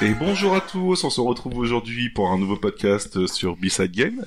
Et 0.00 0.14
bonjour 0.14 0.54
à 0.54 0.60
tous, 0.60 1.02
on 1.02 1.10
se 1.10 1.20
retrouve 1.20 1.58
aujourd'hui 1.58 2.08
pour 2.08 2.30
un 2.30 2.38
nouveau 2.38 2.54
podcast 2.56 3.26
sur 3.26 3.56
B-Side 3.56 3.90
Game. 3.90 4.24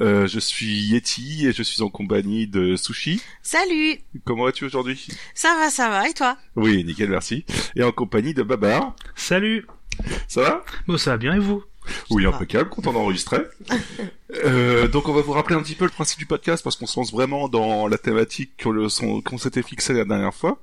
Euh, 0.00 0.26
je 0.26 0.40
suis 0.40 0.74
Yeti 0.88 1.46
et 1.46 1.52
je 1.52 1.62
suis 1.62 1.82
en 1.82 1.88
compagnie 1.88 2.48
de 2.48 2.74
Sushi. 2.74 3.22
Salut 3.40 4.00
Comment 4.24 4.44
vas-tu 4.44 4.64
aujourd'hui? 4.64 5.06
Ça 5.32 5.54
va, 5.56 5.70
ça 5.70 5.88
va, 5.88 6.08
et 6.08 6.14
toi? 6.14 6.36
Oui, 6.56 6.82
nickel, 6.82 7.10
merci. 7.10 7.44
Et 7.76 7.84
en 7.84 7.92
compagnie 7.92 8.34
de 8.34 8.42
Babar. 8.42 8.96
Salut 9.14 9.66
Ça 10.26 10.42
va? 10.42 10.64
Bon, 10.88 10.98
ça 10.98 11.12
va 11.12 11.16
bien 11.16 11.36
et 11.36 11.38
vous? 11.40 11.62
Oui, 12.10 12.26
impeccable, 12.26 12.70
content 12.70 12.92
d'enregistrer. 12.92 13.38
euh, 14.44 14.88
donc 14.88 15.08
on 15.08 15.12
va 15.12 15.22
vous 15.22 15.32
rappeler 15.32 15.56
un 15.56 15.62
petit 15.62 15.74
peu 15.74 15.84
le 15.84 15.90
principe 15.90 16.18
du 16.18 16.26
podcast 16.26 16.62
parce 16.64 16.76
qu'on 16.76 16.86
se 16.86 16.98
lance 16.98 17.12
vraiment 17.12 17.48
dans 17.48 17.86
la 17.88 17.98
thématique 17.98 18.50
qu'on 18.62 19.38
s'était 19.38 19.62
fixé 19.62 19.92
la 19.92 20.04
dernière 20.04 20.34
fois. 20.34 20.60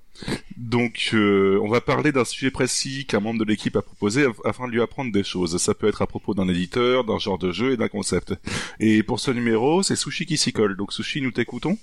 Donc, 0.58 1.10
euh, 1.14 1.60
on 1.64 1.70
va 1.70 1.82
parler 1.82 2.12
d'un 2.12 2.26
sujet 2.26 2.52
précis 2.52 3.06
qu'un 3.06 3.20
membre 3.20 3.40
de 3.40 3.46
l'équipe 3.46 3.76
a 3.76 3.82
proposé 3.82 4.26
afin 4.46 4.68
de 4.68 4.72
lui 4.72 4.82
apprendre 4.82 5.12
des 5.12 5.24
choses. 5.24 5.58
Ça 5.58 5.74
peut 5.74 5.88
être 5.88 6.02
à 6.02 6.08
propos 6.08 6.34
d'un 6.34 6.48
éditeur, 6.48 7.04
d'un 7.06 7.18
genre 7.18 7.38
de 7.40 7.52
jeu 7.52 7.72
et 7.72 7.78
d'un 7.78 7.88
concept. 7.88 8.34
Et 8.80 9.04
pour 9.04 9.20
ce 9.20 9.32
numéro, 9.32 9.82
c'est 9.84 9.96
Sushi 9.96 10.26
qui 10.26 10.38
s'y 10.38 10.54
colle. 10.54 10.76
Donc, 10.76 10.94
Sushi, 10.94 11.22
nous 11.22 11.32
t'écoutons. 11.32 11.78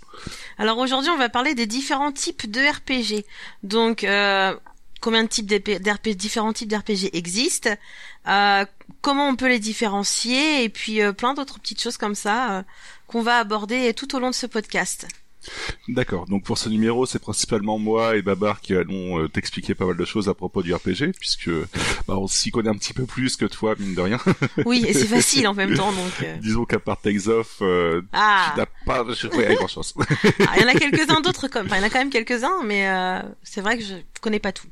Alors 0.59 0.79
aujourd'hui, 0.79 1.10
on 1.10 1.18
va 1.18 1.29
parler 1.29 1.55
des 1.55 1.66
différents 1.66 2.12
types 2.12 2.48
de 2.51 2.60
RPG. 2.60 3.24
Donc, 3.65 4.05
euh, 4.05 4.55
combien 5.01 5.24
de 5.24 5.29
types 5.29 5.46
d'RPG, 5.46 6.15
différents 6.15 6.52
types 6.52 6.68
d'RPG 6.68 7.16
existent, 7.16 7.70
euh, 8.29 8.65
comment 9.01 9.29
on 9.29 9.37
peut 9.37 9.48
les 9.48 9.59
différencier, 9.59 10.65
et 10.65 10.69
puis 10.69 11.02
euh, 11.02 11.12
plein 11.12 11.34
d'autres 11.34 11.59
petites 11.59 11.80
choses 11.80 11.97
comme 11.97 12.15
ça 12.15 12.59
euh, 12.59 12.62
qu'on 13.07 13.23
va 13.23 13.38
aborder 13.38 13.93
tout 13.95 14.15
au 14.15 14.21
long 14.21 14.30
de 14.30 14.34
ce 14.34 14.47
podcast. 14.47 15.07
D'accord. 15.88 16.27
Donc 16.27 16.45
pour 16.45 16.59
ce 16.59 16.69
numéro, 16.69 17.07
c'est 17.07 17.19
principalement 17.19 17.79
moi 17.79 18.16
et 18.16 18.23
Babar 18.23 18.61
qui 18.61 18.74
allons 18.74 19.21
euh, 19.21 19.29
t'expliquer 19.29 19.74
pas 19.74 19.87
mal 19.87 19.97
de 19.97 20.05
choses 20.05 20.29
à 20.29 20.35
propos 20.35 20.63
du 20.63 20.74
RPG, 20.74 21.13
puisque 21.18 21.51
bah, 22.07 22.18
on 22.18 22.27
s'y 22.27 22.51
connaît 22.51 22.68
un 22.68 22.74
petit 22.74 22.93
peu 22.93 23.07
plus 23.07 23.37
que 23.37 23.46
toi, 23.46 23.74
mine 23.79 23.95
de 23.95 24.01
rien. 24.01 24.18
Oui, 24.66 24.85
et 24.87 24.93
c'est 24.93 25.07
facile 25.07 25.46
en 25.49 25.55
même 25.55 25.74
temps, 25.74 25.93
donc. 25.93 26.23
Euh. 26.23 26.37
Disons 26.38 26.65
qu'à 26.65 26.79
part 26.79 27.01
Takes 27.01 27.29
Off, 27.29 27.59
euh, 27.62 28.02
ah. 28.12 28.52
tu 28.52 28.60
n'as 28.60 28.66
pas 28.85 29.05
ouais, 29.05 29.55
grand 29.55 29.68
chose. 29.68 29.95
Ah, 30.40 30.55
il 30.57 30.62
y 30.62 30.65
en 30.65 30.68
a 30.68 30.74
quelques-uns 30.74 31.21
d'autres, 31.21 31.49
comme, 31.49 31.66
enfin, 31.66 31.77
il 31.77 31.80
y 31.80 31.83
en 31.83 31.87
a 31.87 31.90
quand 31.90 31.99
même 31.99 32.10
quelques-uns, 32.10 32.62
mais 32.65 32.88
c'est 33.43 33.60
vrai 33.60 33.79
que 33.79 33.85
je 33.85 33.95
connais 34.21 34.40
pas 34.40 34.52
tout. 34.52 34.66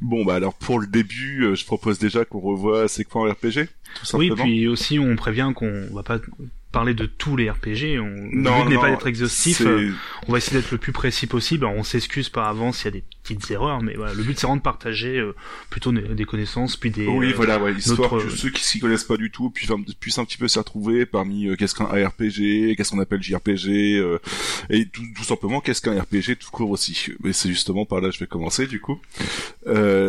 Bon 0.00 0.24
bah 0.24 0.34
alors 0.34 0.54
pour 0.54 0.78
le 0.78 0.86
début, 0.86 1.54
je 1.54 1.64
propose 1.64 1.98
déjà 1.98 2.24
qu'on 2.24 2.40
revoie 2.40 2.88
c'est 2.88 3.04
quoi 3.04 3.28
un 3.28 3.32
RPG. 3.32 3.68
Tout 3.98 4.06
simplement. 4.06 4.34
Oui, 4.34 4.40
puis 4.42 4.68
aussi 4.68 4.98
on 4.98 5.16
prévient 5.16 5.52
qu'on 5.54 5.88
va 5.92 6.02
pas 6.02 6.18
parler 6.72 6.94
de 6.94 7.06
tous 7.06 7.36
les 7.36 7.50
RPG. 7.50 8.00
On, 8.00 8.30
non, 8.32 8.58
le 8.58 8.64
but 8.64 8.70
n'est 8.70 8.80
pas 8.80 8.90
d'être 8.90 9.06
exhaustif. 9.06 9.60
Euh, 9.60 9.92
on 10.26 10.32
va 10.32 10.38
essayer 10.38 10.60
d'être 10.60 10.72
le 10.72 10.78
plus 10.78 10.92
précis 10.92 11.26
possible. 11.26 11.66
on 11.66 11.84
s'excuse 11.84 12.30
par 12.30 12.48
avance 12.48 12.78
s'il 12.78 12.86
y 12.86 12.88
a 12.88 12.90
des 12.92 13.04
petites 13.22 13.50
erreurs, 13.50 13.82
mais 13.82 13.94
voilà, 13.94 14.14
le 14.14 14.22
but 14.24 14.36
c'est 14.36 14.46
vraiment 14.46 14.56
de 14.56 14.62
partager 14.62 15.18
euh, 15.18 15.34
plutôt 15.70 15.92
des 15.92 16.24
connaissances, 16.24 16.76
puis 16.76 16.90
des. 16.90 17.06
Oui, 17.06 17.30
euh, 17.30 17.34
voilà, 17.36 17.62
ouais, 17.62 17.74
histoire 17.74 18.10
que 18.10 18.30
ceux 18.30 18.50
qui 18.50 18.64
s'y 18.64 18.80
connaissent 18.80 19.04
pas 19.04 19.16
du 19.16 19.30
tout 19.30 19.50
puissent, 19.50 19.70
puissent 20.00 20.18
un 20.18 20.24
petit 20.24 20.38
peu 20.38 20.48
s'y 20.48 20.58
retrouver 20.58 21.06
parmi 21.06 21.54
qu'est-ce 21.56 21.74
qu'un 21.74 21.84
RPG, 21.84 22.74
qu'est-ce 22.76 22.90
qu'on 22.90 23.00
appelle 23.00 23.22
JRPG, 23.22 24.02
et 24.70 24.86
tout, 24.86 25.02
tout 25.14 25.24
simplement 25.24 25.60
qu'est-ce 25.60 25.82
qu'un 25.82 26.00
RPG 26.00 26.38
tout 26.40 26.50
court 26.50 26.70
aussi. 26.70 27.12
Mais 27.22 27.32
c'est 27.32 27.50
justement 27.50 27.84
par 27.84 28.00
là 28.00 28.08
que 28.08 28.14
je 28.14 28.20
vais 28.20 28.26
commencer 28.26 28.66
du 28.66 28.80
coup. 28.80 28.98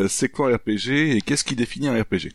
c'est 0.08 0.30
quoi 0.30 0.52
un 0.52 0.56
RPG 0.56 1.16
et 1.16 1.22
qu'est-ce 1.22 1.44
qui 1.44 1.56
définit 1.56 1.90
un 1.90 2.02
RPG 2.02 2.30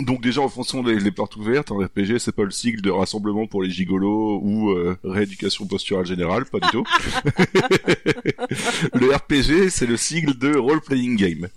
donc 0.00 0.20
déjà 0.20 0.40
en 0.40 0.48
fonction 0.48 0.82
des 0.82 0.98
les 0.98 1.12
portes 1.12 1.36
ouvertes, 1.36 1.70
en 1.70 1.78
RPG 1.78 2.18
c'est 2.18 2.34
pas 2.34 2.42
le 2.42 2.50
sigle 2.50 2.82
de 2.82 2.90
rassemblement 2.90 3.46
pour 3.46 3.62
les 3.62 3.70
gigolos 3.70 4.40
ou 4.42 4.70
euh, 4.70 4.98
rééducation 5.04 5.66
posturale 5.66 6.06
générale, 6.06 6.44
pas 6.44 6.58
du 6.58 6.68
tout. 6.70 6.84
le 8.94 9.14
RPG 9.14 9.70
c'est 9.70 9.86
le 9.86 9.96
sigle 9.96 10.36
de 10.36 10.56
role 10.56 10.80
playing 10.80 11.16
game. 11.16 11.48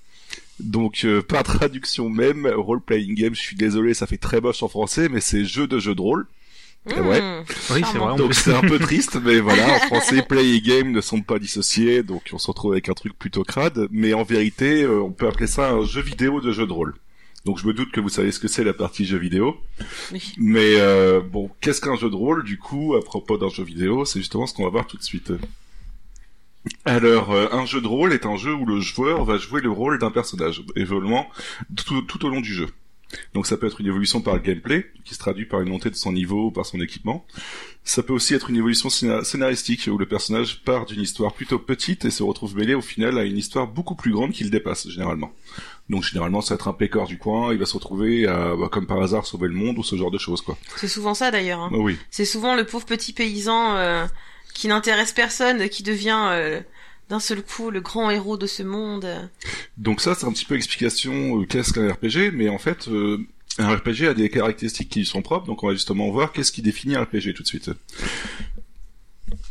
Donc 0.60 1.06
euh, 1.06 1.24
par 1.24 1.44
traduction 1.44 2.10
même, 2.10 2.46
role 2.56 2.82
playing 2.82 3.16
game, 3.16 3.34
je 3.34 3.42
suis 3.42 3.56
désolé, 3.56 3.94
ça 3.94 4.06
fait 4.06 4.18
très 4.18 4.42
moche 4.42 4.62
en 4.62 4.68
français, 4.68 5.10
mais 5.10 5.22
c'est 5.22 5.44
jeu 5.44 5.66
de 5.66 5.80
jeu 5.80 5.96
de 5.96 6.02
rôle. 6.02 6.28
Mmh. 6.86 7.08
ouais. 7.08 7.44
Oui, 7.72 7.82
c'est 7.92 7.98
vrai. 7.98 8.16
Donc 8.16 8.34
c'est 8.34 8.54
un 8.54 8.62
peu 8.62 8.80
triste, 8.80 9.18
mais 9.24 9.40
voilà, 9.40 9.76
en 9.76 9.80
français, 9.80 10.22
play 10.22 10.56
et 10.56 10.62
game 10.62 10.92
ne 10.92 11.02
sont 11.02 11.22
pas 11.22 11.40
dissociés, 11.40 12.04
donc 12.04 12.30
on 12.32 12.38
se 12.38 12.48
retrouve 12.48 12.74
avec 12.74 12.90
un 12.90 12.94
truc 12.94 13.18
plutôt 13.18 13.44
crade. 13.44 13.88
Mais 13.92 14.14
en 14.14 14.24
vérité, 14.24 14.84
euh, 14.84 15.02
on 15.02 15.12
peut 15.12 15.28
appeler 15.28 15.48
ça 15.48 15.72
un 15.72 15.84
jeu 15.84 16.02
vidéo 16.02 16.42
de 16.42 16.52
jeu 16.52 16.68
de 16.68 16.72
rôle. 16.72 16.94
Donc 17.46 17.58
je 17.58 17.66
me 17.66 17.74
doute 17.74 17.92
que 17.92 18.00
vous 18.00 18.10
savez 18.10 18.32
ce 18.32 18.40
que 18.40 18.48
c'est 18.48 18.64
la 18.64 18.74
partie 18.74 19.06
jeu 19.06 19.18
vidéo. 19.18 19.58
Mais 20.38 20.76
euh, 20.80 21.22
bon, 21.22 21.50
qu'est-ce 21.62 21.82
qu'un 21.82 21.96
jeu 21.96 22.10
de 22.10 22.16
rôle 22.16 22.44
du 22.44 22.58
coup 22.58 22.96
à 22.96 23.02
propos 23.02 23.38
d'un 23.38 23.50
jeu 23.50 23.64
vidéo? 23.64 24.06
C'est 24.06 24.20
justement 24.20 24.46
ce 24.46 24.54
qu'on 24.54 24.64
va 24.64 24.70
voir 24.70 24.88
tout 24.88 24.98
de 24.98 25.04
suite. 25.04 25.32
Alors, 26.86 27.32
euh, 27.32 27.48
un 27.52 27.66
jeu 27.66 27.82
de 27.82 27.88
rôle 27.88 28.14
est 28.14 28.26
un 28.26 28.36
jeu 28.36 28.54
où 28.54 28.66
le 28.66 28.80
joueur 28.82 29.24
va 29.24 29.38
jouer 29.38 29.62
le 29.62 29.72
rôle 29.72 29.98
d'un 29.98 30.12
personnage, 30.12 30.64
évoluant 30.76 31.28
tout, 31.76 32.02
tout, 32.02 32.26
au 32.26 32.30
long 32.30 32.42
du 32.42 32.54
jeu. 32.54 32.68
Donc 33.34 33.48
ça 33.48 33.58
peut 33.58 33.66
être 33.66 33.82
une 33.82 33.88
évolution 33.88 34.22
par 34.22 34.36
le 34.36 34.42
gameplay, 34.42 34.86
qui 35.04 35.16
se 35.16 35.20
traduit 35.20 35.46
par 35.46 35.62
une 35.62 35.70
montée 35.70 35.90
de 35.90 35.96
son 35.96 36.12
niveau 36.12 36.48
ou 36.48 36.52
par 36.52 36.66
son 36.66 36.80
équipement. 36.80 37.26
Ça 37.84 38.04
peut 38.04 38.14
aussi 38.14 38.36
être 38.36 38.50
une 38.52 38.58
évolution 38.58 38.90
scénaristique, 38.90 39.90
où 39.92 39.98
le 39.98 40.06
personnage 40.06 40.62
part 40.64 40.86
d'une 40.86 41.02
histoire 41.02 41.34
plutôt 41.34 41.58
petite 41.58 42.06
et 42.06 42.12
se 42.12 42.22
retrouve 42.22 42.56
mêlé 42.56 42.76
au 42.76 42.82
final 42.82 43.18
à 43.18 43.24
une 43.24 43.38
histoire 43.38 43.66
beaucoup 43.66 43.96
plus 43.96 44.12
grande 44.12 44.32
qui 44.32 44.44
le 44.44 44.52
dépasse, 44.52 44.90
généralement. 44.90 45.34
Donc 45.90 46.04
généralement, 46.04 46.42
ça 46.42 46.54
va 46.54 46.56
être 46.56 46.68
un 46.68 46.74
pécor 46.74 47.08
du 47.08 47.18
coin, 47.18 47.52
il 47.52 47.58
va 47.58 47.66
se 47.66 47.74
retrouver 47.74 48.28
à, 48.28 48.56
bah, 48.56 48.70
comme 48.72 48.86
par 48.86 49.02
hasard, 49.02 49.26
sauver 49.26 49.48
le 49.48 49.56
monde 49.56 49.78
ou 49.80 49.84
ce 49.84 49.96
genre 49.96 50.12
de 50.12 50.20
choses, 50.20 50.42
quoi. 50.42 50.58
C'est 50.78 50.88
souvent 50.88 51.16
ça 51.16 51.32
d'ailleurs. 51.32 51.60
Hein. 51.60 51.70
Oui. 51.74 51.98
C'est 52.12 52.26
souvent 52.26 52.56
le 52.56 52.64
pauvre 52.64 52.86
petit 52.86 53.12
paysan 53.12 53.76
euh, 53.76 54.06
qui 54.54 54.68
n'intéresse 54.68 55.14
personne, 55.14 55.68
qui 55.68 55.82
devient 55.82 56.30
euh, 56.32 56.62
d'un 57.10 57.20
seul 57.20 57.42
coup 57.42 57.72
le 57.72 57.82
grand 57.82 58.12
héros 58.12 58.38
de 58.38 58.46
ce 58.46 58.62
monde. 58.62 59.30
Donc 59.78 60.00
ça, 60.02 60.14
c'est 60.14 60.28
un 60.28 60.32
petit 60.32 60.46
peu 60.46 60.54
l'explication 60.54 61.42
euh, 61.42 61.46
qu'est-ce 61.46 61.74
qu'un 61.74 61.92
RPG, 61.92 62.34
mais 62.34 62.50
en 62.50 62.60
fait, 62.60 62.88
un 63.58 63.76
RPG 63.76 64.08
a 64.08 64.14
des 64.14 64.30
caractéristiques 64.30 64.90
qui 64.90 65.00
lui 65.00 65.06
sont 65.08 65.24
propres, 65.24 65.48
donc 65.48 65.64
on 65.64 65.68
va 65.68 65.74
justement 65.74 66.12
voir 66.12 66.34
qu'est-ce 66.34 66.52
qui 66.52 66.62
définit 66.62 66.96
un 66.98 67.04
RPG 67.04 67.34
tout 67.36 67.42
de 67.42 67.48
suite. 67.48 67.72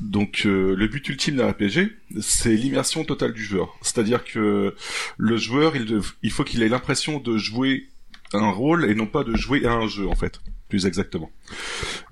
Donc 0.01 0.43
euh, 0.47 0.77
le 0.77 0.87
but 0.87 1.09
ultime 1.09 1.37
d'un 1.37 1.51
RPG, 1.51 1.91
c'est 2.21 2.55
l'immersion 2.55 3.05
totale 3.05 3.33
du 3.33 3.43
joueur. 3.43 3.77
C'est-à-dire 3.83 4.25
que 4.25 4.75
le 5.17 5.37
joueur, 5.37 5.75
il, 5.77 6.31
faut 6.31 6.45
qu'il 6.45 6.63
ait 6.63 6.69
l'impression 6.69 7.19
de 7.19 7.37
jouer 7.37 7.89
un 8.33 8.51
rôle 8.51 8.89
et 8.91 8.95
non 8.95 9.07
pas 9.07 9.25
de 9.25 9.37
jouer 9.37 9.67
à 9.67 9.73
un 9.73 9.89
jeu 9.89 10.07
en 10.07 10.15
fait, 10.15 10.41
plus 10.69 10.87
exactement. 10.87 11.31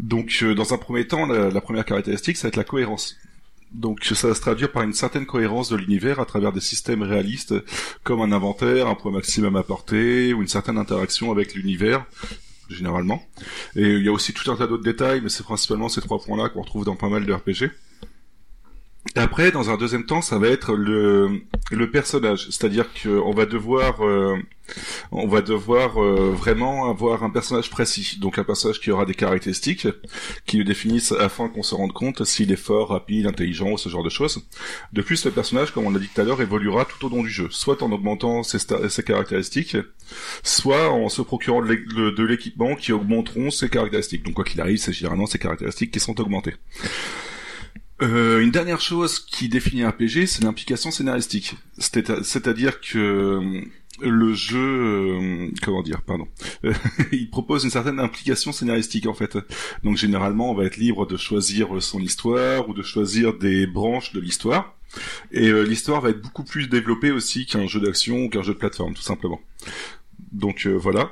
Donc 0.00 0.38
euh, 0.42 0.54
dans 0.54 0.74
un 0.74 0.78
premier 0.78 1.06
temps, 1.06 1.26
la, 1.26 1.50
la, 1.50 1.60
première 1.60 1.84
caractéristique, 1.84 2.36
ça 2.36 2.44
va 2.44 2.48
être 2.48 2.56
la 2.56 2.64
cohérence. 2.64 3.16
Donc 3.72 4.04
ça 4.04 4.28
va 4.28 4.34
se 4.34 4.40
traduire 4.40 4.72
par 4.72 4.82
une 4.82 4.92
certaine 4.92 5.26
cohérence 5.26 5.68
de 5.68 5.76
l'univers 5.76 6.18
à 6.18 6.24
travers 6.24 6.52
des 6.52 6.60
systèmes 6.60 7.02
réalistes 7.02 7.54
comme 8.02 8.20
un 8.20 8.32
inventaire, 8.32 8.88
un 8.88 8.94
point 8.94 9.12
maximum 9.12 9.54
à 9.56 9.62
porter 9.62 10.32
ou 10.32 10.42
une 10.42 10.48
certaine 10.48 10.78
interaction 10.78 11.30
avec 11.30 11.54
l'univers 11.54 12.04
généralement. 12.68 13.22
Et 13.74 13.82
il 13.82 14.04
y 14.04 14.08
a 14.08 14.12
aussi 14.12 14.32
tout 14.32 14.50
un 14.50 14.56
tas 14.56 14.66
d'autres 14.66 14.84
détails, 14.84 15.20
mais 15.20 15.28
c'est 15.28 15.44
principalement 15.44 15.88
ces 15.88 16.00
trois 16.00 16.18
points-là 16.20 16.48
qu'on 16.48 16.62
retrouve 16.62 16.84
dans 16.84 16.96
pas 16.96 17.08
mal 17.08 17.24
de 17.26 17.32
RPG. 17.32 17.70
Après, 19.14 19.50
dans 19.52 19.70
un 19.70 19.76
deuxième 19.76 20.04
temps, 20.04 20.20
ça 20.20 20.38
va 20.38 20.48
être 20.48 20.74
le, 20.74 21.42
le 21.70 21.90
personnage, 21.90 22.46
c'est-à-dire 22.50 22.86
qu'on 23.02 23.32
va 23.32 23.44
devoir, 23.44 24.04
euh, 24.04 24.36
on 25.10 25.26
va 25.26 25.42
devoir 25.42 26.00
euh, 26.00 26.30
vraiment 26.30 26.88
avoir 26.88 27.24
un 27.24 27.30
personnage 27.30 27.70
précis, 27.70 28.18
donc 28.20 28.38
un 28.38 28.44
personnage 28.44 28.80
qui 28.80 28.92
aura 28.92 29.04
des 29.04 29.14
caractéristiques 29.14 29.88
qui 30.46 30.58
le 30.58 30.64
définissent 30.64 31.12
afin 31.12 31.48
qu'on 31.48 31.64
se 31.64 31.74
rende 31.74 31.92
compte 31.92 32.24
s'il 32.24 32.52
est 32.52 32.56
fort, 32.56 32.90
rapide, 32.90 33.26
intelligent 33.26 33.72
ou 33.72 33.78
ce 33.78 33.88
genre 33.88 34.04
de 34.04 34.10
choses. 34.10 34.46
De 34.92 35.02
plus, 35.02 35.24
le 35.24 35.32
personnage, 35.32 35.72
comme 35.72 35.86
on 35.86 35.90
l'a 35.90 35.98
dit 35.98 36.08
tout 36.12 36.20
à 36.20 36.24
l'heure, 36.24 36.40
évoluera 36.40 36.84
tout 36.84 37.04
au 37.04 37.08
long 37.08 37.22
du 37.22 37.30
jeu, 37.30 37.48
soit 37.50 37.82
en 37.82 37.90
augmentant 37.90 38.44
ses, 38.44 38.58
ses 38.88 39.02
caractéristiques, 39.02 39.76
soit 40.44 40.88
en 40.90 41.08
se 41.08 41.22
procurant 41.22 41.62
de 41.62 42.22
l'équipement 42.22 42.76
qui 42.76 42.92
augmenteront 42.92 43.50
ses 43.50 43.68
caractéristiques. 43.68 44.22
Donc 44.22 44.34
quoi 44.34 44.44
qu'il 44.44 44.60
arrive, 44.60 44.78
c'est 44.78 44.92
généralement 44.92 45.26
ses 45.26 45.38
caractéristiques 45.38 45.90
qui 45.90 46.00
sont 46.00 46.20
augmentées. 46.20 46.54
Euh, 48.02 48.40
une 48.40 48.50
dernière 48.50 48.80
chose 48.80 49.18
qui 49.18 49.48
définit 49.48 49.82
un 49.82 49.90
RPG, 49.90 50.26
c'est 50.26 50.42
l'implication 50.42 50.90
scénaristique. 50.90 51.54
C'est-à-dire 51.78 52.80
que 52.80 52.98
euh, 52.98 53.60
le 54.00 54.34
jeu, 54.34 54.58
euh, 54.58 55.50
comment 55.62 55.82
dire, 55.82 56.02
pardon, 56.02 56.28
il 57.12 57.30
propose 57.30 57.64
une 57.64 57.70
certaine 57.70 57.98
implication 57.98 58.52
scénaristique 58.52 59.06
en 59.06 59.14
fait. 59.14 59.38
Donc 59.82 59.96
généralement, 59.96 60.50
on 60.50 60.54
va 60.54 60.64
être 60.64 60.76
libre 60.76 61.06
de 61.06 61.16
choisir 61.16 61.82
son 61.82 62.00
histoire 62.00 62.68
ou 62.68 62.74
de 62.74 62.82
choisir 62.82 63.34
des 63.38 63.66
branches 63.66 64.12
de 64.12 64.20
l'histoire. 64.20 64.74
Et 65.30 65.50
l'histoire 65.64 66.00
va 66.00 66.10
être 66.10 66.22
beaucoup 66.22 66.44
plus 66.44 66.68
développée 66.68 67.10
aussi 67.10 67.44
qu'un 67.44 67.66
jeu 67.66 67.80
d'action 67.80 68.24
ou 68.24 68.28
qu'un 68.30 68.42
jeu 68.42 68.54
de 68.54 68.58
plateforme, 68.58 68.94
tout 68.94 69.02
simplement. 69.02 69.40
Donc 70.32 70.66
voilà. 70.66 71.10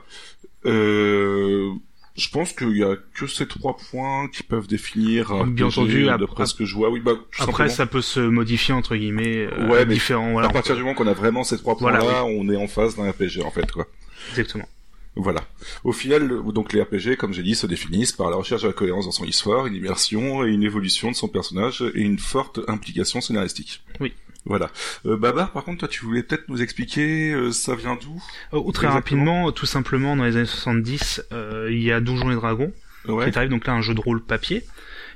Euh, 0.67 1.73
je 2.17 2.29
pense 2.29 2.53
qu'il 2.53 2.77
y 2.77 2.85
a 2.85 2.97
que 3.15 3.27
ces 3.27 3.47
trois 3.47 3.77
points 3.77 4.29
qui 4.29 4.43
peuvent 4.43 4.69
définir 4.69 5.33
un 5.33 5.47
bien 5.47 5.67
entendu 5.67 6.05
d'après 6.05 6.47
ce 6.47 6.55
que 6.55 6.65
je 6.65 6.75
vois. 6.75 6.91
Oui, 6.91 7.01
bah, 7.01 7.13
après 7.39 7.69
ça 7.69 7.87
peut 7.87 8.03
se 8.03 8.21
modifier 8.21 8.73
entre 8.73 8.97
guillemets 8.97 9.49
euh, 9.53 9.69
ouais, 9.69 9.85
mais 9.85 9.95
différents. 9.95 10.33
Voilà, 10.33 10.49
à 10.49 10.53
partir 10.53 10.77
du 10.77 10.83
moment 10.83 10.95
qu'on 10.95 11.07
a 11.07 11.13
vraiment 11.13 11.43
ces 11.45 11.59
trois 11.59 11.77
points-là, 11.77 12.25
on 12.25 12.49
est 12.49 12.57
en 12.57 12.69
phase 12.69 12.97
d'un 12.97 13.11
RPG 13.11 13.45
en 13.45 13.51
fait 13.51 13.71
quoi. 13.71 13.87
Exactement. 14.31 14.69
Voilà. 15.17 15.43
Au 15.85 15.93
final, 15.93 16.43
donc 16.53 16.73
les 16.73 16.83
RPG, 16.83 17.17
comme 17.17 17.33
j'ai 17.33 17.45
dit, 17.45 17.55
se 17.55 17.69
définissent 17.69 18.13
par 18.13 18.31
la 18.31 18.37
recherche 18.37 18.63
de 18.63 18.67
la 18.67 18.73
cohérence 18.73 19.05
dans 19.05 19.13
son 19.13 19.25
histoire, 19.25 19.67
une 19.67 19.75
immersion 19.77 20.45
et 20.45 20.51
une 20.51 20.65
évolution 20.65 21.11
de 21.11 21.17
son 21.17 21.29
personnage 21.29 21.85
et 21.95 22.01
une 22.01 22.19
forte 22.19 22.61
implication 22.67 23.21
scénaristique. 23.21 23.85
Oui. 24.01 24.13
Voilà. 24.47 24.71
Euh, 25.07 25.17
Babar, 25.17 25.53
par 25.53 25.65
contre, 25.65 25.81
toi, 25.81 25.89
tu 25.89 26.05
voulais 26.05 26.23
peut-être 26.23 26.49
nous 26.49 26.61
expliquer, 26.61 27.33
euh, 27.33 27.51
ça 27.51 27.75
vient 27.75 27.97
d'où 27.97 28.23
euh, 28.53 28.73
Très 28.73 28.89
rapidement, 28.89 29.53
tout 29.53 29.67
simplement, 29.67 30.17
dans 30.17 30.25
les 30.25 30.37
années 30.37 30.47
70, 30.47 31.23
il 31.69 31.83
y 31.83 31.93
a 31.93 32.01
Donjons 32.01 32.31
et 32.31 32.35
Dragons, 32.35 32.73
ouais. 33.09 33.31
qui 33.31 33.39
arrive 33.39 33.51
donc 33.51 33.67
là 33.67 33.73
un 33.73 33.81
jeu 33.81 33.95
de 33.95 34.01
rôle 34.01 34.23
papier, 34.23 34.65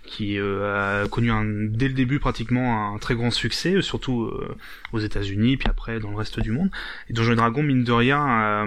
qui 0.08 0.38
euh, 0.38 1.04
a 1.04 1.08
connu 1.08 1.30
un, 1.30 1.44
dès 1.44 1.88
le 1.88 1.94
début 1.94 2.18
pratiquement 2.18 2.94
un 2.94 2.98
très 2.98 3.14
grand 3.14 3.30
succès, 3.30 3.80
surtout 3.82 4.22
euh, 4.22 4.56
aux 4.92 4.98
États-Unis, 4.98 5.56
puis 5.56 5.68
après 5.68 6.00
dans 6.00 6.10
le 6.10 6.16
reste 6.16 6.40
du 6.40 6.50
monde. 6.50 6.70
Et 7.08 7.12
Donjons 7.12 7.34
Dragon, 7.34 7.62
mine 7.62 7.84
de 7.84 7.92
rien, 7.92 8.66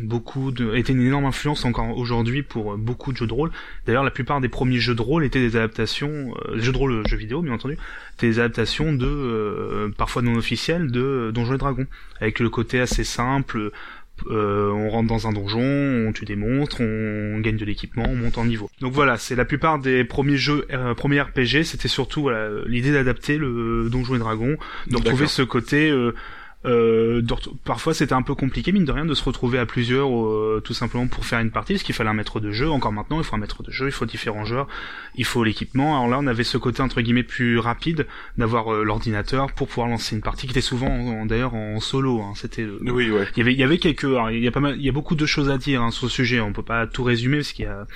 beaucoup 0.00 0.52
de, 0.52 0.74
été 0.74 0.92
une 0.92 1.06
énorme 1.06 1.26
influence 1.26 1.64
encore 1.64 1.96
aujourd'hui 1.98 2.42
pour 2.42 2.78
beaucoup 2.78 3.12
de 3.12 3.16
jeux 3.16 3.26
de 3.26 3.32
rôle. 3.32 3.50
D'ailleurs, 3.86 4.04
la 4.04 4.10
plupart 4.10 4.40
des 4.40 4.48
premiers 4.48 4.78
jeux 4.78 4.94
de 4.94 5.02
rôle 5.02 5.24
étaient 5.24 5.40
des 5.40 5.56
adaptations, 5.56 6.34
euh, 6.46 6.58
jeux 6.58 6.72
de 6.72 6.78
rôle, 6.78 7.06
jeux 7.08 7.16
vidéo, 7.16 7.42
bien 7.42 7.52
entendu, 7.52 7.76
étaient 8.14 8.28
des 8.28 8.38
adaptations 8.38 8.92
de, 8.92 9.92
parfois 9.98 10.22
non 10.22 10.36
officielles, 10.36 10.90
de 10.90 11.30
Donjons 11.34 11.54
et 11.54 11.58
Dragons, 11.58 11.86
avec 12.20 12.38
le 12.40 12.48
côté 12.48 12.80
assez 12.80 13.04
simple, 13.04 13.72
euh, 14.30 14.70
on 14.70 14.88
rentre 14.90 15.08
dans 15.08 15.26
un 15.26 15.32
donjon, 15.32 15.60
on 16.08 16.12
tue 16.12 16.24
des 16.24 16.36
monstres, 16.36 16.80
on 16.80 17.38
gagne 17.40 17.56
de 17.56 17.64
l'équipement, 17.64 18.04
on 18.08 18.16
monte 18.16 18.38
en 18.38 18.44
niveau. 18.44 18.70
Donc 18.80 18.92
voilà, 18.92 19.18
c'est 19.18 19.36
la 19.36 19.44
plupart 19.44 19.78
des 19.78 20.04
premiers 20.04 20.36
jeux, 20.36 20.66
euh, 20.72 20.94
premiers 20.94 21.20
RPG, 21.20 21.64
c'était 21.64 21.88
surtout 21.88 22.30
l'idée 22.66 22.92
d'adapter 22.92 23.38
le 23.38 23.88
donjon 23.90 24.16
et 24.16 24.18
dragon, 24.18 24.56
de 24.88 24.96
retrouver 24.96 25.26
ce 25.26 25.42
côté 25.42 25.92
euh, 26.66 27.06
euh, 27.06 27.22
parfois 27.64 27.94
c'était 27.94 28.12
un 28.12 28.22
peu 28.22 28.34
compliqué 28.34 28.72
mine 28.72 28.84
de 28.84 28.92
rien 28.92 29.04
de 29.04 29.14
se 29.14 29.24
retrouver 29.24 29.58
à 29.58 29.66
plusieurs 29.66 30.08
euh, 30.08 30.60
tout 30.64 30.74
simplement 30.74 31.06
pour 31.06 31.24
faire 31.24 31.40
une 31.40 31.50
partie 31.50 31.74
parce 31.74 31.82
qu'il 31.82 31.94
fallait 31.94 32.10
un 32.10 32.14
maître 32.14 32.40
de 32.40 32.50
jeu. 32.52 32.68
Encore 32.68 32.92
maintenant 32.92 33.18
il 33.18 33.24
faut 33.24 33.36
un 33.36 33.38
maître 33.38 33.62
de 33.62 33.70
jeu 33.70 33.86
il 33.86 33.92
faut 33.92 34.06
différents 34.06 34.44
joueurs 34.44 34.68
il 35.14 35.24
faut 35.24 35.44
l'équipement. 35.44 35.96
Alors 35.96 36.08
là 36.08 36.18
on 36.20 36.26
avait 36.26 36.44
ce 36.44 36.58
côté 36.58 36.82
entre 36.82 37.00
guillemets 37.00 37.22
plus 37.22 37.58
rapide 37.58 38.06
d'avoir 38.36 38.72
euh, 38.72 38.82
l'ordinateur 38.84 39.52
pour 39.52 39.68
pouvoir 39.68 39.88
lancer 39.88 40.16
une 40.16 40.22
partie 40.22 40.46
qui 40.46 40.52
était 40.52 40.60
souvent 40.60 41.24
d'ailleurs 41.26 41.54
en 41.54 41.80
solo 41.80 42.20
hein. 42.20 42.32
c'était 42.34 42.66
oui 42.82 43.10
ouais. 43.10 43.26
il 43.36 43.38
y 43.38 43.42
avait 43.42 43.52
il 43.52 43.58
y 43.58 43.64
avait 43.64 43.78
quelques 43.78 44.06
il 44.30 44.42
y 44.42 44.48
a 44.48 44.52
pas 44.52 44.60
mal 44.60 44.76
il 44.76 44.84
y 44.84 44.88
a 44.88 44.92
beaucoup 44.92 45.14
de 45.14 45.26
choses 45.26 45.50
à 45.50 45.58
dire 45.58 45.82
hein, 45.82 45.90
sur 45.90 46.08
ce 46.08 46.14
sujet. 46.14 46.40
On 46.40 46.52
peut 46.52 46.62
pas 46.62 46.86
tout 46.86 47.04
résumer 47.04 47.38
parce 47.38 47.52
qu'il 47.52 47.64
y 47.64 47.68
a 47.68 47.86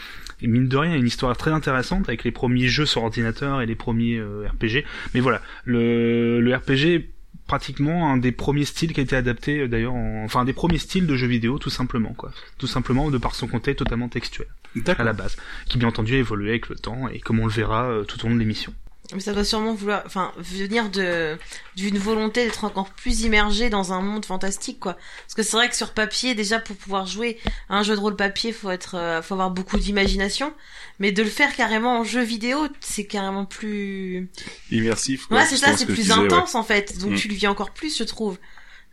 mine 0.42 0.68
de 0.68 0.76
rien 0.76 0.94
une 0.96 1.06
histoire 1.06 1.36
très 1.36 1.50
intéressante 1.50 2.08
avec 2.08 2.24
les 2.24 2.30
premiers 2.30 2.68
jeux 2.68 2.86
sur 2.86 3.02
ordinateur 3.02 3.60
et 3.60 3.66
les 3.66 3.74
premiers 3.74 4.20
RPG 4.20 4.84
mais 5.14 5.20
voilà 5.20 5.42
le 5.64 6.40
le 6.40 6.54
RPG 6.54 7.10
pratiquement 7.50 8.12
un 8.12 8.16
des 8.16 8.30
premiers 8.30 8.64
styles 8.64 8.92
qui 8.92 9.00
a 9.00 9.02
été 9.02 9.16
adapté 9.16 9.58
euh, 9.58 9.66
d'ailleurs, 9.66 9.92
enfin 9.92 10.42
un 10.42 10.44
des 10.44 10.52
premiers 10.52 10.78
styles 10.78 11.08
de 11.08 11.16
jeux 11.16 11.26
vidéo 11.26 11.58
tout 11.58 11.68
simplement 11.68 12.12
quoi, 12.12 12.30
tout 12.58 12.68
simplement 12.68 13.10
de 13.10 13.18
par 13.18 13.34
son 13.34 13.48
contexte 13.48 13.80
totalement 13.80 14.08
textuel 14.08 14.46
à 14.86 15.02
la 15.02 15.12
base, 15.12 15.36
qui 15.66 15.76
bien 15.76 15.88
entendu 15.88 16.14
a 16.14 16.18
évolué 16.18 16.50
avec 16.50 16.68
le 16.68 16.76
temps 16.76 17.08
et 17.08 17.18
comme 17.18 17.40
on 17.40 17.46
le 17.46 17.52
verra 17.52 17.86
euh, 17.86 18.04
tout 18.04 18.24
au 18.24 18.28
long 18.28 18.36
de 18.36 18.38
l'émission. 18.38 18.72
Mais 19.14 19.20
ça 19.20 19.32
doit 19.32 19.44
sûrement 19.44 19.74
vouloir, 19.74 20.02
enfin, 20.06 20.32
venir 20.36 20.88
de 20.90 21.38
d'une 21.76 21.98
volonté 21.98 22.44
d'être 22.44 22.64
encore 22.64 22.90
plus 22.90 23.22
immergé 23.22 23.70
dans 23.70 23.92
un 23.92 24.00
monde 24.00 24.24
fantastique, 24.24 24.80
quoi. 24.80 24.94
Parce 24.94 25.34
que 25.34 25.42
c'est 25.42 25.56
vrai 25.56 25.68
que 25.68 25.76
sur 25.76 25.92
papier, 25.92 26.34
déjà 26.34 26.58
pour 26.58 26.76
pouvoir 26.76 27.06
jouer 27.06 27.38
à 27.68 27.78
un 27.78 27.82
jeu 27.82 27.94
de 27.94 28.00
rôle 28.00 28.16
papier, 28.16 28.52
faut 28.52 28.70
être, 28.70 28.96
euh, 28.96 29.22
faut 29.22 29.34
avoir 29.34 29.50
beaucoup 29.50 29.78
d'imagination. 29.78 30.52
Mais 30.98 31.12
de 31.12 31.22
le 31.22 31.28
faire 31.28 31.54
carrément 31.56 32.00
en 32.00 32.04
jeu 32.04 32.22
vidéo, 32.22 32.66
c'est 32.80 33.06
carrément 33.06 33.46
plus 33.46 34.28
immersif. 34.70 35.26
Quoi, 35.26 35.38
ouais, 35.38 35.46
c'est 35.46 35.56
ça, 35.56 35.76
c'est 35.76 35.86
plus 35.86 36.12
intense 36.12 36.54
en 36.54 36.62
fait. 36.62 36.98
Donc 36.98 37.12
mm. 37.12 37.16
tu 37.16 37.28
le 37.28 37.34
vis 37.34 37.46
encore 37.46 37.70
plus, 37.70 37.96
je 37.96 38.04
trouve. 38.04 38.38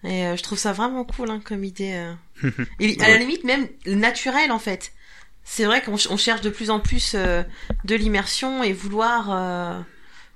Et 0.04 0.26
euh, 0.26 0.36
je 0.38 0.44
trouve 0.44 0.58
ça 0.58 0.74
vraiment 0.74 1.04
cool 1.04 1.30
hein, 1.30 1.42
comme 1.44 1.64
idée. 1.64 1.94
Euh. 2.44 2.52
Et 2.80 3.02
à 3.02 3.10
la 3.10 3.18
limite 3.18 3.44
même 3.44 3.68
naturel 3.86 4.52
en 4.52 4.60
fait. 4.60 4.94
C'est 5.44 5.64
vrai 5.64 5.82
qu'on 5.82 6.18
cherche 6.18 6.42
de 6.42 6.50
plus 6.50 6.70
en 6.70 6.82
plus 6.82 7.16
de 7.16 7.96
l'immersion 7.96 8.64
et 8.64 8.74
vouloir 8.74 9.86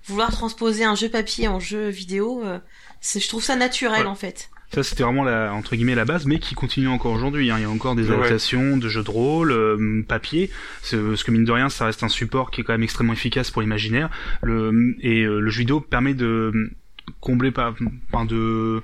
vouloir 0.06 0.32
transposer 0.32 0.84
un 0.84 0.96
jeu 0.96 1.10
papier 1.10 1.48
en 1.48 1.60
jeu 1.60 1.90
vidéo, 1.90 2.44
euh, 2.44 2.60
je 3.02 3.28
trouve 3.28 3.44
ça 3.44 3.56
naturel 3.56 4.08
en 4.08 4.16
fait. 4.16 4.50
Ça 4.74 4.84
c'était 4.84 5.04
vraiment 5.04 5.24
la 5.24 5.54
entre 5.54 5.76
guillemets 5.76 5.96
la 5.96 6.06
base, 6.06 6.26
mais 6.26 6.40
qui 6.40 6.56
continue 6.56 6.88
encore 6.88 7.12
aujourd'hui. 7.12 7.52
Hein. 7.52 7.58
Il 7.58 7.62
y 7.62 7.66
a 7.66 7.70
encore 7.70 7.96
des 7.96 8.10
adaptations 8.10 8.78
de 8.78 8.88
jeux 8.88 9.04
de 9.04 9.12
rôle 9.12 9.52
euh, 9.52 10.04
papier. 10.08 10.50
Ce 10.82 11.22
que 11.24 11.32
mine 11.32 11.44
de 11.44 11.52
rien, 11.52 11.70
ça 11.70 11.86
reste 11.86 12.04
un 12.04 12.10
support 12.10 12.52
qui 12.52 12.62
est 12.62 12.64
quand 12.64 12.74
même 12.74 12.84
extrêmement 12.84 13.14
efficace 13.14 13.52
pour 13.52 13.62
l'imaginaire. 13.62 14.10
Le 14.42 14.96
et 15.02 15.24
euh, 15.24 15.40
le 15.40 15.50
jeu 15.50 15.60
vidéo 15.60 15.82
permet 15.82 16.14
de 16.14 16.72
combler 17.20 17.52
pas, 17.52 17.74
enfin 18.12 18.26
de 18.26 18.82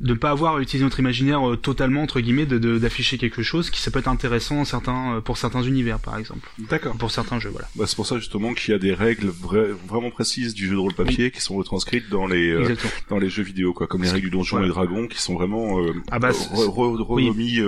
de 0.00 0.14
pas 0.14 0.30
avoir 0.30 0.56
à 0.56 0.60
utiliser 0.60 0.84
notre 0.84 0.98
imaginaire 0.98 1.46
euh, 1.46 1.56
totalement 1.56 2.02
entre 2.02 2.20
guillemets 2.20 2.46
de 2.46 2.78
d'afficher 2.78 3.18
quelque 3.18 3.42
chose 3.42 3.70
qui 3.70 3.80
ça 3.80 3.90
peut 3.90 3.98
être 3.98 4.08
intéressant 4.08 4.64
certains 4.64 5.16
euh, 5.16 5.20
pour 5.20 5.36
certains 5.36 5.62
univers 5.62 5.98
par 5.98 6.18
exemple. 6.18 6.48
D'accord. 6.58 6.96
Pour 6.96 7.10
certains 7.10 7.38
jeux 7.38 7.50
voilà. 7.50 7.68
Bah, 7.76 7.84
c'est 7.86 7.96
pour 7.96 8.06
ça 8.06 8.18
justement 8.18 8.54
qu'il 8.54 8.72
y 8.72 8.74
a 8.74 8.78
des 8.78 8.94
règles 8.94 9.28
vraiment 9.28 10.10
précises 10.10 10.54
du 10.54 10.66
jeu 10.66 10.74
de 10.74 10.80
rôle 10.80 10.94
papier 10.94 11.30
qui 11.30 11.42
sont 11.42 11.56
retranscrites 11.56 12.08
dans 12.08 12.26
les 12.26 12.50
euh, 12.50 12.76
dans 13.10 13.18
les 13.18 13.28
jeux 13.28 13.42
vidéo 13.42 13.74
quoi. 13.74 13.86
Comme 13.86 14.02
les 14.02 14.10
règles 14.10 14.30
du 14.30 14.30
donjon 14.30 14.62
et 14.62 14.68
dragon 14.68 15.06
qui 15.06 15.20
sont 15.20 15.34
vraiment 15.34 15.78
ah 16.10 16.18
bah, 16.18 16.30
remis 16.52 17.60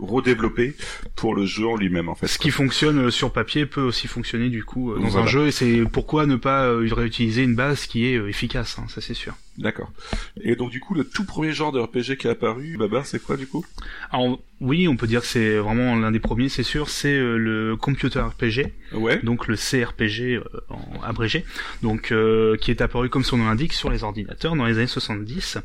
redéveloppées 0.00 0.74
pour 1.14 1.34
le 1.34 1.46
jeu 1.46 1.66
en 1.66 1.76
lui-même 1.76 2.08
en 2.08 2.14
fait 2.14 2.26
ce 2.26 2.38
qui 2.38 2.50
fonctionne 2.50 3.10
sur 3.10 3.32
papier 3.32 3.66
peut 3.66 3.82
aussi 3.82 4.08
fonctionner 4.08 4.48
du 4.48 4.64
coup 4.64 4.94
dans 4.98 5.18
un 5.18 5.26
jeu 5.26 5.46
et 5.46 5.50
c'est 5.52 5.82
pourquoi 5.90 6.26
ne 6.26 6.36
pas 6.36 6.68
réutiliser 6.76 7.42
une 7.42 7.54
base 7.54 7.86
qui 7.86 8.06
est 8.06 8.14
efficace 8.28 8.76
hein, 8.78 8.86
ça 8.88 9.00
c'est 9.00 9.14
sûr 9.14 9.34
D'accord. 9.56 9.92
Et 10.40 10.56
donc 10.56 10.70
du 10.70 10.80
coup, 10.80 10.94
le 10.94 11.04
tout 11.04 11.24
premier 11.24 11.52
genre 11.52 11.70
de 11.70 11.80
RPG 11.80 12.16
qui 12.18 12.26
est 12.26 12.30
apparu, 12.30 12.76
Babar, 12.76 13.06
c'est 13.06 13.22
quoi 13.22 13.36
du 13.36 13.46
coup? 13.46 13.64
Alors 14.10 14.40
oui, 14.60 14.88
on 14.88 14.96
peut 14.96 15.06
dire 15.06 15.20
que 15.20 15.26
c'est 15.26 15.58
vraiment 15.58 15.94
l'un 15.94 16.10
des 16.10 16.20
premiers, 16.20 16.48
c'est 16.48 16.62
sûr, 16.62 16.88
c'est 16.88 17.14
euh, 17.14 17.36
le 17.36 17.76
computer 17.76 18.20
RPG. 18.20 18.72
Ouais. 18.94 19.20
Donc 19.22 19.46
le 19.46 19.56
CRPG 19.56 20.36
euh, 20.36 20.44
en 20.70 21.02
abrégé, 21.02 21.44
donc 21.82 22.10
euh, 22.10 22.56
qui 22.56 22.70
est 22.72 22.80
apparu 22.80 23.10
comme 23.10 23.24
son 23.24 23.36
nom 23.36 23.44
l'indique 23.44 23.72
sur 23.72 23.90
les 23.90 24.02
ordinateurs 24.02 24.56
dans 24.56 24.64
les 24.64 24.78
années 24.78 24.86
70 24.86 25.58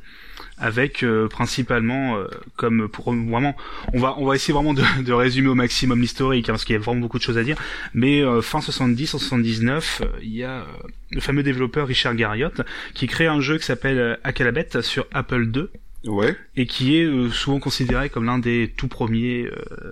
avec 0.60 1.04
euh, 1.04 1.28
principalement 1.28 2.18
euh, 2.18 2.28
comme 2.56 2.90
pour 2.90 3.14
vraiment 3.14 3.56
on 3.94 4.00
va 4.00 4.16
on 4.18 4.26
va 4.26 4.36
essayer 4.36 4.54
vraiment 4.54 4.74
de, 4.74 4.84
de 5.04 5.14
résumer 5.14 5.48
au 5.48 5.56
maximum 5.56 6.02
l'historique 6.02 6.50
hein, 6.50 6.54
parce 6.54 6.66
qu'il 6.66 6.74
y 6.74 6.78
a 6.78 6.82
vraiment 6.82 7.02
beaucoup 7.02 7.18
de 7.18 7.24
choses 7.24 7.38
à 7.38 7.44
dire 7.44 7.58
mais 7.94 8.22
euh, 8.22 8.42
fin 8.42 8.62
70 8.62 9.16
en 9.16 9.20
79 9.20 10.02
il 10.22 10.36
y 10.36 10.44
a 10.44 10.66
le 11.12 11.22
fameux 11.22 11.44
développeur 11.44 11.88
Richard 11.88 12.16
Garriott 12.16 12.62
qui 12.94 13.08
crée 13.08 13.28
un 13.28 13.42
jeu 13.42 13.58
qui 13.58 13.66
s'appelle 13.66 14.20
Akalabet 14.24 14.82
sur 14.82 15.06
Apple 15.12 15.50
II 15.56 15.68
Ouais. 16.06 16.34
Et 16.56 16.66
qui 16.66 16.96
est 16.96 17.30
souvent 17.30 17.60
considéré 17.60 18.10
comme 18.10 18.24
l'un 18.24 18.40
des 18.40 18.74
tout 18.78 18.88
premiers 18.88 19.50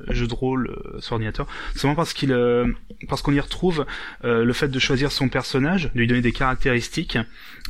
jeux 0.07 0.27
de 0.27 0.33
rôle 0.33 0.73
sur 0.99 1.13
ordinateur. 1.13 1.47
Seulement 1.75 1.95
parce 1.95 2.13
qu'il, 2.13 2.33
parce 3.09 3.21
qu'on 3.21 3.33
y 3.33 3.39
retrouve 3.41 3.85
le 4.23 4.53
fait 4.53 4.69
de 4.69 4.79
choisir 4.79 5.11
son 5.11 5.27
personnage, 5.27 5.91
de 5.93 5.99
lui 5.99 6.07
donner 6.07 6.21
des 6.21 6.31
caractéristiques. 6.31 7.17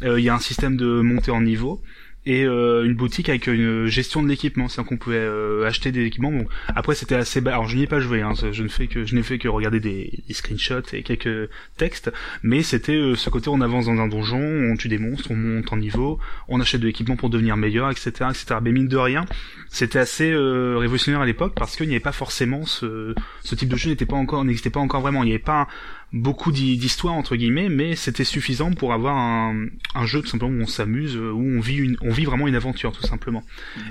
Il 0.04 0.20
y 0.20 0.30
a 0.30 0.36
un 0.36 0.40
système 0.40 0.78
de 0.78 1.02
montée 1.02 1.32
en 1.32 1.42
niveau 1.42 1.82
et 2.28 2.44
euh, 2.44 2.84
une 2.84 2.94
boutique 2.94 3.30
avec 3.30 3.48
une 3.48 3.86
gestion 3.86 4.22
de 4.22 4.28
l'équipement, 4.28 4.68
c'est 4.68 4.84
qu'on 4.84 4.98
pouvait 4.98 5.16
euh, 5.16 5.66
acheter 5.66 5.94
des 5.94 6.04
équipements. 6.04 6.34
Bon, 6.34 6.46
après 6.76 6.94
c'était 6.94 7.16
assez 7.16 7.40
bas. 7.40 7.52
Alors 7.52 7.70
je 7.70 7.78
n'y 7.78 7.84
ai 7.84 7.88
pas 7.88 8.02
joué, 8.02 8.22
hein, 8.22 8.34
je 8.52 8.64
ne 8.64 8.68
fais 8.68 8.88
que 8.88 9.00
n'ai 9.16 9.24
fait 9.24 9.40
que 9.40 9.48
regarder 9.48 9.80
des, 9.80 10.12
screenshots 10.32 10.92
et 10.92 11.04
quelques 11.04 11.50
textes, 11.78 12.12
mais 12.44 12.64
c'était 12.64 12.98
euh, 12.98 13.16
ce 13.16 13.30
côté 13.30 13.50
on 13.50 13.62
avance 13.62 13.86
dans 13.86 13.98
un 14.02 14.10
donjon, 14.10 14.42
on 14.42 14.76
tue 14.76 14.90
des 14.90 14.98
monstres, 14.98 15.32
on 15.32 15.38
monte 15.38 15.72
en 15.72 15.78
niveau, 15.78 16.20
on 16.50 16.60
achète 16.60 16.82
de 16.82 16.88
l'équipement 16.88 17.16
pour 17.16 17.30
devenir 17.30 17.56
meilleur, 17.56 17.90
etc., 17.90 18.10
etc. 18.30 18.58
Mais 18.62 18.74
mine 18.74 18.90
de 18.90 18.98
rien, 18.98 19.26
c'était 19.70 20.00
assez 20.00 20.36
révolutionnaire 20.36 21.22
à 21.22 21.26
l'époque 21.26 21.54
parce 21.56 21.78
qu'il 21.78 21.88
n'y 21.88 21.94
avait 21.94 22.02
pas 22.02 22.12
forcément 22.12 22.66
ce, 22.66 23.16
ce 23.42 23.56
type 23.56 23.70
de 23.70 23.78
jeu 23.78 23.90
n'était 23.90 24.06
pas 24.06 24.18
encore 24.18 24.44
n'existait 24.44 24.70
pas 24.70 24.82
encore 24.82 25.00
vraiment. 25.00 25.24
Il 25.24 25.28
n'y 25.28 25.32
avait 25.32 25.40
pas 25.40 25.70
beaucoup 26.14 26.52
d'histoires 26.52 27.14
entre 27.14 27.36
guillemets, 27.36 27.70
mais 27.70 27.96
c'était 27.96 28.24
suffisant 28.24 28.72
pour 28.72 28.94
avoir 28.94 29.18
un, 29.18 29.66
un, 29.94 30.06
jeu 30.06 30.22
tout 30.22 30.28
simplement 30.28 30.58
où 30.58 30.62
on 30.64 30.68
s'amuse, 30.68 31.18
où 31.18 31.40
on 31.40 31.60
vit 31.60 31.78
une, 31.78 31.98
on 32.02 32.12
vit 32.12 32.26
vraiment 32.26 32.48
une 32.48 32.56
aventure 32.56 32.92
tout 32.92 33.06
simplement. 33.06 33.44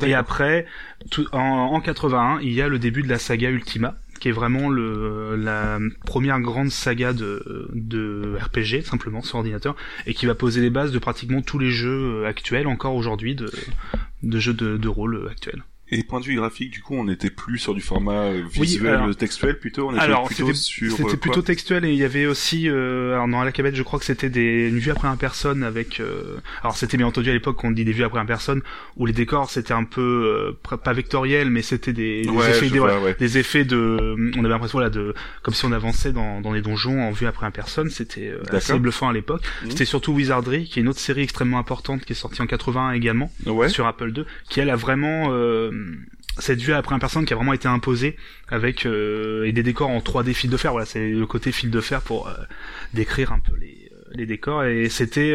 Et 0.04 0.14
après, 0.14 0.66
tout, 1.10 1.26
en, 1.32 1.40
en 1.40 1.80
81, 1.80 2.40
il 2.40 2.52
y 2.52 2.62
a 2.62 2.68
le 2.68 2.78
début 2.78 3.02
de 3.02 3.08
la 3.08 3.18
saga 3.18 3.50
Ultima, 3.50 3.96
qui 4.18 4.28
est 4.28 4.32
vraiment 4.32 4.68
le, 4.70 5.36
la 5.36 5.78
première 6.04 6.40
grande 6.40 6.70
saga 6.70 7.12
de, 7.12 7.70
de 7.74 8.38
RPG 8.40 8.82
simplement 8.84 9.22
sur 9.22 9.36
ordinateur 9.36 9.76
et 10.06 10.14
qui 10.14 10.26
va 10.26 10.34
poser 10.34 10.60
les 10.60 10.70
bases 10.70 10.92
de 10.92 10.98
pratiquement 10.98 11.42
tous 11.42 11.58
les 11.58 11.70
jeux 11.70 12.24
actuels 12.26 12.66
encore 12.66 12.94
aujourd'hui 12.94 13.34
de, 13.34 13.50
de 14.22 14.38
jeux 14.38 14.54
de, 14.54 14.76
de 14.76 14.88
rôle 14.88 15.28
actuels. 15.30 15.62
Et 15.92 16.02
point 16.02 16.18
de 16.18 16.24
vue 16.24 16.34
graphique, 16.34 16.72
du 16.72 16.82
coup, 16.82 16.96
on 16.96 17.04
n'était 17.04 17.30
plus 17.30 17.58
sur 17.58 17.72
du 17.72 17.80
format 17.80 18.22
euh, 18.22 18.42
visuel, 18.50 19.14
textuel 19.14 19.56
plutôt. 19.56 19.88
On 19.88 19.92
était 19.92 20.00
alors, 20.00 20.26
plutôt 20.26 20.52
sur. 20.52 20.96
C'était 20.96 21.12
euh, 21.12 21.16
plutôt 21.16 21.42
textuel 21.42 21.84
et 21.84 21.92
il 21.92 21.96
y 21.96 22.02
avait 22.02 22.26
aussi, 22.26 22.68
euh, 22.68 23.14
alors 23.14 23.28
dans 23.28 23.44
la 23.44 23.52
cabette, 23.52 23.76
je 23.76 23.84
crois 23.84 24.00
que 24.00 24.04
c'était 24.04 24.28
des 24.28 24.68
une 24.68 24.80
vue 24.80 24.90
après 24.90 25.06
un 25.06 25.16
personne 25.16 25.62
avec. 25.62 26.00
Euh, 26.00 26.38
alors 26.62 26.76
c'était 26.76 26.96
bien 26.96 27.06
entendu 27.06 27.30
à 27.30 27.32
l'époque 27.32 27.56
qu'on 27.56 27.70
dit 27.70 27.84
des 27.84 27.92
vues 27.92 28.02
après 28.02 28.18
un 28.18 28.26
personne 28.26 28.62
où 28.96 29.06
les 29.06 29.12
décors 29.12 29.48
c'était 29.48 29.74
un 29.74 29.84
peu 29.84 30.56
pas 30.64 30.92
vectoriel, 30.92 31.50
mais 31.50 31.62
c'était 31.62 31.92
des, 31.92 32.22
des 32.22 32.50
effets, 32.50 32.68
des, 32.68 33.14
des, 33.20 33.38
effets 33.38 33.64
de. 33.64 34.16
On 34.36 34.40
avait 34.40 34.48
l'impression 34.48 34.80
là 34.80 34.90
de 34.90 35.14
comme 35.42 35.54
si 35.54 35.64
on 35.66 35.72
avançait 35.72 36.10
dans 36.10 36.40
dans 36.40 36.52
les 36.52 36.62
donjons 36.62 37.00
en 37.00 37.12
vue 37.12 37.26
après 37.28 37.46
un 37.46 37.52
personne. 37.52 37.90
C'était 37.90 38.32
assez 38.50 38.76
bluffant 38.80 39.08
à 39.08 39.12
l'époque. 39.12 39.42
Mmh. 39.64 39.70
C'était 39.70 39.84
surtout 39.84 40.12
Wizardry, 40.12 40.64
qui 40.64 40.80
est 40.80 40.82
une 40.82 40.88
autre 40.88 40.98
série 40.98 41.22
extrêmement 41.22 41.60
importante 41.60 42.04
qui 42.04 42.12
est 42.12 42.16
sortie 42.16 42.42
en 42.42 42.46
81 42.48 42.90
également 42.90 43.30
sur 43.68 43.86
Apple 43.86 44.10
II, 44.16 44.24
qui 44.48 44.58
elle 44.58 44.70
a 44.70 44.76
vraiment 44.76 45.30
cette 46.38 46.60
vue 46.60 46.72
après 46.72 46.94
un 46.94 46.98
personne 46.98 47.24
qui 47.24 47.32
a 47.32 47.36
vraiment 47.36 47.52
été 47.52 47.68
imposée 47.68 48.16
avec 48.48 48.86
euh, 48.86 49.44
et 49.44 49.52
des 49.52 49.62
décors 49.62 49.88
en 49.88 49.98
3D 49.98 50.34
fil 50.34 50.50
de 50.50 50.56
fer. 50.56 50.72
Voilà 50.72 50.86
c'est 50.86 51.10
le 51.10 51.26
côté 51.26 51.52
fil 51.52 51.70
de 51.70 51.80
fer 51.80 52.02
pour 52.02 52.28
euh, 52.28 52.34
décrire 52.92 53.32
un 53.32 53.38
peu 53.38 53.56
les, 53.58 53.90
euh, 53.92 54.10
les 54.12 54.26
décors. 54.26 54.64
Et 54.64 54.88
c'était 54.88 55.34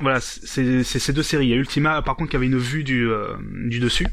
voilà, 0.00 0.20
c'est 0.20 0.82
ces 0.82 1.12
deux 1.12 1.22
séries. 1.22 1.46
Il 1.46 1.50
y 1.50 1.52
a 1.52 1.56
Ultima, 1.56 2.02
par 2.02 2.16
contre, 2.16 2.30
qui 2.30 2.36
avait 2.36 2.46
une 2.46 2.58
vue 2.58 2.82
du, 2.82 3.08
du 3.68 3.78
dessus 3.78 4.06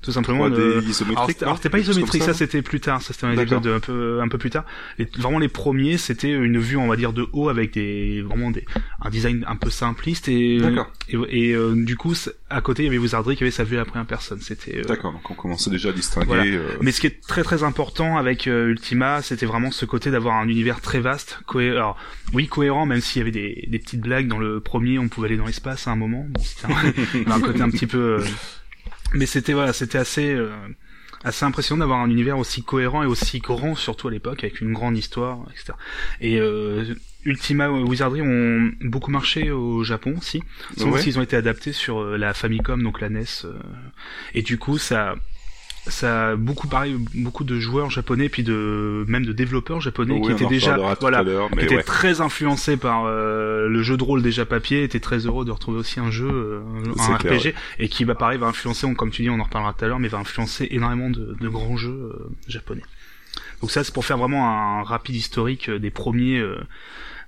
tout 0.00 0.12
simplement 0.12 0.44
alors 0.44 1.56
c'était 1.56 1.68
pas 1.70 1.78
isométrique 1.80 2.22
ça, 2.22 2.32
c'était 2.32 2.62
plus 2.62 2.78
tard 2.78 3.02
ça 3.02 3.12
c'était 3.12 3.26
un 3.26 3.32
épisode 3.32 3.66
un 3.66 3.80
peu 3.80 4.20
un 4.22 4.28
peu 4.28 4.38
plus 4.38 4.50
tard. 4.50 4.64
Et 4.98 5.08
vraiment 5.18 5.40
les 5.40 5.48
premiers 5.48 5.98
c'était 5.98 6.30
une 6.30 6.58
vue 6.58 6.76
on 6.76 6.86
va 6.86 6.96
dire 6.96 7.12
de 7.12 7.26
haut 7.32 7.48
avec 7.48 7.74
des 7.74 8.22
vraiment 8.22 8.52
des 8.52 8.64
un 9.02 9.10
design 9.10 9.44
un 9.48 9.56
peu 9.56 9.70
simpliste 9.70 10.28
et 10.28 10.60
et, 11.08 11.52
euh, 11.52 11.74
du 11.74 11.96
coup 11.96 12.14
à 12.48 12.60
côté 12.60 12.82
il 12.82 12.86
y 12.86 12.88
avait 12.88 12.98
Wizardry 12.98 13.36
qui 13.36 13.42
avait 13.42 13.50
sa 13.50 13.64
vue 13.64 13.76
à 13.76 13.80
la 13.80 13.84
première 13.84 14.06
personne. 14.06 14.40
C'était 14.40 14.78
euh, 14.78 14.84
d'accord 14.84 15.12
donc 15.12 15.28
on 15.30 15.34
commençait 15.34 15.70
déjà 15.70 15.88
à 15.88 15.92
distinguer 15.92 16.54
euh, 16.54 16.76
mais 16.80 16.92
ce 16.92 17.00
qui 17.00 17.08
est 17.08 17.20
très 17.26 17.42
très 17.42 17.64
important 17.64 18.18
avec 18.18 18.46
Ultima 18.46 19.20
c'était 19.22 19.46
vraiment 19.46 19.72
ce 19.72 19.84
côté 19.84 20.12
d'avoir 20.12 20.36
un 20.36 20.48
univers 20.48 20.80
très 20.80 21.00
vaste 21.00 21.40
cohérent 21.46 21.76
alors 21.76 21.96
oui 22.34 22.46
cohérent 22.46 22.86
même 22.86 23.00
s'il 23.00 23.18
y 23.18 23.22
avait 23.22 23.32
des, 23.32 23.66
des 23.68 23.78
petites 23.80 24.00
blagues 24.00 24.28
dans 24.28 24.38
le 24.38 24.60
premier 24.60 24.98
on 25.00 25.08
pouvait 25.08 25.26
aller 25.26 25.36
dans 25.36 25.46
l'espace 25.46 25.88
à 25.88 25.90
un 25.90 25.96
moment. 25.96 26.24
Bon, 26.28 26.40
c'était 26.42 26.72
un, 26.72 27.32
un 27.32 27.40
côté 27.40 27.62
un 27.62 27.70
petit 27.70 27.86
peu 27.86 28.22
mais 29.12 29.26
c'était 29.26 29.52
voilà, 29.52 29.72
c'était 29.72 29.98
assez 29.98 30.34
euh, 30.34 30.50
assez 31.24 31.44
impressionnant 31.44 31.80
d'avoir 31.80 32.00
un 32.00 32.10
univers 32.10 32.38
aussi 32.38 32.62
cohérent 32.62 33.02
et 33.02 33.06
aussi 33.06 33.40
grand 33.40 33.74
surtout 33.74 34.08
à 34.08 34.10
l'époque 34.10 34.44
avec 34.44 34.60
une 34.60 34.72
grande 34.72 34.96
histoire, 34.96 35.40
etc. 35.52 35.72
Et 36.20 36.38
euh, 36.38 36.94
Ultima 37.24 37.68
Wizardry 37.70 38.22
ont 38.22 38.70
beaucoup 38.80 39.10
marché 39.10 39.50
au 39.50 39.82
Japon 39.82 40.14
aussi. 40.16 40.42
Sauf 40.76 40.94
ouais. 40.94 41.02
ils 41.04 41.18
ont 41.18 41.22
été 41.22 41.36
adaptés 41.36 41.72
sur 41.72 42.00
euh, 42.00 42.16
la 42.16 42.34
Famicom, 42.34 42.82
donc 42.82 43.00
la 43.00 43.08
NES. 43.08 43.24
Euh, 43.44 43.54
et 44.34 44.42
du 44.42 44.58
coup, 44.58 44.78
ça 44.78 45.16
ça 45.90 46.30
a 46.30 46.36
beaucoup 46.36 46.68
pareil 46.68 46.96
beaucoup 47.14 47.44
de 47.44 47.58
joueurs 47.58 47.90
japonais 47.90 48.28
puis 48.28 48.42
de 48.42 49.04
même 49.08 49.24
de 49.24 49.32
développeurs 49.32 49.80
japonais 49.80 50.20
qui 50.20 50.30
étaient 50.30 50.46
déjà 50.46 50.76
voilà 51.00 51.24
qui 51.56 51.64
étaient 51.64 51.82
très 51.82 52.20
influencés 52.20 52.76
par 52.76 53.04
euh, 53.06 53.68
le 53.68 53.82
jeu 53.82 53.96
de 53.96 54.02
rôle 54.02 54.22
déjà 54.22 54.44
papier 54.44 54.82
étaient 54.82 55.00
très 55.00 55.26
heureux 55.26 55.44
de 55.44 55.50
retrouver 55.50 55.78
aussi 55.78 56.00
un 56.00 56.10
jeu 56.10 56.28
euh, 56.28 56.60
un 56.98 57.16
RPG 57.16 57.54
et 57.78 57.88
qui 57.88 58.04
va 58.04 58.14
bah, 58.14 58.18
pareil 58.18 58.38
va 58.38 58.46
influencer 58.46 58.92
comme 58.94 59.10
tu 59.10 59.22
dis 59.22 59.30
on 59.30 59.40
en 59.40 59.44
reparlera 59.44 59.72
tout 59.72 59.84
à 59.84 59.88
l'heure 59.88 59.98
mais 59.98 60.08
va 60.08 60.18
influencer 60.18 60.68
énormément 60.70 61.10
de, 61.10 61.36
de 61.40 61.48
grands 61.48 61.76
jeux 61.76 62.12
euh, 62.14 62.30
japonais. 62.46 62.82
Donc 63.60 63.70
ça 63.70 63.84
c'est 63.84 63.92
pour 63.92 64.04
faire 64.04 64.18
vraiment 64.18 64.48
un 64.48 64.82
rapide 64.82 65.16
historique 65.16 65.70
des 65.70 65.90
premiers 65.90 66.38
euh, 66.38 66.58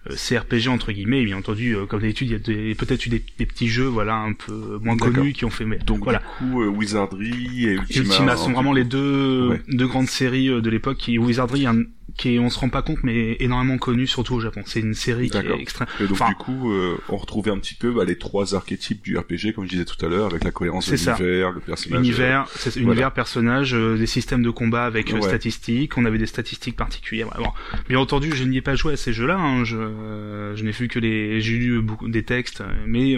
CRPG 0.09 0.69
entre 0.69 0.92
guillemets. 0.92 1.23
Et 1.23 1.25
bien 1.25 1.37
entendu, 1.37 1.76
euh, 1.76 1.87
comme 1.87 2.00
d'habitude, 2.00 2.28
il 2.30 2.69
y 2.69 2.73
a 2.73 2.75
peut-être 2.75 3.07
eu 3.07 3.09
des, 3.11 3.47
petits 3.47 3.69
jeux, 3.69 3.87
voilà, 3.87 4.16
un 4.16 4.33
peu 4.33 4.78
moins 4.83 4.97
connus 4.97 5.33
qui 5.33 5.45
ont 5.45 5.50
fait. 5.50 5.64
Mais, 5.64 5.78
donc 5.78 6.04
voilà. 6.04 6.21
Du 6.40 6.47
coup, 6.47 6.62
euh, 6.62 6.69
Wizardry 6.69 7.66
et 7.66 7.73
Ultima, 7.73 8.04
Ultima 8.04 8.37
sont 8.37 8.52
vraiment 8.52 8.73
les 8.73 8.85
deux 8.85 9.59
deux 9.69 9.87
grandes 9.87 10.09
séries 10.09 10.49
de 10.49 10.71
l'époque. 10.71 10.99
Qui 10.99 11.19
Wizardry, 11.19 11.66
un, 11.66 11.85
qui 12.17 12.35
est, 12.35 12.38
on 12.38 12.50
se 12.50 12.59
rend 12.59 12.69
pas 12.69 12.83
compte, 12.83 12.99
mais 13.02 13.37
énormément 13.40 13.79
connu, 13.79 14.07
surtout 14.07 14.35
au 14.35 14.40
Japon. 14.40 14.62
C'est 14.67 14.81
une 14.81 14.95
série 14.95 15.31
qui 15.31 15.37
est 15.37 15.61
extrêmement... 15.61 15.93
Et 16.00 16.07
donc 16.07 16.19
du 16.19 16.35
coup, 16.35 16.73
euh, 16.73 16.99
on 17.09 17.17
retrouvait 17.17 17.50
un 17.50 17.59
petit 17.59 17.75
peu 17.75 17.90
bah, 17.93 18.05
les 18.05 18.19
trois 18.19 18.55
archétypes 18.55 19.02
du 19.02 19.17
RPG, 19.17 19.52
comme 19.55 19.64
je 19.64 19.71
disais 19.71 19.85
tout 19.85 20.05
à 20.05 20.09
l'heure, 20.09 20.26
avec 20.26 20.45
la 20.45 20.50
cohérence 20.50 20.90
de 20.90 20.97
l'univers, 20.97 21.52
le 21.52 21.61
personnage. 21.61 22.00
Univers, 22.00 22.43
euh, 22.43 22.57
c'est 22.57 22.76
univers, 22.76 23.12
personnage, 23.12 23.75
euh, 23.75 23.97
des 23.97 24.07
systèmes 24.07 24.43
de 24.43 24.50
combat 24.50 24.85
avec 24.85 25.14
statistiques. 25.21 25.97
On 25.99 26.05
avait 26.05 26.19
des 26.19 26.26
statistiques 26.26 26.76
particulières. 26.76 27.29
Bon, 27.37 27.50
bien 27.88 27.99
entendu, 27.99 28.33
je 28.35 28.45
n'y 28.45 28.59
ai 28.59 28.62
pas 28.62 28.75
joué 28.75 28.95
à 28.95 28.97
ces 28.97 29.12
jeux-là. 29.12 29.37
Hein, 29.38 29.64
je, 29.64 30.52
je 30.55 30.64
n'ai 30.64 30.71
vu 30.71 30.88
que 30.88 30.99
les, 30.99 31.40
j'ai 31.40 31.57
lu 31.57 31.81
beaucoup 31.81 32.09
des 32.09 32.23
textes, 32.23 32.62
mais 32.87 33.17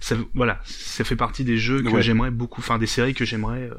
ça, 0.00 0.16
voilà, 0.34 0.60
ça 0.64 1.04
fait 1.04 1.16
partie 1.16 1.44
des 1.44 1.58
jeux 1.58 1.82
que 1.82 2.00
j'aimerais 2.00 2.30
beaucoup, 2.30 2.60
enfin 2.60 2.78
des 2.78 2.86
séries 2.86 3.14
que 3.14 3.24
j'aimerais 3.24 3.70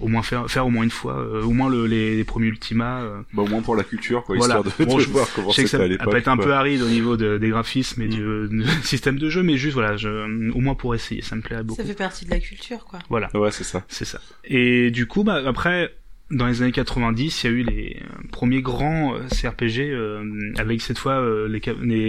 au 0.00 0.08
moins 0.08 0.22
faire, 0.22 0.50
faire 0.50 0.66
au 0.66 0.70
moins 0.70 0.84
une 0.84 0.90
fois, 0.90 1.24
au 1.42 1.50
moins 1.50 1.68
le, 1.68 1.86
les, 1.86 2.16
les 2.16 2.24
premiers 2.24 2.48
Ultima. 2.48 3.02
Bah 3.32 3.42
au 3.42 3.46
moins 3.46 3.62
pour 3.62 3.76
la 3.76 3.84
culture 3.84 4.24
quoi, 4.24 4.36
histoire 4.36 4.64
de, 4.64 4.70
bon, 4.84 4.98
voir 4.98 5.28
comment 5.34 5.52
c'était 5.52 5.76
à 5.76 5.86
l'époque. 5.86 6.04
Ça 6.04 6.10
peut 6.10 6.16
être 6.16 6.28
un 6.28 6.36
peu 6.36 6.52
aride 6.52 6.82
au 6.82 6.88
niveau 6.88 7.16
de, 7.16 7.38
des 7.38 7.48
graphismes 7.48 8.02
et 8.02 8.06
mm. 8.06 8.48
du, 8.48 8.64
système 8.82 9.18
de 9.18 9.28
jeu, 9.28 9.42
mais 9.42 9.56
juste 9.56 9.74
voilà, 9.74 9.96
je, 9.96 10.08
au 10.52 10.60
moins 10.60 10.74
pour 10.74 10.94
essayer, 10.94 11.22
ça 11.22 11.36
me 11.36 11.42
plairait 11.42 11.62
beaucoup. 11.62 11.80
Ça 11.80 11.86
fait 11.86 11.94
partie 11.94 12.24
de 12.24 12.30
la 12.30 12.40
culture, 12.40 12.84
quoi. 12.84 12.98
Voilà. 13.08 13.30
Ouais, 13.34 13.50
c'est 13.50 13.64
ça. 13.64 13.84
C'est 13.88 14.04
ça. 14.04 14.20
Et 14.44 14.90
du 14.90 15.06
coup, 15.06 15.24
bah 15.24 15.42
après, 15.46 15.94
dans 16.30 16.46
les 16.46 16.62
années 16.62 16.72
90, 16.72 17.42
il 17.42 17.46
y 17.46 17.48
a 17.48 17.52
eu 17.52 17.62
les 17.62 17.96
euh, 18.00 18.28
premiers 18.30 18.62
grands 18.62 19.14
euh, 19.14 19.26
CRPG 19.28 19.90
euh, 19.90 20.52
avec 20.58 20.80
cette 20.80 20.98
fois 20.98 21.20
les, 21.48 21.60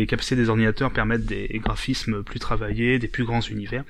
capacités 0.06 0.36
des 0.36 0.50
ordinateurs 0.50 0.92
permettent 0.92 1.26
des 1.26 1.60
graphismes 1.64 2.24
plus 2.24 2.40
travaillés, 2.40 3.00
des 3.00 3.08
plus 3.08 3.24
grands 3.24 3.42
univers. 3.42 3.84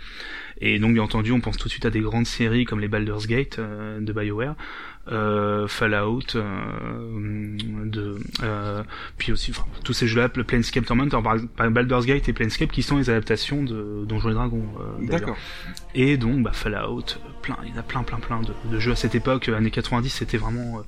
Et 0.62 0.80
donc 0.80 0.94
bien 0.94 1.04
entendu, 1.04 1.32
on 1.32 1.42
pense 1.42 1.58
tout 1.58 1.68
de 1.68 1.72
suite 1.72 1.86
à 1.86 1.90
des 1.90 2.02
grandes 2.02 2.28
séries 2.28 2.66
comme 2.66 2.80
les 2.80 2.88
Baldur's 2.88 3.28
Gate 3.28 3.60
de 3.60 4.14
BioWare, 4.14 4.56
Fallout, 5.08 6.36
euh, 6.36 7.58
de, 7.86 8.20
euh, 8.43 8.84
puis 9.17 9.31
aussi 9.31 9.51
enfin, 9.51 9.65
tous 9.84 9.93
ces 9.93 10.08
jeux-là, 10.08 10.29
Planescape 10.29 10.86
Torment, 10.86 11.10
par 11.10 11.72
Baldur's 11.72 12.05
Gate 12.05 12.29
et 12.29 12.34
Planescape, 12.34 12.72
qui 12.72 12.84
sont 12.84 12.98
les 12.98 13.10
adaptations 13.10 13.63
de 13.63 14.05
Donjons 14.05 14.29
et 14.29 14.34
Dragons. 14.34 14.67
Euh, 14.79 15.08
D'accord. 15.08 15.38
Et 15.96 16.17
donc 16.17 16.43
bah, 16.43 16.51
Fallout, 16.53 17.05
plein, 17.41 17.58
il 17.63 17.72
y 17.72 17.74
en 17.74 17.79
a 17.79 17.84
plein, 17.84 18.03
plein, 18.03 18.20
plein 18.20 18.41
de, 18.41 18.53
de 18.70 18.79
jeux 18.79 18.91
à 18.91 18.96
cette 18.96 19.15
époque, 19.15 19.50
années 19.50 19.72
90, 19.72 20.10
c'était 20.10 20.38
vraiment 20.38 20.84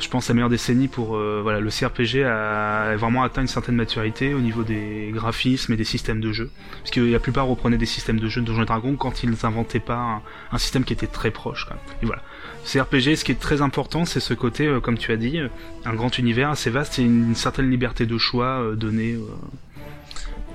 je 0.00 0.08
pense 0.08 0.28
la 0.28 0.34
meilleure 0.34 0.50
décennie 0.50 0.88
pour 0.88 1.16
euh, 1.16 1.40
voilà 1.42 1.60
le 1.60 1.70
CRPG 1.70 2.24
a 2.24 2.96
vraiment 2.96 3.22
atteint 3.22 3.42
une 3.42 3.48
certaine 3.48 3.76
maturité 3.76 4.34
au 4.34 4.40
niveau 4.40 4.62
des 4.62 5.10
graphismes 5.12 5.72
et 5.72 5.76
des 5.76 5.84
systèmes 5.84 6.20
de 6.20 6.32
jeu 6.32 6.50
parce 6.78 6.90
que 6.90 7.00
la 7.00 7.18
plupart 7.18 7.46
reprenaient 7.46 7.76
des 7.76 7.86
systèmes 7.86 8.18
de 8.18 8.28
jeu 8.28 8.40
de 8.40 8.46
Donjons 8.46 8.62
et 8.62 8.66
Dragons 8.66 8.96
quand 8.96 9.22
ils 9.22 9.30
n'inventaient 9.30 9.80
pas 9.80 10.22
un, 10.52 10.58
système 10.58 10.84
qui 10.84 10.92
était 10.92 11.06
très 11.06 11.30
proche 11.30 11.66
quand 11.68 11.74
même. 11.74 11.96
et 12.02 12.06
voilà 12.06 12.22
CRPG 12.64 13.16
ce 13.16 13.24
qui 13.24 13.32
est 13.32 13.40
très 13.40 13.62
important 13.62 14.04
c'est 14.04 14.20
ce 14.20 14.34
côté 14.34 14.66
euh, 14.66 14.80
comme 14.80 14.98
tu 14.98 15.12
as 15.12 15.16
dit 15.16 15.38
un 15.84 15.94
grand 15.94 16.16
univers 16.18 16.50
assez 16.50 16.70
vaste 16.70 16.98
et 16.98 17.02
une, 17.02 17.34
certaine 17.34 17.70
liberté 17.70 18.06
de 18.06 18.18
choix 18.18 18.60
euh, 18.60 18.74
donnée 18.76 19.16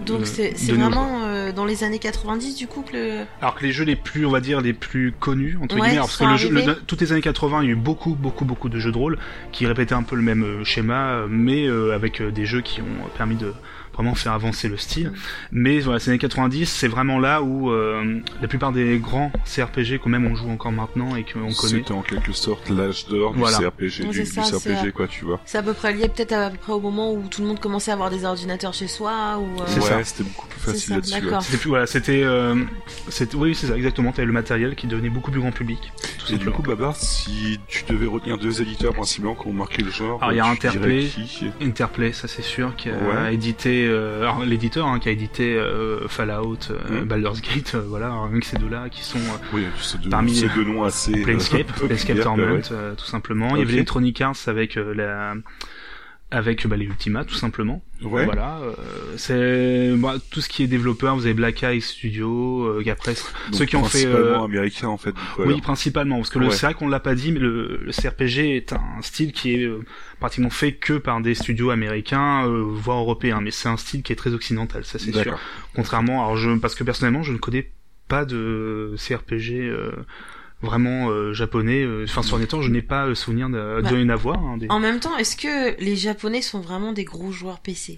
donc 0.05 0.25
c'est 0.25 0.51
vraiment 0.71 1.23
euh, 1.23 1.51
dans 1.51 1.65
les 1.65 1.83
années 1.83 1.99
90 1.99 2.55
du 2.55 2.67
coup 2.67 2.81
que 2.81 2.95
le... 2.95 3.25
Alors 3.41 3.55
que 3.55 3.63
les 3.63 3.71
jeux 3.71 3.85
les 3.85 3.95
plus, 3.95 4.25
on 4.25 4.31
va 4.31 4.41
dire, 4.41 4.61
les 4.61 4.73
plus 4.73 5.13
connus, 5.17 5.57
entre 5.61 5.75
guillemets, 5.75 5.97
parce 5.97 6.17
que 6.17 6.25
le 6.25 6.37
jeu, 6.37 6.81
toutes 6.85 7.01
les 7.01 7.11
années 7.11 7.21
80, 7.21 7.63
il 7.63 7.65
y 7.65 7.69
a 7.69 7.71
eu 7.71 7.75
beaucoup, 7.75 8.13
beaucoup, 8.13 8.45
beaucoup 8.45 8.69
de 8.69 8.77
jeux 8.77 8.91
de 8.91 8.97
rôle 8.97 9.17
qui 9.51 9.65
répétaient 9.65 9.93
un 9.93 10.03
peu 10.03 10.15
le 10.15 10.21
même 10.21 10.43
euh, 10.43 10.63
schéma, 10.63 11.25
mais 11.29 11.65
euh, 11.65 11.95
avec 11.95 12.21
des 12.21 12.45
jeux 12.45 12.61
qui 12.61 12.81
ont 12.81 13.09
permis 13.17 13.35
de 13.35 13.53
vraiment 13.95 14.15
faire 14.15 14.33
avancer 14.33 14.67
le 14.67 14.77
style. 14.77 15.11
Mais 15.51 15.79
voilà, 15.79 15.99
ces 15.99 16.09
années 16.11 16.19
90, 16.19 16.65
c'est 16.65 16.87
vraiment 16.87 17.19
là 17.19 17.41
où 17.41 17.71
euh, 17.71 18.19
la 18.41 18.47
plupart 18.47 18.71
des 18.71 18.99
grands 18.99 19.31
CRPG 19.45 19.99
qu'on 19.99 20.09
même 20.09 20.25
on 20.25 20.35
joue 20.35 20.49
encore 20.49 20.71
maintenant 20.71 21.15
et 21.15 21.23
qu'on 21.23 21.51
connaît. 21.53 21.77
C'était 21.79 21.91
en 21.93 22.01
quelque 22.01 22.33
sorte 22.33 22.69
l'âge 22.69 23.07
d'or 23.07 23.33
du 23.33 23.41
CRPG, 23.41 24.09
du, 24.09 24.23
CRPG 24.23 24.91
quoi, 24.93 25.07
tu 25.07 25.25
vois. 25.25 25.39
C'est 25.45 25.57
à 25.57 25.63
peu 25.63 25.73
près 25.73 25.93
lié 25.93 26.09
peut-être 26.09 26.33
à 26.33 26.49
peu 26.49 26.57
près 26.57 26.73
au 26.73 26.79
moment 26.79 27.13
où 27.13 27.23
tout 27.29 27.41
le 27.41 27.47
monde 27.47 27.59
commençait 27.59 27.91
à 27.91 27.93
avoir 27.93 28.09
des 28.09 28.25
ordinateurs 28.25 28.73
chez 28.73 28.87
soi 28.87 29.39
ou. 29.39 29.61
Euh... 29.61 29.97
Ouais, 29.97 30.03
c'était 30.03 30.23
beaucoup 30.23 30.47
plus 30.47 30.59
facile 30.59 30.95
là-dessus. 30.95 31.21
C'était 31.41 31.57
plus 31.57 31.69
voilà, 31.69 31.87
c'était, 31.87 32.23
euh, 32.23 32.55
oui, 33.35 33.55
c'est 33.55 33.67
ça 33.67 33.77
exactement. 33.77 34.11
T'avais 34.11 34.25
le 34.25 34.33
matériel 34.33 34.75
qui 34.75 34.87
devenait 34.87 35.09
beaucoup 35.09 35.31
plus 35.31 35.39
grand 35.39 35.51
public. 35.51 35.79
Tout 36.19 36.33
et 36.33 36.37
du 36.37 36.49
coup, 36.51 36.61
Babar, 36.61 36.95
si 36.95 37.59
tu 37.67 37.83
devais 37.85 38.07
retenir 38.07 38.37
deux 38.37 38.61
éditeurs 38.61 38.93
principalement 38.93 39.35
qui 39.35 39.47
ont 39.47 39.53
marqué 39.53 39.83
le 39.83 39.91
genre, 39.91 40.21
alors 40.21 40.33
il 40.33 40.37
y 40.37 40.39
a 40.39 40.45
Interplay, 40.45 41.07
Interplay, 41.61 42.11
ça 42.13 42.27
c'est 42.27 42.41
sûr, 42.41 42.75
qui 42.75 42.89
a 42.89 43.31
édité 43.31 43.84
euh, 43.85 44.45
l'éditeur 44.45 44.87
hein, 44.87 44.99
qui 44.99 45.09
a 45.09 45.11
édité 45.11 45.55
euh, 45.55 46.07
Fallout, 46.07 46.71
euh, 46.71 47.01
mm. 47.01 47.05
Baldur's 47.05 47.41
Gate, 47.41 47.75
voilà, 47.75 48.11
rien 48.29 48.39
que 48.39 48.45
ces 48.45 48.57
deux-là 48.57 48.89
qui 48.89 49.03
sont 49.03 49.19
oui, 49.53 49.65
deux, 50.01 50.09
parmi 50.09 50.35
ces 50.35 50.49
deux 50.49 50.63
noms 50.63 50.83
assez 50.83 51.11
Planescape, 51.21 51.71
Planescape 51.75 52.21
Torment, 52.21 52.61
tout 52.61 53.05
simplement. 53.05 53.55
Il 53.55 53.59
y 53.59 53.61
avait 53.63 53.73
Electronic 53.73 54.19
Arts 54.21 54.35
avec 54.47 54.75
la 54.75 55.35
avec 56.31 56.65
bah, 56.67 56.75
les 56.75 56.85
Ultima 56.85 57.23
tout 57.23 57.35
simplement. 57.35 57.83
Ouais. 58.01 58.25
Voilà, 58.25 58.59
euh, 58.59 58.73
c'est 59.15 59.95
bah, 59.97 60.15
tout 60.31 60.41
ce 60.41 60.49
qui 60.49 60.63
est 60.63 60.67
développeur. 60.67 61.15
Vous 61.15 61.25
avez 61.25 61.33
Black 61.33 61.63
Eye 61.63 61.81
Studio, 61.81 62.63
euh, 62.65 62.83
après 62.91 63.13
ceux 63.51 63.65
qui 63.65 63.75
ont 63.75 63.83
fait 63.83 64.05
euh, 64.05 64.41
américain 64.41 64.87
en 64.87 64.97
fait. 64.97 65.13
oui, 65.39 65.61
principalement 65.61 66.17
parce 66.17 66.29
que 66.29 66.39
le 66.39 66.49
c'est 66.49 66.65
vrai 66.65 66.73
qu'on 66.73 66.87
l'a 66.87 66.99
pas 66.99 67.15
dit, 67.15 67.31
mais 67.31 67.39
le, 67.39 67.77
le, 67.77 67.91
CRPG 67.91 68.55
est 68.55 68.73
un 68.73 69.01
style 69.01 69.31
qui 69.31 69.53
est 69.53 69.63
euh, 69.63 69.85
pratiquement 70.19 70.49
fait 70.49 70.73
que 70.73 70.93
par 70.93 71.21
des 71.21 71.35
studios 71.35 71.69
américains, 71.69 72.45
euh, 72.47 72.63
voire 72.63 72.97
européens, 72.97 73.39
mais 73.41 73.51
c'est 73.51 73.69
un 73.69 73.77
style 73.77 74.01
qui 74.01 74.11
est 74.11 74.17
très 74.17 74.33
occidental, 74.33 74.83
ça 74.83 74.99
c'est 74.99 75.13
sûr. 75.13 75.39
Contrairement, 75.75 76.23
alors 76.23 76.37
je 76.37 76.57
parce 76.57 76.75
que 76.75 76.83
personnellement 76.83 77.23
je 77.23 77.33
ne 77.33 77.37
connais 77.37 77.71
pas 78.07 78.25
de 78.25 78.95
CRPG 78.97 79.71
vraiment 80.65 81.09
euh, 81.09 81.33
japonais. 81.33 81.83
Euh, 81.83 82.03
enfin, 82.03 82.21
sur 82.21 82.45
temps 82.47 82.61
je 82.61 82.71
n'ai 82.71 82.81
pas 82.81 83.05
euh, 83.05 83.15
souvenir 83.15 83.49
de, 83.49 83.81
bah, 83.81 84.13
avoir. 84.13 84.39
Hein, 84.39 84.59
en 84.69 84.79
même 84.79 84.99
temps, 84.99 85.15
est-ce 85.17 85.37
que 85.37 85.79
les 85.81 85.95
Japonais 85.95 86.41
sont 86.41 86.59
vraiment 86.59 86.91
des 86.91 87.05
gros 87.05 87.31
joueurs 87.31 87.59
PC 87.59 87.97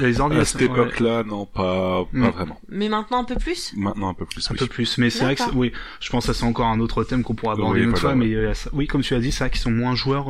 les 0.00 0.18
à 0.18 0.44
cette 0.46 0.62
époque-là, 0.62 1.24
non, 1.24 1.44
pas, 1.44 2.04
pas 2.04 2.08
hmm. 2.12 2.30
vraiment. 2.30 2.60
Mais 2.70 2.88
maintenant 2.88 3.18
un 3.18 3.24
peu 3.24 3.34
plus? 3.34 3.74
Maintenant 3.76 4.08
un 4.08 4.14
peu 4.14 4.24
plus. 4.24 4.50
Un 4.50 4.54
peu 4.54 4.66
plus, 4.66 4.96
mais 4.96 5.10
c'est 5.10 5.24
vrai 5.24 5.34
que 5.34 5.42
oui, 5.52 5.72
je 6.00 6.08
pense 6.10 6.26
que 6.26 6.32
ça 6.32 6.38
c'est 6.38 6.46
encore 6.46 6.68
un 6.68 6.80
autre 6.80 7.04
thème 7.04 7.22
qu'on 7.22 7.34
pourra 7.34 7.52
aborder 7.52 7.80
une 7.80 7.90
autre 7.90 8.00
fois. 8.00 8.14
Mais 8.14 8.34
oui, 8.72 8.86
comme 8.86 9.02
tu 9.02 9.14
as 9.14 9.20
dit, 9.20 9.30
c'est 9.30 9.44
vrai 9.44 9.50
qu'ils 9.50 9.60
sont 9.60 9.70
moins 9.70 9.94
joueurs. 9.94 10.26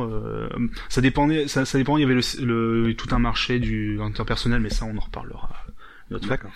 ça 0.89 0.99
dépendait, 0.99 1.47
ça, 1.47 1.63
ça 1.63 1.77
dépend. 1.77 1.97
Il 1.97 2.01
y 2.01 2.03
avait 2.03 2.19
le, 2.39 2.93
tout 2.97 3.07
un 3.11 3.19
marché 3.19 3.59
du 3.59 3.99
interpersonnel, 4.01 4.59
mais 4.59 4.69
ça 4.69 4.85
on 4.85 4.97
en 4.97 5.01
reparlera 5.01 5.49
D'accord. 6.11 6.51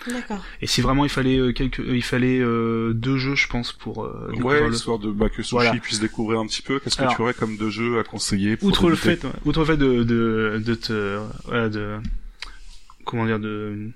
Et 0.62 0.66
si 0.68 0.80
vraiment 0.80 1.04
il 1.04 1.10
fallait 1.10 1.38
euh, 1.38 1.52
quelques, 1.52 1.82
il 1.84 2.04
fallait 2.04 2.38
euh, 2.38 2.92
deux 2.94 3.18
jeux, 3.18 3.34
je 3.34 3.48
pense, 3.48 3.72
pour 3.72 4.04
euh, 4.04 4.30
ouais, 4.40 4.68
histoire 4.70 4.98
de 4.98 5.10
bah, 5.10 5.28
que 5.28 5.42
Sushi 5.42 5.80
puisse 5.80 5.98
découvrir 5.98 6.38
un 6.38 6.46
petit 6.46 6.62
peu. 6.62 6.78
Qu'est-ce 6.78 6.96
que 6.96 7.14
tu 7.14 7.22
aurais 7.22 7.34
comme 7.34 7.56
deux 7.56 7.70
jeux 7.70 7.98
à 7.98 8.04
conseiller 8.04 8.56
pour 8.56 8.68
Outre 8.68 8.88
le 8.88 8.94
fait, 8.94 9.26
outre 9.44 9.60
le 9.60 9.66
fait 9.66 9.76
de 9.76 10.04
de 10.04 10.62
de 10.64 10.74
te, 10.74 11.18
voilà, 11.46 11.68
de 11.68 11.96
comment 13.04 13.26
dire 13.26 13.40
de 13.40 13.90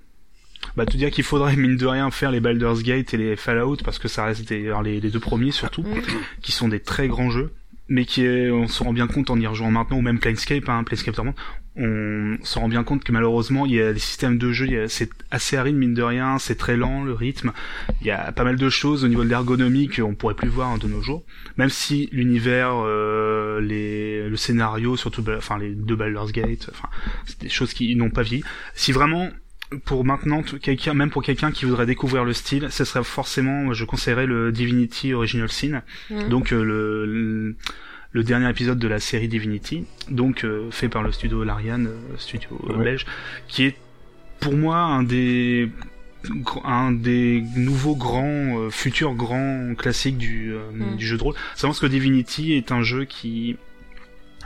bah 0.76 0.86
te 0.86 0.96
dire 0.96 1.10
qu'il 1.10 1.24
faudrait 1.24 1.56
mine 1.56 1.76
de 1.76 1.86
rien 1.86 2.10
faire 2.10 2.32
les 2.32 2.40
Baldur's 2.40 2.82
Gate 2.82 3.14
et 3.14 3.16
les 3.16 3.36
Fallout 3.36 3.76
parce 3.84 3.98
que 3.98 4.08
ça 4.08 4.24
reste 4.24 4.48
des, 4.48 4.72
les, 4.82 5.00
les 5.00 5.10
deux 5.10 5.20
premiers 5.20 5.52
surtout, 5.52 5.82
mm. 5.82 6.02
qui 6.42 6.52
sont 6.52 6.68
des 6.68 6.80
très 6.80 7.06
grands 7.06 7.30
jeux 7.30 7.52
mais 7.88 8.04
qui 8.04 8.24
est, 8.24 8.50
on 8.50 8.66
se 8.66 8.82
rend 8.82 8.92
bien 8.92 9.06
compte 9.06 9.30
en 9.30 9.38
y 9.38 9.46
rejoignant 9.46 9.72
maintenant, 9.72 9.98
ou 9.98 10.02
même 10.02 10.18
Planescape, 10.18 10.68
hein, 10.68 10.84
Planescape 10.84 11.14
Torment, 11.14 11.34
on 11.76 12.36
se 12.42 12.58
rend 12.58 12.68
bien 12.68 12.84
compte 12.84 13.02
que 13.02 13.10
malheureusement, 13.10 13.66
il 13.66 13.72
y 13.72 13.80
a 13.80 13.92
des 13.92 13.98
systèmes 13.98 14.38
de 14.38 14.52
jeu, 14.52 14.86
c'est 14.88 15.10
assez 15.30 15.56
aride 15.56 15.76
mine 15.76 15.94
de 15.94 16.02
rien, 16.02 16.38
c'est 16.38 16.54
très 16.54 16.76
lent 16.76 17.02
le 17.02 17.12
rythme, 17.12 17.52
il 18.00 18.06
y 18.06 18.10
a 18.10 18.30
pas 18.32 18.44
mal 18.44 18.56
de 18.56 18.68
choses 18.68 19.04
au 19.04 19.08
niveau 19.08 19.24
de 19.24 19.28
l'ergonomie 19.28 19.88
qu'on 19.88 20.14
pourrait 20.14 20.34
plus 20.34 20.48
voir 20.48 20.78
de 20.78 20.86
nos 20.86 21.02
jours, 21.02 21.24
même 21.56 21.70
si 21.70 22.08
l'univers, 22.12 22.72
euh, 22.74 23.60
les, 23.60 24.28
le 24.28 24.36
scénario, 24.36 24.96
surtout, 24.96 25.24
enfin 25.36 25.58
les 25.58 25.74
deux 25.74 25.96
Baldur's 25.96 26.32
Gate, 26.32 26.70
enfin, 26.70 26.88
c'est 27.26 27.40
des 27.40 27.48
choses 27.48 27.74
qui 27.74 27.94
n'ont 27.96 28.10
pas 28.10 28.22
vie. 28.22 28.44
Si 28.74 28.92
vraiment 28.92 29.30
pour 29.84 30.04
maintenant 30.04 30.42
quelqu'un 30.42 30.94
même 30.94 31.10
pour 31.10 31.22
quelqu'un 31.22 31.50
qui 31.50 31.64
voudrait 31.64 31.86
découvrir 31.86 32.24
le 32.24 32.32
style 32.32 32.68
ce 32.70 32.84
serait 32.84 33.02
forcément 33.02 33.72
je 33.72 33.84
conseillerais 33.84 34.26
le 34.26 34.52
Divinity 34.52 35.12
Original 35.14 35.48
Sin 35.50 35.82
mmh. 36.10 36.28
donc 36.28 36.52
euh, 36.52 36.62
le, 36.62 37.06
le, 37.06 37.56
dernier 38.22 38.48
épisode 38.48 38.78
de 38.78 38.88
la 38.88 39.00
série 39.00 39.28
Divinity 39.28 39.84
donc 40.10 40.44
euh, 40.44 40.70
fait 40.70 40.88
par 40.88 41.02
le 41.02 41.12
studio 41.12 41.44
Larian 41.44 41.84
euh, 41.84 41.96
studio 42.16 42.48
belge 42.78 43.06
qui 43.48 43.64
est 43.64 43.76
pour 44.40 44.54
moi 44.54 44.76
un 44.76 45.02
des 45.02 45.70
un 46.64 46.92
des 46.92 47.44
nouveaux 47.56 47.96
grands 47.96 48.70
futurs 48.70 49.14
grands 49.14 49.74
classiques 49.76 50.16
du, 50.16 50.54
du 50.96 51.06
jeu 51.06 51.18
de 51.18 51.22
rôle. 51.22 51.34
C'est 51.54 51.66
parce 51.66 51.80
que 51.80 51.86
Divinity 51.86 52.54
est 52.54 52.72
un 52.72 52.82
jeu 52.82 53.04
qui 53.04 53.58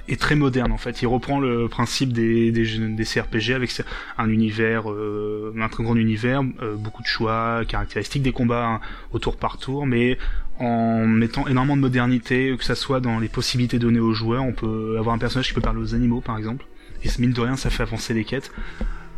est 0.09 0.21
très 0.21 0.35
moderne 0.35 0.73
en 0.73 0.79
fait. 0.79 1.03
Il 1.03 1.07
reprend 1.07 1.39
le 1.39 1.69
principe 1.69 2.13
des, 2.13 2.51
des, 2.51 2.65
des 2.79 3.05
CRPG 3.05 3.53
avec 3.55 3.71
un 4.17 4.29
univers, 4.29 4.91
euh, 4.91 5.55
un 5.59 5.69
très 5.69 5.85
grand 5.85 5.97
univers, 5.97 6.43
euh, 6.63 6.75
beaucoup 6.77 7.03
de 7.03 7.07
choix, 7.07 7.63
caractéristiques 7.69 8.23
des 8.23 8.33
combats 8.33 8.81
au 9.13 9.19
tour 9.19 9.37
par 9.37 9.59
tour, 9.59 9.87
mais 9.87 10.19
en 10.59 11.07
mettant 11.07 11.47
énormément 11.47 11.77
de 11.77 11.83
modernité, 11.83 12.55
que 12.59 12.65
ça 12.65 12.75
soit 12.75 13.01
dans 13.01 13.19
les 13.19 13.29
possibilités 13.29 13.79
données 13.79 14.01
aux 14.01 14.13
joueurs. 14.13 14.43
On 14.43 14.53
peut 14.53 14.97
avoir 14.99 15.15
un 15.15 15.19
personnage 15.19 15.49
qui 15.49 15.55
peut 15.55 15.61
parler 15.61 15.81
aux 15.81 15.95
animaux 15.95 16.21
par 16.21 16.37
exemple, 16.37 16.67
et 17.05 17.09
mine 17.19 17.33
de 17.33 17.41
rien 17.41 17.57
ça 17.57 17.71
fait 17.71 17.83
avancer 17.83 18.15
les 18.15 18.25
quêtes. 18.25 18.51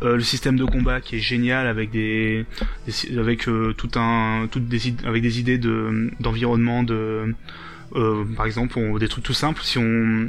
Euh, 0.03 0.15
le 0.15 0.21
système 0.21 0.57
de 0.57 0.65
combat 0.65 0.99
qui 0.99 1.17
est 1.17 1.19
génial 1.19 1.67
avec 1.67 1.91
des, 1.91 2.45
avec 3.15 3.47
euh, 3.47 3.73
tout 3.73 3.91
un 3.95 4.47
des 4.55 4.95
avec 5.05 5.21
des 5.21 5.39
idées 5.39 5.59
de 5.59 6.09
d'environnement 6.19 6.81
de 6.81 7.35
euh, 7.95 8.25
par 8.35 8.47
exemple 8.47 8.79
des 8.99 9.07
trucs 9.07 9.23
tout 9.23 9.33
simples 9.33 9.61
si 9.61 9.77
on 9.77 10.27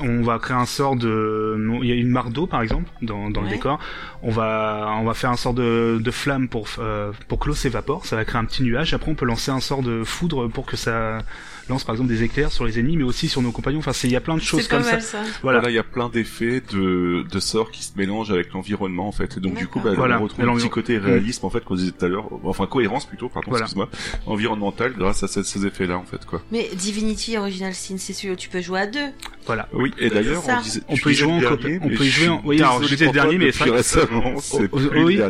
on 0.00 0.22
va 0.22 0.38
créer 0.38 0.56
un 0.56 0.66
sort 0.66 0.96
de 0.96 1.56
il 1.82 1.88
y 1.88 1.92
a 1.92 1.96
une 1.96 2.08
mare 2.08 2.30
d'eau 2.30 2.46
par 2.46 2.62
exemple 2.62 2.88
dans, 3.02 3.30
dans 3.30 3.40
le 3.42 3.48
décor. 3.48 3.78
On 4.22 4.30
va 4.30 4.96
on 5.00 5.04
va 5.04 5.14
faire 5.14 5.30
un 5.30 5.36
sort 5.36 5.54
de, 5.54 5.98
de 6.00 6.10
flamme 6.10 6.48
pour 6.48 6.68
euh, 6.78 7.12
pour 7.28 7.38
que 7.38 7.48
l'eau 7.48 7.54
s'évapore 7.54 8.06
ça 8.06 8.16
va 8.16 8.24
créer 8.24 8.40
un 8.40 8.44
petit 8.44 8.62
nuage. 8.62 8.94
Après 8.94 9.10
on 9.10 9.14
peut 9.14 9.26
lancer 9.26 9.50
un 9.50 9.60
sort 9.60 9.82
de 9.82 10.04
foudre 10.04 10.48
pour 10.48 10.66
que 10.66 10.76
ça 10.76 11.18
lance 11.68 11.84
par 11.84 11.94
exemple 11.94 12.10
des 12.10 12.22
éclairs 12.22 12.52
sur 12.52 12.64
les 12.64 12.78
ennemis, 12.78 12.96
mais 12.96 13.04
aussi 13.04 13.28
sur 13.28 13.42
nos 13.42 13.52
compagnons. 13.52 13.78
Enfin, 13.78 13.92
il 14.04 14.10
y 14.10 14.16
a 14.16 14.20
plein 14.20 14.36
de 14.36 14.42
choses 14.42 14.68
comme 14.68 14.82
ça. 14.82 14.98
Voilà, 15.42 15.68
il 15.68 15.74
y 15.74 15.78
a 15.78 15.82
plein 15.82 16.08
d'effets 16.08 16.62
de, 16.72 17.24
de 17.30 17.40
sorts 17.40 17.70
qui 17.70 17.82
se 17.82 17.92
mélangent 17.96 18.30
avec 18.30 18.52
l'environnement 18.52 19.08
en 19.08 19.12
fait. 19.12 19.36
Et 19.36 19.40
donc 19.40 19.54
du 19.54 19.66
coup, 19.66 19.80
bah, 19.80 19.92
on 19.96 20.22
retrouve 20.22 20.48
un 20.48 20.54
petit 20.56 20.70
côté 20.70 20.98
réalisme 20.98 21.46
en 21.46 21.50
fait 21.50 21.64
qu'on 21.64 21.74
disait 21.74 21.92
tout 21.92 22.04
à 22.04 22.08
l'heure, 22.08 22.28
enfin 22.44 22.66
cohérence 22.66 23.06
plutôt, 23.06 23.28
pardon, 23.28 23.52
excuse-moi, 23.52 23.88
environnementale 24.26 24.94
grâce 24.96 25.22
à 25.22 25.28
ces, 25.28 25.66
effets-là 25.66 25.96
en 25.96 26.04
fait 26.04 26.24
quoi. 26.26 26.42
Mais 26.50 26.68
Divinity 26.74 27.36
Original 27.38 27.74
Sin, 27.74 27.96
c'est 27.98 28.12
celui 28.12 28.34
où 28.34 28.36
tu 28.36 28.48
peux 28.48 28.60
jouer 28.60 28.80
à 28.80 28.86
deux. 28.86 29.06
Voilà. 29.46 29.68
Oui, 29.72 29.92
et 29.98 30.10
d'ailleurs 30.10 30.42
on 30.46 30.60
disait, 30.60 30.82
on 30.88 30.96
peut 30.96 31.12
y 31.12 31.14
jouer 31.14 31.32
en. 31.32 31.38
On 31.38 31.56
peut 31.56 32.04
y 32.04 32.08
jouer 32.08 32.28
en. 32.28 32.42
Oui, 32.44 32.60
alors 32.60 32.82
j'étais 32.82 33.06
le 33.06 33.12
dernier, 33.12 33.38
mais 33.38 33.52
c'est 33.52 33.70
récemment, 33.70 34.34
c'est 34.40 34.68
oh, 34.72 34.78
oui. 34.96 35.20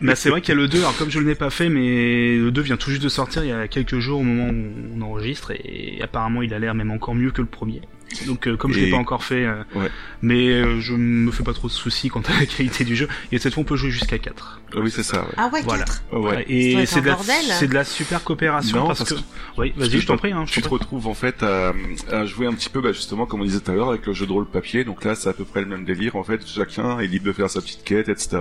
Bah 0.00 0.16
c'est 0.16 0.30
vrai 0.30 0.40
qu'il 0.40 0.54
y 0.54 0.58
a 0.58 0.60
le 0.60 0.68
2. 0.68 0.78
Alors 0.78 0.96
comme 0.96 1.10
je 1.10 1.18
ne 1.18 1.24
l'ai 1.24 1.34
pas 1.34 1.50
fait, 1.50 1.68
mais 1.68 2.36
le 2.36 2.50
2 2.50 2.60
vient 2.62 2.76
tout 2.76 2.90
juste 2.90 3.02
de 3.02 3.08
sortir 3.08 3.44
il 3.44 3.48
y 3.48 3.52
a 3.52 3.68
quelques 3.68 3.98
jours 3.98 4.20
au 4.20 4.22
moment 4.22 4.50
où 4.50 4.98
on 4.98 5.02
enregistre 5.02 5.52
et 5.52 5.75
apparemment 6.02 6.42
il 6.42 6.54
a 6.54 6.58
l'air 6.58 6.74
même 6.74 6.90
encore 6.90 7.14
mieux 7.14 7.30
que 7.30 7.42
le 7.42 7.48
premier. 7.48 7.82
Donc 8.26 8.46
euh, 8.46 8.56
comme 8.56 8.72
je 8.72 8.80
l'ai 8.80 8.90
pas 8.90 8.96
encore 8.96 9.24
fait, 9.24 9.44
euh, 9.44 9.62
mais 10.22 10.48
euh, 10.48 10.80
je 10.80 10.94
me 10.94 11.30
fais 11.30 11.42
pas 11.42 11.52
trop 11.52 11.68
de 11.68 11.72
soucis 11.72 12.08
quant 12.08 12.20
à 12.20 12.40
la 12.40 12.46
qualité 12.46 12.84
du 12.84 12.96
jeu. 12.96 13.08
Et 13.32 13.38
cette 13.38 13.54
fois 13.54 13.62
on 13.62 13.64
peut 13.64 13.76
jouer 13.76 13.90
jusqu'à 13.90 14.18
4. 14.18 14.60
Ah 14.74 14.78
oui 14.80 14.90
c'est 14.90 15.02
ça. 15.02 15.26
Ah 15.36 15.50
ouais 15.52 15.62
4 15.62 16.02
ouais. 16.12 16.44
Et 16.48 16.86
c'est 16.86 17.00
de, 17.00 17.08
la, 17.08 17.18
c'est 17.58 17.66
de 17.66 17.74
la 17.74 17.84
super 17.84 18.22
coopération 18.22 18.86
parce, 18.86 19.04
que... 19.04 19.14
Oui 19.58 19.72
vas-y 19.76 20.00
je 20.00 20.06
t'en 20.06 20.16
prie. 20.16 20.32
Hein, 20.32 20.44
tu 20.46 20.62
te 20.62 20.68
retrouves 20.68 21.06
en 21.06 21.14
fait 21.14 21.42
à, 21.42 21.72
à, 22.10 22.24
jouer 22.26 22.46
un 22.46 22.54
petit 22.54 22.68
peu 22.68 22.80
bah, 22.80 22.92
justement 22.92 23.26
comme 23.26 23.40
on 23.40 23.44
disait 23.44 23.60
tout 23.60 23.70
à 23.70 23.74
l'heure 23.74 23.90
avec 23.90 24.06
le 24.06 24.12
jeu 24.12 24.26
de 24.26 24.32
rôle 24.32 24.46
papier. 24.46 24.84
Donc 24.84 25.04
là 25.04 25.14
c'est 25.14 25.28
à 25.28 25.32
peu 25.32 25.44
près 25.44 25.60
le 25.60 25.66
même 25.66 25.84
délire 25.84 26.16
en 26.16 26.22
fait. 26.22 26.46
Chacun 26.46 26.98
est 27.00 27.06
libre 27.06 27.26
de 27.26 27.32
faire 27.32 27.50
sa 27.50 27.60
petite 27.60 27.84
quête 27.84 28.08
etc. 28.08 28.38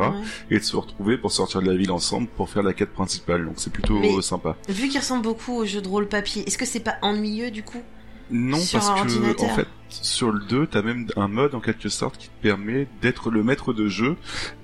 Et 0.49 0.59
de 0.59 0.63
se 0.63 0.75
retrouver 0.75 1.17
pour 1.17 1.31
sortir 1.31 1.61
de 1.61 1.67
la 1.67 1.75
ville 1.75 1.91
ensemble 1.91 2.27
pour 2.27 2.49
faire 2.49 2.63
la 2.63 2.73
quête 2.73 2.93
principale. 2.93 3.45
Donc 3.45 3.55
c'est 3.57 3.73
plutôt 3.73 4.21
sympa. 4.21 4.55
Vu 4.69 4.87
qu'il 4.87 4.99
ressemble 4.99 5.23
beaucoup 5.23 5.53
au 5.53 5.65
jeu 5.65 5.81
de 5.81 5.87
rôle 5.87 6.07
papier, 6.07 6.43
est-ce 6.47 6.57
que 6.57 6.65
c'est 6.65 6.79
pas 6.79 6.95
ennuyeux 7.01 7.51
du 7.51 7.63
coup? 7.63 7.81
Non, 8.31 8.57
parce 8.71 8.89
que 8.89 9.43
en 9.43 9.55
fait, 9.55 9.67
sur 9.89 10.31
le 10.31 10.39
2, 10.39 10.67
t'as 10.67 10.81
même 10.81 11.07
un 11.15 11.27
mode 11.27 11.55
en 11.55 11.59
quelque 11.59 11.89
sorte 11.89 12.17
qui 12.17 12.27
te 12.27 12.41
permet 12.41 12.87
d'être 13.01 13.29
le 13.29 13.43
maître 13.43 13.73
de 13.73 13.87
jeu 13.87 14.15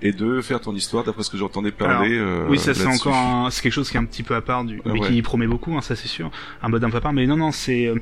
et 0.02 0.12
de 0.12 0.42
faire 0.42 0.62
ton 0.62 0.76
histoire 0.76 1.04
d'après 1.04 1.24
ce 1.24 1.30
que 1.30 1.38
j'entendais 1.38 1.72
parler. 1.72 2.18
Euh, 2.18 2.48
oui, 2.50 2.58
ça 2.58 2.74
c'est 2.74 2.88
encore 2.88 3.52
c'est 3.52 3.62
quelque 3.62 3.74
chose 3.74 3.90
qui 3.90 3.98
est 3.98 4.00
un 4.00 4.06
petit 4.06 4.24
peu 4.24 4.36
à 4.36 4.42
part 4.42 4.64
du, 4.64 4.82
mais 4.86 5.00
qui 5.00 5.22
promet 5.22 5.48
beaucoup, 5.48 5.76
hein, 5.76 5.82
ça 5.82 5.96
c'est 5.96 6.08
sûr. 6.08 6.32
Un 6.62 6.70
mode 6.70 6.84
un 6.84 6.90
peu 6.90 6.98
à 6.98 7.02
part, 7.02 7.14
mais 7.14 7.28
non 7.28 7.38
non, 7.38 7.52
c'est 7.52 7.88
euh, 7.88 7.96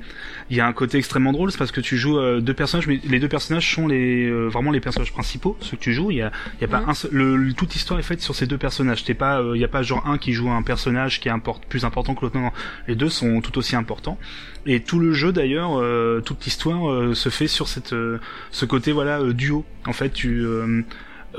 il 0.50 0.58
y 0.58 0.62
a 0.62 0.68
un 0.68 0.74
côté 0.74 0.98
extrêmement 0.98 1.32
drôle, 1.32 1.52
c'est 1.52 1.58
parce 1.58 1.72
que 1.72 1.82
tu 1.82 1.98
joues 1.98 2.18
euh, 2.18 2.42
deux 2.42 2.54
personnages, 2.54 2.88
mais 2.88 3.00
les 3.04 3.20
deux 3.20 3.28
personnages 3.28 3.74
sont 3.74 3.88
les 3.88 4.30
vraiment 4.50 4.72
les 4.72 4.80
personnages 4.80 5.12
principaux, 5.12 5.58
ceux 5.62 5.78
que 5.78 5.82
tu 5.82 5.94
joues. 5.94 6.12
Il 6.12 6.18
y 6.18 6.22
a, 6.22 6.32
il 6.58 6.62
y 6.62 6.66
a 6.66 6.68
pas 6.68 6.84
un 6.86 6.94
le, 7.12 7.54
toute 7.54 7.74
l'histoire 7.74 8.00
est 8.00 8.04
faite 8.04 8.22
sur 8.22 8.36
ces 8.36 8.48
deux 8.48 8.58
personnages. 8.58 9.04
T'es 9.04 9.14
pas, 9.14 9.42
il 9.54 9.60
y 9.60 9.64
a 9.64 9.70
pas 9.70 9.84
genre 9.84 10.06
un 10.08 10.18
qui 10.18 10.34
joue 10.34 10.50
un 10.50 10.64
personnage 10.64 11.20
qui 11.20 11.28
est 11.28 11.32
import, 11.32 11.60
plus 11.62 11.86
important 11.86 12.16
que 12.16 12.22
l'autre. 12.22 12.38
Non, 12.38 12.46
non, 12.46 12.52
les 12.88 12.96
deux 12.96 13.10
sont 13.10 13.42
tout 13.42 13.58
aussi 13.58 13.76
importants. 13.76 14.18
Et 14.66 14.82
tout 14.82 15.00
le 15.00 15.14
jeu 15.14 15.32
d'ailleurs, 15.32 15.82
toute 16.24 16.44
l'histoire 16.44 17.09
se 17.14 17.30
fait 17.30 17.48
sur 17.48 17.68
cette 17.68 17.94
euh, 17.94 18.20
ce 18.52 18.66
côté 18.66 18.92
voilà 18.92 19.20
euh, 19.20 19.34
duo. 19.34 19.66
En 19.86 19.94
fait, 19.94 20.10
tu 20.10 20.46
euh, 20.46 20.84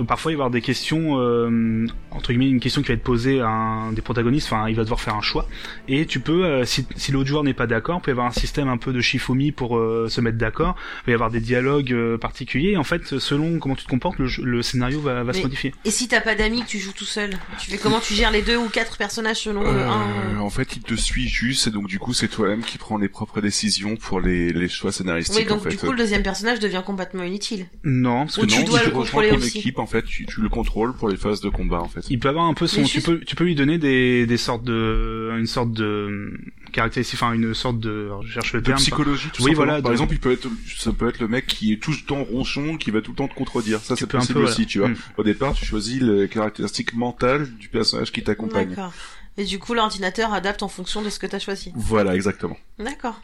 parfois 0.07 0.33
il 0.33 0.37
va 0.37 0.43
y 0.43 0.43
avoir 0.43 0.51
des 0.51 0.61
questions 0.61 1.19
euh, 1.19 1.87
entre 2.11 2.31
guillemets 2.31 2.49
une 2.49 2.61
question 2.61 2.83
qui 2.83 2.89
va 2.89 2.95
être 2.95 3.03
posée 3.03 3.41
à 3.41 3.49
un 3.49 3.93
des 3.93 4.03
protagonistes 4.03 4.47
enfin 4.53 4.69
il 4.69 4.77
va 4.77 4.83
devoir 4.83 5.01
faire 5.01 5.15
un 5.15 5.21
choix. 5.21 5.47
Et 5.89 6.07
tu 6.07 6.21
peux 6.21 6.45
euh, 6.45 6.65
si, 6.65 6.87
si 6.97 7.13
l'autre 7.13 7.29
joueur 7.29 7.45
n'est 7.45 7.55
pas 7.55 7.67
d'accord 7.67 7.99
il 8.01 8.03
peut 8.03 8.11
y 8.11 8.13
avoir 8.13 8.27
un 8.27 8.33
système 8.33 8.69
un 8.69 8.77
peu 8.77 8.93
de 8.93 9.01
chifoumi 9.01 9.53
pour 9.53 9.77
euh, 9.77 10.09
se 10.09 10.21
mettre 10.21 10.39
d'accord. 10.39 10.77
Il 11.03 11.07
va 11.07 11.13
y 11.13 11.15
avoir 11.15 11.31
des 11.31 11.41
dialogues 11.41 12.17
particuliers. 12.17 12.77
En 12.77 12.85
fait 12.85 13.19
selon 13.19 13.59
comment 13.59 13.75
tu 13.75 13.85
te 13.85 13.91
comportes 13.91 14.19
le, 14.19 14.29
le 14.43 14.63
scénario 14.63 15.01
va, 15.01 15.23
va 15.23 15.33
se 15.33 15.43
modifier. 15.43 15.75
et 15.85 15.91
si 15.91 16.09
t'as 16.09 16.21
pas 16.21 16.35
d'amis 16.35 16.63
que 16.63 16.69
tu 16.69 16.79
joues 16.79 16.93
tout 16.93 17.05
seul? 17.05 17.31
Tu 17.59 17.71
fais 17.71 17.79
comment? 17.79 18.01
Tu 18.01 18.15
gères 18.15 18.31
les 18.31 18.43
deux 18.43 18.57
ou 18.57 18.69
quatre 18.69 18.97
personnages 18.97 19.39
selon 19.39 19.63
le 19.63 19.81
un 19.81 20.39
en 20.39 20.51
fait 20.51 20.77
il 20.77 20.83
te 20.83 20.95
suit 20.95 21.29
juste 21.29 21.67
et 21.67 21.71
donc 21.71 21.87
du 21.87 21.99
coup 21.99 22.13
c'est 22.13 22.29
toi-même 22.29 22.63
qui 22.63 22.79
prends 22.79 22.97
les 22.99 23.09
propres 23.09 23.41
décisions 23.41 23.97
pour 23.97 24.21
les, 24.21 24.53
les 24.53 24.69
choix 24.69 24.93
scénaristiques 24.93 25.37
oui 25.39 25.45
donc 25.45 25.67
du 25.69 25.77
coup 25.77 25.93
le 25.93 25.99
deuxième 25.99 26.23
personnage 26.23 26.61
devient 26.61 26.83
complètement 26.85 27.23
inutile. 27.23 27.67
Non 27.85 28.21
parce 28.27 28.37
que 28.37 28.47
tu 28.47 28.61
non, 28.61 28.65
dois 28.65 28.83
le 28.85 28.91
contrôler 28.91 29.31
aussi 29.33 29.61
en 29.81 29.87
fait, 29.87 30.03
tu, 30.05 30.27
tu, 30.27 30.41
le 30.41 30.49
contrôles 30.49 30.95
pour 30.95 31.09
les 31.09 31.17
phases 31.17 31.41
de 31.41 31.49
combat, 31.49 31.81
en 31.81 31.89
fait. 31.89 32.05
Il 32.11 32.19
peut 32.19 32.29
avoir 32.29 32.47
un 32.47 32.55
peu 32.55 32.67
son, 32.67 32.83
tu 32.83 33.01
peux, 33.01 33.21
tu 33.21 33.37
peux 33.37 33.45
lui 33.45 33.55
donner 33.55 33.79
des, 33.79 34.27
des 34.27 34.37
sortes 34.37 34.65
de, 34.65 35.33
une 35.39 35.47
sorte 35.47 35.73
de 35.73 36.39
caractéristique, 36.73 37.19
enfin 37.21 37.33
une 37.33 37.55
sorte 37.55 37.81
de, 37.81 38.11
je 38.23 38.33
cherche 38.33 38.53
le 38.53 38.61
de 38.61 38.67
terme. 38.67 38.79
psychologie, 38.79 39.29
tout 39.33 39.43
oui, 39.43 39.55
voilà. 39.55 39.83
Par 39.83 39.93
exemple, 39.93 40.15
il 40.15 40.21
peut 40.21 40.33
être, 40.33 40.49
ça 40.77 40.93
peut 40.93 41.09
être 41.09 41.21
le 41.21 41.29
mec 41.29 41.47
qui 41.47 41.73
est 41.73 41.77
tout 41.77 41.91
le 41.91 42.07
temps 42.07 42.23
ronchon, 42.23 42.77
qui 42.77 42.91
va 42.91 43.01
tout 43.01 43.13
le 43.13 43.17
temps 43.17 43.29
te 43.29 43.35
contredire. 43.35 43.81
Ça, 43.81 43.97
c'est 43.97 44.07
possible 44.07 44.41
peu, 44.41 44.47
aussi, 44.47 44.67
tu 44.67 44.79
vois. 44.79 44.89
Mm. 44.89 44.97
Au 45.17 45.23
départ, 45.23 45.55
tu 45.55 45.65
choisis 45.65 46.01
les 46.01 46.29
caractéristiques 46.29 46.95
mentales 46.95 47.49
du 47.57 47.69
personnage 47.69 48.13
qui 48.13 48.23
t'accompagne. 48.23 48.71
D'accord. 48.71 48.93
Et 49.37 49.45
du 49.45 49.59
coup, 49.59 49.75
l'ordinateur 49.75 50.33
adapte 50.33 50.63
en 50.63 50.69
fonction 50.69 51.03
de 51.03 51.11
ce 51.11 51.19
que 51.19 51.27
t'as 51.27 51.39
choisi. 51.39 51.73
Voilà, 51.75 52.15
exactement. 52.15 52.57
D'accord. 52.79 53.21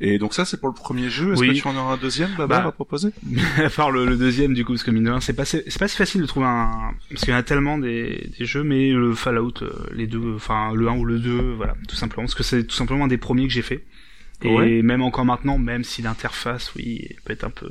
Et 0.00 0.18
donc 0.18 0.32
ça, 0.32 0.44
c'est 0.44 0.58
pour 0.58 0.68
le 0.68 0.74
premier 0.74 1.10
jeu. 1.10 1.32
Est-ce 1.32 1.42
que 1.42 1.52
tu 1.52 1.68
en 1.68 1.76
auras 1.76 1.94
un 1.94 1.96
deuxième, 1.98 2.30
Baba, 2.36 2.60
bah, 2.60 2.68
à 2.68 2.72
proposer? 2.72 3.10
À 3.58 3.68
part 3.68 3.90
le, 3.90 4.16
deuxième, 4.16 4.54
du 4.54 4.64
coup, 4.64 4.72
parce 4.72 4.82
que 4.82 4.90
mine 4.90 5.04
de 5.04 5.10
rien, 5.10 5.20
c'est 5.20 5.34
pas, 5.34 5.44
c'est 5.44 5.78
pas 5.78 5.88
si 5.88 5.96
facile 5.96 6.22
de 6.22 6.26
trouver 6.26 6.46
un, 6.46 6.92
parce 7.10 7.22
qu'il 7.22 7.30
y 7.30 7.36
en 7.36 7.38
a 7.38 7.42
tellement 7.42 7.76
des, 7.76 8.30
des 8.38 8.44
jeux, 8.46 8.62
mais 8.62 8.90
le 8.92 9.14
Fallout, 9.14 9.62
euh, 9.62 9.70
les 9.92 10.06
deux, 10.06 10.34
enfin 10.34 10.72
le 10.74 10.88
1 10.88 10.96
ou 10.96 11.04
le 11.04 11.18
2, 11.18 11.54
voilà, 11.56 11.74
tout 11.86 11.96
simplement, 11.96 12.24
parce 12.24 12.34
que 12.34 12.42
c'est 12.42 12.64
tout 12.64 12.74
simplement 12.74 13.04
un 13.04 13.08
des 13.08 13.18
premiers 13.18 13.46
que 13.46 13.52
j'ai 13.52 13.62
fait. 13.62 13.84
Et 14.42 14.82
même 14.82 15.02
encore 15.02 15.24
maintenant, 15.24 15.58
même 15.58 15.84
si 15.84 16.02
l'interface, 16.02 16.74
oui, 16.74 17.08
peut 17.24 17.32
être 17.32 17.44
un 17.44 17.50
peu 17.50 17.70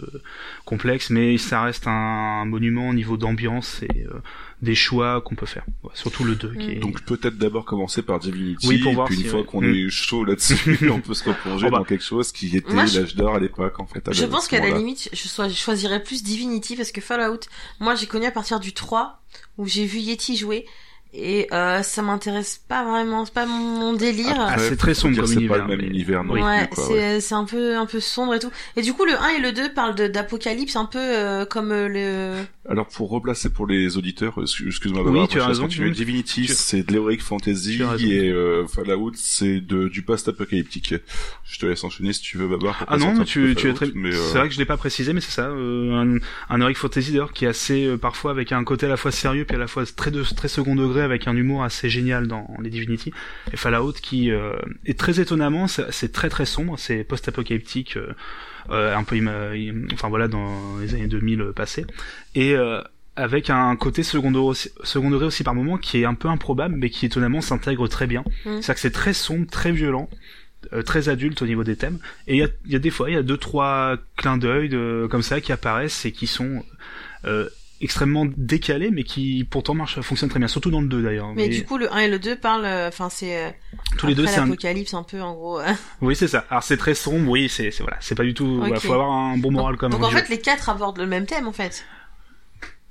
complexe, 0.65 1.09
mais 1.09 1.37
ça 1.37 1.63
reste 1.63 1.87
un, 1.87 2.45
monument 2.45 2.89
au 2.89 2.93
niveau 2.93 3.17
d'ambiance 3.17 3.81
et 3.83 4.05
euh, 4.05 4.21
des 4.61 4.75
choix 4.75 5.21
qu'on 5.21 5.35
peut 5.35 5.45
faire. 5.45 5.65
surtout 5.93 6.23
le 6.23 6.35
2 6.35 6.53
qui 6.53 6.71
est... 6.71 6.75
Donc 6.75 7.01
peut-être 7.03 7.37
d'abord 7.37 7.65
commencer 7.65 8.01
par 8.01 8.19
Divinity, 8.19 8.67
oui, 8.67 8.79
pour 8.79 8.93
voir 8.93 9.07
puis 9.07 9.21
une 9.21 9.27
fois 9.27 9.43
qu'on 9.43 9.61
mm. 9.61 9.73
est 9.73 9.89
chaud 9.89 10.23
là-dessus, 10.23 10.89
on 10.91 10.99
peut 10.99 11.13
se 11.13 11.27
replonger 11.27 11.67
oh, 11.67 11.71
bah. 11.71 11.79
dans 11.79 11.83
quelque 11.85 12.03
chose 12.03 12.31
qui 12.31 12.55
était 12.55 12.73
l'âge 12.73 13.15
d'or 13.15 13.35
à 13.35 13.39
l'époque 13.39 13.79
en 13.79 13.87
fait. 13.87 14.07
je 14.11 14.25
pense 14.25 14.47
qu'à 14.47 14.59
la 14.59 14.77
limite, 14.77 15.09
je, 15.13 15.53
choisirais 15.53 16.03
plus 16.03 16.23
Divinity 16.23 16.75
parce 16.75 16.91
que 16.91 17.01
Fallout, 17.01 17.39
moi 17.79 17.95
j'ai 17.95 18.05
connu 18.05 18.25
à 18.25 18.31
partir 18.31 18.59
du 18.59 18.73
3 18.73 19.21
où 19.57 19.65
j'ai 19.65 19.85
vu 19.85 19.99
Yeti 19.99 20.35
jouer 20.35 20.65
et 21.13 21.47
euh, 21.51 21.81
ça 21.81 22.01
m'intéresse 22.01 22.61
pas 22.67 22.83
vraiment 22.83 23.25
c'est 23.25 23.33
pas 23.33 23.45
mon 23.47 23.93
délire 23.93 24.35
ah, 24.37 24.57
c'est 24.59 24.77
très 24.77 24.93
sombre 24.93 25.19
comme 25.19 25.31
univers 25.31 25.57
pas 25.57 25.63
le 25.63 25.77
même 25.77 25.85
univers 25.85 26.23
non 26.23 26.33
ouais 26.35 26.69
c'est 26.73 27.19
c'est 27.19 27.35
un 27.35 27.45
peu 27.45 27.75
un 27.77 27.87
peu 27.87 27.99
sombre 27.99 28.35
et 28.35 28.39
tout 28.39 28.51
et 28.75 28.81
du 28.83 28.93
coup 28.93 29.05
le 29.05 29.13
1 29.13 29.27
et 29.29 29.39
le 29.39 29.51
2 29.51 29.73
parlent 29.73 29.95
d'apocalypse 29.95 30.75
un 30.75 30.85
peu 30.85 30.99
euh, 30.99 31.45
comme 31.45 31.71
euh, 31.71 31.87
le 31.87 32.45
Alors 32.69 32.87
pour 32.87 33.09
replacer 33.09 33.49
pour 33.49 33.65
les 33.65 33.97
auditeurs, 33.97 34.35
excuse-moi, 34.39 35.03
oui, 35.03 35.27
tu 35.27 35.39
as 35.39 35.47
raison. 35.47 35.67
Tu 35.67 35.89
Divinity, 35.91 36.47
c'est 36.47 36.83
de 36.83 36.93
l'heroic 36.93 37.17
fantasy 37.19 37.81
et 37.99 38.29
euh, 38.29 38.67
Fallout, 38.67 39.13
c'est 39.15 39.59
de 39.59 39.87
du 39.87 40.03
post-apocalyptique. 40.03 40.93
Je 41.43 41.59
te 41.59 41.65
laisse 41.65 41.83
enchaîner 41.83 42.13
si 42.13 42.21
tu 42.21 42.37
veux, 42.37 42.47
Babar. 42.47 42.85
Ah 42.87 42.97
non, 42.97 43.13
mais 43.15 43.25
tu, 43.25 43.55
tu 43.55 43.69
es 43.69 43.73
très. 43.73 43.87
Euh, 43.87 44.11
c'est 44.11 44.37
vrai 44.37 44.47
que 44.47 44.53
je 44.53 44.59
l'ai 44.59 44.65
pas 44.65 44.77
précisé, 44.77 45.13
mais 45.13 45.21
c'est 45.21 45.31
ça, 45.31 45.47
euh, 45.47 45.93
un, 45.93 46.17
un 46.53 46.61
heroic 46.61 46.75
fantasy 46.75 47.11
d'ailleurs 47.11 47.33
qui 47.33 47.45
est 47.45 47.49
assez 47.49 47.85
euh, 47.85 47.97
parfois 47.97 48.31
avec 48.31 48.51
un 48.51 48.63
côté 48.63 48.85
à 48.85 48.89
la 48.89 48.97
fois 48.97 49.11
sérieux 49.11 49.45
puis 49.45 49.55
à 49.55 49.59
la 49.59 49.67
fois 49.67 49.83
très 49.85 50.11
de 50.11 50.23
très 50.23 50.47
second 50.47 50.75
degré 50.75 50.98
avec 51.01 51.27
un 51.27 51.35
humour 51.35 51.63
assez 51.63 51.89
génial 51.89 52.27
dans 52.27 52.47
les 52.61 52.69
Divinity 52.69 53.11
et 53.53 53.57
Fallout 53.57 53.93
qui 53.93 54.29
est 54.29 54.99
très 54.99 55.19
étonnamment, 55.19 55.67
c'est 55.67 56.11
très 56.11 56.29
très 56.29 56.45
sombre, 56.45 56.77
c'est 56.77 57.03
post-apocalyptique. 57.03 57.97
Euh, 58.71 58.95
un 58.95 59.03
peu, 59.03 59.17
enfin 59.93 60.09
voilà, 60.09 60.27
dans 60.27 60.77
les 60.79 60.93
années 60.93 61.07
2000 61.07 61.53
passées, 61.55 61.85
et 62.35 62.53
euh, 62.55 62.81
avec 63.15 63.49
un 63.49 63.75
côté 63.75 64.03
secondaire 64.03 64.43
aussi, 64.43 64.69
secondaire 64.83 65.23
aussi 65.23 65.43
par 65.43 65.55
moment 65.55 65.77
qui 65.77 66.01
est 66.01 66.05
un 66.05 66.13
peu 66.13 66.27
improbable, 66.27 66.75
mais 66.77 66.91
qui 66.91 67.07
étonnamment 67.07 67.41
s'intègre 67.41 67.87
très 67.87 68.05
bien. 68.05 68.21
Mm. 68.45 68.61
C'est-à-dire 68.61 68.75
que 68.75 68.79
c'est 68.81 68.91
très 68.91 69.13
sombre, 69.13 69.47
très 69.49 69.71
violent, 69.71 70.07
euh, 70.73 70.83
très 70.83 71.09
adulte 71.09 71.41
au 71.41 71.47
niveau 71.47 71.63
des 71.63 71.77
thèmes. 71.77 71.97
Et 72.27 72.35
il 72.35 72.39
y 72.39 72.43
a, 72.43 72.47
y 72.67 72.75
a, 72.75 72.79
des 72.79 72.91
fois, 72.91 73.09
il 73.09 73.13
y 73.13 73.17
a 73.17 73.23
deux 73.23 73.37
trois 73.37 73.97
clins 74.17 74.37
d'œil 74.37 74.69
comme 75.09 75.23
ça 75.23 75.41
qui 75.41 75.51
apparaissent 75.51 76.05
et 76.05 76.11
qui 76.11 76.27
sont 76.27 76.63
euh, 77.25 77.49
extrêmement 77.81 78.25
décalé 78.37 78.91
mais 78.91 79.03
qui 79.03 79.47
pourtant 79.49 79.73
marche 79.73 80.01
fonctionne 80.01 80.29
très 80.29 80.39
bien. 80.39 80.47
Surtout 80.47 80.71
dans 80.71 80.81
le 80.81 80.87
2 80.87 81.01
d'ailleurs. 81.01 81.33
Mais, 81.35 81.49
du 81.49 81.63
coup 81.63 81.77
le 81.77 81.93
1 81.93 81.97
et 81.99 82.07
le 82.07 82.19
2 82.19 82.35
parlent 82.37 82.65
euh, 82.65 82.87
enfin 82.87 83.09
c'est 83.09 83.37
euh, 83.37 83.49
tous 83.97 84.07
les 84.07 84.15
deux 84.15 84.25
c'est 84.25 84.39
l'apocalypse 84.39 84.93
un... 84.93 85.03
peu 85.03 85.21
en 85.21 85.33
gros 85.33 85.59
oui 86.01 86.15
c'est 86.15 86.27
ça. 86.27 86.45
Alors 86.49 86.63
c'est 86.63 86.77
très 86.77 86.95
sombre 86.95 87.29
oui 87.29 87.49
c'est 87.49 87.69
voilà 87.79 87.97
c'est 87.99 88.15
pas 88.15 88.23
du 88.23 88.33
tout 88.33 88.63
il 88.67 88.75
faut 88.79 88.93
avoir 88.93 89.11
un 89.11 89.37
bon 89.37 89.51
moral 89.51 89.77
comme 89.77 89.91
donc 89.91 90.03
en 90.03 90.09
fait 90.09 90.29
les 90.29 90.39
quatre 90.39 90.69
abordent 90.69 90.99
le 90.99 91.07
même 91.07 91.25
thème 91.25 91.47
en 91.47 91.53
fait 91.53 91.85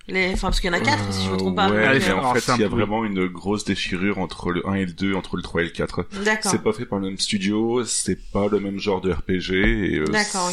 les... 0.09 0.33
Enfin, 0.33 0.49
parce 0.49 0.61
qu'il 0.61 0.71
y 0.71 0.75
en 0.75 0.77
a 0.77 0.81
quatre, 0.81 1.13
si 1.13 1.27
je 1.27 1.31
me 1.31 1.37
trompe 1.37 1.57
pas. 1.57 1.71
Ouais, 1.71 1.99
mais 1.99 2.13
en 2.13 2.35
fait, 2.35 2.53
il 2.55 2.61
y 2.61 2.65
a 2.65 2.69
vraiment 2.69 3.05
une 3.05 3.27
grosse 3.27 3.65
déchirure 3.65 4.19
entre 4.19 4.51
le 4.51 4.67
1 4.67 4.75
et 4.75 4.87
le 4.87 4.93
2, 4.93 5.15
entre 5.15 5.37
le 5.37 5.43
3 5.43 5.63
et 5.63 5.65
le 5.65 5.71
4. 5.71 6.07
D'accord. 6.25 6.51
C'est 6.51 6.63
pas 6.63 6.73
fait 6.73 6.87
par 6.87 6.99
le 6.99 7.07
même 7.07 7.19
studio, 7.19 7.85
c'est 7.85 8.19
pas 8.33 8.49
le 8.49 8.61
même 8.61 8.79
genre 8.79 9.01
de 9.01 9.13
RPG, 9.13 9.53
et 9.53 9.99
euh, 9.99 10.05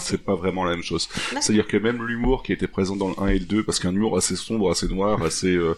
c'est 0.02 0.24
pas 0.24 0.36
vraiment 0.36 0.64
la 0.64 0.72
même 0.72 0.84
chose. 0.84 1.08
C'est-à-dire 1.40 1.68
que 1.68 1.78
même 1.78 2.06
l'humour 2.06 2.44
qui 2.44 2.54
était 2.54 2.68
présent 2.68 2.96
dans 2.96 3.10
le 3.10 3.16
1 3.20 3.28
et 3.28 3.40
le 3.40 3.46
2, 3.46 3.64
parce 3.64 3.80
qu'un 3.80 3.94
humour 3.94 4.18
assez 4.18 4.36
sombre, 4.36 4.70
assez 4.70 4.88
noir, 4.88 5.24
assez... 5.24 5.56
Euh, 5.56 5.78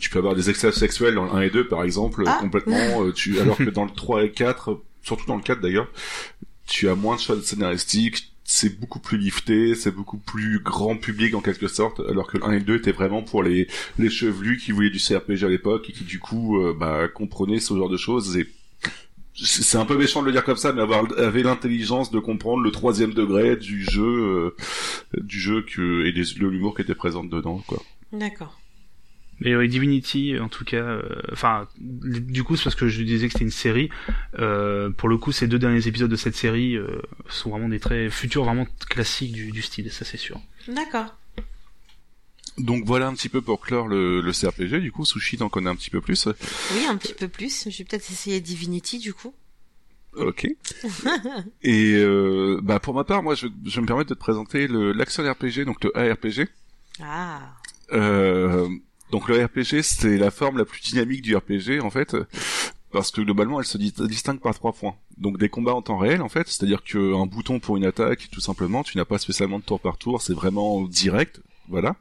tu 0.00 0.10
peux 0.10 0.18
avoir 0.18 0.34
des 0.34 0.50
excès 0.50 0.72
sexuels 0.72 1.14
dans 1.14 1.24
le 1.24 1.32
1 1.32 1.40
et 1.42 1.50
2, 1.50 1.66
par 1.66 1.82
exemple, 1.84 2.24
ah. 2.26 2.38
complètement, 2.40 3.02
euh, 3.02 3.12
tu... 3.12 3.40
alors 3.40 3.56
que 3.56 3.70
dans 3.70 3.84
le 3.84 3.90
3 3.90 4.20
et 4.20 4.22
le 4.24 4.28
4, 4.28 4.80
surtout 5.02 5.26
dans 5.26 5.36
le 5.36 5.42
4 5.42 5.60
d'ailleurs, 5.60 5.88
tu 6.66 6.88
as 6.88 6.94
moins 6.94 7.16
de 7.16 7.20
choix 7.20 7.36
scénaristiques, 7.42 8.32
c'est 8.50 8.80
beaucoup 8.80 8.98
plus 8.98 9.18
lifté, 9.18 9.74
c'est 9.74 9.90
beaucoup 9.90 10.16
plus 10.16 10.58
grand 10.58 10.96
public 10.96 11.34
en 11.34 11.42
quelque 11.42 11.68
sorte, 11.68 12.00
alors 12.08 12.26
que 12.26 12.38
le 12.38 12.44
1 12.44 12.52
et 12.52 12.58
le 12.60 12.64
2 12.64 12.76
étaient 12.76 12.92
vraiment 12.92 13.22
pour 13.22 13.42
les, 13.42 13.68
les 13.98 14.08
chevelus 14.08 14.56
qui 14.56 14.72
voulaient 14.72 14.88
du 14.88 14.98
CRPG 14.98 15.44
à 15.44 15.48
l'époque 15.48 15.90
et 15.90 15.92
qui 15.92 16.04
du 16.04 16.18
coup 16.18 16.58
euh, 16.58 16.74
bah, 16.74 17.08
comprenaient 17.08 17.60
ce 17.60 17.74
genre 17.74 17.90
de 17.90 17.98
choses 17.98 18.38
et 18.38 18.48
c'est 19.34 19.76
un 19.76 19.84
peu 19.84 19.98
méchant 19.98 20.22
de 20.22 20.26
le 20.26 20.32
dire 20.32 20.44
comme 20.44 20.56
ça, 20.56 20.72
mais 20.72 20.80
avoir 20.80 21.04
avait 21.18 21.42
l'intelligence 21.42 22.10
de 22.10 22.18
comprendre 22.20 22.62
le 22.62 22.70
troisième 22.70 23.12
degré 23.12 23.54
du 23.54 23.84
jeu, 23.84 24.02
euh, 24.02 24.56
du 25.20 25.38
jeu 25.38 25.62
que 25.62 26.06
et 26.06 26.12
l'humour 26.40 26.74
qui 26.74 26.82
était 26.82 26.94
présent 26.94 27.24
dedans, 27.24 27.62
quoi. 27.68 27.82
D'accord. 28.12 28.58
Mais 29.40 29.54
oui, 29.54 29.68
Divinity, 29.68 30.38
en 30.40 30.48
tout 30.48 30.64
cas, 30.64 30.76
euh, 30.76 31.02
enfin, 31.32 31.68
du 31.78 32.42
coup, 32.42 32.56
c'est 32.56 32.64
parce 32.64 32.74
que 32.74 32.88
je 32.88 33.02
disais 33.02 33.26
que 33.28 33.32
c'était 33.32 33.44
une 33.44 33.50
série. 33.50 33.88
Euh, 34.38 34.90
pour 34.90 35.08
le 35.08 35.16
coup, 35.16 35.30
ces 35.32 35.46
deux 35.46 35.58
derniers 35.58 35.86
épisodes 35.86 36.10
de 36.10 36.16
cette 36.16 36.34
série 36.34 36.76
euh, 36.76 37.00
sont 37.28 37.50
vraiment 37.50 37.68
des 37.68 37.80
traits 37.80 38.10
futurs, 38.10 38.44
vraiment 38.44 38.66
classiques 38.88 39.32
du, 39.32 39.52
du 39.52 39.62
style, 39.62 39.90
ça 39.92 40.04
c'est 40.04 40.16
sûr. 40.16 40.40
D'accord. 40.66 41.14
Donc 42.58 42.84
voilà 42.84 43.06
un 43.06 43.14
petit 43.14 43.28
peu 43.28 43.40
pour 43.40 43.60
clore 43.60 43.86
le, 43.86 44.20
le 44.20 44.32
CRPG. 44.32 44.80
Du 44.80 44.90
coup, 44.90 45.04
Sushi 45.04 45.36
t'en 45.36 45.48
connaît 45.48 45.70
un 45.70 45.76
petit 45.76 45.90
peu 45.90 46.00
plus. 46.00 46.26
Oui, 46.26 46.86
un 46.88 46.96
petit 46.96 47.14
peu 47.14 47.28
plus. 47.28 47.68
Je 47.70 47.78
vais 47.78 47.84
peut-être 47.84 48.10
essayer 48.10 48.40
Divinity 48.40 48.98
du 48.98 49.14
coup. 49.14 49.32
Ok. 50.16 50.48
Et 51.62 51.94
euh, 51.94 52.58
bah 52.62 52.80
pour 52.80 52.94
ma 52.94 53.04
part, 53.04 53.22
moi, 53.22 53.36
je, 53.36 53.46
je 53.64 53.80
me 53.80 53.86
permets 53.86 54.04
de 54.04 54.08
te 54.08 54.18
présenter 54.18 54.66
le 54.66 54.92
l'action 54.92 55.22
RPG, 55.22 55.64
donc 55.64 55.84
le 55.84 55.96
ARPG. 55.96 56.48
Ah. 57.00 57.54
Euh, 57.92 58.68
donc 59.10 59.28
le 59.28 59.44
RPG, 59.44 59.82
c'est 59.82 60.18
la 60.18 60.30
forme 60.30 60.58
la 60.58 60.64
plus 60.64 60.80
dynamique 60.80 61.22
du 61.22 61.36
RPG 61.36 61.80
en 61.82 61.90
fait, 61.90 62.16
parce 62.92 63.10
que 63.10 63.20
globalement, 63.20 63.60
elle 63.60 63.66
se 63.66 63.78
distingue 63.78 64.40
par 64.40 64.54
trois 64.54 64.72
points. 64.72 64.94
Donc 65.16 65.38
des 65.38 65.48
combats 65.48 65.74
en 65.74 65.82
temps 65.82 65.98
réel 65.98 66.22
en 66.22 66.28
fait, 66.28 66.48
c'est-à-dire 66.48 66.82
qu'un 66.82 67.26
bouton 67.26 67.60
pour 67.60 67.76
une 67.76 67.84
attaque, 67.84 68.28
tout 68.30 68.40
simplement, 68.40 68.82
tu 68.82 68.96
n'as 68.96 69.04
pas 69.04 69.18
spécialement 69.18 69.58
de 69.58 69.64
tour 69.64 69.80
par 69.80 69.98
tour, 69.98 70.22
c'est 70.22 70.34
vraiment 70.34 70.82
direct. 70.82 71.40
Voilà. 71.68 71.96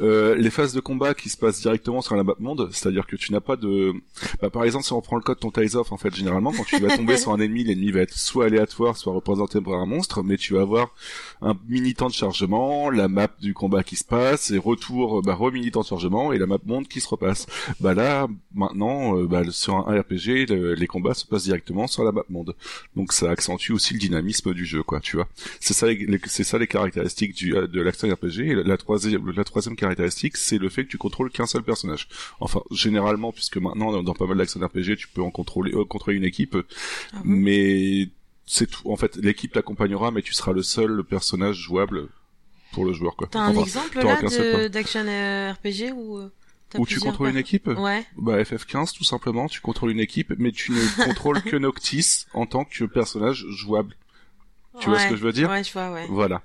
Euh, 0.00 0.34
les 0.34 0.50
phases 0.50 0.72
de 0.72 0.80
combat 0.80 1.14
qui 1.14 1.28
se 1.28 1.36
passent 1.36 1.60
directement 1.60 2.00
sur 2.00 2.16
la 2.16 2.24
map 2.24 2.34
monde, 2.40 2.68
c'est-à-dire 2.72 3.06
que 3.06 3.16
tu 3.16 3.32
n'as 3.32 3.40
pas 3.40 3.56
de... 3.56 3.92
Bah, 4.40 4.50
par 4.50 4.64
exemple, 4.64 4.84
si 4.84 4.92
on 4.92 5.00
prend 5.00 5.16
le 5.16 5.22
code 5.22 5.36
de 5.36 5.40
ton 5.40 5.50
ties 5.50 5.76
off, 5.76 5.92
en 5.92 5.96
fait, 5.96 6.14
généralement, 6.14 6.52
quand 6.52 6.64
tu 6.64 6.78
vas 6.78 6.96
tomber 6.96 7.16
sur 7.18 7.32
un 7.32 7.40
ennemi, 7.40 7.62
l'ennemi 7.64 7.90
va 7.92 8.00
être 8.00 8.14
soit 8.14 8.46
aléatoire, 8.46 8.96
soit 8.96 9.12
représenté 9.12 9.60
par 9.60 9.74
un 9.74 9.86
monstre, 9.86 10.22
mais 10.22 10.36
tu 10.36 10.54
vas 10.54 10.62
avoir 10.62 10.94
un 11.40 11.54
mini 11.68 11.94
temps 11.94 12.08
de 12.08 12.14
chargement, 12.14 12.90
la 12.90 13.08
map 13.08 13.28
du 13.40 13.54
combat 13.54 13.82
qui 13.82 13.96
se 13.96 14.04
passe, 14.04 14.50
et 14.50 14.58
retour, 14.58 15.22
bah, 15.22 15.34
re-mini 15.34 15.70
temps 15.70 15.82
de 15.82 15.86
chargement, 15.86 16.32
et 16.32 16.38
la 16.38 16.46
map 16.46 16.58
monde 16.64 16.88
qui 16.88 17.00
se 17.00 17.08
repasse. 17.08 17.46
Bah 17.80 17.94
là, 17.94 18.26
maintenant, 18.54 19.18
euh, 19.18 19.26
bah, 19.26 19.42
sur 19.50 19.76
un 19.76 20.00
RPG, 20.00 20.46
les 20.48 20.86
combats 20.86 21.14
se 21.14 21.26
passent 21.26 21.44
directement 21.44 21.86
sur 21.86 22.02
la 22.04 22.12
map 22.12 22.24
monde. 22.28 22.56
Donc 22.96 23.12
ça 23.12 23.30
accentue 23.30 23.72
aussi 23.72 23.94
le 23.94 24.00
dynamisme 24.00 24.52
du 24.54 24.64
jeu, 24.64 24.82
quoi, 24.82 25.00
tu 25.00 25.16
vois. 25.16 25.28
C'est 25.60 25.74
ça, 25.74 25.86
c'est 26.26 26.44
ça 26.44 26.58
les 26.58 26.66
caractéristiques 26.66 27.34
du, 27.34 27.50
de 27.50 27.80
l'action 27.80 28.08
RPG. 28.08 28.40
Et 28.40 28.54
la, 28.54 28.62
la 28.62 28.76
troisième 29.44 29.76
caractéristique, 29.76 30.36
c'est 30.36 30.58
le 30.58 30.68
fait 30.68 30.84
que 30.84 30.90
tu 30.90 30.98
contrôles 30.98 31.30
qu'un 31.30 31.46
seul 31.46 31.62
personnage. 31.62 32.08
Enfin, 32.40 32.62
généralement, 32.70 33.32
puisque 33.32 33.56
maintenant 33.56 34.02
dans, 34.02 34.14
pas 34.14 34.26
mal 34.26 34.38
d'action 34.38 34.60
RPG, 34.60 34.96
tu 34.96 35.08
peux 35.08 35.22
en 35.22 35.30
contrôler, 35.30 35.72
euh, 35.72 35.84
contrôler 35.84 36.16
une 36.16 36.24
équipe, 36.24 36.56
ah 37.12 37.16
mais 37.24 38.08
c'est 38.46 38.70
tout. 38.70 38.90
En 38.90 38.96
fait, 38.96 39.16
l'équipe 39.16 39.52
t'accompagnera, 39.52 40.10
mais 40.10 40.22
tu 40.22 40.34
seras 40.34 40.52
le 40.52 40.62
seul 40.62 41.04
personnage 41.04 41.56
jouable 41.56 42.08
pour 42.72 42.84
le 42.84 42.92
joueur. 42.92 43.16
Quoi. 43.16 43.28
T'as 43.30 43.40
un 43.40 43.54
exemple 43.54 43.98
là 43.98 44.68
d'action 44.68 45.00
RPG 45.02 45.92
ou 45.94 46.18
euh, 46.18 46.30
où 46.78 46.86
tu 46.86 46.98
contrôles 47.00 47.30
une 47.30 47.36
équipe? 47.36 47.66
Ouais. 47.68 48.04
Bah 48.16 48.42
FF15 48.42 48.96
tout 48.96 49.04
simplement, 49.04 49.48
tu 49.48 49.60
contrôles 49.60 49.90
une 49.90 50.00
équipe, 50.00 50.32
mais 50.38 50.52
tu 50.52 50.72
ne 50.72 51.04
contrôles 51.04 51.42
que 51.42 51.56
Noctis 51.56 52.26
en 52.32 52.46
tant 52.46 52.64
que 52.64 52.84
personnage 52.84 53.44
jouable. 53.48 53.96
Tu 54.80 54.88
vois 54.88 54.98
ce 54.98 55.08
que 55.08 55.16
je 55.16 55.22
veux 55.22 55.32
dire? 55.32 55.50
Ouais, 55.50 55.62
je 55.62 55.72
vois, 55.72 55.92
ouais. 55.92 56.06
Voilà. 56.08 56.42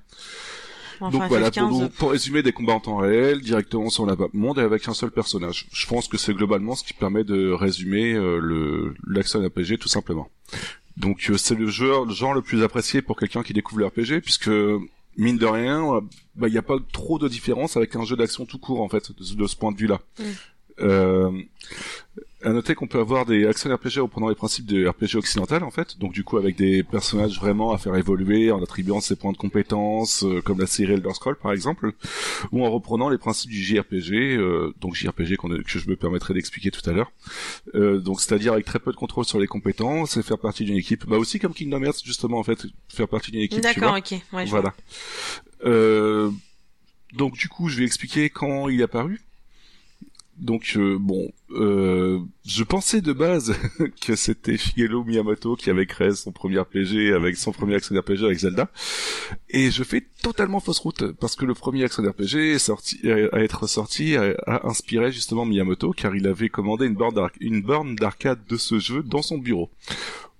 Donc 0.99 1.23
voilà, 1.27 1.51
pour, 1.51 1.89
pour, 1.91 2.11
résumer 2.11 2.41
des 2.41 2.51
combats 2.51 2.73
en 2.73 2.79
temps 2.79 2.97
réel, 2.97 3.41
directement 3.41 3.89
sur 3.89 4.05
la 4.05 4.15
map 4.15 4.27
monde 4.33 4.59
et 4.59 4.61
avec 4.61 4.87
un 4.87 4.93
seul 4.93 5.11
personnage. 5.11 5.67
Je 5.71 5.87
pense 5.87 6.07
que 6.07 6.17
c'est 6.17 6.33
globalement 6.33 6.75
ce 6.75 6.83
qui 6.83 6.93
permet 6.93 7.23
de 7.23 7.51
résumer 7.51 8.13
euh, 8.13 8.39
le 8.39 8.95
l'action 9.07 9.39
RPG 9.45 9.77
tout 9.79 9.87
simplement. 9.87 10.29
Donc 10.97 11.29
euh, 11.29 11.37
c'est 11.37 11.55
le 11.55 11.67
jeu, 11.67 11.91
le 12.05 12.13
genre 12.13 12.33
le 12.33 12.41
plus 12.41 12.63
apprécié 12.63 13.01
pour 13.01 13.17
quelqu'un 13.17 13.43
qui 13.43 13.53
découvre 13.53 13.79
le 13.81 13.87
RPG, 13.87 14.21
puisque 14.21 14.49
mine 15.17 15.37
de 15.37 15.45
rien, 15.45 15.95
euh, 15.95 16.01
bah, 16.35 16.47
il 16.47 16.51
n'y 16.51 16.57
a 16.57 16.63
pas 16.63 16.77
trop 16.91 17.19
de 17.19 17.27
différence 17.27 17.77
avec 17.77 17.95
un 17.95 18.03
jeu 18.03 18.15
d'action 18.15 18.45
tout 18.45 18.59
court 18.59 18.81
en 18.81 18.89
fait 18.89 19.11
de, 19.11 19.47
ce 19.47 19.55
point 19.55 19.71
de 19.71 19.77
vue-là. 19.77 19.99
Mm. 20.19 20.23
Euh, 20.79 21.31
à 22.43 22.51
noter 22.51 22.75
qu'on 22.75 22.87
peut 22.87 22.99
avoir 22.99 23.25
des 23.25 23.47
actions 23.47 23.73
RPG 23.73 23.99
reprenant 23.99 24.29
les 24.29 24.35
principes 24.35 24.65
de 24.67 24.87
RPG 24.87 25.15
occidental 25.15 25.63
en 25.63 25.71
fait, 25.71 25.97
donc 25.97 26.13
du 26.13 26.23
coup 26.23 26.37
avec 26.37 26.55
des 26.55 26.83
personnages 26.83 27.39
vraiment 27.39 27.71
à 27.71 27.79
faire 27.79 27.95
évoluer 27.95 28.51
en 28.51 28.61
attribuant 28.61 29.01
ses 29.01 29.15
points 29.15 29.31
de 29.31 29.37
compétence, 29.37 30.23
euh, 30.23 30.41
comme 30.41 30.59
la 30.59 30.67
série 30.67 30.93
Elder 30.93 31.13
Scrolls 31.13 31.37
par 31.41 31.51
exemple, 31.51 31.93
ou 32.51 32.63
en 32.63 32.69
reprenant 32.69 33.09
les 33.09 33.17
principes 33.17 33.49
du 33.49 33.63
JRPG, 33.63 34.37
euh, 34.37 34.73
donc 34.79 34.93
JRPG 34.93 35.35
que 35.37 35.79
je 35.79 35.89
me 35.89 35.95
permettrai 35.95 36.35
d'expliquer 36.35 36.69
tout 36.69 36.87
à 36.87 36.93
l'heure. 36.93 37.11
Euh, 37.73 37.99
donc 37.99 38.21
c'est-à-dire 38.21 38.53
avec 38.53 38.65
très 38.65 38.79
peu 38.79 38.91
de 38.91 38.97
contrôle 38.97 39.25
sur 39.25 39.39
les 39.39 39.47
compétences 39.47 40.17
et 40.17 40.23
faire 40.23 40.39
partie 40.39 40.63
d'une 40.63 40.77
équipe, 40.77 41.07
bah 41.07 41.17
aussi 41.17 41.39
comme 41.39 41.53
Kingdom 41.53 41.83
Hearts 41.83 42.03
justement 42.05 42.37
en 42.37 42.43
fait, 42.43 42.67
faire 42.87 43.07
partie 43.07 43.31
d'une 43.31 43.41
équipe. 43.41 43.61
D'accord, 43.61 43.97
ok, 43.97 44.19
ouais, 44.33 44.45
voilà. 44.45 44.73
donc 47.13 47.33
du 47.33 47.49
coup 47.49 47.67
je 47.67 47.79
vais 47.79 47.85
expliquer 47.85 48.29
quand 48.29 48.69
il 48.69 48.79
est 48.79 48.83
apparu. 48.83 49.21
Donc 50.39 50.73
euh, 50.77 50.97
bon, 50.99 51.31
euh, 51.51 52.19
je 52.45 52.63
pensais 52.63 53.01
de 53.01 53.11
base 53.11 53.55
que 54.05 54.15
c'était 54.15 54.55
Shigeru 54.55 55.03
Miyamoto 55.03 55.55
qui 55.55 55.71
avait 55.71 55.87
créé 55.87 56.11
son 56.11 56.31
premier 56.31 56.59
RPG 56.59 57.13
avec 57.15 57.37
son 57.37 57.51
premier 57.51 57.75
action 57.75 57.99
RPG 57.99 58.23
avec 58.23 58.37
Zelda, 58.37 58.69
et 59.49 59.71
je 59.71 59.83
fais 59.83 60.05
totalement 60.21 60.59
fausse 60.59 60.79
route 60.79 61.11
parce 61.13 61.35
que 61.35 61.45
le 61.45 61.55
premier 61.55 61.83
action 61.85 62.03
RPG 62.03 62.57
à 63.33 63.39
être 63.39 63.67
sorti 63.67 64.15
a, 64.15 64.67
inspiré 64.67 65.11
justement 65.11 65.45
Miyamoto 65.45 65.91
car 65.91 66.15
il 66.15 66.27
avait 66.27 66.49
commandé 66.49 66.85
une 67.39 67.61
borne 67.63 67.95
d'arcade 67.95 68.39
de 68.47 68.57
ce 68.57 68.77
jeu 68.77 69.01
dans 69.01 69.23
son 69.23 69.39
bureau. 69.39 69.71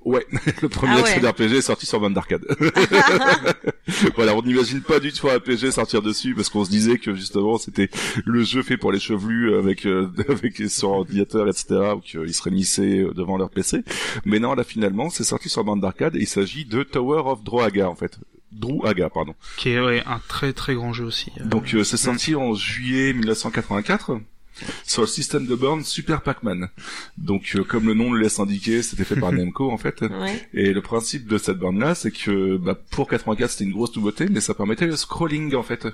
Ouais, 0.08 0.26
le 0.62 0.70
premier 0.70 0.94
ah 1.00 1.04
ouais. 1.04 1.30
RPG 1.30 1.58
est 1.58 1.62
sorti 1.62 1.86
sur 1.86 2.00
bande 2.00 2.14
d'arcade. 2.14 2.46
voilà, 4.16 4.36
on 4.36 4.42
n'imagine 4.42 4.80
pas 4.80 5.02
du 5.02 5.12
tout 5.12 5.28
un 5.28 5.36
RPG 5.36 5.72
sortir 5.72 6.02
dessus 6.02 6.34
parce 6.34 6.48
qu'on 6.48 6.64
se 6.64 6.70
disait 6.70 6.98
que 6.98 7.14
justement 7.14 7.58
c'était 7.58 7.90
le 8.24 8.42
jeu 8.42 8.64
fait 8.64 8.78
pour 8.78 8.94
les 8.94 9.02
chevelus 9.02 9.54
avec 9.56 9.86
euh, 9.86 10.08
avec 10.30 10.64
sur 10.70 10.92
ordinateur 10.92 11.50
etc 11.50 11.92
ou 11.98 12.00
qu'ils 12.00 12.34
seraient 12.34 12.52
missés 12.52 13.06
devant 13.16 13.36
leur 13.36 13.50
PC. 13.50 13.84
Mais 14.24 14.40
non, 14.40 14.54
là 14.54 14.64
finalement 14.64 15.10
c'est 15.10 15.26
sorti 15.26 15.50
sur 15.50 15.66
bande 15.66 15.82
d'arcade 15.82 16.16
et 16.16 16.20
il 16.20 16.28
s'agit 16.28 16.64
de 16.64 16.84
Tower 16.84 17.24
of 17.26 17.44
Droaga 17.44 17.90
en 17.90 17.96
fait 17.96 18.18
Druaga, 18.54 19.10
pardon. 19.10 19.36
Qui 19.58 19.72
est 19.72 20.08
un 20.08 20.22
très 20.30 20.54
très 20.54 20.74
grand 20.74 20.94
jeu 20.94 21.04
aussi. 21.04 21.34
Donc 21.44 21.76
c'est 21.84 21.98
sorti 21.98 22.34
en 22.34 22.54
juillet 22.54 23.12
1984 23.12 24.22
sur 24.86 25.02
le 25.02 25.08
système 25.08 25.46
de 25.46 25.56
borne 25.56 25.84
Super 25.84 26.22
Pac-Man. 26.22 26.70
Donc, 27.18 27.54
euh, 27.56 27.64
comme 27.64 27.88
le 27.88 27.94
nom 27.94 28.12
le 28.12 28.22
laisse 28.22 28.40
indiquer, 28.40 28.82
c'était 28.82 29.04
fait 29.04 29.20
par 29.20 29.32
Namco 29.34 29.72
en 29.72 29.78
fait. 29.78 30.04
Et 30.54 30.74
le 30.74 30.82
principe 30.82 31.28
de 31.28 31.38
cette 31.38 31.58
borne-là, 31.58 31.96
c'est 31.96 32.12
que 32.12 32.58
bah, 32.58 32.78
pour 32.92 33.08
84, 33.08 33.52
c'était 33.52 33.64
une 33.66 33.72
grosse 33.72 33.96
nouveauté, 33.96 34.28
mais 34.30 34.42
ça 34.42 34.54
permettait 34.54 34.88
le 34.88 34.96
scrolling 34.96 35.56
en 35.56 35.64
fait, 35.64 35.88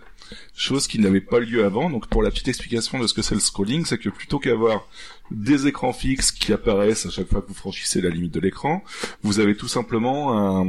chose 0.56 0.88
qui 0.88 1.00
n'avait 1.00 1.22
pas 1.22 1.40
lieu 1.40 1.66
avant. 1.66 1.90
Donc, 1.90 2.08
pour 2.08 2.24
la 2.24 2.32
petite 2.32 2.48
explication 2.48 3.00
de 3.00 3.08
ce 3.08 3.14
que 3.14 3.22
c'est 3.22 3.36
le 3.36 3.42
scrolling, 3.42 3.86
c'est 3.86 3.98
que 3.98 4.10
plutôt 4.10 4.40
qu'avoir 4.40 4.88
des 5.32 5.68
écrans 5.68 5.94
fixes 5.94 6.32
qui 6.32 6.54
apparaissent 6.54 7.06
à 7.06 7.10
chaque 7.10 7.28
fois 7.28 7.42
que 7.42 7.48
vous 7.48 7.54
franchissez 7.54 8.02
la 8.02 8.10
limite 8.10 8.34
de 8.34 8.40
l'écran, 8.40 8.84
vous 9.24 9.40
avez 9.40 9.56
tout 9.56 9.68
simplement 9.68 10.38
un, 10.38 10.66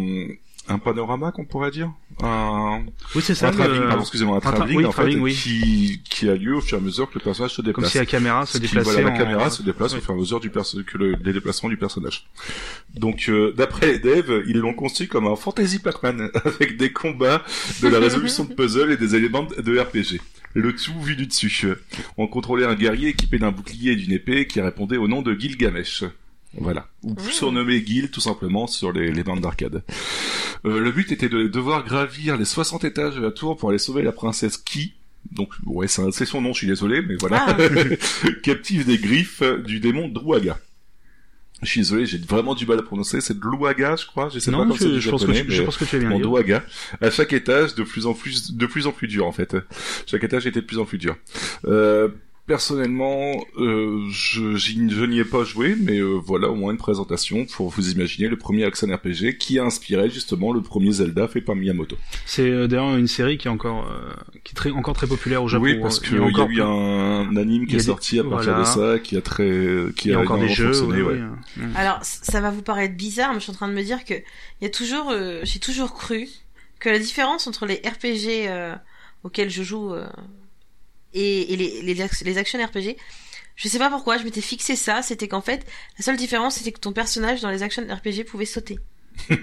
un 0.69 0.79
panorama 0.79 1.31
qu'on 1.31 1.45
pourrait 1.45 1.71
dire 1.71 1.91
un 2.23 2.85
oui 3.15 3.23
c'est 3.23 3.35
ça 3.35 3.49
un 3.49 3.53
travelling 3.53 3.87
pardon 3.87 4.01
excusez-moi 4.01 4.37
un, 4.37 4.41
travelling, 4.41 4.85
en 4.85 4.93
fait 4.93 5.11
qui 5.31 6.01
qui 6.09 6.29
a 6.29 6.35
lieu 6.35 6.57
au 6.57 6.61
fur 6.61 6.79
et 6.79 6.81
à 6.81 6.85
mesure 6.85 7.09
que 7.11 7.19
le 7.19 7.25
personnage 7.25 7.53
se 7.53 7.63
déplace. 7.63 7.85
Comme 7.85 7.91
si 7.91 7.99
la 7.99 8.07
caméra 8.07 8.47
se 8.47 8.59
déplaçait 8.59 8.91
voilà, 8.93 9.11
la 9.11 9.19
caméra 9.19 9.51
se 9.51 9.63
déplace 9.63 9.95
au 9.95 10.01
fur 10.01 10.15
et 10.15 10.17
à 10.17 10.21
mesure 10.21 10.41
du 10.41 10.51
que 10.51 10.99
le, 10.99 11.17
des 11.17 11.33
déplacements 11.33 11.69
du 11.69 11.77
personnage. 11.77 12.27
Donc 12.95 13.29
euh, 13.29 13.53
d'après 13.57 13.99
Dave 13.99 14.43
ils 14.47 14.59
l'ont 14.59 14.75
construit 14.75 15.09
comme 15.09 15.27
un 15.27 15.37
fantasy 15.37 15.81
Pac-Man 15.81 16.31
avec 16.45 16.77
des 16.77 16.93
combats 16.93 17.43
de 17.83 17.89
la 17.89 17.99
résolution 17.99 18.45
de 18.45 18.55
puzzle 18.55 18.91
et 18.93 18.97
des 18.97 19.17
éléments 19.17 19.43
de 19.45 19.79
RPG 19.79 20.21
le 20.55 20.73
tout 20.75 20.99
vu 21.01 21.17
du 21.17 21.27
dessus. 21.27 21.67
On 22.17 22.29
contrôlait 22.29 22.65
un 22.65 22.77
guerrier 22.77 23.09
équipé 23.09 23.39
d'un 23.39 23.51
bouclier 23.51 23.93
et 23.93 23.97
d'une 23.97 24.13
épée 24.13 24.47
qui 24.47 24.61
répondait 24.61 24.97
au 24.97 25.09
nom 25.09 25.21
de 25.21 25.35
Gilgamesh. 25.35 26.05
Voilà. 26.57 26.87
Ou 27.03 27.19
surnommé 27.31 27.85
Gil, 27.85 28.11
tout 28.11 28.21
simplement, 28.21 28.67
sur 28.67 28.93
les, 28.93 29.11
les 29.11 29.25
bandes 29.25 29.41
d'arcade. 29.41 29.83
Euh, 30.67 30.81
le 30.81 30.93
but 30.93 31.13
était 31.13 31.29
de 31.29 31.47
devoir 31.47 31.85
gravir 31.85 32.37
les 32.37 32.45
60 32.45 32.85
étages 32.85 33.17
de 33.17 33.21
la 33.21 33.31
tour 33.31 33.57
pour 33.57 33.71
aller 33.71 33.79
sauver 33.79 34.03
la 34.03 34.13
princesse 34.13 34.57
Ki. 34.57 34.95
Donc, 35.31 35.51
ouais, 35.67 35.89
c'est 35.89 36.25
son 36.27 36.41
nom, 36.41 36.53
je 36.53 36.59
suis 36.59 36.67
désolé, 36.67 37.03
mais 37.03 37.17
voilà. 37.17 37.47
Ah. 37.49 37.57
Captive 38.43 38.85
des 38.85 38.99
griffes 38.99 39.43
du 39.43 39.81
démon 39.81 40.09
Druaga. 40.09 40.59
Je 41.63 41.71
suis 41.71 41.81
désolé, 41.81 42.05
j'ai 42.05 42.19
vraiment 42.19 42.55
du 42.55 42.67
mal 42.67 42.79
à 42.79 42.83
prononcer. 42.83 43.21
C'est 43.21 43.39
Druaga, 43.39 43.97
je 43.97 44.07
crois. 44.07 44.29
Je 44.29 44.39
sais 44.39 44.51
pas 44.51 44.67
je, 44.79 45.01
je, 45.01 45.11
pense 45.11 45.25
que 45.25 45.33
tu, 45.33 45.51
je 45.51 45.63
pense 45.63 45.77
que 45.77 45.85
tu 45.85 45.97
as 45.97 45.99
bien 45.99 46.11
bon, 46.11 46.43
À 47.01 47.11
chaque 47.11 47.33
étage, 47.33 47.75
de 47.75 47.83
plus 47.83 48.07
en 48.07 48.13
plus, 48.13 48.53
de 48.53 48.67
plus 48.67 48.87
en 48.87 48.93
plus 48.93 49.09
dur, 49.09 49.27
en 49.27 49.33
fait. 49.33 49.57
Chaque 50.07 50.25
étage 50.25 50.47
était 50.47 50.61
de 50.61 50.67
plus 50.67 50.79
en 50.79 50.85
plus 50.85 50.99
dur. 50.99 51.17
Euh, 51.65 52.09
Personnellement, 52.47 53.43
euh, 53.57 54.07
je, 54.11 54.57
je 54.57 55.05
n'y 55.07 55.19
ai 55.19 55.25
pas 55.25 55.45
joué, 55.45 55.77
mais 55.81 55.99
euh, 55.99 56.21
voilà 56.23 56.51
au 56.51 56.55
moins 56.55 56.73
une 56.73 56.79
présentation 56.79 57.47
pour 57.47 57.71
vous 57.71 57.91
imaginer 57.91 58.29
le 58.29 58.37
premier 58.37 58.65
action 58.65 58.87
RPG 58.95 59.39
qui 59.39 59.59
a 59.59 59.65
inspiré 59.65 60.11
justement 60.11 60.53
le 60.53 60.61
premier 60.61 60.93
Zelda 60.93 61.27
fait 61.27 61.41
par 61.41 61.57
Miyamoto. 61.57 61.97
C'est 62.27 62.51
euh, 62.51 62.67
d'ailleurs 62.67 62.97
une 62.97 63.09
série 63.09 63.39
qui 63.39 63.49
est 63.49 63.51
encore 63.51 63.91
euh, 63.91 64.13
qui 64.45 64.53
est 64.53 64.57
très, 64.57 64.71
encore 64.73 64.95
très 64.95 65.07
populaire 65.07 65.43
au 65.43 65.49
Japon. 65.49 65.65
Oui, 65.65 65.81
parce 65.81 65.99
qu'il 66.01 66.19
y, 66.19 66.21
a, 66.21 66.29
y 66.29 66.41
a 66.41 66.47
eu 66.47 66.61
un, 66.61 67.35
anime 67.35 67.67
qui 67.67 67.77
est 67.77 67.79
sorti 67.79 68.19
à 68.19 68.25
partir 68.25 68.59
de 68.59 68.65
ça, 68.65 68.99
qui 68.99 69.17
a 69.17 69.23
très 69.23 69.51
qui 69.97 70.13
a, 70.13 70.21
encore 70.21 70.39
des 70.39 70.51
jeux. 70.51 70.79
ouais. 70.83 71.23
Alors 71.75 72.01
ça 72.03 72.43
va 72.43 72.51
vous 72.51 72.63
paraître 72.63 72.95
bizarre, 72.95 73.33
mais 73.33 73.39
je 73.39 73.45
suis 73.45 73.53
en 73.53 73.57
train 73.57 73.69
de 73.69 73.75
me 73.75 73.83
dire 73.83 74.05
que 74.05 74.13
il 74.13 74.65
y 74.65 74.67
a 74.67 74.71
toujours, 74.71 75.15
j'ai 75.45 75.61
toujours 75.61 75.95
cru 75.95 76.29
que 76.79 76.91
la 76.91 76.99
différence 76.99 77.47
entre 77.47 77.65
les 77.65 77.77
RPG 77.77 78.51
auxquels 79.23 79.49
je 79.49 79.63
joue 79.63 79.95
et, 81.15 81.53
et 81.53 81.57
les, 81.57 81.83
les, 81.83 81.95
les 81.95 82.39
actions 82.39 82.65
RPG. 82.65 82.97
Je 83.57 83.69
sais 83.69 83.79
pas 83.79 83.89
pourquoi, 83.89 84.19
je 84.19 84.25
m'étais 84.25 84.41
fixé 84.41 84.75
ça, 84.75 85.03
c'était 85.03 85.29
qu'en 85.29 85.41
fait, 85.41 85.65
la 85.99 86.05
seule 86.05 86.17
différence 86.17 86.57
c'était 86.57 86.73
que 86.73 86.81
ton 86.81 86.93
personnage 86.93 87.41
dans 87.41 87.51
les 87.51 87.63
actions 87.63 87.83
RPG 87.83 88.25
pouvait 88.27 88.47
sauter. 88.47 88.79
Il 89.31 89.37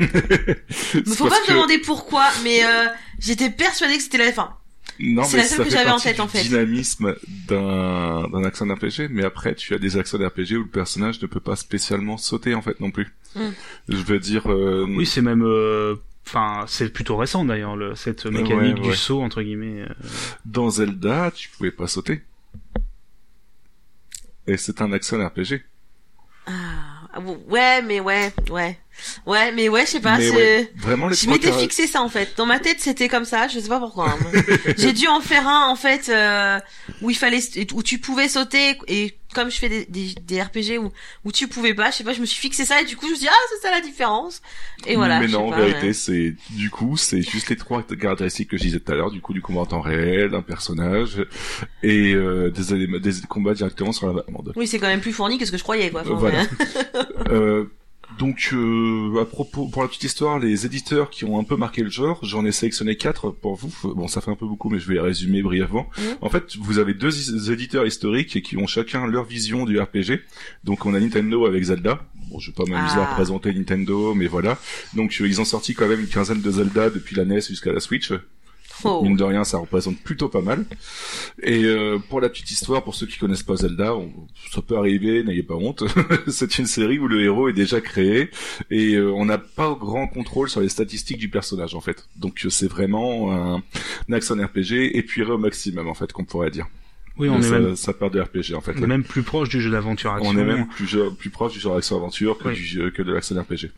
faut 1.15 1.29
pas 1.29 1.39
me 1.39 1.49
demander 1.49 1.77
pourquoi, 1.77 2.27
mais 2.43 2.63
euh, 2.65 2.88
j'étais 3.19 3.49
persuadée 3.49 3.95
que 3.95 4.03
c'était 4.03 4.17
la 4.17 4.34
fin. 4.34 4.57
Non, 4.99 5.23
c'est 5.23 5.38
la 5.38 5.43
seule 5.45 5.65
que 5.65 5.71
j'avais 5.71 5.89
en 5.89 5.99
tête 5.99 6.19
en 6.19 6.27
fait. 6.27 6.43
dynamisme 6.43 7.15
d'un 7.47 8.27
d'un 8.27 8.43
action 8.43 8.65
RPG, 8.67 9.07
mais 9.10 9.23
après 9.23 9.55
tu 9.55 9.73
as 9.73 9.79
des 9.79 9.97
actions 9.97 10.17
RPG 10.17 10.57
où 10.57 10.63
le 10.63 10.67
personnage 10.67 11.21
ne 11.21 11.27
peut 11.27 11.39
pas 11.39 11.55
spécialement 11.55 12.17
sauter 12.17 12.53
en 12.53 12.62
fait 12.62 12.79
non 12.81 12.91
plus. 12.91 13.13
Hmm. 13.36 13.51
Je 13.88 14.03
veux 14.03 14.19
dire. 14.19 14.51
Euh... 14.51 14.86
Oui, 14.89 15.05
c'est 15.05 15.21
même 15.21 15.43
euh, 15.43 15.95
Enfin, 16.25 16.65
c'est 16.67 16.89
plutôt 16.89 17.17
récent 17.17 17.43
d'ailleurs, 17.43 17.75
cette 17.97 18.25
mécanique 18.25 18.81
du 18.81 18.95
saut 18.95 19.21
entre 19.21 19.41
guillemets. 19.41 19.81
Euh. 19.81 19.93
Dans 20.45 20.69
Zelda, 20.69 21.31
tu 21.31 21.49
pouvais 21.49 21.71
pas 21.71 21.88
sauter. 21.88 22.23
Et 24.47 24.57
c'est 24.57 24.81
un 24.81 24.91
action 24.93 25.17
RPG. 25.25 25.63
Ah, 26.47 27.19
ouais, 27.47 27.81
mais 27.81 27.99
ouais, 27.99 28.34
ouais. 28.49 28.79
Ouais, 29.25 29.51
mais 29.51 29.69
ouais, 29.69 29.85
je 29.85 29.91
sais 29.91 29.99
pas. 29.99 30.17
c'est... 30.19 30.71
vraiment, 30.75 31.11
je 31.11 31.29
m'étais 31.29 31.51
fixé 31.51 31.87
ça 31.87 32.01
en 32.01 32.09
fait. 32.09 32.33
Dans 32.37 32.45
ma 32.45 32.59
tête, 32.59 32.77
c'était 32.79 33.07
comme 33.07 33.25
ça. 33.25 33.47
Je 33.47 33.59
sais 33.59 33.69
pas 33.69 33.79
pourquoi. 33.79 34.09
Hein. 34.09 34.41
J'ai 34.77 34.93
dû 34.93 35.07
en 35.07 35.21
faire 35.21 35.47
un 35.47 35.67
en 35.67 35.75
fait 35.75 36.09
euh, 36.09 36.59
où 37.01 37.09
il 37.09 37.15
fallait, 37.15 37.41
où 37.73 37.83
tu 37.83 37.99
pouvais 37.99 38.27
sauter 38.27 38.77
et 38.87 39.15
comme 39.33 39.49
je 39.49 39.57
fais 39.57 39.69
des, 39.69 39.85
des, 39.85 40.13
des, 40.21 40.41
RPG 40.41 40.77
où, 40.79 40.91
où 41.25 41.31
tu 41.31 41.47
pouvais 41.47 41.73
pas, 41.73 41.91
je 41.91 41.97
sais 41.97 42.03
pas, 42.03 42.13
je 42.13 42.21
me 42.21 42.25
suis 42.25 42.39
fixé 42.39 42.65
ça 42.65 42.81
et 42.81 42.85
du 42.85 42.95
coup 42.95 43.05
je 43.05 43.11
me 43.11 43.15
suis 43.15 43.25
dit 43.25 43.31
ah 43.31 43.45
c'est 43.49 43.67
ça 43.67 43.71
la 43.71 43.81
différence. 43.81 44.41
Et 44.87 44.95
voilà. 44.95 45.19
Mais 45.19 45.27
non, 45.27 45.47
en 45.47 45.55
vérité 45.55 45.93
c'est 45.93 46.35
du 46.51 46.69
coup 46.69 46.97
c'est 46.97 47.21
juste 47.21 47.49
les 47.49 47.55
trois 47.55 47.83
caractéristiques 47.83 48.49
que 48.49 48.57
je 48.57 48.63
disais 48.63 48.79
tout 48.79 48.91
à 48.91 48.95
l'heure, 48.95 49.11
du 49.11 49.21
coup 49.21 49.33
du 49.33 49.41
combat 49.41 49.61
en 49.61 49.65
temps 49.65 49.81
réel, 49.81 50.33
un 50.35 50.41
personnage 50.41 51.25
et 51.83 52.13
euh, 52.13 52.51
des, 52.51 52.99
des 52.99 53.13
combats 53.27 53.53
directement 53.53 53.91
sur 53.91 54.07
la 54.07 54.23
bande. 54.29 54.53
Oui 54.55 54.67
c'est 54.67 54.79
quand 54.79 54.87
même 54.87 55.01
plus 55.01 55.13
fourni 55.13 55.37
que 55.37 55.45
ce 55.45 55.51
que 55.51 55.57
je 55.57 55.63
croyais 55.63 55.91
quoi. 55.91 56.03
voilà. 56.03 56.43
euh, 57.29 57.65
donc, 58.17 58.50
euh, 58.54 59.21
à 59.21 59.26
propos, 59.26 59.67
pour 59.67 59.82
la 59.82 59.88
petite 59.88 60.04
histoire, 60.04 60.39
les 60.39 60.65
éditeurs 60.65 61.10
qui 61.10 61.26
ont 61.26 61.39
un 61.39 61.43
peu 61.43 61.56
marqué 61.56 61.82
le 61.82 61.89
genre, 61.89 62.19
j'en 62.24 62.45
ai 62.45 62.52
sélectionné 62.52 62.95
quatre 62.95 63.32
pour 63.32 63.56
vous. 63.56 63.74
Bon, 63.95 64.08
ça 64.08 64.21
fait 64.21 64.32
un 64.32 64.36
peu 64.36 64.45
beaucoup, 64.45 64.69
mais 64.69 64.80
je 64.80 64.88
vais 64.88 64.95
les 64.95 65.00
résumer 65.00 65.41
brièvement. 65.41 65.89
Mmh. 65.97 66.02
En 66.21 66.30
fait, 66.30 66.56
vous 66.58 66.78
avez 66.80 66.93
deux 66.93 67.52
éditeurs 67.52 67.86
historiques 67.86 68.41
qui 68.43 68.58
ont 68.58 68.67
chacun 68.67 69.08
leur 69.08 69.24
vision 69.24 69.65
du 69.65 69.80
RPG. 69.80 70.21
Donc, 70.63 70.86
on 70.86 70.93
a 70.93 71.00
Nintendo 71.00 71.45
avec 71.45 71.63
Zelda. 71.63 72.00
Bon, 72.30 72.39
je 72.39 72.52
vais 72.52 72.56
pas 72.56 72.65
m'amuser 72.65 72.97
à 72.97 73.08
ah. 73.10 73.13
présenter 73.15 73.54
Nintendo, 73.54 74.13
mais 74.13 74.28
voilà. 74.28 74.58
Donc, 74.93 75.17
euh, 75.19 75.28
ils 75.28 75.41
ont 75.41 75.45
sorti 75.45 75.74
quand 75.74 75.88
même 75.88 76.02
une 76.02 76.08
quinzaine 76.08 76.41
de 76.41 76.52
Zelda 76.52 76.89
depuis 76.89 77.15
la 77.15 77.26
NES 77.26 77.41
jusqu'à 77.41 77.74
la 77.74 77.80
Switch. 77.80 78.12
Oh. 78.84 79.01
Mine 79.03 79.15
de 79.15 79.23
rien, 79.23 79.43
ça 79.43 79.57
représente 79.57 79.99
plutôt 79.99 80.29
pas 80.29 80.41
mal. 80.41 80.65
Et 81.43 81.63
euh, 81.65 81.99
pour 82.10 82.21
la 82.21 82.29
petite 82.29 82.49
histoire, 82.51 82.84
pour 82.84 82.95
ceux 82.95 83.05
qui 83.05 83.17
connaissent 83.17 83.43
pas 83.43 83.55
Zelda, 83.55 83.93
ça 84.51 84.62
peut 84.62 84.77
arriver, 84.77 85.23
n'ayez 85.23 85.43
pas 85.43 85.55
honte. 85.55 85.84
c'est 86.27 86.57
une 86.57 86.65
série 86.65 86.99
où 86.99 87.07
le 87.07 87.21
héros 87.23 87.49
est 87.49 87.53
déjà 87.53 87.81
créé 87.81 88.29
et 88.69 88.95
euh, 88.95 89.12
on 89.12 89.25
n'a 89.25 89.38
pas 89.38 89.75
grand 89.79 90.07
contrôle 90.07 90.49
sur 90.49 90.62
les 90.62 90.69
statistiques 90.69 91.17
du 91.17 91.29
personnage 91.29 91.75
en 91.75 91.81
fait. 91.81 92.07
Donc 92.15 92.45
euh, 92.45 92.49
c'est 92.49 92.67
vraiment 92.67 93.31
un, 93.31 93.63
un 94.10 94.13
action 94.13 94.36
RPG 94.36 94.95
épuré 94.95 95.31
au 95.31 95.38
maximum 95.38 95.88
en 95.88 95.93
fait, 95.93 96.12
qu'on 96.12 96.25
pourrait 96.25 96.51
dire. 96.51 96.67
Oui, 97.17 97.29
on 97.29 97.39
est 97.39 97.43
ça, 97.43 97.60
même 97.60 97.75
ça 97.75 97.93
perd 97.93 98.13
de 98.13 98.21
RPG 98.21 98.55
en 98.55 98.62
fait. 98.62 98.73
On 98.77 98.84
est 98.84 98.88
même 98.88 99.03
plus 99.03 99.21
proche 99.21 99.49
du 99.49 99.62
jeu 99.62 99.69
d'aventure 99.69 100.13
action. 100.13 100.31
On 100.31 100.38
est 100.38 100.43
même 100.43 100.67
plus, 100.67 100.97
plus 101.19 101.29
proche 101.29 101.53
du 101.53 101.60
jeu 101.60 101.69
d'action 101.69 101.97
aventure 101.97 102.38
que 102.38 102.49
du 102.49 102.63
jeu, 102.63 102.89
que 102.89 103.01
de 103.01 103.12
l'action 103.12 103.39
RPG. 103.39 103.69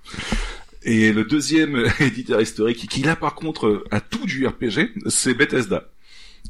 Et 0.85 1.13
le 1.13 1.23
deuxième 1.23 1.85
éditeur 1.99 2.41
historique 2.41 2.87
qui 2.89 3.01
là 3.03 3.15
par 3.15 3.35
contre 3.35 3.85
a 3.91 4.01
tout 4.01 4.25
du 4.25 4.45
RPG, 4.45 4.93
c'est 5.07 5.33
Bethesda. 5.33 5.89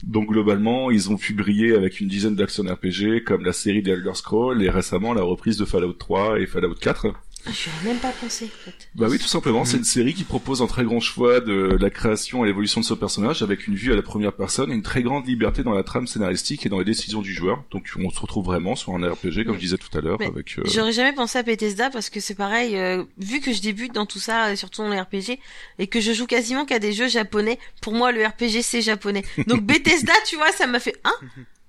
Donc 0.01 0.29
globalement, 0.29 0.89
ils 0.89 1.11
ont 1.11 1.17
pu 1.17 1.33
briller 1.33 1.75
avec 1.75 1.99
une 1.99 2.07
dizaine 2.07 2.35
d'actions 2.35 2.63
RPG 2.63 3.23
comme 3.25 3.45
la 3.45 3.53
série 3.53 3.83
des 3.83 3.91
Elder 3.91 4.15
Scrolls 4.15 4.63
et 4.63 4.69
récemment 4.69 5.13
la 5.13 5.21
reprise 5.21 5.57
de 5.57 5.65
Fallout 5.65 5.93
3 5.93 6.39
et 6.39 6.47
Fallout 6.47 6.73
4. 6.73 7.13
Ah, 7.45 7.51
je 7.51 7.69
ai 7.69 7.89
même 7.89 7.99
pas 7.99 8.11
pensé. 8.11 8.45
En 8.45 8.65
fait. 8.65 8.87
Bah 8.95 9.07
oui, 9.09 9.19
tout 9.19 9.27
simplement, 9.27 9.65
c'est 9.65 9.77
une 9.77 9.83
série 9.83 10.13
qui 10.13 10.23
propose 10.23 10.61
un 10.61 10.67
très 10.67 10.83
grand 10.83 10.99
choix 10.99 11.41
de 11.41 11.77
la 11.79 11.89
création 11.89 12.43
et 12.43 12.47
l'évolution 12.47 12.81
de 12.81 12.85
ce 12.85 12.93
personnage 12.93 13.41
avec 13.41 13.67
une 13.67 13.75
vue 13.75 13.91
à 13.91 13.95
la 13.95 14.01
première 14.01 14.33
personne 14.33 14.71
et 14.71 14.75
une 14.75 14.83
très 14.83 15.03
grande 15.03 15.27
liberté 15.27 15.63
dans 15.63 15.73
la 15.73 15.83
trame 15.83 16.07
scénaristique 16.07 16.65
et 16.65 16.69
dans 16.69 16.79
les 16.79 16.85
décisions 16.85 17.21
du 17.21 17.33
joueur. 17.33 17.63
Donc 17.71 17.91
on 17.97 18.09
se 18.09 18.19
retrouve 18.19 18.45
vraiment 18.45 18.75
sur 18.75 18.95
un 18.95 19.11
RPG 19.11 19.45
comme 19.45 19.55
je 19.55 19.59
disais 19.59 19.77
tout 19.77 19.95
à 19.97 20.01
l'heure 20.01 20.21
avec. 20.21 20.57
Euh... 20.57 20.63
J'aurais 20.65 20.93
jamais 20.93 21.13
pensé 21.13 21.37
à 21.37 21.43
Bethesda 21.43 21.89
parce 21.89 22.09
que 22.09 22.19
c'est 22.19 22.35
pareil, 22.35 22.77
euh, 22.77 23.03
vu 23.17 23.41
que 23.41 23.51
je 23.51 23.61
débute 23.61 23.93
dans 23.93 24.05
tout 24.05 24.19
ça, 24.19 24.55
surtout 24.55 24.83
dans 24.83 24.89
les 24.89 24.99
RPG 24.99 25.39
et 25.79 25.87
que 25.87 25.99
je 25.99 26.13
joue 26.13 26.25
quasiment 26.25 26.65
qu'à 26.65 26.79
des 26.79 26.93
jeux 26.93 27.09
japonais. 27.09 27.59
Pour 27.81 27.93
moi, 27.93 28.11
le 28.11 28.25
RPG 28.25 28.61
c'est 28.61 28.81
japonais. 28.81 29.23
Donc 29.47 29.61
Bethesda, 29.65 30.13
tu 30.25 30.37
vois, 30.37 30.51
ça 30.51 30.67
m'a 30.67 30.79
fait 30.79 30.95
un. 31.03 31.13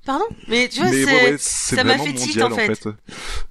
Pardon? 0.04 0.24
Mais 0.48 0.68
tu 0.68 0.80
vois, 0.80 0.90
c'est, 0.90 1.38
ça 1.38 1.82
m'a 1.82 1.96
fait 1.96 2.12
tilt 2.12 2.42
en 2.42 2.50
fait. 2.50 2.88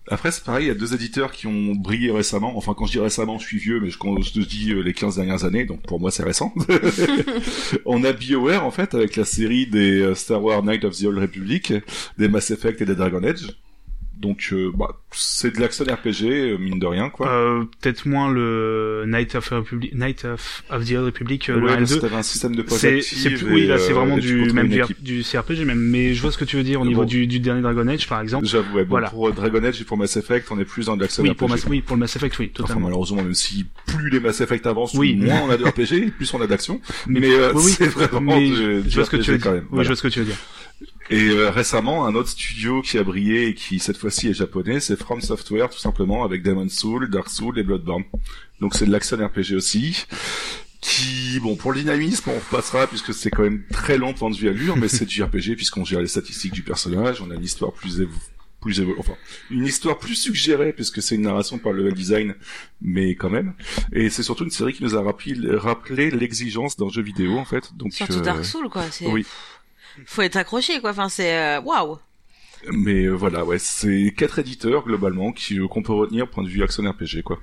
Après, 0.07 0.31
c'est 0.31 0.43
pareil, 0.43 0.65
il 0.65 0.67
y 0.67 0.71
a 0.71 0.75
deux 0.75 0.93
éditeurs 0.93 1.31
qui 1.31 1.47
ont 1.47 1.73
brillé 1.73 2.11
récemment. 2.11 2.55
Enfin, 2.57 2.75
quand 2.77 2.85
je 2.85 2.91
dis 2.91 2.99
récemment, 2.99 3.39
je 3.39 3.45
suis 3.47 3.57
vieux, 3.57 3.79
mais 3.79 3.89
je, 3.89 3.97
je 3.97 4.33
te 4.33 4.39
dis 4.39 4.71
euh, 4.71 4.81
les 4.81 4.93
15 4.93 5.15
dernières 5.15 5.45
années, 5.45 5.65
donc 5.65 5.81
pour 5.81 5.99
moi, 5.99 6.11
c'est 6.11 6.23
récent. 6.23 6.53
On 7.85 8.03
a 8.03 8.13
BioWare, 8.13 8.65
en 8.65 8.71
fait, 8.71 8.93
avec 8.93 9.15
la 9.15 9.25
série 9.25 9.65
des 9.65 10.01
euh, 10.01 10.13
Star 10.15 10.43
Wars 10.43 10.61
Knight 10.61 10.83
of 10.83 10.95
the 10.95 11.05
Old 11.05 11.17
Republic, 11.17 11.73
des 12.17 12.27
Mass 12.27 12.51
Effect 12.51 12.81
et 12.81 12.85
des 12.85 12.95
Dragon 12.95 13.23
Age 13.23 13.47
Donc 14.17 14.49
euh, 14.54 14.71
bah, 14.73 15.02
c'est 15.12 15.56
de 15.56 15.60
l'action 15.60 15.86
RPG 15.86 16.23
euh, 16.23 16.58
mine 16.58 16.80
de 16.80 16.86
rien 16.86 17.10
quoi. 17.10 17.30
Euh, 17.30 17.65
peut-être 17.82 18.06
moins 18.06 18.32
le 18.32 19.06
Night 19.08 19.36
of, 19.36 19.49
Republic, 19.49 19.93
Night 19.95 20.23
of, 20.26 20.63
of 20.69 20.86
the 20.86 20.95
Republic 20.97 21.49
euh, 21.49 21.60
ouais, 21.60 21.78
le 21.78 22.13
un 22.13 22.23
système 22.23 22.56
de 22.56 22.63
c'est 22.67 23.02
c'est 23.02 23.41
oui 23.43 23.67
là 23.67 23.78
c'est 23.78 23.91
vraiment 23.91 24.17
du 24.17 24.52
même 24.54 24.69
du, 24.69 24.82
du, 24.99 25.23
CRPG 25.23 25.65
même 25.65 25.80
mais 25.80 26.13
je 26.13 26.21
vois 26.21 26.32
ce 26.32 26.38
que 26.38 26.45
tu 26.45 26.58
veux 26.58 26.63
dire 26.63 26.82
au 26.82 26.86
niveau 26.86 27.06
du, 27.06 27.28
du 27.28 27.39
dernier 27.39 27.62
Dragon 27.62 27.88
Age 27.88 28.08
par 28.08 28.21
exemple. 28.21 28.45
J'avoue 28.45 28.78
ouais, 28.78 28.84
bon, 28.84 28.91
voilà. 28.91 29.10
pour 29.10 29.32
Dragon 29.34 29.63
Age 29.63 29.82
et 29.82 29.84
pour 29.84 29.97
Mass 29.97 30.15
Effect 30.15 30.47
on 30.52 30.60
est 30.60 30.65
plus 30.65 30.86
dans 30.86 30.95
de 30.95 31.02
l'action 31.02 31.23
oui, 31.23 31.32
RPG. 31.32 31.38
Pour 31.38 31.49
Mass, 31.49 31.65
oui 31.65 31.82
pour 31.82 31.95
le 31.95 32.02
Mass 32.02 32.15
Effect 32.15 32.38
oui 32.39 32.49
totalement. 32.49 32.82
Enfin 32.82 32.84
malheureusement 32.86 33.23
même 33.23 33.34
si 33.34 33.65
plus 33.88 34.10
les 34.10 34.19
Mass 34.19 34.41
Effect 34.41 34.65
avancent 34.67 34.93
oui. 34.93 35.15
moins 35.15 35.41
on 35.41 35.49
a 35.49 35.58
de 35.58 35.65
RPG 35.67 36.12
plus 36.15 36.32
on 36.34 36.41
a 36.41 36.47
d'action 36.47 36.80
mais, 37.08 37.19
mais 37.19 37.34
euh, 37.34 37.52
oui, 37.56 37.71
c'est 37.78 37.88
vraiment 37.88 38.38
mais 38.38 38.47
du, 38.47 38.89
je 38.89 38.95
vois 38.95 39.06
ce 39.06 39.10
que 39.10 39.17
tu 39.17 39.32
veux 39.32 39.38
dire. 39.38 39.63
Oui 39.71 39.84
je 39.84 39.88
vois 39.88 39.95
ce 39.95 40.04
que 40.04 40.08
tu 40.08 40.19
veux 40.19 40.26
dire. 40.26 40.38
Et 41.13 41.30
euh, 41.30 41.52
récemment, 41.52 42.08
un 42.08 42.15
autre 42.15 42.30
studio 42.30 42.82
qui 42.82 42.97
a 42.97 43.04
brillé 43.04 43.45
et 43.49 43.54
qui 43.54 43.78
cette 43.78 43.97
fois-ci 43.97 44.30
est 44.30 44.34
japonais, 44.34 44.80
c'est 44.80 44.95
From 44.95 45.21
Software 45.21 45.69
tout 45.69 45.78
simplement 45.78 46.23
avec 46.23 46.41
Demon's 46.41 46.73
Soul, 46.73 47.08
Dark 47.08 47.30
Soul 47.30 47.60
et 47.60 47.63
Bloodborne. 47.63 48.04
Donc 48.60 48.73
c'est 48.73 48.88
de 48.88 48.91
l'action 48.91 49.17
RPG 49.17 49.54
aussi. 49.56 50.08
Qui, 50.82 51.39
bon, 51.39 51.56
pour 51.56 51.71
le 51.71 51.82
dynamisme, 51.82 52.32
on 52.32 52.39
repassera 52.39 52.88
puisque 52.88 53.13
c'est 53.13 53.30
quand 53.30 53.43
même 53.43 53.62
très 53.71 53.99
lent 53.99 54.13
de 54.13 54.36
vue 54.36 54.49
allure, 54.49 54.76
mais 54.76 54.88
c'est 54.88 55.06
du 55.06 55.21
RPG 55.23 55.56
puisqu'on 55.56 55.86
gère 55.86 56.02
les 56.02 56.08
statistiques 56.08 56.52
du 56.52 56.63
personnage, 56.63 57.21
on 57.21 57.30
a 57.30 57.36
une 57.36 57.43
histoire 57.43 57.73
plus 57.73 58.02
évo 58.02 58.17
plus 58.60 58.80
évo 58.80 58.95
enfin 58.97 59.15
une 59.52 59.65
histoire 59.65 59.99
plus 59.99 60.15
suggérée 60.15 60.71
puisque 60.71 61.02
c'est 61.02 61.15
une 61.15 61.23
narration 61.23 61.60
par 61.60 61.73
le 61.73 61.80
level 61.80 61.93
design 61.95 62.36
mais 62.82 63.13
quand 63.13 63.30
même 63.30 63.56
et 63.91 64.10
c'est 64.10 64.23
surtout 64.23 64.45
une 64.45 64.52
série 64.52 64.71
qui 64.71 64.84
nous 64.84 64.95
a 64.95 65.04
rappelé 65.04 66.12
l'exigence 66.12 66.78
d'un 66.78 66.88
jeu 66.88 67.02
vidéo 67.02 67.38
en 67.38 67.43
fait 67.43 67.76
donc 67.76 67.91
surtout 67.91 68.21
Dark 68.21 68.39
euh, 68.39 68.43
Souls 68.43 68.69
quoi 68.69 68.89
c'est 68.89 69.08
oui 69.08 69.26
faut 70.06 70.21
être 70.21 70.38
accroché 70.38 70.79
quoi. 70.79 70.91
Enfin 70.91 71.10
c'est 71.10 71.38
euh, 71.38 71.62
waouh. 71.62 71.97
Mais 72.71 73.03
euh, 73.06 73.12
voilà, 73.12 73.43
ouais, 73.43 73.60
c'est 73.60 74.13
quatre 74.15 74.39
éditeurs 74.39 74.86
globalement 74.86 75.32
qui 75.34 75.60
euh, 75.60 75.67
qu'on 75.67 75.84
peut 75.84 75.93
retenir 75.93 76.29
point 76.29 76.43
de 76.43 76.49
vue 76.49 76.63
action 76.63 76.89
RPG 76.89 77.23
quoi. 77.23 77.39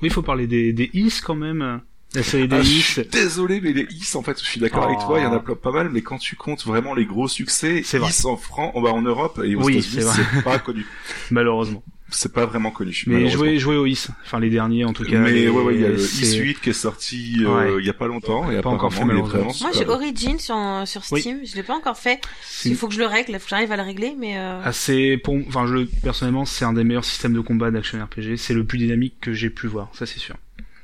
Oui, 0.00 0.08
il 0.08 0.12
faut 0.12 0.22
parler 0.22 0.46
des 0.46 0.72
des 0.72 0.90
is 0.92 1.20
quand 1.24 1.36
même. 1.36 1.80
La 2.14 2.22
série 2.22 2.48
des 2.48 2.56
ah, 2.56 2.60
is. 2.60 2.80
Je 2.80 2.92
suis 2.92 3.04
désolé, 3.04 3.60
mais 3.60 3.74
les 3.74 3.86
is, 3.90 4.16
en 4.16 4.22
fait, 4.22 4.40
je 4.40 4.44
suis 4.46 4.58
d'accord 4.58 4.84
avec 4.84 4.98
toi, 5.00 5.18
il 5.18 5.24
y 5.24 5.26
en 5.26 5.32
a 5.34 5.44
oh. 5.46 5.54
pas 5.54 5.72
mal, 5.72 5.90
mais 5.90 6.00
quand 6.00 6.16
tu 6.16 6.36
comptes 6.36 6.64
vraiment 6.64 6.94
les 6.94 7.04
gros 7.04 7.28
succès, 7.28 7.80
is 7.80 8.26
en 8.26 8.38
France, 8.38 8.72
bah, 8.82 8.94
en 8.94 9.02
Europe 9.02 9.38
et 9.44 9.54
aux 9.54 9.64
oui, 9.64 9.76
États-Unis, 9.76 10.06
c'est 10.14 10.42
pas 10.42 10.58
connu. 10.58 10.86
Malheureusement 11.30 11.82
c'est 12.10 12.32
pas 12.32 12.46
vraiment 12.46 12.70
connu. 12.70 13.04
Mais 13.06 13.28
jouer 13.28 13.58
jouer 13.58 13.76
au 13.76 13.86
IS, 13.86 14.08
enfin 14.24 14.40
les 14.40 14.50
derniers 14.50 14.84
en 14.84 14.92
tout 14.92 15.04
cas. 15.04 15.18
Mais 15.18 15.48
ouais 15.48 15.62
ouais, 15.62 15.74
il 15.74 15.80
y 15.80 15.84
a 15.84 15.88
le 15.88 15.98
IS 15.98 16.38
8 16.38 16.60
qui 16.60 16.70
est 16.70 16.72
sorti 16.72 17.44
euh, 17.44 17.78
il 17.80 17.86
y 17.86 17.90
a 17.90 17.94
pas 17.94 18.06
longtemps 18.06 18.50
et 18.50 18.60
pas 18.60 18.70
encore 18.70 18.92
fait 18.92 19.04
Vraiment 19.04 19.52
Moi 19.60 19.70
j'ai 19.74 19.86
Origin 19.86 20.38
sur 20.38 20.56
sur 20.86 21.04
Steam, 21.04 21.40
je 21.44 21.54
l'ai 21.54 21.62
pas 21.62 21.74
encore 21.74 21.98
fait. 21.98 22.20
Il 22.64 22.76
faut 22.76 22.88
que 22.88 22.94
je 22.94 22.98
le 22.98 23.06
règle, 23.06 23.32
il 23.32 23.38
faut 23.38 23.44
que 23.44 23.50
j'arrive 23.50 23.72
à 23.72 23.76
le 23.76 23.82
régler 23.82 24.14
mais 24.18 24.38
euh... 24.38 24.60
ah, 24.64 24.72
c'est 24.72 25.20
pour 25.22 25.36
enfin 25.48 25.66
je 25.66 25.84
personnellement, 26.02 26.44
c'est 26.44 26.64
un 26.64 26.72
des 26.72 26.84
meilleurs 26.84 27.04
systèmes 27.04 27.34
de 27.34 27.40
combat 27.40 27.70
d'action 27.70 28.02
RPG, 28.02 28.36
c'est 28.36 28.54
le 28.54 28.64
plus 28.64 28.78
dynamique 28.78 29.14
que 29.20 29.32
j'ai 29.32 29.50
pu 29.50 29.66
voir, 29.66 29.90
ça 29.92 30.06
c'est 30.06 30.18
sûr. 30.18 30.36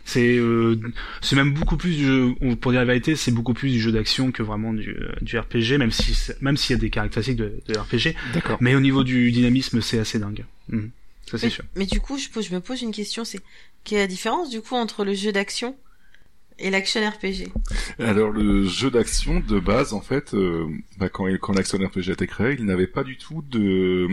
C'est 0.07 0.37
euh, 0.37 0.79
c'est 1.23 1.35
même 1.35 1.55
beaucoup 1.55 1.79
plus 1.79 1.97
du 1.97 2.05
jeu, 2.05 2.35
pour 2.61 2.73
dire 2.73 2.81
la 2.81 2.87
vérité, 2.87 3.17
c'est 3.17 3.31
beaucoup 3.31 3.55
plus 3.55 3.71
du 3.71 3.81
jeu 3.81 3.91
d'action 3.91 4.33
que 4.33 4.43
vraiment 4.43 4.75
du, 4.75 4.91
euh, 4.91 5.13
du 5.23 5.39
RPG, 5.39 5.79
même 5.79 5.91
si 5.91 6.15
même 6.43 6.59
s'il 6.59 6.77
y 6.77 6.79
a 6.79 6.81
des 6.81 6.91
caractéristiques 6.91 7.39
de, 7.39 7.55
de 7.67 7.79
RPG. 7.79 8.15
D'accord. 8.35 8.59
Mais 8.61 8.75
au 8.75 8.81
niveau 8.81 9.03
du 9.03 9.33
dynamisme, 9.33 9.81
c'est 9.81 9.99
assez 9.99 10.19
dingue. 10.19 10.45
Mais, 11.33 11.51
sûr. 11.51 11.65
Mais 11.75 11.87
du 11.87 12.01
coup, 12.01 12.19
je, 12.19 12.29
je 12.41 12.55
me 12.55 12.61
pose 12.61 12.83
une 12.83 12.93
question, 12.93 13.25
c'est 13.25 13.41
quelle 13.83 13.99
est 13.99 14.03
la 14.03 14.07
différence 14.07 14.51
du 14.51 14.61
coup 14.61 14.75
entre 14.75 15.05
le 15.05 15.15
jeu 15.15 15.33
d'action 15.33 15.77
et 16.59 16.71
l'action 16.71 17.01
RPG 17.09 17.53
Alors 17.99 18.31
le 18.31 18.65
jeu 18.65 18.91
d'action 18.91 19.41
de 19.41 19.59
base, 19.59 19.93
en 19.93 20.01
fait, 20.01 20.35
euh, 20.35 20.69
bah, 20.99 21.09
quand, 21.09 21.27
quand 21.41 21.53
l'action 21.53 21.79
RPG 21.79 22.11
a 22.11 22.13
été 22.13 22.27
créé, 22.27 22.57
il 22.59 22.65
n'avait 22.65 22.87
pas 22.87 23.05
du 23.05 23.17
tout 23.17 23.43
de 23.49 24.09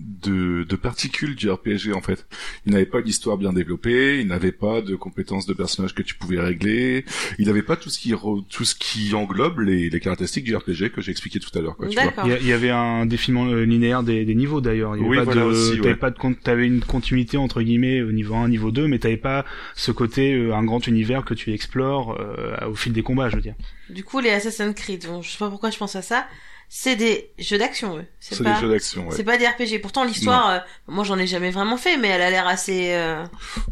de, 0.00 0.64
de 0.64 0.76
particules 0.76 1.34
du 1.34 1.50
RPG 1.50 1.92
en 1.94 2.00
fait. 2.00 2.26
Il 2.66 2.72
n'avait 2.72 2.86
pas 2.86 3.02
d'histoire 3.02 3.36
bien 3.36 3.52
développée, 3.52 4.20
il 4.20 4.28
n'avait 4.28 4.52
pas 4.52 4.80
de 4.80 4.94
compétences 4.94 5.46
de 5.46 5.54
personnages 5.54 5.94
que 5.94 6.02
tu 6.02 6.14
pouvais 6.14 6.40
régler, 6.40 7.04
il 7.38 7.46
n'avait 7.46 7.62
pas 7.62 7.76
tout 7.76 7.90
ce 7.90 7.98
qui 7.98 8.14
tout 8.48 8.64
ce 8.64 8.74
qui 8.74 9.14
englobe 9.14 9.60
les, 9.60 9.90
les 9.90 10.00
caractéristiques 10.00 10.44
du 10.44 10.54
RPG 10.56 10.90
que 10.94 11.00
j'ai 11.00 11.10
expliqué 11.10 11.40
tout 11.40 11.56
à 11.58 11.62
l'heure. 11.62 11.76
Il, 11.88 12.46
y 12.46 12.52
avait 12.52 12.70
un 12.70 13.06
défilement 13.06 13.46
euh, 13.46 13.64
linéaire 13.64 14.02
des, 14.02 14.24
des 14.24 14.34
niveaux 14.34 14.60
d'ailleurs. 14.60 14.96
Il 14.96 15.02
y 15.02 15.04
avait 15.04 15.10
oui, 15.10 15.16
pas 15.18 15.24
voilà 15.24 15.42
de, 15.42 15.76
t'avais 15.82 15.96
pas 15.96 16.10
de 16.10 16.34
t'avais 16.42 16.66
une 16.66 16.80
continuité 16.80 17.36
entre 17.36 17.62
guillemets 17.62 18.02
au 18.02 18.12
niveau 18.12 18.34
1, 18.34 18.48
niveau 18.48 18.70
2, 18.70 18.86
mais 18.86 18.98
t'avais 18.98 19.16
pas 19.16 19.44
ce 19.74 19.90
côté 19.90 20.34
euh, 20.34 20.54
un 20.54 20.64
grand 20.64 20.86
univers 20.86 21.24
que 21.24 21.34
tu 21.34 21.52
explores 21.52 22.18
euh, 22.20 22.56
au 22.68 22.74
fil 22.74 22.92
des 22.92 23.02
combats, 23.02 23.28
je 23.28 23.36
veux 23.36 23.42
dire. 23.42 23.54
Du 23.90 24.04
coup, 24.04 24.20
les 24.20 24.30
Assassin's 24.30 24.74
Creed, 24.74 25.06
je 25.22 25.28
sais 25.28 25.38
pas 25.38 25.48
pourquoi 25.48 25.70
je 25.70 25.78
pense 25.78 25.96
à 25.96 26.02
ça 26.02 26.26
c'est 26.70 26.96
des 26.96 27.30
jeux 27.38 27.56
d'action, 27.56 27.96
eux. 27.96 28.04
C'est 28.20 28.42
pas... 28.42 28.54
des 28.54 28.60
jeux 28.60 28.68
d'action, 28.68 29.08
ouais. 29.08 29.16
C'est 29.16 29.24
pas 29.24 29.38
des 29.38 29.46
RPG. 29.46 29.80
Pourtant, 29.80 30.04
l'histoire, 30.04 30.50
euh, 30.50 30.58
moi, 30.86 31.02
j'en 31.02 31.18
ai 31.18 31.26
jamais 31.26 31.50
vraiment 31.50 31.78
fait, 31.78 31.96
mais 31.96 32.08
elle 32.08 32.20
a 32.20 32.28
l'air 32.28 32.46
assez. 32.46 32.92
Euh... 32.92 33.24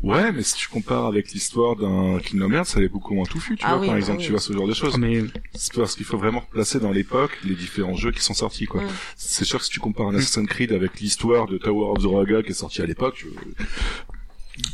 Ouais, 0.03 0.33
mais 0.33 0.43
si 0.43 0.55
tu 0.55 0.69
compares 0.69 1.05
avec 1.05 1.31
l'histoire 1.33 1.77
d'un 1.77 2.19
Kingdom 2.21 2.53
Hearts, 2.53 2.69
ça 2.69 2.81
est 2.81 2.89
beaucoup 2.89 3.13
moins 3.13 3.27
touffu, 3.27 3.57
tu 3.57 3.67
ah 3.67 3.77
vois. 3.77 3.87
par 3.87 3.97
exemple, 3.97 4.23
tu 4.23 4.31
vois 4.31 4.41
ce 4.41 4.53
genre 4.55 4.67
de 4.67 4.73
choses. 4.73 4.97
Mais 4.97 5.23
c'est 5.55 5.75
parce 5.75 5.95
qu'il 5.95 6.07
faut 6.07 6.17
vraiment 6.17 6.41
replacer 6.41 6.81
dans 6.81 6.91
l'époque 6.91 7.37
les 7.45 7.55
différents 7.55 7.97
jeux 7.97 8.13
qui 8.13 8.23
sont 8.23 8.35
sortis, 8.35 8.65
quoi. 8.65 8.83
Mm. 8.83 8.89
C'est 9.15 9.45
sûr 9.45 9.59
que 9.59 9.67
si 9.67 9.71
tu 9.71 9.81
compares 9.81 10.09
un 10.09 10.15
Assassin's 10.15 10.49
Creed 10.49 10.73
avec 10.73 10.99
l'histoire 10.99 11.47
de 11.47 11.59
Tower 11.59 11.91
of 11.91 12.03
the 12.03 12.07
Raga 12.07 12.43
qui 12.43 12.51
est 12.51 12.55
sorti 12.55 12.81
à 12.81 12.87
l'époque, 12.87 13.27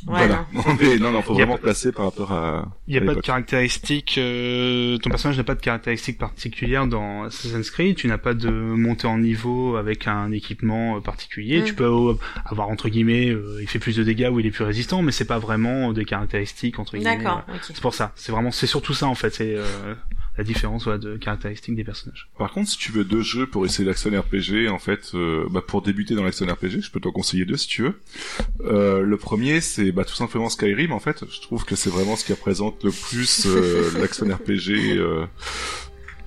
voilà. 0.06 0.46
Non, 0.52 0.62
mais 0.80 0.96
non, 0.98 1.12
non, 1.12 1.22
faut 1.22 1.34
vraiment 1.34 1.58
placer 1.58 1.92
par 1.92 2.06
rapport 2.06 2.32
à. 2.32 2.68
Il 2.88 2.92
n'y 2.92 2.98
a 2.98 3.04
pas 3.04 3.14
de 3.14 3.20
caractéristiques. 3.20 4.16
Euh, 4.18 4.98
ton 4.98 5.10
personnage 5.10 5.38
n'a 5.38 5.44
pas 5.44 5.54
de 5.54 5.60
caractéristiques 5.60 6.18
particulières 6.18 6.86
dans 6.86 7.24
Assassin's 7.24 7.70
Creed. 7.70 7.96
Tu 7.96 8.08
n'as 8.08 8.18
pas 8.18 8.34
de 8.34 8.50
montée 8.50 9.06
en 9.06 9.18
niveau 9.18 9.76
avec 9.76 10.06
un 10.06 10.32
équipement 10.32 10.96
euh, 10.96 11.00
particulier. 11.00 11.60
Mm. 11.60 11.64
Tu 11.64 11.74
peux 11.74 11.90
avoir 12.44 12.68
entre 12.68 12.88
guillemets, 12.88 13.28
euh, 13.28 13.58
il 13.60 13.68
fait 13.68 13.78
plus 13.78 13.96
de 13.96 14.02
dégâts 14.02 14.28
ou 14.32 14.40
il 14.40 14.46
est 14.46 14.50
plus 14.50 14.64
résistant, 14.64 15.02
mais 15.02 15.12
c'est 15.12 15.24
pas 15.24 15.38
vraiment 15.38 15.92
des 15.92 16.04
caractéristiques 16.04 16.78
entre 16.78 16.96
guillemets. 16.96 17.16
D'accord. 17.18 17.44
C'est 17.62 17.80
pour 17.80 17.94
ça. 17.94 18.12
C'est 18.16 18.32
vraiment, 18.32 18.50
c'est 18.50 18.66
surtout 18.66 18.94
ça 18.94 19.06
en 19.06 19.14
fait. 19.14 19.34
C'est 19.34 19.56
la 20.38 20.44
différence 20.44 20.86
de 20.86 21.16
caractéristiques 21.16 21.76
des 21.76 21.84
personnages. 21.84 22.28
Par 22.38 22.52
contre, 22.52 22.70
si 22.70 22.78
tu 22.78 22.92
veux 22.92 23.04
deux 23.04 23.22
jeux 23.22 23.46
pour 23.46 23.66
essayer 23.66 23.84
l'action 23.84 24.10
RPG, 24.10 24.68
en 24.70 24.78
fait, 24.78 25.12
bah, 25.50 25.62
pour 25.66 25.82
débuter 25.82 26.14
dans 26.14 26.24
l'action 26.24 26.46
RPG, 26.46 26.80
je 26.80 26.90
peux 26.90 27.00
t'en 27.00 27.12
conseiller 27.12 27.44
deux 27.44 27.56
si 27.56 27.68
tu 27.68 27.82
veux. 27.82 28.00
le 29.02 29.16
premier, 29.16 29.60
c'est 29.60 29.92
bah, 29.92 30.04
tout 30.04 30.14
simplement 30.14 30.48
Skyrim 30.48 30.92
en 30.92 31.00
fait. 31.00 31.24
Je 31.30 31.40
trouve 31.40 31.64
que 31.64 31.76
c'est 31.76 31.90
vraiment 31.90 32.16
ce 32.16 32.24
qui 32.24 32.32
représente 32.32 32.82
le 32.84 32.90
plus 32.90 33.46
euh, 33.46 33.90
l'action 33.98 34.26
RPG 34.26 34.98
euh, 34.98 35.26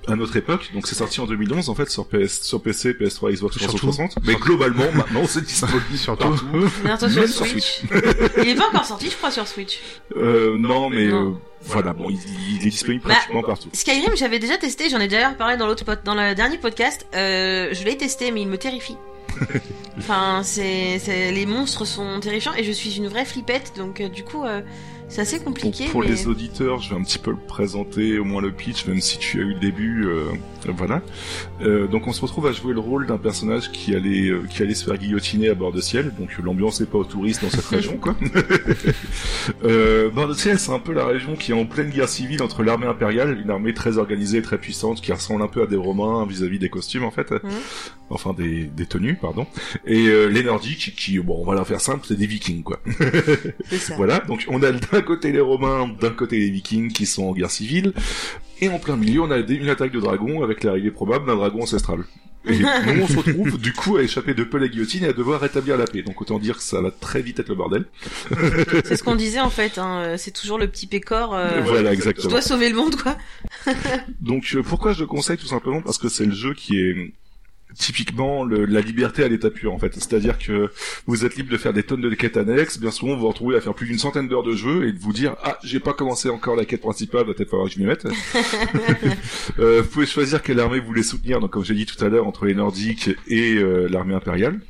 à 0.06 0.16
notre 0.16 0.36
époque. 0.36 0.70
Donc 0.74 0.86
c'est 0.86 0.94
sorti 0.94 1.20
en 1.20 1.26
2011 1.26 1.68
en 1.68 1.74
fait 1.74 1.90
sur 1.90 2.06
PS, 2.06 2.42
sur 2.42 2.62
PC, 2.62 2.92
PS3, 2.92 3.32
Xbox 3.32 3.58
360. 3.58 4.16
Mais 4.24 4.34
globalement 4.34 4.90
maintenant 4.94 5.24
c'est 5.26 5.44
disponible 5.44 5.96
sur 5.96 6.16
partout. 6.16 6.68
sur, 6.98 7.28
sur 7.28 7.46
Switch. 7.46 7.82
il 8.38 8.48
est 8.48 8.54
pas 8.54 8.68
encore 8.68 8.84
sorti 8.84 9.10
je 9.10 9.16
crois 9.16 9.30
sur 9.30 9.46
Switch. 9.46 9.80
Euh, 10.16 10.56
non 10.58 10.90
mais 10.90 11.06
euh, 11.06 11.32
voilà, 11.62 11.92
bon, 11.92 12.08
il, 12.10 12.66
est 12.66 12.70
disponible 12.70 13.04
bah, 13.04 13.14
pratiquement 13.14 13.42
partout. 13.42 13.68
Skyrim, 13.72 14.16
j'avais 14.16 14.38
déjà 14.38 14.56
testé, 14.56 14.88
j'en 14.88 15.00
ai 15.00 15.08
d'ailleurs 15.08 15.36
parlé 15.36 15.56
dans 15.56 15.66
l'autre 15.66 15.84
dans 16.04 16.14
le 16.14 16.34
dernier 16.34 16.58
podcast. 16.58 17.06
Euh, 17.14 17.70
je 17.72 17.84
l'ai 17.84 17.96
testé, 17.96 18.30
mais 18.30 18.42
il 18.42 18.48
me 18.48 18.58
terrifie. 18.58 18.96
enfin, 19.98 20.42
c'est, 20.42 20.98
les 21.32 21.46
monstres 21.46 21.84
sont 21.84 22.20
terrifiants 22.20 22.54
et 22.54 22.64
je 22.64 22.72
suis 22.72 22.96
une 22.96 23.08
vraie 23.08 23.24
flippette, 23.24 23.72
donc 23.76 24.00
euh, 24.00 24.08
du 24.08 24.24
coup, 24.24 24.44
euh, 24.44 24.60
c'est 25.08 25.20
assez 25.20 25.38
compliqué. 25.38 25.86
pour 25.86 26.02
les 26.02 26.26
auditeurs, 26.26 26.80
je 26.80 26.90
vais 26.90 27.00
un 27.00 27.04
petit 27.04 27.18
peu 27.18 27.30
le 27.30 27.36
présenter, 27.36 28.18
au 28.18 28.24
moins 28.24 28.42
le 28.42 28.50
pitch, 28.50 28.86
même 28.86 29.00
si 29.00 29.18
tu 29.18 29.38
as 29.38 29.42
eu 29.42 29.54
le 29.54 29.60
début. 29.60 30.06
Euh, 30.06 30.32
voilà. 30.72 31.02
Euh, 31.60 31.86
donc 31.86 32.06
on 32.06 32.12
se 32.12 32.20
retrouve 32.20 32.46
à 32.46 32.52
jouer 32.52 32.72
le 32.72 32.80
rôle 32.80 33.06
d'un 33.06 33.18
personnage 33.18 33.70
qui 33.70 33.94
allait 33.94 34.28
euh, 34.28 34.42
qui 34.50 34.62
allait 34.62 34.74
se 34.74 34.84
faire 34.84 34.98
guillotiner 34.98 35.48
à 35.48 35.54
bord 35.54 35.72
de 35.72 35.80
ciel. 35.80 36.12
Donc 36.18 36.36
l'ambiance 36.38 36.80
n'est 36.80 36.86
pas 36.86 36.98
au 36.98 37.04
touristes 37.04 37.42
dans 37.42 37.50
cette 37.50 37.64
région, 37.66 37.98
quoi. 37.98 38.16
euh, 39.64 40.10
bord 40.10 40.28
de 40.28 40.34
ciel, 40.34 40.58
c'est 40.58 40.72
un 40.72 40.78
peu 40.78 40.92
la 40.92 41.06
région 41.06 41.36
qui 41.36 41.52
est 41.52 41.54
en 41.54 41.66
pleine 41.66 41.90
guerre 41.90 42.08
civile 42.08 42.42
entre 42.42 42.62
l'armée 42.62 42.86
impériale, 42.86 43.38
une 43.40 43.50
armée 43.50 43.74
très 43.74 43.98
organisée, 43.98 44.42
très 44.42 44.58
puissante, 44.58 45.00
qui 45.00 45.12
ressemble 45.12 45.42
un 45.42 45.48
peu 45.48 45.62
à 45.62 45.66
des 45.66 45.76
Romains 45.76 46.26
vis-à-vis 46.26 46.58
des 46.58 46.70
costumes 46.70 47.04
en 47.04 47.10
fait, 47.10 47.30
mmh. 47.30 47.38
enfin 48.10 48.32
des, 48.32 48.64
des 48.64 48.86
tenues, 48.86 49.16
pardon. 49.20 49.46
Et 49.86 50.08
euh, 50.08 50.26
les 50.26 50.42
Nordiques, 50.42 50.94
qui, 50.96 51.18
bon, 51.20 51.40
on 51.40 51.44
va 51.44 51.54
la 51.54 51.64
faire 51.64 51.80
simple, 51.80 52.04
c'est 52.08 52.16
des 52.16 52.26
Vikings, 52.26 52.64
quoi. 52.64 52.80
ça. 53.70 53.94
voilà. 53.96 54.18
Donc 54.20 54.44
on 54.48 54.62
a 54.62 54.72
d'un 54.72 55.02
côté 55.02 55.30
les 55.30 55.40
Romains, 55.40 55.88
d'un 56.00 56.10
côté 56.10 56.40
les 56.40 56.50
Vikings 56.50 56.90
qui 56.90 57.06
sont 57.06 57.24
en 57.24 57.32
guerre 57.32 57.50
civile. 57.50 57.92
Et 58.60 58.68
en 58.68 58.78
plein 58.78 58.96
milieu, 58.96 59.20
on 59.20 59.30
a 59.30 59.38
une 59.38 59.68
attaque 59.68 59.92
de 59.92 60.00
dragon 60.00 60.42
avec 60.42 60.64
l'arrivée 60.64 60.90
probable 60.90 61.26
d'un 61.26 61.36
dragon 61.36 61.62
ancestral. 61.62 62.04
Et 62.48 62.58
nous, 62.58 63.02
on 63.02 63.06
se 63.06 63.16
retrouve, 63.16 63.58
du 63.58 63.72
coup, 63.72 63.96
à 63.96 64.02
échapper 64.02 64.34
de 64.34 64.44
peu 64.44 64.58
la 64.58 64.68
guillotine 64.68 65.04
et 65.04 65.08
à 65.08 65.12
devoir 65.12 65.40
rétablir 65.40 65.76
la 65.76 65.84
paix. 65.84 66.02
Donc 66.02 66.20
autant 66.20 66.38
dire 66.38 66.56
que 66.56 66.62
ça 66.62 66.80
va 66.80 66.90
très 66.90 67.22
vite 67.22 67.38
être 67.38 67.48
le 67.48 67.54
bordel. 67.54 67.84
c'est 68.84 68.96
ce 68.96 69.02
qu'on 69.02 69.16
disait 69.16 69.40
en 69.40 69.50
fait, 69.50 69.78
hein. 69.78 70.16
c'est 70.16 70.30
toujours 70.32 70.58
le 70.58 70.68
petit 70.68 70.86
pécor. 70.86 71.34
Euh, 71.34 71.60
voilà, 71.64 71.92
exactement. 71.92 72.24
Je 72.24 72.28
dois 72.30 72.42
sauver 72.42 72.68
le 72.70 72.76
monde, 72.76 72.96
quoi. 72.96 73.16
Donc 74.20 74.52
euh, 74.54 74.62
pourquoi 74.62 74.92
je 74.92 75.00
le 75.00 75.06
conseille 75.06 75.36
Tout 75.36 75.46
simplement? 75.46 75.80
Parce 75.82 75.98
que 75.98 76.08
c'est 76.08 76.26
le 76.26 76.34
jeu 76.34 76.54
qui 76.54 76.78
est 76.80 77.12
typiquement 77.76 78.44
le, 78.44 78.64
la 78.64 78.80
liberté 78.80 79.22
à 79.22 79.28
l'état 79.28 79.50
pur 79.50 79.72
en 79.72 79.78
fait. 79.78 79.94
C'est-à-dire 79.94 80.38
que 80.38 80.70
vous 81.06 81.24
êtes 81.24 81.36
libre 81.36 81.50
de 81.50 81.56
faire 81.56 81.72
des 81.72 81.82
tonnes 81.82 82.00
de 82.00 82.14
quêtes 82.14 82.36
annexes, 82.36 82.78
bien 82.78 82.90
souvent 82.90 83.14
vous 83.14 83.20
vous 83.20 83.28
retrouvez 83.28 83.56
à 83.56 83.60
faire 83.60 83.74
plus 83.74 83.86
d'une 83.86 83.98
centaine 83.98 84.28
d'heures 84.28 84.42
de 84.42 84.54
jeu 84.54 84.88
et 84.88 84.92
de 84.92 84.98
vous 84.98 85.12
dire 85.12 85.36
ah 85.44 85.58
j'ai 85.62 85.80
pas 85.80 85.92
commencé 85.92 86.28
encore 86.28 86.56
la 86.56 86.64
quête 86.64 86.80
principale, 86.80 87.26
va 87.26 87.34
peut-être 87.34 87.50
falloir 87.50 87.68
que 87.68 87.74
je 87.74 87.78
m'y 87.78 87.86
mette. 87.86 88.06
euh, 89.58 89.82
vous 89.82 89.88
pouvez 89.88 90.06
choisir 90.06 90.42
quelle 90.42 90.60
armée 90.60 90.80
vous 90.80 90.86
voulez 90.86 91.02
soutenir, 91.02 91.40
donc 91.40 91.50
comme 91.50 91.64
j'ai 91.64 91.74
dit 91.74 91.86
tout 91.86 92.02
à 92.04 92.08
l'heure 92.08 92.26
entre 92.26 92.46
les 92.46 92.54
Nordiques 92.54 93.10
et 93.28 93.54
euh, 93.54 93.88
l'armée 93.88 94.14
impériale. 94.14 94.60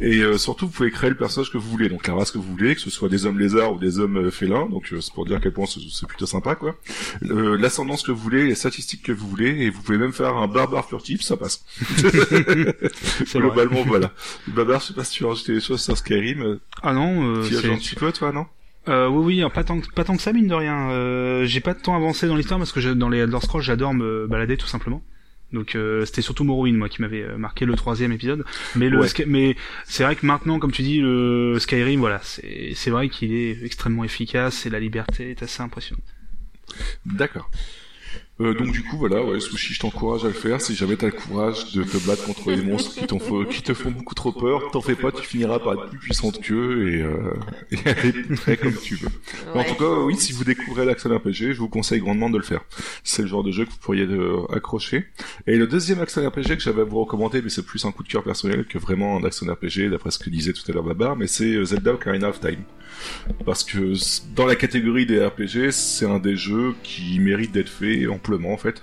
Et 0.00 0.18
euh, 0.18 0.38
surtout, 0.38 0.66
vous 0.66 0.72
pouvez 0.72 0.90
créer 0.90 1.10
le 1.10 1.16
personnage 1.16 1.50
que 1.50 1.58
vous 1.58 1.68
voulez, 1.68 1.88
donc 1.88 2.06
la 2.06 2.14
race 2.14 2.30
que 2.30 2.38
vous 2.38 2.50
voulez, 2.50 2.74
que 2.74 2.80
ce 2.80 2.90
soit 2.90 3.08
des 3.08 3.26
hommes 3.26 3.38
lézards 3.38 3.72
ou 3.72 3.78
des 3.78 3.98
hommes 3.98 4.18
euh, 4.18 4.30
félins. 4.30 4.66
Donc 4.66 4.88
c'est 4.88 5.12
pour 5.12 5.26
dire 5.26 5.36
à 5.36 5.40
quel 5.40 5.52
point 5.52 5.66
c'est 5.66 6.06
plutôt 6.06 6.26
sympa, 6.26 6.54
quoi. 6.54 6.76
L'ascendance 7.22 8.02
que 8.02 8.12
vous 8.12 8.20
voulez, 8.20 8.46
les 8.46 8.54
statistiques 8.54 9.02
que 9.02 9.12
vous 9.12 9.28
voulez, 9.28 9.64
et 9.64 9.70
vous 9.70 9.82
pouvez 9.82 9.98
même 9.98 10.12
faire 10.12 10.36
un 10.36 10.48
barbare 10.48 10.88
furtif, 10.88 11.22
ça 11.22 11.36
passe. 11.36 11.64
Globalement, 13.34 13.82
voilà. 13.84 14.12
Le 14.46 14.52
barbare, 14.52 14.80
je 14.80 14.86
sais 14.86 14.94
pas 14.94 15.04
si 15.04 15.12
tu 15.12 15.24
as 15.24 15.28
rajouté 15.28 15.54
des 15.54 15.60
choses 15.60 15.82
sur 15.82 15.96
Skyrim. 15.96 16.58
Ah 16.82 16.92
non, 16.92 17.42
tu 17.42 17.56
as 17.56 17.60
un 17.70 17.76
petit 17.76 17.94
peu, 17.94 18.12
toi, 18.12 18.32
non? 18.32 18.46
Euh, 18.88 19.08
oui, 19.08 19.42
oui, 19.42 19.50
pas 19.52 19.64
tant, 19.64 19.80
pas 19.94 20.04
tant 20.04 20.16
que 20.16 20.22
ça, 20.22 20.32
mine 20.32 20.48
de 20.48 20.54
rien. 20.54 20.90
Euh, 20.90 21.44
j'ai 21.44 21.60
pas 21.60 21.74
de 21.74 21.80
temps 21.80 21.94
avancé 21.94 22.26
dans 22.26 22.36
l'histoire 22.36 22.58
parce 22.58 22.72
que 22.72 22.80
je, 22.80 22.90
dans 22.90 23.08
les 23.08 23.18
Elder 23.18 23.38
Scrolls, 23.42 23.62
j'adore 23.62 23.92
me 23.92 24.26
balader 24.26 24.56
tout 24.56 24.66
simplement. 24.66 25.02
Donc 25.52 25.74
euh, 25.74 26.04
c'était 26.04 26.22
surtout 26.22 26.44
Morrowind 26.44 26.76
moi 26.76 26.88
qui 26.88 27.00
m'avait 27.00 27.22
euh, 27.22 27.38
marqué 27.38 27.64
le 27.64 27.74
troisième 27.74 28.12
épisode. 28.12 28.44
Mais 28.76 28.88
le 28.88 29.00
mais 29.26 29.56
c'est 29.84 30.04
vrai 30.04 30.14
que 30.14 30.26
maintenant, 30.26 30.58
comme 30.58 30.72
tu 30.72 30.82
dis, 30.82 30.98
le 31.00 31.58
Skyrim, 31.58 32.00
voilà, 32.00 32.20
c'est 32.22 32.72
c'est 32.74 32.90
vrai 32.90 33.08
qu'il 33.08 33.32
est 33.32 33.64
extrêmement 33.64 34.04
efficace 34.04 34.66
et 34.66 34.70
la 34.70 34.80
liberté 34.80 35.30
est 35.30 35.42
assez 35.42 35.62
impressionnante. 35.62 36.04
D'accord. 37.06 37.50
Euh, 38.40 38.54
donc 38.54 38.70
du 38.70 38.84
coup 38.84 38.96
voilà, 38.96 39.24
ouais, 39.24 39.40
Sushi, 39.40 39.74
je 39.74 39.80
t'encourage 39.80 40.24
à 40.24 40.28
le 40.28 40.34
faire. 40.34 40.60
Si 40.60 40.74
jamais 40.74 40.96
t'as 40.96 41.06
le 41.06 41.12
courage 41.12 41.72
de 41.72 41.82
te 41.82 41.96
battre 42.06 42.24
contre 42.24 42.50
les 42.50 42.62
monstres 42.62 42.94
qui, 42.94 43.06
qui 43.50 43.62
te 43.62 43.74
font 43.74 43.90
beaucoup 43.90 44.14
trop 44.14 44.32
peur, 44.32 44.70
t'en 44.70 44.80
fais 44.80 44.94
pas, 44.94 45.10
tu 45.10 45.22
finiras 45.22 45.58
par 45.58 45.74
être 45.74 45.88
plus 45.88 45.98
puissante 45.98 46.40
qu'eux 46.40 46.92
et, 46.92 47.02
euh, 47.02 47.34
et 47.72 47.88
aller 47.88 48.12
près 48.36 48.56
comme 48.56 48.76
tu 48.76 48.94
veux. 48.94 49.08
En 49.54 49.64
tout 49.64 49.74
cas, 49.74 49.90
oui, 50.04 50.16
si 50.16 50.32
vous 50.32 50.44
découvrez 50.44 50.84
l'action 50.84 51.10
RPG, 51.16 51.52
je 51.52 51.58
vous 51.58 51.68
conseille 51.68 52.00
grandement 52.00 52.30
de 52.30 52.38
le 52.38 52.44
faire. 52.44 52.60
C'est 53.02 53.22
le 53.22 53.28
genre 53.28 53.42
de 53.42 53.50
jeu 53.50 53.64
que 53.64 53.70
vous 53.70 53.78
pourriez 53.78 54.04
euh, 54.04 54.46
accrocher. 54.52 55.06
Et 55.46 55.56
le 55.56 55.66
deuxième 55.66 56.00
action 56.00 56.26
RPG 56.26 56.56
que 56.56 56.60
j'avais 56.60 56.82
à 56.82 56.84
vous 56.84 57.00
recommander, 57.00 57.42
mais 57.42 57.50
c'est 57.50 57.66
plus 57.66 57.84
un 57.84 57.92
coup 57.92 58.04
de 58.04 58.08
cœur 58.08 58.22
personnel 58.22 58.66
que 58.66 58.78
vraiment 58.78 59.16
un 59.16 59.24
action 59.24 59.52
RPG, 59.52 59.90
d'après 59.90 60.10
ce 60.10 60.18
que 60.18 60.30
disait 60.30 60.52
tout 60.52 60.62
à 60.68 60.72
l'heure 60.72 60.84
Babar, 60.84 61.16
mais 61.16 61.26
c'est 61.26 61.54
euh, 61.54 61.64
Zelda 61.64 61.94
Ocarina 61.94 62.28
of 62.28 62.40
Time 62.40 62.62
parce 63.44 63.64
que 63.64 63.94
dans 64.34 64.46
la 64.46 64.56
catégorie 64.56 65.06
des 65.06 65.24
RPG, 65.24 65.70
c'est 65.70 66.06
un 66.06 66.18
des 66.18 66.36
jeux 66.36 66.74
qui 66.82 67.18
mérite 67.20 67.52
d'être 67.52 67.68
fait 67.68 68.06
amplement 68.28 68.52
en 68.52 68.56
fait. 68.56 68.82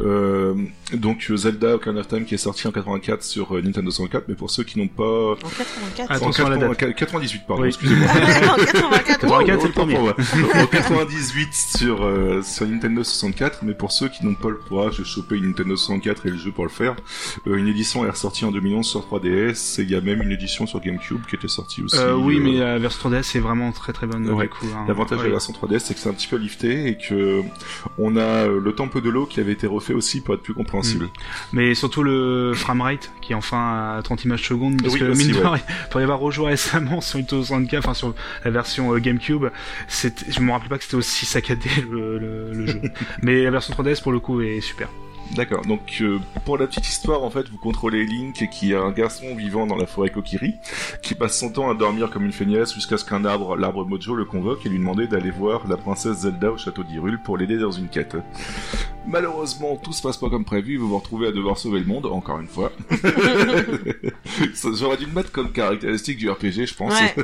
Euh, 0.00 0.54
donc 0.94 1.30
Zelda 1.34 1.74
Ocarina 1.74 2.00
of 2.00 2.08
Time 2.08 2.24
qui 2.24 2.34
est 2.34 2.38
sorti 2.38 2.66
en 2.66 2.72
84 2.72 3.22
sur 3.22 3.54
euh, 3.54 3.62
Nintendo 3.62 3.90
64, 3.90 4.24
mais 4.28 4.34
pour 4.34 4.50
ceux 4.50 4.64
qui 4.64 4.78
n'ont 4.78 4.88
pas... 4.88 5.32
En 5.32 5.36
84 5.36 6.10
Attention 6.10 6.44
en 6.44 6.52
à 6.52 6.56
la 6.56 6.74
98, 6.74 7.42
pardon, 7.46 7.64
excusez-moi. 7.64 8.06
en 8.08 8.56
84, 8.56 9.20
84 9.20 9.60
c'est 9.60 9.66
le 9.66 9.72
premier. 9.72 9.98
en 9.98 10.66
98 10.66 11.48
sur, 11.52 12.04
euh, 12.04 12.42
sur 12.42 12.66
Nintendo 12.66 13.04
64, 13.04 13.60
mais 13.62 13.74
pour 13.74 13.92
ceux 13.92 14.08
qui 14.08 14.24
n'ont 14.24 14.34
pas 14.34 14.48
le 14.48 14.56
courage 14.56 14.98
de 14.98 15.04
choper 15.04 15.36
une 15.36 15.48
Nintendo 15.48 15.76
64 15.76 16.26
et 16.26 16.30
le 16.30 16.36
jeu 16.38 16.52
pour 16.52 16.64
le 16.64 16.70
faire, 16.70 16.96
euh, 17.46 17.56
une 17.56 17.68
édition 17.68 18.06
est 18.06 18.10
ressortie 18.10 18.44
en 18.44 18.50
2011 18.52 18.86
sur 18.86 19.00
3DS, 19.00 19.80
et 19.80 19.84
il 19.84 19.90
y 19.90 19.94
a 19.94 20.00
même 20.00 20.22
une 20.22 20.32
édition 20.32 20.66
sur 20.66 20.80
GameCube 20.80 21.20
qui 21.28 21.36
était 21.36 21.48
sortie 21.48 21.82
aussi. 21.82 21.98
Euh, 21.98 22.14
oui, 22.14 22.40
mais 22.40 22.52
la 22.52 22.78
version 22.78 23.10
3DS 23.10 23.36
est 23.36 23.40
vraiment 23.40 23.72
très 23.72 23.92
très 23.92 24.06
bonne. 24.06 24.28
Ouais. 24.30 24.48
Hein. 24.74 24.84
L'avantage 24.88 25.18
de 25.18 25.24
la 25.24 25.30
version 25.30 25.52
3DS, 25.52 25.80
c'est 25.80 25.94
que 25.94 26.00
c'est 26.00 26.08
un 26.08 26.14
petit 26.14 26.28
peu 26.28 26.36
lifté 26.36 26.88
et 26.88 26.96
que 26.96 27.42
on 27.98 28.16
a 28.16 28.46
le 28.46 28.72
temple 28.72 29.02
de 29.02 29.10
l'eau 29.10 29.26
qui 29.26 29.40
avait 29.40 29.52
été 29.52 29.66
refait 29.66 29.94
aussi 29.94 30.20
pour 30.22 30.34
être 30.34 30.42
plus 30.42 30.54
compréhensible. 30.54 30.77
Mm. 30.82 31.08
Mais 31.52 31.74
surtout 31.74 32.02
le 32.02 32.52
framerate 32.54 33.10
qui 33.20 33.32
est 33.32 33.34
enfin 33.34 33.96
à 33.98 34.02
30 34.02 34.24
images 34.24 34.42
secondes 34.46 34.80
parce 34.80 34.94
Oui, 34.94 35.00
que 35.00 35.04
aussi, 35.06 35.26
mine 35.26 35.36
de 35.36 35.44
ouais. 35.46 35.58
pour 35.90 36.00
y 36.00 36.02
avoir 36.02 36.18
rejoué 36.18 36.46
récemment 36.48 37.00
sur 37.00 37.18
Nintendo 37.18 37.42
64, 37.42 37.84
enfin 37.84 37.94
sur 37.94 38.14
la 38.44 38.50
version 38.50 38.94
euh, 38.94 38.98
GameCube, 38.98 39.46
je 39.88 40.40
me 40.40 40.52
rappelle 40.52 40.68
pas 40.68 40.78
que 40.78 40.84
c'était 40.84 40.96
aussi 40.96 41.26
saccadé 41.26 41.68
le, 41.90 42.18
le, 42.18 42.52
le 42.52 42.66
jeu. 42.66 42.80
Mais 43.22 43.42
la 43.42 43.50
version 43.50 43.74
3DS 43.74 44.02
pour 44.02 44.12
le 44.12 44.20
coup 44.20 44.40
est 44.40 44.60
super. 44.60 44.88
D'accord. 45.34 45.64
Donc 45.66 45.98
euh, 46.00 46.18
pour 46.44 46.58
la 46.58 46.66
petite 46.66 46.88
histoire, 46.88 47.22
en 47.22 47.30
fait, 47.30 47.48
vous 47.48 47.58
contrôlez 47.58 48.04
Link, 48.04 48.48
qui 48.50 48.72
est 48.72 48.76
un 48.76 48.90
garçon 48.90 49.34
vivant 49.34 49.66
dans 49.66 49.76
la 49.76 49.86
forêt 49.86 50.10
Kokiri, 50.10 50.54
qui 51.02 51.14
passe 51.14 51.38
son 51.38 51.50
temps 51.50 51.70
à 51.70 51.74
dormir 51.74 52.10
comme 52.10 52.24
une 52.24 52.32
feignasse 52.32 52.74
jusqu'à 52.74 52.96
ce 52.96 53.04
qu'un 53.04 53.24
arbre, 53.24 53.56
l'arbre 53.56 53.84
Mojo, 53.84 54.14
le 54.14 54.24
convoque 54.24 54.64
et 54.66 54.68
lui 54.68 54.78
demande 54.78 55.02
d'aller 55.02 55.30
voir 55.30 55.68
la 55.68 55.76
princesse 55.76 56.18
Zelda 56.18 56.50
au 56.50 56.56
château 56.56 56.82
d'Hyrule 56.82 57.20
pour 57.22 57.36
l'aider 57.36 57.58
dans 57.58 57.70
une 57.70 57.88
quête. 57.88 58.16
Malheureusement, 59.06 59.76
tout 59.76 59.92
se 59.92 60.02
passe 60.02 60.18
pas 60.18 60.28
comme 60.28 60.44
prévu. 60.44 60.76
Vous 60.76 60.88
vous 60.88 60.98
retrouvez 60.98 61.28
à 61.28 61.32
devoir 61.32 61.56
sauver 61.56 61.80
le 61.80 61.86
monde, 61.86 62.04
encore 62.06 62.40
une 62.40 62.46
fois. 62.46 62.72
J'aurais 64.74 64.98
dû 64.98 65.06
le 65.06 65.12
mettre 65.12 65.32
comme 65.32 65.50
caractéristique 65.50 66.18
du 66.18 66.28
RPG, 66.28 66.66
je 66.66 66.74
pense. 66.74 66.92
Ouais. 66.92 67.14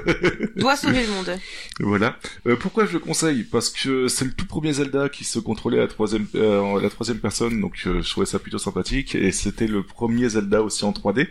Doit 0.57 0.77
sauver 0.77 1.03
le 1.03 1.13
monde. 1.13 1.39
Voilà. 1.81 2.17
Euh, 2.47 2.57
pourquoi 2.57 2.87
je 2.87 2.93
le 2.93 3.01
conseille? 3.01 3.43
Parce 3.43 3.69
que 3.69 4.09
c'est 4.09 4.25
le 4.25 4.33
tout 4.33 4.47
premier 4.47 4.73
Zelda 4.73 5.09
qui 5.09 5.25
se 5.25 5.39
contrôlait 5.39 5.79
à 5.79 5.83
la 5.83 5.89
troisième, 5.89 6.27
euh, 6.37 6.81
la 6.81 6.89
troisième 6.89 7.19
personne, 7.19 7.61
donc 7.61 7.87
euh, 7.95 8.03
je 8.03 8.11
trouvais 8.11 8.27
ça 8.27 8.39
plutôt 8.39 8.59
sympathique. 8.59 9.15
Et 9.15 9.33
c'était 9.33 9.67
le 9.67 9.83
premier 9.83 10.29
Zelda 10.29 10.63
aussi 10.63 10.85
en 10.85 10.93
3D, 10.93 11.29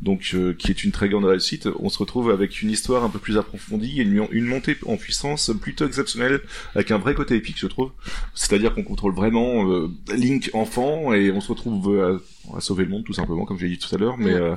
donc 0.00 0.30
euh, 0.34 0.54
qui 0.54 0.70
est 0.70 0.84
une 0.84 0.92
très 0.92 1.08
grande 1.08 1.24
réussite. 1.24 1.68
On 1.78 1.88
se 1.88 1.98
retrouve 1.98 2.30
avec 2.30 2.62
une 2.62 2.70
histoire 2.70 3.04
un 3.04 3.08
peu 3.08 3.18
plus 3.18 3.38
approfondie 3.38 4.00
et 4.00 4.02
une, 4.02 4.26
une 4.30 4.46
montée 4.46 4.76
en 4.86 4.96
puissance 4.96 5.50
plutôt 5.60 5.86
exceptionnelle, 5.86 6.40
avec 6.74 6.90
un 6.90 6.98
vrai 6.98 7.14
côté 7.14 7.36
épique, 7.36 7.58
je 7.58 7.66
trouve. 7.66 7.90
C'est-à-dire 8.34 8.74
qu'on 8.74 8.84
contrôle 8.84 9.14
vraiment 9.14 9.70
euh, 9.70 9.88
Link 10.14 10.50
enfant 10.54 11.12
et 11.12 11.30
on 11.30 11.40
se 11.40 11.48
retrouve 11.48 12.00
à, 12.00 12.18
à 12.56 12.60
sauver 12.60 12.84
le 12.84 12.90
monde 12.90 13.04
tout 13.04 13.12
simplement, 13.12 13.44
comme 13.44 13.58
j'ai 13.58 13.68
dit 13.68 13.78
tout 13.78 13.94
à 13.94 13.98
l'heure. 13.98 14.18
Mais 14.18 14.32
euh, 14.32 14.54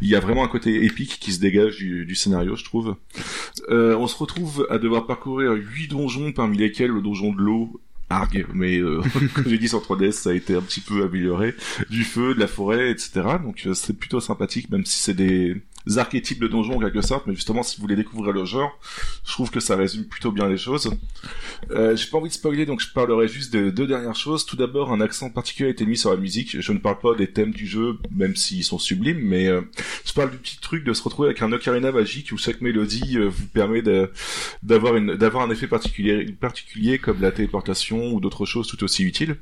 il 0.00 0.08
y 0.08 0.14
a 0.14 0.20
vraiment 0.20 0.44
un 0.44 0.48
côté 0.48 0.84
épique 0.84 1.18
qui 1.20 1.32
se 1.32 1.40
dégage 1.40 1.76
du, 1.76 2.04
du 2.04 2.14
scénario, 2.14 2.56
je 2.56 2.64
trouve. 2.64 2.96
Euh, 3.68 3.96
on 3.96 4.06
se 4.06 4.16
retrouve 4.16 4.66
à 4.70 4.78
devoir 4.78 5.06
parcourir 5.06 5.52
huit 5.52 5.88
donjons, 5.88 6.32
parmi 6.32 6.58
lesquels 6.58 6.90
le 6.90 7.02
donjon 7.02 7.32
de 7.32 7.40
l'eau 7.40 7.80
argue, 8.10 8.46
mais 8.54 8.78
euh, 8.78 9.02
comme 9.34 9.48
j'ai 9.48 9.58
dit 9.58 9.68
sur 9.68 9.80
3DS, 9.80 10.12
ça 10.12 10.30
a 10.30 10.34
été 10.34 10.54
un 10.54 10.62
petit 10.62 10.80
peu 10.80 11.04
amélioré, 11.04 11.54
du 11.90 12.04
feu, 12.04 12.34
de 12.34 12.40
la 12.40 12.46
forêt, 12.46 12.90
etc. 12.90 13.10
Donc 13.42 13.62
euh, 13.66 13.74
c'est 13.74 13.92
plutôt 13.92 14.20
sympathique, 14.20 14.70
même 14.70 14.84
si 14.84 14.98
c'est 14.98 15.14
des 15.14 15.56
archétypes 15.96 16.40
de 16.40 16.48
donjons 16.48 16.76
en 16.76 16.80
quelque 16.80 17.00
sorte, 17.00 17.26
mais 17.26 17.34
justement 17.34 17.62
si 17.62 17.76
vous 17.76 17.82
voulez 17.82 17.96
découvrir 17.96 18.32
le 18.32 18.44
genre, 18.44 18.78
je 19.24 19.32
trouve 19.32 19.50
que 19.50 19.60
ça 19.60 19.76
résume 19.76 20.04
plutôt 20.04 20.32
bien 20.32 20.48
les 20.48 20.58
choses. 20.58 20.90
Euh, 21.70 21.96
j'ai 21.96 22.10
pas 22.10 22.18
envie 22.18 22.28
de 22.28 22.34
spoiler, 22.34 22.66
donc 22.66 22.80
je 22.80 22.92
parlerai 22.92 23.28
juste 23.28 23.52
de 23.52 23.70
deux 23.70 23.86
dernières 23.86 24.16
choses. 24.16 24.44
Tout 24.44 24.56
d'abord, 24.56 24.92
un 24.92 25.00
accent 25.00 25.30
particulier 25.30 25.68
a 25.68 25.72
été 25.72 25.86
mis 25.86 25.96
sur 25.96 26.10
la 26.10 26.16
musique. 26.16 26.60
Je 26.60 26.72
ne 26.72 26.78
parle 26.78 26.98
pas 26.98 27.14
des 27.14 27.30
thèmes 27.30 27.52
du 27.52 27.66
jeu, 27.66 27.98
même 28.10 28.36
s'ils 28.36 28.64
sont 28.64 28.78
sublimes, 28.78 29.20
mais 29.20 29.46
euh, 29.46 29.62
je 30.04 30.12
parle 30.12 30.30
du 30.30 30.38
petit 30.38 30.58
truc 30.60 30.84
de 30.84 30.92
se 30.92 31.02
retrouver 31.02 31.28
avec 31.28 31.42
un 31.42 31.52
ocarina 31.52 31.92
magique 31.92 32.32
où 32.32 32.36
chaque 32.36 32.60
mélodie 32.60 33.16
euh, 33.16 33.28
vous 33.28 33.46
permet 33.46 33.82
d'avoir 34.62 35.00
d'avoir 35.00 35.44
un 35.44 35.50
effet 35.50 35.66
particulier 35.66 36.26
particulier 36.32 36.98
comme 36.98 37.20
la 37.20 37.32
téléportation 37.32 38.12
ou 38.12 38.20
d'autres 38.20 38.46
choses 38.46 38.66
tout 38.66 38.82
aussi 38.84 39.04
utiles. 39.04 39.36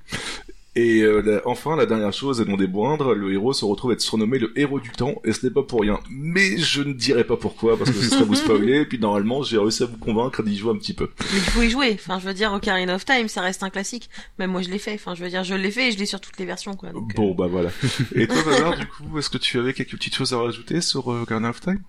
Et 0.78 1.00
euh, 1.00 1.22
la- 1.22 1.40
enfin, 1.48 1.74
la 1.74 1.86
dernière 1.86 2.12
chose, 2.12 2.40
et 2.40 2.44
non 2.44 2.56
des 2.58 2.66
moindres, 2.68 3.14
le 3.14 3.32
héros 3.32 3.54
se 3.54 3.64
retrouve 3.64 3.92
à 3.92 3.94
être 3.94 4.00
surnommé 4.02 4.38
le 4.38 4.52
héros 4.58 4.78
du 4.78 4.90
temps, 4.90 5.14
et 5.24 5.32
ce 5.32 5.46
n'est 5.46 5.52
pas 5.52 5.62
pour 5.62 5.80
rien. 5.80 5.98
Mais 6.10 6.58
je 6.58 6.82
ne 6.82 6.92
dirai 6.92 7.24
pas 7.24 7.36
pourquoi, 7.38 7.78
parce 7.78 7.90
que 7.90 7.96
ce 7.96 8.10
serait 8.10 8.24
vous 8.24 8.34
spoiler, 8.34 8.80
et 8.82 8.84
puis 8.84 8.98
normalement, 8.98 9.42
j'ai 9.42 9.56
réussi 9.56 9.82
à 9.84 9.86
vous 9.86 9.96
convaitre 9.96 10.42
d'y 10.42 10.56
jouer 10.58 10.72
un 10.72 10.76
petit 10.78 10.92
peu. 10.92 11.08
Mais 11.32 11.38
il 11.38 11.50
faut 11.50 11.62
y 11.62 11.70
jouer. 11.70 11.92
Enfin, 11.94 12.18
je 12.20 12.26
veux 12.26 12.34
dire, 12.34 12.52
Ocarina 12.52 12.94
of 12.94 13.04
Time, 13.06 13.28
ça 13.28 13.40
reste 13.40 13.62
un 13.62 13.70
classique. 13.70 14.10
Même 14.38 14.50
moi, 14.50 14.60
je 14.60 14.68
l'ai 14.68 14.78
fait. 14.78 14.92
Enfin, 14.94 15.14
je 15.14 15.24
veux 15.24 15.30
dire, 15.30 15.44
je 15.44 15.54
l'ai 15.54 15.70
fait 15.70 15.88
et 15.88 15.92
je 15.92 15.98
l'ai 15.98 16.04
sur 16.06 16.20
toutes 16.20 16.38
les 16.38 16.44
versions, 16.44 16.74
quoi. 16.74 16.90
Donc, 16.92 17.10
euh, 17.12 17.16
Bon, 17.16 17.34
bah 17.34 17.46
voilà. 17.46 17.70
Et 18.14 18.26
toi, 18.26 18.36
Bavard, 18.44 18.76
du 18.76 18.86
coup, 18.86 19.18
est-ce 19.18 19.30
que 19.30 19.38
tu 19.38 19.58
avais 19.58 19.72
quelques 19.72 19.92
petites 19.92 20.14
choses 20.14 20.34
à 20.34 20.38
rajouter 20.38 20.82
sur 20.82 21.10
euh, 21.10 21.22
Ocarina 21.22 21.48
of 21.50 21.60
Time? 21.60 21.80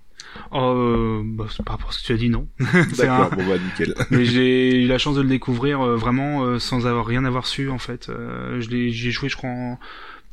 Euh, 0.54 1.22
bah, 1.26 1.46
c'est 1.50 1.64
par 1.66 1.76
rapport 1.76 1.90
à 1.90 1.92
ce 1.94 2.02
que 2.02 2.06
tu 2.08 2.14
as 2.14 2.18
dit, 2.18 2.30
non. 2.30 2.48
Un- 2.60 2.84
D'accord, 2.98 3.30
bon 3.32 3.48
bah 3.48 3.58
nickel. 3.58 3.94
Mais 4.12 4.26
j'ai 4.26 4.84
eu 4.84 4.88
la 4.88 4.98
chance 4.98 5.16
de 5.16 5.22
le 5.22 5.30
découvrir 5.30 5.82
euh, 5.82 5.96
vraiment 5.96 6.44
euh, 6.44 6.60
sans 6.60 6.88
avoir 6.88 7.06
rien 7.06 7.26
avoir 7.26 7.46
su 7.48 7.70
en 7.70 7.78
fait. 7.78 8.10
Euh, 8.10 8.60
je 8.62 8.70
l'ai, 8.70 8.92
j'ai 8.92 9.12
joué 9.12 9.30
je 9.30 9.36
crois 9.38 9.50
en 9.50 9.80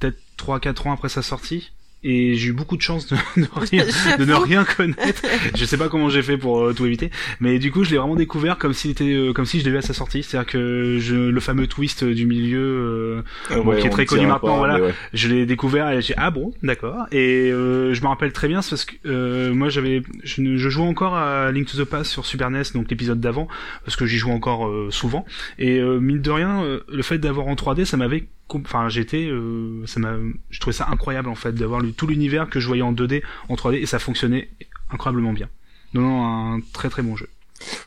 peut-être 0.01 0.19
3-4 0.39 0.89
ans 0.89 0.93
après 0.93 1.09
sa 1.09 1.23
sortie. 1.23 1.73
Et 2.05 2.35
j'ai 2.35 2.51
eu 2.51 2.53
beaucoup 2.53 2.77
de 2.77 2.83
chance 2.83 3.07
de, 3.09 3.17
de 3.37 3.49
rien, 3.57 3.85
de 4.19 4.25
ne 4.25 4.35
rien 4.35 4.65
connaître. 4.65 5.23
Je 5.57 5.65
sais 5.65 5.77
pas 5.79 5.89
comment 5.89 6.09
j'ai 6.11 6.23
fait 6.23 6.37
pour 6.37 6.61
euh, 6.63 6.73
tout 6.75 6.87
éviter, 6.87 7.11
mais 7.41 7.59
du 7.59 7.73
coup 7.73 7.83
je 7.83 7.91
l'ai 7.91 7.97
vraiment 7.97 8.15
découvert 8.17 8.59
comme 8.59 8.75
s'il 8.75 8.91
était, 8.91 9.13
euh, 9.13 9.33
comme 9.33 9.47
si 9.47 9.59
je 9.61 9.65
l'ai 9.65 9.71
vu 9.71 9.79
à 9.79 9.83
sa 9.83 9.95
sortie. 9.95 10.23
C'est-à-dire 10.23 10.51
que 10.51 10.99
je, 11.01 11.17
le 11.17 11.41
fameux 11.41 11.67
twist 11.67 12.05
du 12.05 12.27
milieu, 12.27 13.23
euh, 13.51 13.63
Bon, 13.63 13.75
qui 13.77 13.87
est 13.87 13.91
très 13.91 14.05
connu 14.05 14.27
maintenant, 14.27 14.53
pas, 14.53 14.59
voilà. 14.59 14.81
ouais. 14.81 14.95
je 15.13 15.29
l'ai 15.29 15.47
découvert 15.47 15.89
et 15.91 16.03
j'ai 16.03 16.15
ah 16.17 16.31
bon 16.31 16.53
d'accord 16.63 17.07
et 17.11 17.51
euh, 17.51 17.95
je 17.95 18.03
me 18.03 18.07
rappelle 18.09 18.33
très 18.33 18.49
bien 18.49 18.61
c'est 18.63 18.71
parce 18.71 18.85
que 18.85 18.95
euh, 19.07 19.55
moi 19.55 19.69
j'avais 19.69 20.03
je, 20.23 20.57
je 20.57 20.69
jouais 20.69 20.87
encore 20.87 21.15
à 21.15 21.51
Link 21.53 21.67
to 21.67 21.83
the 21.83 21.89
Past 21.89 22.11
sur 22.11 22.27
Super 22.27 22.51
NES 22.51 22.63
donc 22.75 22.91
l'épisode 22.91 23.21
d'avant 23.21 23.49
parce 23.85 23.97
que 23.97 24.07
j'y 24.07 24.19
joue 24.19 24.31
encore 24.31 24.67
euh, 24.69 24.89
souvent 24.91 25.25
et 25.59 25.79
euh, 25.79 25.99
mine 26.01 26.21
de 26.21 26.31
rien 26.31 26.63
euh, 26.63 26.81
le 26.93 27.03
fait 27.03 27.19
d'avoir 27.19 27.47
en 27.47 27.55
3D 27.55 27.85
ça 27.85 27.97
m'avait 27.97 28.25
enfin 28.53 28.89
j'étais 28.89 29.27
euh, 29.29 29.85
ça 29.87 30.01
m'a 30.01 30.17
je 30.51 30.61
trouvais 30.61 30.75
ça 30.77 30.87
incroyable 30.91 31.29
en 31.29 31.35
fait 31.35 31.53
d'avoir 31.53 31.81
le- 31.81 31.93
tout 31.93 32.07
l'univers 32.07 32.49
que 32.49 32.61
je 32.61 32.67
voyais 32.67 32.83
en 32.83 32.93
2D 32.93 33.23
en 33.49 33.55
3D 33.57 33.77
et 33.81 33.87
ça 33.87 33.99
fonctionnait 33.99 34.51
incroyablement 34.91 35.33
bien. 35.33 35.49
Non 35.95 36.03
non 36.03 36.55
un 36.57 36.61
très 36.73 36.89
très 36.91 37.03
bon 37.03 37.17
jeu 37.17 37.29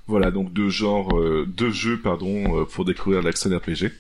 Voilà, 0.08 0.32
donc 0.32 0.54
deux 0.54 0.70
genres, 0.70 1.18
euh, 1.18 1.46
deux 1.46 1.72
jeux, 1.72 2.00
pardon, 2.00 2.62
euh, 2.62 2.66
pour 2.66 2.86
découvrir 2.86 3.22
l'action 3.22 3.50
RPG. 3.50 3.92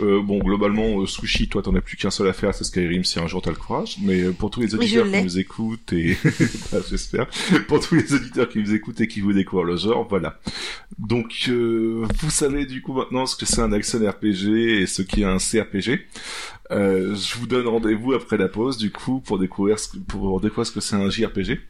Euh, 0.00 0.20
bon, 0.22 0.38
globalement, 0.38 1.00
euh, 1.00 1.06
Sushi, 1.06 1.48
toi, 1.48 1.62
t'en 1.62 1.74
as 1.74 1.80
plus 1.80 1.96
qu'un 1.96 2.10
seul 2.10 2.28
à 2.28 2.32
faire, 2.32 2.54
c'est 2.54 2.64
Skyrim, 2.64 3.04
si 3.04 3.18
un 3.18 3.26
jour 3.26 3.40
t'as 3.40 3.50
le 3.50 3.56
courage. 3.56 3.96
Mais 4.02 4.24
pour 4.30 4.50
tous 4.50 4.60
les 4.60 4.74
auditeurs 4.74 5.10
qui 5.10 5.22
nous 5.22 5.38
écoutent 5.38 5.92
et, 5.92 6.16
bah, 6.72 6.78
j'espère, 6.88 7.26
pour 7.68 7.80
tous 7.80 7.94
les 7.94 8.12
auditeurs 8.12 8.48
qui 8.48 8.58
nous 8.58 8.74
écoutent 8.74 9.00
et 9.00 9.08
qui 9.08 9.20
vous 9.20 9.32
découvrent 9.32 9.64
le 9.64 9.76
genre, 9.76 10.06
voilà. 10.08 10.38
Donc, 10.98 11.48
vous 11.48 12.30
savez 12.30 12.66
du 12.66 12.82
coup 12.82 12.92
maintenant 12.92 13.26
ce 13.26 13.36
que 13.36 13.46
c'est 13.46 13.60
un 13.60 13.72
action 13.72 13.98
RPG 13.98 14.82
et 14.82 14.86
ce 14.86 15.02
qui 15.02 15.22
est 15.22 15.24
un 15.24 15.38
CRPG. 15.38 16.06
je 16.70 17.38
vous 17.38 17.46
donne 17.46 17.66
rendez-vous 17.66 18.12
après 18.12 18.36
la 18.36 18.48
pause, 18.48 18.76
du 18.76 18.90
coup, 18.90 19.20
pour 19.20 19.38
découvrir 19.38 19.78
ce, 19.78 19.96
pour 19.96 20.40
découvrir 20.40 20.66
ce 20.66 20.72
que 20.72 20.80
c'est 20.80 20.96
un 20.96 21.08
JRPG. 21.08 21.60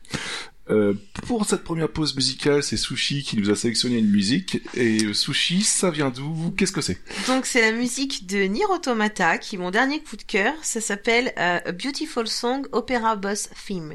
Euh, 0.69 0.95
pour 1.27 1.47
cette 1.47 1.63
première 1.63 1.89
pause 1.89 2.17
musicale, 2.17 2.63
c'est 2.63 2.77
Sushi 2.77 3.23
qui 3.23 3.37
nous 3.37 3.51
a 3.51 3.55
sélectionné 3.55 3.99
une 3.99 4.11
musique. 4.11 4.61
Et 4.75 5.05
euh, 5.05 5.15
Sushi, 5.15 5.63
ça 5.63 5.91
vient 5.91 6.11
d'où? 6.11 6.53
Qu'est-ce 6.57 6.73
que 6.73 6.81
c'est? 6.81 6.99
Donc 7.29 7.47
c'est 7.47 7.61
la 7.61 7.73
musique 7.73 8.27
de 8.27 8.39
Nier 8.39 8.65
Automata, 8.71 9.39
qui 9.39 9.57
est 9.57 9.59
mon 9.59 9.71
dernier 9.71 10.01
coup 10.03 10.17
de 10.17 10.23
cœur. 10.23 10.53
Ça 10.63 10.81
s'appelle 10.81 11.33
euh, 11.39 11.61
A 11.65 11.73
Beautiful 11.73 12.27
Song 12.27 12.67
Opera 12.73 13.17
Boss 13.17 13.49
Theme. 13.67 13.95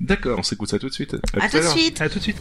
D'accord, 0.00 0.38
on 0.38 0.42
s'écoute 0.42 0.70
ça 0.70 0.78
tout 0.78 0.88
de 0.88 0.94
suite. 0.94 1.16
À, 1.38 1.48
tout 1.48 1.58
de 1.58 1.62
suite. 1.62 2.00
À 2.00 2.08
tout 2.08 2.18
de 2.18 2.24
suite. 2.24 2.38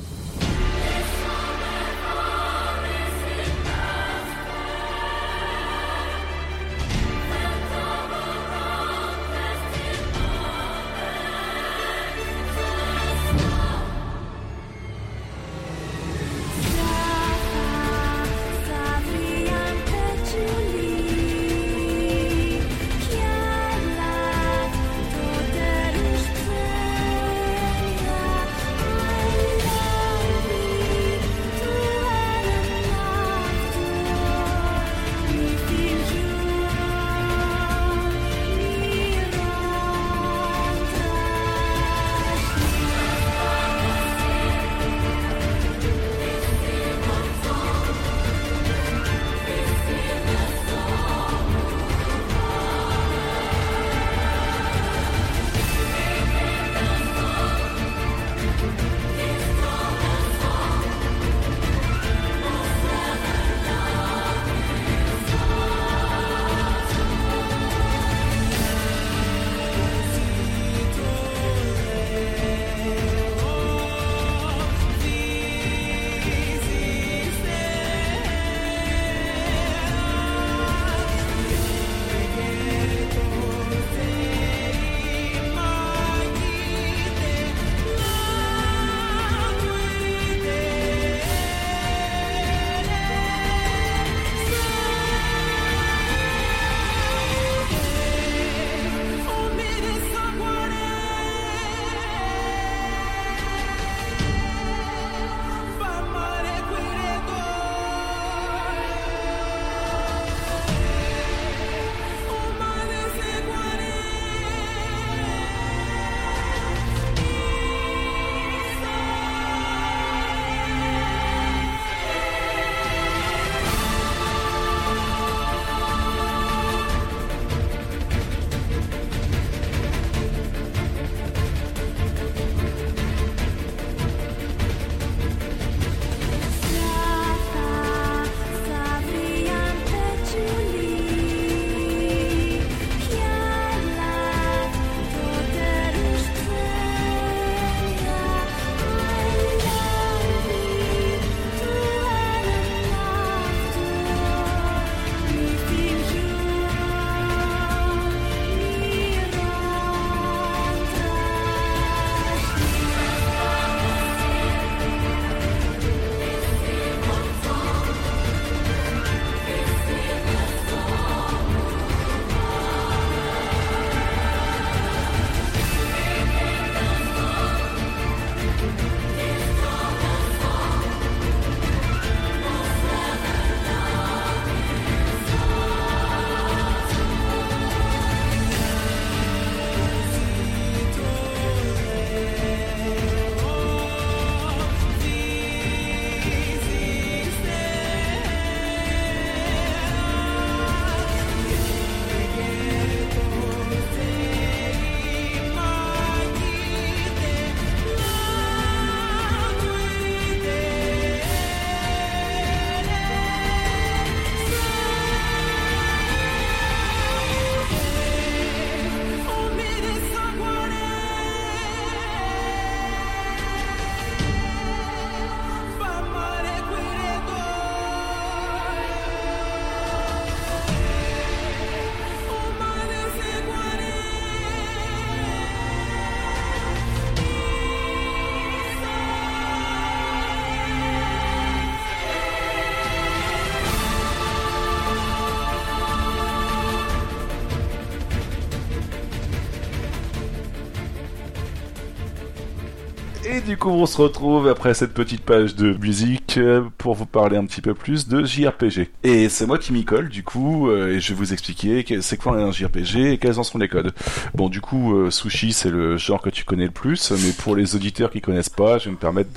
Du 253.45 253.57
coup, 253.57 253.69
on 253.69 253.85
se 253.85 254.01
retrouve 254.01 254.47
après 254.47 254.73
cette 254.73 254.93
petite 254.93 255.21
page 255.21 255.55
de 255.55 255.73
musique 255.77 256.37
euh, 256.37 256.63
pour 256.79 256.95
vous 256.95 257.05
parler 257.05 257.37
un 257.37 257.45
petit 257.45 257.61
peu 257.61 257.75
plus 257.75 258.07
de 258.07 258.23
JRPG. 258.23 258.89
Et 259.03 259.29
c'est 259.29 259.45
moi 259.45 259.59
qui 259.59 259.71
m'y 259.71 259.85
colle, 259.85 260.09
du 260.09 260.23
coup, 260.23 260.69
euh, 260.69 260.95
et 260.95 260.99
je 260.99 261.09
vais 261.09 261.15
vous 261.15 261.31
expliquer 261.31 261.85
c'est 262.01 262.17
quoi 262.17 262.37
un 262.37 262.51
JRPG 262.51 263.13
et 263.13 263.17
quels 263.19 263.39
en 263.39 263.43
sont 263.43 263.59
les 263.59 263.67
codes. 263.67 263.93
Bon, 264.33 264.49
du 264.49 264.61
coup, 264.61 264.95
euh, 264.95 265.11
Sushi, 265.11 265.53
c'est 265.53 265.69
le 265.69 265.95
genre 265.95 266.21
que 266.21 266.31
tu 266.31 266.43
connais 266.43 266.65
le 266.65 266.71
plus, 266.71 267.11
mais 267.11 267.31
pour 267.37 267.55
les 267.55 267.75
auditeurs 267.75 268.09
qui 268.09 268.19
connaissent 268.19 268.49
pas, 268.49 268.79
je 268.79 268.85
vais 268.85 268.91
me 268.91 268.97
permettre 268.97 269.29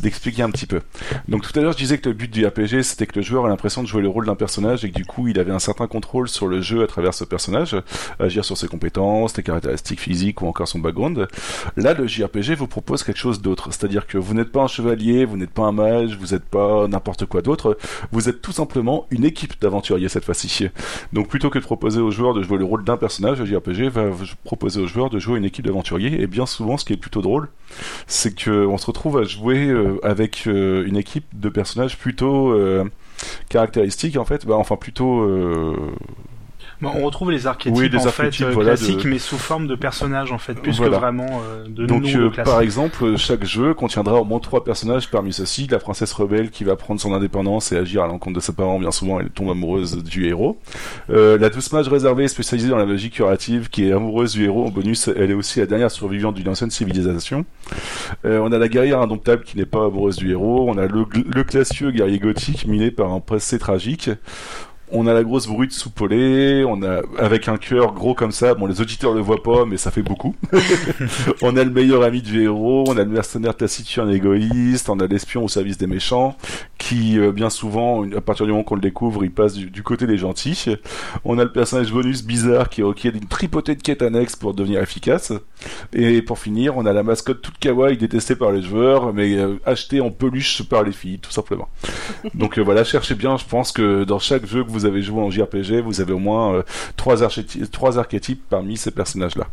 d'expliquer 0.00 0.42
un 0.42 0.50
petit 0.50 0.66
peu. 0.66 0.80
Donc 1.28 1.42
tout 1.42 1.58
à 1.58 1.62
l'heure, 1.62 1.72
je 1.72 1.78
disais 1.78 1.98
que 1.98 2.08
le 2.08 2.14
but 2.14 2.30
du 2.30 2.46
RPG, 2.46 2.82
c'était 2.82 3.06
que 3.06 3.16
le 3.16 3.22
joueur 3.22 3.46
ait 3.46 3.48
l'impression 3.48 3.82
de 3.82 3.88
jouer 3.88 4.02
le 4.02 4.08
rôle 4.08 4.26
d'un 4.26 4.34
personnage 4.34 4.84
et 4.84 4.90
que 4.90 4.96
du 4.96 5.04
coup, 5.04 5.28
il 5.28 5.38
avait 5.38 5.52
un 5.52 5.58
certain 5.58 5.86
contrôle 5.86 6.28
sur 6.28 6.46
le 6.46 6.60
jeu 6.60 6.82
à 6.82 6.86
travers 6.86 7.14
ce 7.14 7.24
personnage, 7.24 7.76
agir 8.18 8.44
sur 8.44 8.56
ses 8.56 8.68
compétences, 8.68 9.34
ses 9.34 9.42
caractéristiques 9.42 10.00
physiques 10.00 10.42
ou 10.42 10.46
encore 10.46 10.68
son 10.68 10.78
background. 10.78 11.28
Là, 11.76 11.94
le 11.94 12.06
JRPG 12.06 12.54
vous 12.56 12.66
propose 12.66 13.02
quelque 13.02 13.18
chose 13.18 13.40
d'autre. 13.40 13.68
C'est-à-dire 13.72 14.06
que 14.06 14.18
vous 14.18 14.34
n'êtes 14.34 14.52
pas 14.52 14.62
un 14.62 14.68
chevalier, 14.68 15.24
vous 15.24 15.36
n'êtes 15.36 15.50
pas 15.50 15.64
un 15.64 15.72
mage, 15.72 16.16
vous 16.16 16.34
n'êtes 16.34 16.44
pas 16.44 16.86
n'importe 16.88 17.26
quoi 17.26 17.42
d'autre. 17.42 17.76
Vous 18.12 18.28
êtes 18.28 18.40
tout 18.42 18.52
simplement 18.52 19.06
une 19.10 19.24
équipe 19.24 19.60
d'aventuriers 19.60 20.08
cette 20.08 20.24
fois-ci. 20.24 20.68
Donc 21.12 21.28
plutôt 21.28 21.50
que 21.50 21.58
de 21.58 21.64
proposer 21.64 22.00
aux 22.00 22.10
joueurs 22.10 22.34
de 22.34 22.42
jouer 22.42 22.58
le 22.58 22.64
rôle 22.64 22.84
d'un 22.84 22.96
personnage, 22.96 23.40
le 23.40 23.46
JRPG 23.46 23.88
va 23.88 24.10
proposer 24.44 24.80
aux 24.80 24.86
joueurs 24.86 25.10
de 25.10 25.18
jouer 25.18 25.38
une 25.38 25.44
équipe 25.44 25.66
d'aventuriers. 25.66 26.20
Et 26.20 26.26
bien 26.26 26.46
souvent, 26.46 26.76
ce 26.76 26.84
qui 26.84 26.92
est 26.92 26.96
plutôt 26.96 27.22
drôle, 27.22 27.48
c'est 28.06 28.34
qu'on 28.34 28.78
se 28.78 28.86
retrouve 28.86 29.18
à 29.18 29.24
jouer 29.24 29.68
euh, 29.68 29.87
avec 30.02 30.44
euh, 30.46 30.86
une 30.86 30.96
équipe 30.96 31.26
de 31.32 31.48
personnages 31.48 31.98
plutôt 31.98 32.50
euh, 32.52 32.84
caractéristiques 33.48 34.16
en 34.16 34.24
fait, 34.24 34.46
bah, 34.46 34.56
enfin 34.56 34.76
plutôt 34.76 35.26
on 36.82 37.04
retrouve 37.04 37.30
les 37.30 37.46
archétypes, 37.46 37.94
en 37.94 38.00
fait, 38.08 38.40
euh, 38.40 38.54
classiques, 38.54 39.04
mais 39.04 39.18
sous 39.18 39.38
forme 39.38 39.66
de 39.66 39.74
personnages 39.74 40.32
en 40.32 40.38
fait, 40.38 40.54
plus 40.54 40.78
que 40.78 40.84
vraiment 40.84 41.26
euh, 41.26 41.66
de 41.68 41.86
Donc, 41.86 42.04
euh, 42.14 42.30
par 42.44 42.60
exemple, 42.60 43.16
chaque 43.16 43.44
jeu 43.44 43.74
contiendra 43.74 44.20
au 44.20 44.24
moins 44.24 44.38
trois 44.38 44.64
personnages 44.64 45.10
parmi 45.10 45.32
ceux-ci. 45.32 45.66
La 45.68 45.78
princesse 45.78 46.12
rebelle 46.12 46.50
qui 46.50 46.64
va 46.64 46.76
prendre 46.76 47.00
son 47.00 47.12
indépendance 47.12 47.72
et 47.72 47.76
agir 47.76 48.02
à 48.02 48.06
l'encontre 48.06 48.36
de 48.36 48.40
ses 48.40 48.52
parents. 48.52 48.78
Bien 48.78 48.90
souvent, 48.90 49.20
elle 49.20 49.30
tombe 49.30 49.50
amoureuse 49.50 50.02
du 50.04 50.26
héros. 50.26 50.58
la 51.08 51.48
douce 51.48 51.72
mage 51.72 51.88
réservée, 51.88 52.28
spécialisée 52.28 52.68
dans 52.68 52.76
la 52.76 52.86
magie 52.86 53.10
curative, 53.10 53.68
qui 53.68 53.88
est 53.88 53.92
amoureuse 53.92 54.32
du 54.32 54.44
héros. 54.44 54.66
En 54.66 54.70
bonus, 54.70 55.08
elle 55.08 55.30
est 55.30 55.34
aussi 55.34 55.60
la 55.60 55.66
dernière 55.66 55.90
survivante 55.90 56.34
d'une 56.34 56.48
ancienne 56.48 56.70
civilisation. 56.70 57.44
on 58.24 58.52
a 58.52 58.58
la 58.58 58.68
guerrière 58.68 59.00
indomptable 59.00 59.44
qui 59.44 59.56
n'est 59.56 59.66
pas 59.66 59.84
amoureuse 59.86 60.16
du 60.16 60.30
héros. 60.30 60.66
On 60.68 60.78
a 60.78 60.86
le, 60.86 61.04
le 61.34 61.44
classieux 61.44 61.90
guerrier 61.90 62.18
gothique 62.18 62.66
miné 62.66 62.90
par 62.90 63.12
un 63.12 63.20
passé 63.20 63.58
tragique 63.58 64.10
on 64.90 65.06
a 65.06 65.14
la 65.14 65.22
grosse 65.22 65.46
brute 65.46 65.72
soupolée, 65.72 66.64
on 66.66 66.82
a 66.82 67.02
avec 67.18 67.48
un 67.48 67.56
cœur 67.56 67.92
gros 67.92 68.14
comme 68.14 68.32
ça. 68.32 68.54
Bon, 68.54 68.66
les 68.66 68.80
auditeurs 68.80 69.12
le 69.12 69.20
voient 69.20 69.42
pas, 69.42 69.64
mais 69.64 69.76
ça 69.76 69.90
fait 69.90 70.02
beaucoup. 70.02 70.34
on 71.42 71.56
a 71.56 71.64
le 71.64 71.70
meilleur 71.70 72.02
ami 72.02 72.22
du 72.22 72.42
héros, 72.42 72.84
on 72.88 72.96
a 72.96 73.04
le 73.04 73.10
mercenaire 73.10 73.56
taciturne 73.56 74.10
égoïste, 74.10 74.88
on 74.88 74.98
a 75.00 75.06
l'espion 75.06 75.44
au 75.44 75.48
service 75.48 75.78
des 75.78 75.86
méchants, 75.86 76.36
qui 76.78 77.18
euh, 77.18 77.32
bien 77.32 77.50
souvent, 77.50 78.04
à 78.16 78.20
partir 78.20 78.46
du 78.46 78.52
moment 78.52 78.64
qu'on 78.64 78.74
le 78.74 78.80
découvre, 78.80 79.24
il 79.24 79.30
passe 79.30 79.54
du, 79.54 79.82
côté 79.82 80.06
des 80.06 80.18
gentils. 80.18 80.76
On 81.24 81.38
a 81.38 81.44
le 81.44 81.52
personnage 81.52 81.92
bonus 81.92 82.24
bizarre 82.24 82.68
qui 82.68 82.80
est 82.80 82.84
ok 82.84 83.08
d'une 83.08 83.26
tripotée 83.26 83.74
de 83.74 83.82
quêtes 83.82 84.02
annexes 84.02 84.36
pour 84.36 84.54
devenir 84.54 84.82
efficace. 84.82 85.32
Et 85.92 86.22
pour 86.22 86.38
finir, 86.38 86.76
on 86.76 86.86
a 86.86 86.92
la 86.92 87.02
mascotte 87.02 87.42
toute 87.42 87.58
kawaii 87.58 87.96
détestée 87.96 88.36
par 88.36 88.52
les 88.52 88.62
joueurs, 88.62 89.12
mais 89.12 89.36
euh, 89.36 89.58
achetée 89.66 90.00
en 90.00 90.10
peluche 90.10 90.62
par 90.62 90.82
les 90.82 90.92
filles, 90.92 91.18
tout 91.18 91.32
simplement. 91.32 91.68
Donc 92.34 92.58
euh, 92.58 92.62
voilà, 92.62 92.84
cherchez 92.84 93.14
bien. 93.14 93.36
Je 93.36 93.44
pense 93.44 93.72
que 93.72 94.04
dans 94.04 94.18
chaque 94.18 94.46
jeu 94.46 94.64
que 94.64 94.70
vous 94.70 94.77
vous 94.78 94.86
avez 94.86 95.02
joué 95.02 95.20
en 95.20 95.30
JRPG, 95.30 95.80
vous 95.82 96.00
avez 96.00 96.12
au 96.12 96.18
moins 96.18 96.54
euh, 96.54 96.62
trois, 96.96 97.16
trois 97.72 97.98
archétypes 97.98 98.42
parmi 98.48 98.76
ces 98.76 98.90
personnages-là. 98.90 99.46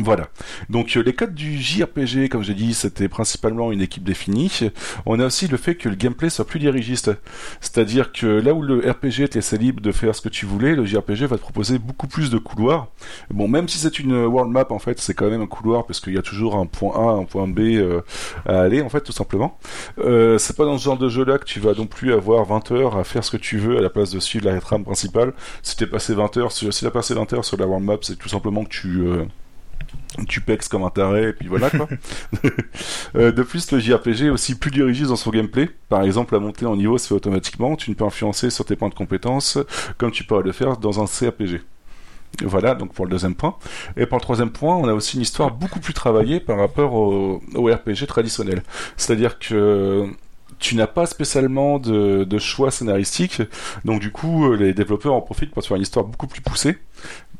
Voilà. 0.00 0.28
Donc 0.70 0.96
euh, 0.96 1.02
les 1.02 1.12
codes 1.12 1.34
du 1.34 1.60
JRPG, 1.60 2.28
comme 2.28 2.44
j'ai 2.44 2.54
dit, 2.54 2.72
c'était 2.72 3.08
principalement 3.08 3.72
une 3.72 3.82
équipe 3.82 4.04
définie. 4.04 4.70
On 5.06 5.18
a 5.18 5.26
aussi 5.26 5.48
le 5.48 5.56
fait 5.56 5.74
que 5.74 5.88
le 5.88 5.96
gameplay 5.96 6.30
soit 6.30 6.46
plus 6.46 6.60
dirigiste. 6.60 7.10
C'est-à-dire 7.60 8.12
que 8.12 8.26
là 8.26 8.54
où 8.54 8.62
le 8.62 8.78
RPG 8.88 9.22
était 9.24 9.40
assez 9.40 9.58
libre 9.58 9.80
de 9.80 9.90
faire 9.90 10.14
ce 10.14 10.20
que 10.20 10.28
tu 10.28 10.46
voulais, 10.46 10.76
le 10.76 10.86
JRPG 10.86 11.24
va 11.24 11.36
te 11.36 11.42
proposer 11.42 11.80
beaucoup 11.80 12.06
plus 12.06 12.30
de 12.30 12.38
couloirs. 12.38 12.86
Bon, 13.30 13.48
même 13.48 13.68
si 13.68 13.78
c'est 13.78 13.98
une 13.98 14.24
world 14.26 14.52
map, 14.52 14.66
en 14.70 14.78
fait, 14.78 15.00
c'est 15.00 15.14
quand 15.14 15.28
même 15.28 15.42
un 15.42 15.46
couloir 15.46 15.84
parce 15.84 15.98
qu'il 15.98 16.14
y 16.14 16.18
a 16.18 16.22
toujours 16.22 16.54
un 16.54 16.66
point 16.66 16.94
A, 16.94 17.20
un 17.20 17.24
point 17.24 17.48
B 17.48 17.58
euh, 17.58 18.00
à 18.46 18.60
aller, 18.60 18.80
en 18.82 18.88
fait, 18.88 19.00
tout 19.00 19.12
simplement. 19.12 19.58
Euh, 19.98 20.38
c'est 20.38 20.56
pas 20.56 20.64
dans 20.64 20.78
ce 20.78 20.84
genre 20.84 20.98
de 20.98 21.08
jeu-là 21.08 21.38
que 21.38 21.44
tu 21.44 21.58
vas 21.58 21.74
non 21.74 21.86
plus 21.86 22.12
avoir 22.12 22.44
20 22.44 22.70
heures 22.70 22.96
à 22.96 23.02
faire 23.02 23.24
ce 23.24 23.32
que 23.32 23.36
tu 23.36 23.58
veux 23.58 23.78
à 23.78 23.80
la 23.80 23.90
place 23.90 24.12
de 24.12 24.20
suivre 24.20 24.48
la 24.48 24.60
trame 24.60 24.84
principale. 24.84 25.32
Si 25.62 25.76
t'es 25.76 25.88
passé 25.88 26.14
20 26.14 26.36
heures, 26.36 26.52
si 26.52 26.68
passé 26.88 27.14
20 27.14 27.32
heures 27.32 27.44
sur 27.44 27.56
la 27.56 27.66
world 27.66 27.84
map, 27.84 27.96
c'est 28.02 28.16
tout 28.16 28.28
simplement 28.28 28.62
que 28.64 28.70
tu 28.70 29.04
tu 30.26 30.40
pexes 30.40 30.68
comme 30.68 30.82
un 30.82 30.90
taré 30.90 31.28
et 31.28 31.32
puis 31.32 31.48
voilà 31.48 31.70
quoi. 31.70 31.88
Euh, 33.16 33.32
de 33.32 33.42
plus, 33.42 33.70
le 33.72 33.78
JRPG 33.78 34.26
est 34.26 34.30
aussi 34.30 34.54
plus 34.54 34.70
dirigé 34.70 35.06
dans 35.06 35.16
son 35.16 35.30
gameplay. 35.30 35.70
Par 35.88 36.02
exemple, 36.02 36.34
la 36.34 36.40
montée 36.40 36.66
en 36.66 36.76
niveau 36.76 36.98
se 36.98 37.08
fait 37.08 37.14
automatiquement. 37.14 37.74
Tu 37.76 37.90
ne 37.90 37.94
peux 37.94 38.04
influencer 38.04 38.50
sur 38.50 38.64
tes 38.64 38.76
points 38.76 38.90
de 38.90 38.94
compétences 38.94 39.58
comme 39.96 40.10
tu 40.10 40.24
pourrais 40.24 40.42
le 40.42 40.52
faire 40.52 40.76
dans 40.76 41.02
un 41.02 41.06
CRPG. 41.06 41.62
Voilà, 42.42 42.74
donc 42.74 42.92
pour 42.92 43.06
le 43.06 43.10
deuxième 43.10 43.34
point. 43.34 43.56
Et 43.96 44.06
pour 44.06 44.18
le 44.18 44.22
troisième 44.22 44.50
point, 44.50 44.76
on 44.76 44.86
a 44.88 44.92
aussi 44.92 45.16
une 45.16 45.22
histoire 45.22 45.50
beaucoup 45.50 45.80
plus 45.80 45.94
travaillée 45.94 46.40
par 46.40 46.58
rapport 46.58 46.92
au 46.92 47.40
RPG 47.56 48.06
traditionnel. 48.06 48.62
C'est-à-dire 48.96 49.38
que 49.38 50.08
tu 50.58 50.74
n'as 50.74 50.86
pas 50.86 51.06
spécialement 51.06 51.78
de, 51.78 52.38
choix 52.38 52.70
scénaristique, 52.70 53.42
donc 53.84 54.00
du 54.00 54.10
coup 54.10 54.52
les 54.54 54.72
développeurs 54.74 55.14
en 55.14 55.20
profitent 55.20 55.50
pour 55.52 55.64
faire 55.64 55.76
une 55.76 55.82
histoire 55.82 56.04
beaucoup 56.04 56.26
plus 56.26 56.40
poussée. 56.40 56.78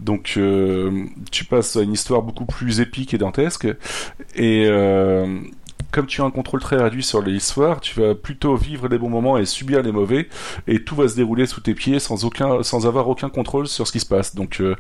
Donc 0.01 0.35
euh, 0.37 1.05
tu 1.33 1.45
passes 1.45 1.77
à 1.77 1.83
une 1.83 1.93
histoire 1.93 2.23
beaucoup 2.23 2.47
plus 2.47 2.81
épique 2.81 3.15
et 3.15 3.19
dantesque, 3.19 3.67
et 4.37 4.67
euh, 4.69 5.41
comme 5.91 6.07
tu 6.07 6.21
as 6.21 6.25
un 6.25 6.31
contrôle 6.31 6.61
très 6.61 6.77
réduit 6.77 7.03
sur 7.03 7.23
l'histoire, 7.23 7.81
tu 7.81 8.01
vas 8.01 8.15
plutôt 8.15 8.57
vivre 8.57 8.89
les 8.89 8.99
bons 8.99 9.09
moments 9.09 9.39
et 9.39 9.47
subir 9.47 9.83
les 9.83 9.93
mauvais, 9.93 10.29
et 10.67 10.85
tout 10.85 10.95
va 10.95 11.09
se 11.09 11.17
dérouler 11.17 11.47
sous 11.47 11.61
tes 11.61 11.75
pieds 11.75 11.99
sans 11.99 12.25
aucun, 12.25 12.63
sans 12.63 12.87
avoir 12.87 13.09
aucun 13.09 13.31
contrôle 13.31 13.69
sur 13.69 13.87
ce 13.87 13.93
qui 13.93 14.01
se 14.01 14.07
passe. 14.07 14.35
Donc, 14.35 14.61
euh, 14.61 14.77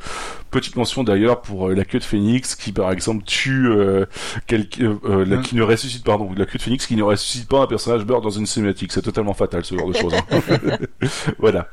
petite 0.50 0.76
mention 0.76 1.04
d'ailleurs 1.04 1.40
pour 1.40 1.68
euh, 1.68 1.74
la 1.74 1.84
queue 1.84 1.98
de 1.98 2.04
Phoenix 2.04 2.54
qui, 2.54 2.72
par 2.72 2.92
exemple, 2.92 3.24
tue 3.24 3.68
euh, 3.68 4.04
la, 4.50 5.38
qui 5.38 5.54
ne 5.54 5.62
ressuscite, 5.62 6.04
pardon, 6.04 6.30
la 6.36 6.44
queue 6.44 6.58
de 6.58 6.62
Phoenix 6.62 6.86
qui 6.86 6.96
ne 6.96 7.02
ressuscite 7.02 7.48
pas 7.48 7.62
un 7.62 7.66
personnage 7.66 8.04
meurt 8.04 8.22
dans 8.22 8.30
une 8.30 8.46
cinématique. 8.46 8.92
C'est 8.92 9.02
totalement 9.02 9.34
fatal 9.34 9.64
ce 9.64 9.76
genre 9.76 9.88
de 9.88 9.94
choses. 9.94 10.14
Hein. 10.14 10.78
voilà. 11.38 11.68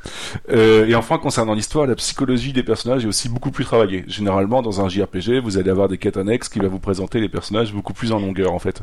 et 0.50 0.96
enfin, 0.96 1.18
concernant 1.18 1.54
l'histoire, 1.54 1.88
la 1.88 1.96
psychologie 1.96 2.54
des 2.54 2.64
personnages 2.64 3.04
est 3.04 3.08
aussi 3.08 3.28
beaucoup 3.28 3.52
plus 3.52 3.66
travaillée. 3.66 4.06
Généralement, 4.08 4.62
dans 4.62 4.82
un 4.82 4.88
JRPG, 4.88 5.40
vous 5.44 5.58
allez 5.58 5.70
avoir 5.70 5.90
des 5.90 5.98
quêtes 5.98 6.18
annexes 6.18 6.48
qui 6.48 6.60
va 6.60 6.68
vous 6.68 6.80
présenter 6.80 7.20
les 7.20 7.30
personnages 7.30 7.74
beaucoup 7.74 7.94
plus 7.94 8.12
en 8.14 8.20
longueur, 8.20 8.54
en 8.54 8.60
fait. 8.60 8.82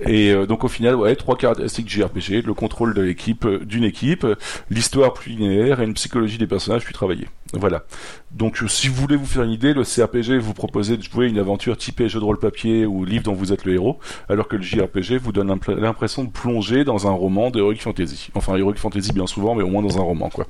Et 0.00 0.30
euh, 0.30 0.46
donc 0.46 0.64
au 0.64 0.68
final, 0.68 0.94
ouais, 0.94 1.16
trois 1.16 1.36
caractéristiques 1.36 1.88
JRPG, 1.88 2.44
le 2.44 2.54
contrôle 2.54 2.94
de 2.94 3.02
l'équipe, 3.02 3.44
euh, 3.44 3.58
d'une 3.64 3.84
équipe, 3.84 4.26
l'histoire 4.70 5.12
plus 5.12 5.32
linéaire 5.32 5.80
et 5.80 5.84
une 5.84 5.94
psychologie 5.94 6.38
des 6.38 6.46
personnages 6.46 6.84
plus 6.84 6.94
travaillée. 6.94 7.28
Voilà. 7.52 7.84
Donc 8.32 8.62
euh, 8.62 8.68
si 8.68 8.88
vous 8.88 8.94
voulez 8.94 9.16
vous 9.16 9.26
faire 9.26 9.44
une 9.44 9.52
idée, 9.52 9.72
le 9.72 9.84
CRPG 9.84 10.38
vous 10.38 10.54
propose 10.54 10.90
de 10.90 11.02
jouer 11.02 11.28
une 11.28 11.38
aventure 11.38 11.76
typée 11.76 12.08
jeu 12.08 12.20
de 12.20 12.24
rôle 12.24 12.38
papier 12.38 12.86
ou 12.86 13.04
livre 13.04 13.24
dont 13.24 13.34
vous 13.34 13.52
êtes 13.52 13.64
le 13.64 13.74
héros, 13.74 13.98
alors 14.28 14.48
que 14.48 14.56
le 14.56 14.62
JRPG 14.62 15.18
vous 15.20 15.32
donne 15.32 15.58
l'impression 15.68 16.24
de 16.24 16.30
plonger 16.30 16.84
dans 16.84 17.06
un 17.06 17.12
roman 17.12 17.50
de 17.50 17.60
Heroic 17.60 17.78
Fantasy. 17.78 18.30
Enfin 18.34 18.56
Heroic 18.56 18.76
Fantasy 18.76 19.12
bien 19.12 19.26
souvent, 19.26 19.54
mais 19.54 19.62
au 19.62 19.68
moins 19.68 19.82
dans 19.82 19.98
un 19.98 20.02
roman 20.02 20.28
quoi. 20.28 20.46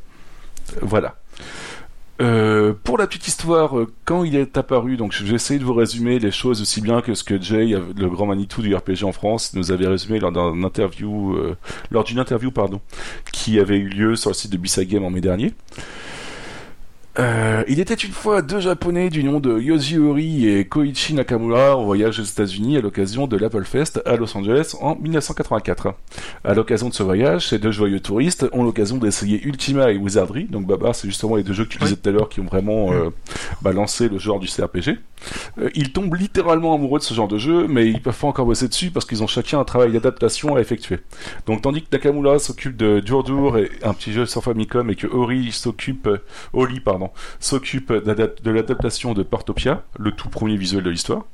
Voilà. 0.82 1.16
Euh, 2.20 2.72
pour 2.82 2.96
la 2.96 3.06
petite 3.06 3.28
histoire, 3.28 3.78
euh, 3.78 3.92
quand 4.06 4.24
il 4.24 4.36
est 4.36 4.56
apparu, 4.56 4.96
donc 4.96 5.12
j'ai 5.12 5.34
essayé 5.34 5.60
de 5.60 5.64
vous 5.64 5.74
résumer 5.74 6.18
les 6.18 6.30
choses 6.30 6.62
aussi 6.62 6.80
bien 6.80 7.02
que 7.02 7.14
ce 7.14 7.22
que 7.22 7.40
Jay, 7.40 7.74
le 7.96 8.08
grand 8.08 8.26
Manitou 8.26 8.62
du 8.62 8.74
RPG 8.74 9.04
en 9.04 9.12
France, 9.12 9.52
nous 9.54 9.70
avait 9.70 9.86
résumé 9.86 10.18
lors 10.18 10.32
d'un 10.32 10.62
interview, 10.62 11.34
euh, 11.34 11.56
lors 11.90 12.04
d'une 12.04 12.18
interview 12.18 12.50
pardon, 12.50 12.80
qui 13.32 13.60
avait 13.60 13.76
eu 13.76 13.88
lieu 13.88 14.16
sur 14.16 14.30
le 14.30 14.34
site 14.34 14.50
de 14.50 14.56
Bisagame 14.56 15.04
en 15.04 15.10
mai 15.10 15.20
dernier. 15.20 15.52
Euh, 17.18 17.64
il 17.66 17.80
était 17.80 17.94
une 17.94 18.12
fois 18.12 18.42
deux 18.42 18.60
japonais 18.60 19.08
du 19.08 19.24
nom 19.24 19.40
de 19.40 19.58
Yoji 19.58 19.98
Ori 19.98 20.48
et 20.48 20.66
Koichi 20.66 21.14
Nakamura 21.14 21.76
en 21.76 21.84
voyage 21.84 22.20
aux 22.20 22.24
États-Unis 22.24 22.76
à 22.76 22.80
l'occasion 22.82 23.26
de 23.26 23.38
l'Apple 23.38 23.64
Fest 23.64 24.02
à 24.04 24.16
Los 24.16 24.36
Angeles 24.36 24.74
en 24.80 24.96
1984. 24.96 25.94
À 26.44 26.52
l'occasion 26.54 26.90
de 26.90 26.94
ce 26.94 27.02
voyage, 27.02 27.48
ces 27.48 27.58
deux 27.58 27.70
joyeux 27.70 28.00
touristes 28.00 28.46
ont 28.52 28.64
l'occasion 28.64 28.98
d'essayer 28.98 29.42
Ultima 29.42 29.90
et 29.92 29.96
Wizardry. 29.96 30.44
Donc 30.44 30.66
Babar, 30.66 30.94
c'est 30.94 31.08
justement 31.08 31.36
les 31.36 31.42
deux 31.42 31.54
jeux 31.54 31.64
que 31.64 31.70
tu 31.70 31.78
disais 31.78 31.96
tout 31.96 32.08
à 32.08 32.12
l'heure 32.12 32.28
qui 32.28 32.40
ont 32.40 32.46
vraiment 32.46 32.92
euh, 32.92 33.08
balancé 33.62 34.10
le 34.10 34.18
genre 34.18 34.38
du 34.38 34.46
CRPG. 34.46 34.98
Euh, 35.58 35.70
ils 35.74 35.92
tombent 35.92 36.14
littéralement 36.14 36.74
amoureux 36.74 36.98
de 36.98 37.04
ce 37.04 37.14
genre 37.14 37.28
de 37.28 37.38
jeu, 37.38 37.66
mais 37.66 37.86
ils 37.86 38.02
peuvent 38.02 38.18
pas 38.18 38.26
encore 38.26 38.44
bosser 38.44 38.68
dessus 38.68 38.90
parce 38.90 39.06
qu'ils 39.06 39.22
ont 39.22 39.26
chacun 39.26 39.58
un 39.58 39.64
travail 39.64 39.90
d'adaptation 39.90 40.56
à 40.56 40.60
effectuer. 40.60 40.98
Donc 41.46 41.62
tandis 41.62 41.82
que 41.82 41.88
Nakamura 41.92 42.38
s'occupe 42.38 42.76
de 42.76 43.00
Dur 43.00 43.56
et 43.56 43.70
un 43.82 43.94
petit 43.94 44.12
jeu 44.12 44.26
sur 44.26 44.42
Famicom 44.42 44.90
et 44.90 44.94
que 44.94 45.06
Ori 45.06 45.50
s'occupe, 45.52 46.08
Oli 46.52 46.80
pardon 46.80 47.05
s'occupe 47.40 47.92
de 47.92 48.50
l'adaptation 48.50 49.14
de 49.14 49.22
Portopia, 49.22 49.82
le 49.98 50.12
tout 50.12 50.28
premier 50.28 50.56
visuel 50.56 50.82
de 50.82 50.90
l'histoire. 50.90 51.24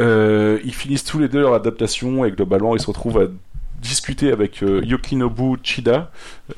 Euh, 0.00 0.58
ils 0.64 0.74
finissent 0.74 1.04
tous 1.04 1.18
les 1.18 1.28
deux 1.28 1.40
leur 1.40 1.54
adaptation 1.54 2.24
et 2.24 2.30
globalement 2.30 2.74
ils 2.74 2.80
se 2.80 2.86
retrouvent 2.86 3.20
à 3.20 3.26
discuté 3.80 4.32
avec 4.32 4.60
Yokinobu 4.60 5.58
Chida, 5.62 6.10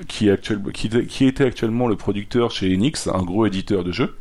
qui, 0.08 0.30
actuel, 0.30 0.60
qui, 0.72 1.26
était 1.26 1.44
actuellement 1.44 1.86
le 1.86 1.96
producteur 1.96 2.50
chez 2.50 2.72
Enix, 2.72 3.06
un 3.06 3.22
gros 3.22 3.46
éditeur 3.46 3.84
de 3.84 3.92
jeux. 3.92 4.16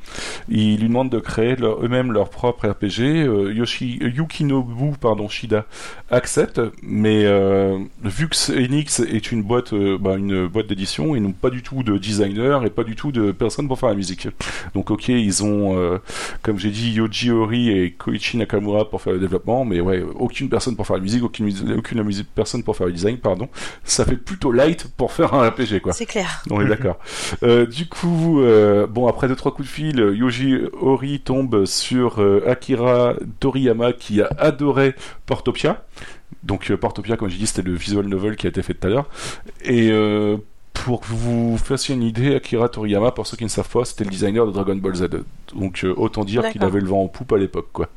Il 0.50 0.80
lui 0.80 0.88
demande 0.88 1.10
de 1.10 1.20
créer 1.20 1.56
eux-mêmes 1.62 2.12
leur 2.12 2.30
propre 2.30 2.68
RPG. 2.68 3.56
Yoshi, 3.56 4.00
Yukinobu 4.02 4.98
pardon, 5.00 5.30
Shida 5.30 5.66
accepte, 6.10 6.62
mais 6.84 7.24
vu 8.04 8.28
que 8.28 8.52
Enix 8.52 9.00
est 9.00 9.32
une 9.32 9.44
boîte, 9.44 9.74
bah, 10.00 10.16
une 10.18 10.48
boîte 10.48 10.68
d'édition, 10.68 11.16
ils 11.16 11.22
n'ont 11.22 11.32
pas 11.32 11.50
du 11.50 11.64
tout 11.64 11.84
de 11.84 11.98
designer 11.98 12.66
et 12.66 12.70
pas 12.70 12.84
du 12.84 12.96
tout 12.96 13.12
de 13.12 13.32
personne 13.32 13.68
pour 13.68 13.80
faire 13.80 13.90
la 13.90 13.96
musique. 13.96 14.28
Donc 14.74 14.92
ok, 14.92 15.08
ils 15.10 15.44
ont, 15.44 16.00
comme 16.42 16.60
j'ai 16.60 16.72
dit, 16.72 16.92
Yoji 16.92 17.32
Ori 17.32 17.70
et 17.70 17.92
Koichi 17.92 18.38
Nakamura 18.38 18.90
pour 18.90 19.02
faire 19.02 19.14
le 19.14 19.20
développement, 19.20 19.66
mais 19.66 19.80
ouais, 19.82 20.04
aucune 20.16 20.50
personne 20.50 20.76
pour 20.76 20.86
faire 20.88 20.98
la 20.98 21.04
musique, 21.04 21.24
aucune, 21.24 21.52
personne 22.36 22.64
pour 22.64 22.76
faire 22.76 22.88
design, 22.92 23.18
pardon. 23.18 23.50
Ça 23.84 24.06
fait 24.06 24.16
plutôt 24.16 24.52
light 24.52 24.88
pour 24.98 25.12
faire 25.12 25.34
un 25.34 25.50
RPG, 25.50 25.80
quoi. 25.82 25.94
C'est 25.94 26.06
clair. 26.06 26.44
On 26.50 26.62
est 26.62 26.68
d'accord. 26.68 26.98
euh, 27.44 27.66
du 27.66 27.88
coup, 27.88 28.42
euh, 28.42 28.88
bon, 28.88 29.08
après 29.08 29.28
deux 29.28 29.36
trois 29.36 29.54
coups 29.54 29.68
de 29.68 29.74
fil, 29.74 29.98
Yoji 29.98 30.60
Ori 30.80 31.22
tombe 31.22 31.66
sur 31.66 32.22
euh, 32.22 32.44
Akira 32.48 33.16
Toriyama 33.40 33.94
qui 33.94 34.22
a 34.22 34.30
adoré 34.38 34.96
Portopia. 35.26 35.84
Donc 36.44 36.74
Portopia, 36.76 37.18
comme 37.18 37.30
j'ai 37.30 37.38
dit, 37.38 37.48
c'était 37.48 37.62
le 37.62 37.76
visual 37.76 38.06
novel 38.08 38.36
qui 38.36 38.48
a 38.48 38.50
été 38.50 38.64
fait 38.64 38.74
tout 38.74 38.88
à 38.88 38.90
l'heure. 38.90 39.10
Et 39.64 39.92
pour 40.74 41.02
que 41.02 41.08
vous 41.08 41.58
fassiez 41.58 41.96
une 41.96 42.04
idée, 42.04 42.36
Akira 42.36 42.70
Toriyama, 42.70 43.12
pour 43.12 43.28
ceux 43.28 43.38
qui 43.38 43.44
ne 43.44 43.50
savent 43.50 43.70
pas, 43.70 43.86
c'était 43.86 44.04
le 44.04 44.10
designer 44.10 44.46
de 44.48 44.52
Dragon 44.52 44.76
Ball 44.76 44.96
Z. 44.96 45.10
Donc 45.54 45.84
euh, 45.84 45.94
autant 45.96 46.24
dire 46.24 46.50
qu'il 46.50 46.64
avait 46.64 46.80
le 46.80 46.88
vent 46.88 47.04
en 47.04 47.08
poupe 47.08 47.32
à 47.34 47.38
l'époque, 47.38 47.68
quoi. 47.72 47.90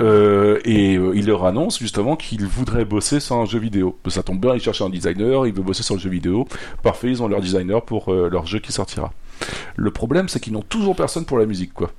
Euh, 0.00 0.60
et 0.64 0.96
euh, 0.96 1.12
il 1.14 1.26
leur 1.26 1.44
annonce 1.44 1.78
justement 1.78 2.16
qu'il 2.16 2.44
voudrait 2.46 2.84
bosser 2.84 3.20
sur 3.20 3.36
un 3.36 3.44
jeu 3.44 3.58
vidéo. 3.58 3.98
Ça 4.08 4.22
tombe 4.22 4.40
bien, 4.40 4.54
il 4.54 4.60
cherche 4.60 4.80
un 4.80 4.90
designer, 4.90 5.46
il 5.46 5.52
veut 5.52 5.62
bosser 5.62 5.82
sur 5.82 5.94
le 5.94 6.00
jeu 6.00 6.10
vidéo. 6.10 6.46
Parfait, 6.82 7.08
ils 7.08 7.22
ont 7.22 7.28
leur 7.28 7.40
designer 7.40 7.82
pour 7.82 8.12
leur 8.12 8.46
jeu 8.46 8.58
qui 8.58 8.72
sortira. 8.72 9.12
Le 9.76 9.90
problème, 9.90 10.28
c'est 10.28 10.40
qu'ils 10.40 10.52
n'ont 10.52 10.62
toujours 10.62 10.96
personne 10.96 11.24
pour 11.24 11.38
la 11.38 11.46
musique, 11.46 11.74
quoi. 11.74 11.90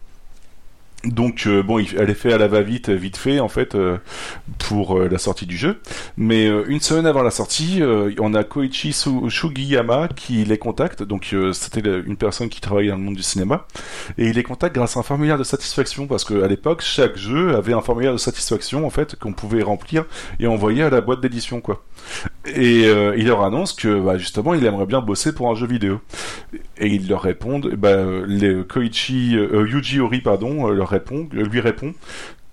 Donc 1.06 1.44
euh, 1.46 1.62
bon, 1.62 1.80
elle 1.80 2.10
est 2.10 2.16
fait 2.16 2.34
à 2.34 2.38
la 2.38 2.48
va-vite, 2.48 2.90
vite 2.90 3.18
fait 3.18 3.40
en 3.40 3.48
fait 3.48 3.76
euh, 3.76 3.98
pour 4.58 4.98
euh, 4.98 5.08
la 5.08 5.18
sortie 5.18 5.46
du 5.46 5.56
jeu. 5.56 5.80
Mais 6.18 6.48
une 6.48 6.80
semaine 6.80 7.06
avant 7.06 7.22
la 7.22 7.32
sortie, 7.32 7.82
on 8.20 8.34
a 8.34 8.44
Koichi 8.44 8.94
Shugiyama 9.28 10.10
qui 10.16 10.44
les 10.46 10.58
contacte. 10.58 11.04
Donc 11.04 11.36
c'était 11.54 11.82
une 11.82 12.18
personne 12.18 12.50
qui 12.50 12.62
travaillait 12.62 12.92
dans 12.92 12.98
le 12.98 13.04
monde 13.04 13.16
du 13.16 13.24
cinéma 13.24 13.68
et 14.18 14.28
il 14.28 14.36
les 14.36 14.44
contacte 14.44 14.76
grâce 14.76 14.98
à 14.98 15.02
un 15.02 15.04
formulaire 15.04 15.38
de 15.38 15.44
satisfaction 15.44 16.08
parce 16.08 16.24
qu'à 16.24 16.48
l'époque 16.48 16.82
chaque 16.82 17.18
jeu 17.18 17.56
avait 17.56 17.74
un 17.74 17.82
formulaire 17.82 18.14
de 18.14 18.18
satisfaction 18.18 18.86
en 18.86 18.90
fait 18.90 19.16
qu'on 19.16 19.34
pouvait 19.34 19.64
remplir 19.64 20.06
et 20.40 20.48
envoyer 20.48 20.84
à 20.84 20.90
la 20.90 21.02
boîte 21.02 21.22
d'édition 21.22 21.62
quoi. 21.62 21.84
Et 22.46 22.84
il 22.84 23.28
leur 23.28 23.44
annonce 23.44 23.74
que 23.74 24.00
bah, 24.00 24.18
justement 24.18 24.54
il 24.54 24.66
aimerait 24.66 24.86
bien 24.86 25.02
bosser 25.02 25.34
pour 25.34 25.50
un 25.50 25.56
jeu 25.56 25.68
vidéo. 25.68 26.00
Et 26.78 26.88
ils 26.88 27.08
leur 27.08 27.22
répondent, 27.22 27.74
bah, 27.78 28.06
les 28.28 28.64
Koichi 28.64 29.32
Yuji 29.32 30.00
Ori 30.02 30.22
pardon 30.22 30.68
leur 30.68 30.90
répond, 30.90 31.28
lui 31.32 31.62
répond 31.62 31.94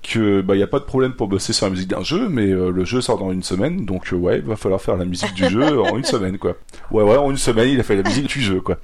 que 0.02 0.40
bah 0.40 0.56
y 0.56 0.62
a 0.62 0.66
pas 0.66 0.80
de 0.80 0.84
problème 0.84 1.12
pour 1.12 1.28
bosser 1.28 1.52
sur 1.52 1.66
la 1.66 1.70
musique 1.70 1.88
d'un 1.88 2.02
jeu, 2.02 2.28
mais 2.28 2.50
euh, 2.50 2.70
le 2.70 2.84
jeu 2.84 3.00
sort 3.00 3.18
dans 3.18 3.30
une 3.32 3.42
semaine, 3.42 3.84
donc 3.86 4.12
euh, 4.12 4.16
ouais, 4.16 4.40
va 4.40 4.56
falloir 4.56 4.80
faire 4.80 4.96
la 4.96 5.04
musique 5.04 5.32
du 5.34 5.48
jeu 5.48 5.80
en 5.80 5.96
une 5.96 6.04
semaine 6.04 6.38
quoi. 6.38 6.56
Ouais 6.90 7.04
ouais, 7.04 7.16
en 7.16 7.30
une 7.30 7.36
semaine 7.36 7.68
il 7.68 7.80
a 7.80 7.82
fait 7.82 7.96
la 7.96 8.02
musique 8.02 8.26
du 8.26 8.40
jeu 8.40 8.60
quoi. 8.60 8.78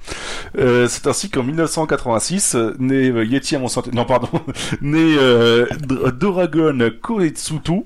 Euh, 0.57 0.87
c'est 0.87 1.07
ainsi 1.07 1.29
qu'en 1.29 1.43
1986, 1.43 2.55
né 2.79 3.07
Yeti 3.07 3.55
à 3.55 3.59
mon 3.59 3.67
santé, 3.67 3.91
non 3.93 4.05
pardon, 4.05 4.29
né 4.81 5.15
Doragon 6.13 6.89
Koetsutu, 7.01 7.83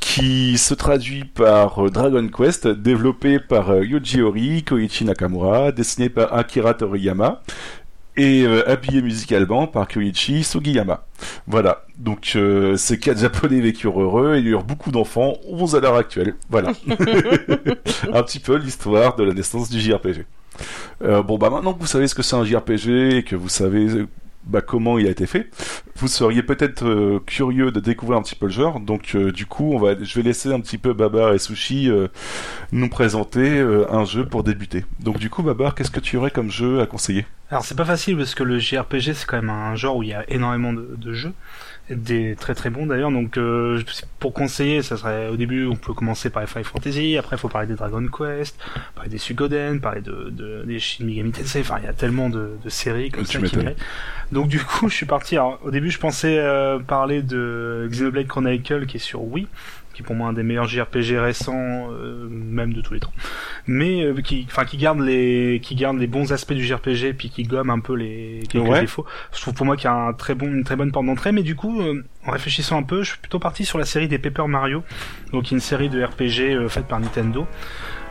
qui 0.00 0.58
se 0.58 0.74
traduit 0.74 1.24
par 1.24 1.90
Dragon 1.90 2.26
Quest, 2.28 2.68
développé 2.68 3.38
par 3.38 3.82
Yoji 3.82 4.22
Ori, 4.22 4.64
Koichi 4.64 5.04
Nakamura, 5.04 5.72
dessiné 5.72 6.08
par 6.08 6.32
Akira 6.34 6.74
Toriyama, 6.74 7.42
et 8.18 8.42
euh, 8.44 8.68
habillé 8.68 9.00
musicalement 9.00 9.66
par 9.66 9.86
Kyoichi 9.86 10.42
Sugiyama. 10.42 11.04
Voilà, 11.46 11.84
donc 11.96 12.32
euh, 12.34 12.76
ces 12.76 12.98
quatre 12.98 13.18
japonais 13.20 13.60
vécurent 13.60 14.00
heureux 14.00 14.36
et 14.36 14.42
eurent 14.42 14.64
beaucoup 14.64 14.90
d'enfants, 14.90 15.34
11 15.48 15.76
à 15.76 15.80
l'heure 15.80 15.94
actuelle. 15.94 16.34
Voilà, 16.50 16.72
un 18.12 18.22
petit 18.24 18.40
peu 18.40 18.56
l'histoire 18.56 19.16
de 19.16 19.22
la 19.22 19.32
naissance 19.32 19.70
du 19.70 19.80
JRPG. 19.80 20.26
Euh, 21.02 21.22
bon 21.22 21.38
bah 21.38 21.50
maintenant 21.50 21.72
que 21.72 21.78
vous 21.78 21.86
savez 21.86 22.08
ce 22.08 22.16
que 22.16 22.22
c'est 22.22 22.34
un 22.34 22.44
JRPG 22.44 23.18
et 23.18 23.22
que 23.22 23.36
vous 23.36 23.48
savez 23.48 23.86
bah, 24.44 24.60
comment 24.60 24.98
il 24.98 25.06
a 25.06 25.10
été 25.10 25.26
fait. 25.26 25.50
Vous 25.96 26.08
seriez 26.08 26.42
peut-être 26.42 26.84
euh, 26.84 27.20
curieux 27.26 27.70
de 27.70 27.80
découvrir 27.80 28.18
un 28.18 28.22
petit 28.22 28.34
peu 28.34 28.46
le 28.46 28.52
genre, 28.52 28.80
donc 28.80 29.14
euh, 29.14 29.32
du 29.32 29.46
coup, 29.46 29.72
on 29.74 29.78
va, 29.78 29.94
je 30.00 30.14
vais 30.14 30.22
laisser 30.22 30.52
un 30.52 30.60
petit 30.60 30.78
peu 30.78 30.92
Babar 30.92 31.34
et 31.34 31.38
Sushi 31.38 31.90
euh, 31.90 32.08
nous 32.72 32.88
présenter 32.88 33.60
un 33.90 34.04
jeu 34.04 34.24
pour 34.24 34.44
débuter. 34.44 34.84
Donc 35.00 35.18
du 35.18 35.28
coup, 35.30 35.42
Babar, 35.42 35.74
qu'est-ce 35.74 35.90
que 35.90 36.00
tu 36.00 36.16
aurais 36.16 36.30
comme 36.30 36.50
jeu 36.50 36.80
à 36.80 36.86
conseiller? 36.86 37.26
Alors 37.50 37.64
c'est 37.64 37.76
pas 37.76 37.84
facile 37.84 38.16
parce 38.16 38.34
que 38.34 38.42
le 38.42 38.58
JRPG 38.58 39.14
c'est 39.14 39.26
quand 39.26 39.38
même 39.38 39.50
un 39.50 39.74
genre 39.74 39.96
où 39.96 40.02
il 40.02 40.10
y 40.10 40.14
a 40.14 40.24
énormément 40.30 40.72
de 40.72 41.12
jeux 41.14 41.32
des 41.90 42.36
très 42.36 42.54
très 42.54 42.70
bons 42.70 42.86
d'ailleurs. 42.86 43.10
Donc 43.10 43.36
euh, 43.36 43.82
pour 44.18 44.32
conseiller, 44.32 44.82
ça 44.82 44.96
serait 44.96 45.28
au 45.28 45.36
début 45.36 45.66
on 45.66 45.76
peut 45.76 45.94
commencer 45.94 46.30
par 46.30 46.46
Final 46.48 46.64
Fantasy, 46.64 47.16
après 47.16 47.36
il 47.36 47.38
faut 47.38 47.48
parler 47.48 47.66
des 47.66 47.74
Dragon 47.74 48.04
Quest, 48.06 48.58
parler 48.94 49.10
des 49.10 49.18
Suikoden, 49.18 49.80
parler 49.80 50.00
de, 50.00 50.30
de 50.30 50.64
des 50.64 50.78
Shin 50.78 51.04
Megami 51.04 51.32
Tensei. 51.32 51.60
Enfin 51.60 51.76
il 51.80 51.84
y 51.84 51.88
a 51.88 51.92
tellement 51.92 52.30
de, 52.30 52.52
de 52.62 52.68
séries 52.68 53.10
comme 53.10 53.24
ça 53.24 53.40
qui 53.40 53.56
Donc 54.32 54.48
du 54.48 54.60
coup 54.60 54.88
je 54.88 54.94
suis 54.94 55.06
parti. 55.06 55.36
Alors, 55.36 55.58
au 55.64 55.70
début 55.70 55.90
je 55.90 55.98
pensais 55.98 56.38
euh, 56.38 56.78
parler 56.78 57.22
de 57.22 57.88
Xenoblade 57.90 58.26
Chronicle 58.26 58.86
qui 58.86 58.96
est 58.96 59.00
sur 59.00 59.22
Wii 59.24 59.46
qui 59.98 60.02
est 60.02 60.06
pour 60.06 60.14
moi 60.14 60.28
un 60.28 60.32
des 60.32 60.44
meilleurs 60.44 60.68
JRPG 60.68 61.18
récents, 61.18 61.90
euh, 61.90 62.28
même 62.30 62.72
de 62.72 62.80
tous 62.80 62.94
les 62.94 63.00
temps, 63.00 63.12
mais 63.66 64.04
euh, 64.04 64.20
qui, 64.20 64.46
enfin, 64.48 64.64
qui 64.64 64.76
garde 64.76 65.00
les, 65.00 65.58
qui 65.60 65.74
garde 65.74 65.98
les 65.98 66.06
bons 66.06 66.32
aspects 66.32 66.52
du 66.52 66.64
JRPG, 66.64 67.14
puis 67.18 67.30
qui 67.30 67.42
gomme 67.42 67.68
un 67.68 67.80
peu 67.80 67.94
les 67.94 68.44
quelques 68.48 68.80
défauts. 68.80 69.04
Je 69.34 69.40
trouve 69.40 69.54
pour 69.54 69.66
moi 69.66 69.76
qu'il 69.76 69.86
y 69.86 69.88
a 69.88 69.94
un 69.94 70.12
très 70.12 70.36
bon, 70.36 70.46
une 70.46 70.62
très 70.62 70.76
bonne 70.76 70.92
porte 70.92 71.06
d'entrée, 71.06 71.32
mais 71.32 71.42
du 71.42 71.56
coup, 71.56 71.82
euh, 71.82 72.04
en 72.24 72.30
réfléchissant 72.30 72.78
un 72.78 72.84
peu, 72.84 73.02
je 73.02 73.10
suis 73.10 73.18
plutôt 73.18 73.40
parti 73.40 73.64
sur 73.64 73.76
la 73.76 73.84
série 73.84 74.06
des 74.06 74.18
Paper 74.18 74.46
Mario, 74.46 74.84
donc 75.32 75.50
une 75.50 75.58
série 75.58 75.88
de 75.88 76.00
RPG 76.00 76.68
faite 76.68 76.86
par 76.86 77.00
Nintendo. 77.00 77.48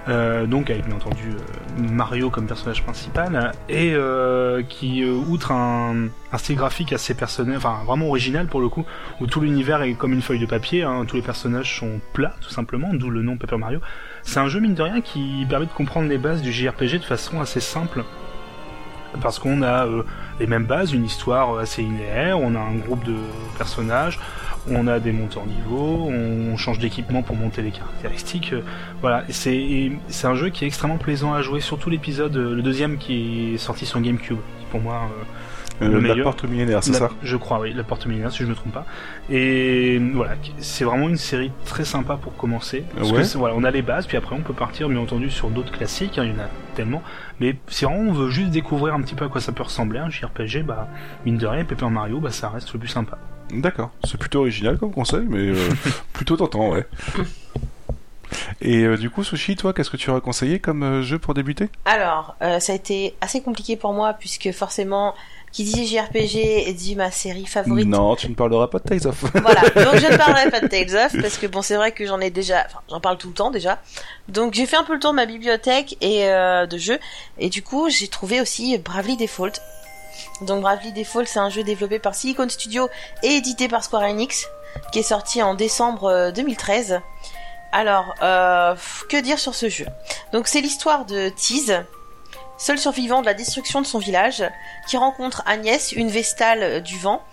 Euh, 0.10 0.46
donc 0.46 0.70
avec 0.70 0.86
bien 0.86 0.96
entendu 0.96 1.32
euh, 1.32 1.82
Mario 1.92 2.30
comme 2.30 2.48
personnage 2.48 2.82
principal, 2.82 3.52
et 3.68 3.92
euh, 3.94 4.64
qui, 4.64 5.04
outre 5.06 5.52
un, 5.52 6.08
style 6.38 6.56
graphique 6.56 6.94
assez 6.94 7.14
personnel, 7.14 7.58
enfin 7.58 7.80
vraiment 7.86 8.08
original 8.08 8.48
pour 8.48 8.62
le 8.62 8.70
coup, 8.70 8.86
où 9.20 9.28
tout 9.28 9.42
l'univers 9.42 9.82
est 9.82 9.94
comme 9.96 10.14
une 10.14 10.22
feuille 10.22 10.40
de 10.40 10.46
papier, 10.46 10.84
hein, 10.84 11.04
tous 11.06 11.18
les 11.18 11.22
personnages 11.22 11.78
sont 11.80 12.00
plats 12.14 12.36
tout 12.42 12.50
simplement, 12.50 12.94
d'où 12.94 13.10
le 13.10 13.22
nom 13.22 13.38
Paper 13.38 13.58
Mario. 13.58 13.82
C'est 14.24 14.40
un 14.40 14.48
jeu 14.48 14.62
mine 14.62 14.76
de 14.76 14.82
rien 14.82 15.02
qui 15.02 15.46
permet 15.50 15.66
de 15.66 15.72
comprendre 15.72 16.08
les 16.08 16.18
bases 16.18 16.42
du 16.42 16.54
JRPG 16.54 17.00
de 17.00 17.06
façon 17.06 17.42
assez 17.42 17.60
simple, 17.60 18.06
parce 19.22 19.40
qu'on 19.40 19.62
a 19.62 19.86
les 20.40 20.48
mêmes 20.48 20.66
bases, 20.66 20.94
une 20.94 21.06
histoire 21.06 21.58
assez 21.58 21.82
linéaire, 21.82 22.40
on 22.40 22.56
a 22.56 22.60
un 22.60 22.76
groupe 22.76 23.04
de 23.04 23.16
personnages, 23.58 24.20
on 24.70 24.88
a 24.88 25.00
des 25.00 25.12
monteurs 25.12 25.46
niveau, 25.46 26.10
on 26.10 26.58
change 26.58 26.80
d'équipement 26.80 27.22
pour 27.22 27.36
monter 27.36 27.62
les 27.62 27.72
caractéristiques. 27.72 28.54
Euh, 28.54 28.62
voilà, 29.02 29.24
c'est 29.30 29.92
c'est 30.10 30.28
un 30.28 30.36
jeu 30.36 30.50
qui 30.50 30.64
est 30.64 30.68
extrêmement 30.68 30.98
plaisant 30.98 31.34
à 31.34 31.42
jouer, 31.42 31.62
surtout 31.62 31.90
l'épisode, 31.90 32.36
euh, 32.36 32.56
le 32.56 32.62
deuxième 32.62 32.98
qui 32.98 33.54
est 33.54 33.58
sorti 33.58 33.86
sur 33.86 34.02
GameCube, 34.02 34.38
qui 34.60 34.66
pour 34.70 34.82
moi 34.82 35.10
euh, 35.82 35.90
le 35.90 36.02
meilleur. 36.02 36.18
La 36.18 36.24
porte 36.24 36.44
millénaire, 36.44 36.84
c'est 36.84 36.94
ça? 36.94 37.10
Je 37.22 37.38
crois, 37.38 37.60
oui, 37.60 37.74
la 37.74 37.84
porte 37.84 38.08
millénaire, 38.08 38.32
si 38.32 38.40
je 38.40 38.48
me 38.48 38.56
trompe 38.56 38.74
pas. 38.74 38.86
Et 39.30 40.00
voilà, 40.14 40.34
c'est 40.58 40.84
vraiment 40.84 41.08
une 41.08 41.18
série 41.18 41.52
très 41.66 41.86
sympa 41.86 42.18
pour 42.18 42.36
commencer. 42.36 42.84
Parce 42.96 43.12
que 43.12 43.38
voilà, 43.38 43.56
on 43.56 43.64
a 43.64 43.72
les 43.72 43.82
bases, 43.84 44.08
puis 44.08 44.18
après 44.18 44.36
on 44.36 44.42
peut 44.42 44.54
partir, 44.54 44.90
bien 44.90 45.00
entendu, 45.00 45.30
sur 45.30 45.50
d'autres 45.50 45.72
classiques. 45.72 46.18
Hein, 46.18 46.26
il 46.26 46.32
y 46.32 46.34
en 46.34 46.40
a 46.40 46.50
tellement. 46.76 47.04
Mais 47.40 47.56
si 47.68 47.86
vraiment 47.86 48.00
on 48.00 48.14
veut 48.14 48.30
juste 48.30 48.50
découvrir 48.50 48.96
un 48.96 49.02
petit 49.02 49.16
peu 49.16 49.26
à 49.26 49.30
quoi 49.30 49.40
ça 49.40 49.52
peut 49.52 49.64
ressembler, 49.64 50.00
un 50.00 50.10
JRPG, 50.10 50.64
bah 50.64 50.88
mine 51.26 51.38
de 51.38 51.46
rien, 51.46 51.64
Paper 51.64 51.90
Mario, 51.90 52.20
bah 52.20 52.32
ça 52.32 52.50
reste 52.50 52.74
le 52.74 52.80
plus 52.80 52.90
sympa. 52.90 53.18
D'accord, 53.52 53.92
c'est 54.04 54.18
plutôt 54.18 54.40
original 54.40 54.78
comme 54.78 54.92
conseil, 54.92 55.26
mais 55.28 55.40
euh, 55.40 55.70
plutôt 56.14 56.38
tentant, 56.38 56.70
ouais. 56.70 56.86
Et 58.60 58.84
euh, 58.84 58.98
du 58.98 59.10
coup, 59.10 59.24
Sushi, 59.24 59.56
toi, 59.56 59.74
qu'est-ce 59.74 59.90
que 59.90 59.96
tu 59.96 60.10
aurais 60.10 60.20
conseillé 60.20 60.60
comme 60.60 60.84
euh, 60.84 61.02
jeu 61.02 61.18
pour 61.18 61.34
débuter? 61.34 61.70
Alors, 61.86 62.36
ça 62.60 62.74
a 62.74 62.76
été 62.76 63.16
assez 63.22 63.42
compliqué 63.42 63.78
pour 63.78 63.94
moi, 63.94 64.14
puisque 64.14 64.52
forcément, 64.52 65.16
qui 65.54 65.64
dit 65.64 65.88
JRPG 65.88 66.74
dit 66.74 66.96
ma 66.98 67.10
série 67.10 67.46
favorite. 67.46 67.88
Non, 67.88 68.18
tu 68.18 68.30
ne 68.30 68.36
parleras 68.36 68.68
pas 68.68 68.80
de 68.80 68.84
Tales 68.84 69.08
of. 69.08 69.24
voilà, 69.34 69.62
donc 69.62 69.96
je 69.96 70.12
ne 70.12 70.18
parlerai 70.18 70.52
pas 70.52 70.60
de 70.60 70.68
Tales 70.68 71.06
of, 71.06 71.22
parce 71.22 71.38
que 71.38 71.48
bon, 71.48 71.62
c'est 71.62 71.78
vrai 71.78 71.94
que 71.94 72.06
j'en 72.06 72.20
ai 72.20 72.30
déjà, 72.30 72.66
enfin, 72.66 72.80
j'en 72.90 73.00
parle 73.00 73.18
tout 73.18 73.30
le 73.30 73.34
temps 73.34 73.50
déjà. 73.50 73.80
Donc 74.28 74.56
j'ai 74.56 74.66
fait 74.66 74.76
un 74.76 74.84
peu 74.84 74.94
le 74.94 75.00
tour 75.00 75.12
de 75.12 75.16
ma 75.16 75.26
bibliothèque 75.26 75.96
et 76.02 76.26
de 76.26 76.78
jeux, 76.78 77.00
et 77.40 77.48
du 77.50 77.62
coup, 77.64 77.90
j'ai 77.90 78.10
trouvé 78.10 78.42
aussi 78.42 78.78
Bravely 78.78 79.16
Default, 79.16 79.54
donc 80.42 80.62
Bravely 80.62 80.92
Default, 80.92 81.26
c'est 81.26 81.40
un 81.40 81.50
jeu 81.50 81.64
développé 81.64 82.00
par 82.00 82.16
Silicon 82.16 82.48
Studio 82.50 82.90
et 83.24 83.38
édité 83.38 83.68
par 83.68 83.84
Square 83.84 84.04
Enix, 84.04 84.48
qui 84.92 85.00
est 85.00 85.04
sorti 85.04 85.42
en 85.42 85.56
décembre 85.56 86.32
2013. 86.36 86.92
Euh, 86.94 87.00
Alors, 87.72 88.14
euh, 88.22 88.76
que 89.10 89.18
dire 89.18 89.40
sur 89.40 89.56
ce 89.56 89.70
jeu? 89.70 89.86
Donc 90.34 90.48
c'est 90.48 90.62
l'histoire 90.62 91.06
de 91.06 91.30
Tease, 91.30 91.84
seul 92.58 92.78
survivant 92.78 93.22
de 93.22 93.26
la 93.26 93.34
destruction 93.34 93.82
de 93.82 93.88
son 93.88 94.00
village, 94.00 94.44
qui 94.88 94.98
rencontre 94.98 95.44
Agnès, 95.46 95.92
une 95.92 96.10
vestale 96.10 96.82
du 96.84 96.98
vent, 97.00 97.24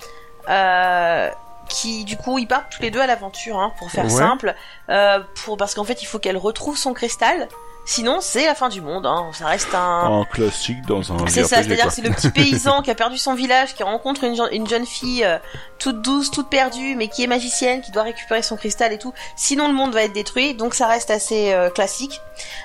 euh, 0.48 1.30
qui 1.68 2.04
du 2.04 2.16
coup 2.16 2.38
ils 2.38 2.46
partent 2.46 2.70
tous 2.70 2.82
les 2.82 2.90
deux 2.90 3.00
à 3.00 3.06
l'aventure, 3.06 3.58
hein, 3.58 3.72
pour 3.78 3.90
faire 3.90 4.10
simple, 4.10 4.54
euh, 4.88 5.20
pour 5.44 5.56
parce 5.56 5.74
qu'en 5.74 5.84
fait 5.84 6.02
il 6.02 6.06
faut 6.06 6.18
qu'elle 6.18 6.36
retrouve 6.36 6.76
son 6.76 6.94
cristal. 6.94 7.48
Sinon, 7.86 8.18
c'est 8.20 8.46
la 8.46 8.54
fin 8.54 8.70
du 8.70 8.80
monde. 8.80 9.04
Hein. 9.04 9.30
Ça 9.32 9.46
reste 9.46 9.74
un. 9.74 10.20
Un 10.20 10.24
classique 10.24 10.82
dans 10.86 11.12
un. 11.12 11.26
C'est 11.26 11.44
ça, 11.44 11.62
c'est-à-dire 11.62 11.92
c'est 11.92 12.02
le 12.02 12.10
petit 12.10 12.30
paysan 12.34 12.80
qui 12.80 12.90
a 12.90 12.94
perdu 12.94 13.18
son 13.18 13.34
village, 13.34 13.74
qui 13.74 13.82
rencontre 13.82 14.24
une, 14.24 14.40
une 14.52 14.66
jeune 14.66 14.86
fille 14.86 15.22
euh, 15.24 15.38
toute 15.78 16.00
douce, 16.00 16.30
toute 16.30 16.48
perdue, 16.48 16.96
mais 16.96 17.08
qui 17.08 17.22
est 17.22 17.26
magicienne, 17.26 17.82
qui 17.82 17.90
doit 17.90 18.04
récupérer 18.04 18.40
son 18.40 18.56
cristal 18.56 18.92
et 18.92 18.98
tout. 18.98 19.12
Sinon, 19.36 19.68
le 19.68 19.74
monde 19.74 19.92
va 19.92 20.04
être 20.04 20.14
détruit. 20.14 20.54
Donc, 20.54 20.74
ça 20.74 20.86
reste 20.86 21.10
assez 21.10 21.52
euh, 21.52 21.68
classique. 21.68 22.20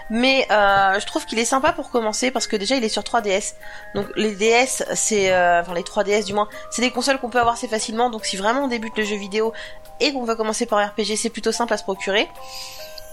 Mais 0.09 0.47
euh, 0.51 0.99
je 0.99 1.05
trouve 1.05 1.25
qu'il 1.25 1.37
est 1.37 1.45
sympa 1.45 1.73
pour 1.73 1.89
commencer 1.89 2.31
parce 2.31 2.47
que 2.47 2.55
déjà, 2.55 2.75
il 2.75 2.83
est 2.83 2.89
sur 2.89 3.03
3DS. 3.03 3.55
Donc, 3.95 4.07
les 4.15 4.35
DS, 4.35 4.83
c'est, 4.93 5.29
enfin 5.59 5.73
les 5.73 5.83
3DS 5.83 6.25
du 6.25 6.33
moins, 6.33 6.47
c'est 6.71 6.81
des 6.81 6.91
consoles 6.91 7.19
qu'on 7.19 7.29
peut 7.29 7.39
avoir 7.39 7.55
assez 7.55 7.67
facilement. 7.67 8.09
Donc, 8.09 8.25
si 8.25 8.37
vraiment 8.37 8.63
on 8.63 8.67
débute 8.67 8.97
le 8.97 9.03
jeu 9.03 9.17
vidéo 9.17 9.51
et 9.99 10.13
qu'on 10.13 10.23
va 10.23 10.35
commencer 10.35 10.65
par 10.65 10.79
RPG, 10.79 11.17
c'est 11.17 11.29
plutôt 11.29 11.51
simple 11.51 11.73
à 11.73 11.77
se 11.77 11.83
procurer. 11.83 12.29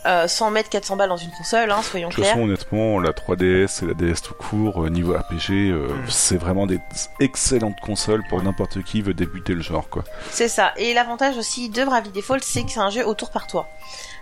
Euh, 0.07 0.29
sans 0.29 0.53
mettre 0.53 0.69
400 0.71 0.97
balles 0.97 1.09
dans 1.09 1.17
une 1.17 1.33
console, 1.33 1.73
hein, 1.73 1.83
soyons 1.83 2.11
clairs. 2.11 2.37
De 2.37 2.41
toute 2.41 2.61
façon, 2.61 2.77
honnêtement, 2.77 3.01
la 3.01 3.11
3DS 3.11 3.83
et 3.83 3.89
la 3.89 3.95
DS 3.95 4.23
tout 4.23 4.35
court, 4.35 4.85
euh, 4.85 4.89
niveau 4.89 5.15
RPG, 5.15 5.51
euh, 5.51 5.89
mm. 5.89 6.05
c'est 6.09 6.37
vraiment 6.37 6.67
des 6.67 6.79
excellentes 7.19 7.81
consoles 7.81 8.23
pour 8.29 8.41
n'importe 8.41 8.83
qui 8.85 9.03
veut 9.03 9.15
débuter 9.15 9.53
le 9.55 9.63
genre, 9.63 9.89
quoi. 9.89 10.05
C'est 10.31 10.47
ça. 10.49 10.73
Et 10.77 10.95
l'avantage 10.95 11.37
aussi 11.39 11.71
de 11.71 11.85
Bravely 11.85 12.11
Default, 12.11 12.39
c'est 12.43 12.63
que 12.63 12.71
c'est 12.71 12.81
un 12.81 12.91
jeu 12.91 13.05
au 13.05 13.15
tour 13.15 13.31
par 13.31 13.49
tour. 13.49 13.67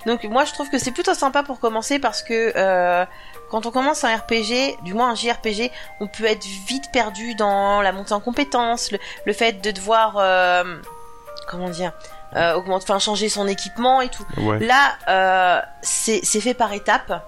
Donc 0.07 0.25
moi, 0.25 0.47
je 0.47 0.53
trouve 0.53 0.71
que 0.71 0.79
c'est 0.79 0.93
plutôt 0.93 1.15
sympa 1.15 1.43
pour 1.43 1.61
commencer 1.61 1.99
parce 1.99 2.23
que 2.23 2.53
quand 3.51 3.67
on 3.67 3.71
commence 3.71 4.05
un 4.05 4.17
RPG, 4.17 4.83
du 4.85 4.95
moins 4.95 5.11
un 5.11 5.15
JRPG, 5.15 5.71
on 6.01 6.07
peut 6.07 6.25
être 6.25 6.45
vite 6.67 6.91
perdu 6.93 7.35
dans 7.35 7.83
la 7.83 7.93
montée 7.93 8.13
en 8.13 8.21
compétences, 8.21 8.91
le, 8.91 8.99
le 9.25 9.33
fait 9.33 9.63
de 9.63 9.71
devoir 9.71 10.15
comment 11.47 11.69
dire 11.69 11.93
euh, 12.37 12.55
augmenter, 12.55 12.85
enfin 12.85 12.99
changer 12.99 13.29
son 13.29 13.47
équipement 13.49 14.01
et 14.01 14.09
tout. 14.09 14.27
Là, 14.61 14.97
euh, 15.09 15.61
c'est 15.83 16.41
fait 16.41 16.55
par 16.55 16.73
étapes. 16.73 17.23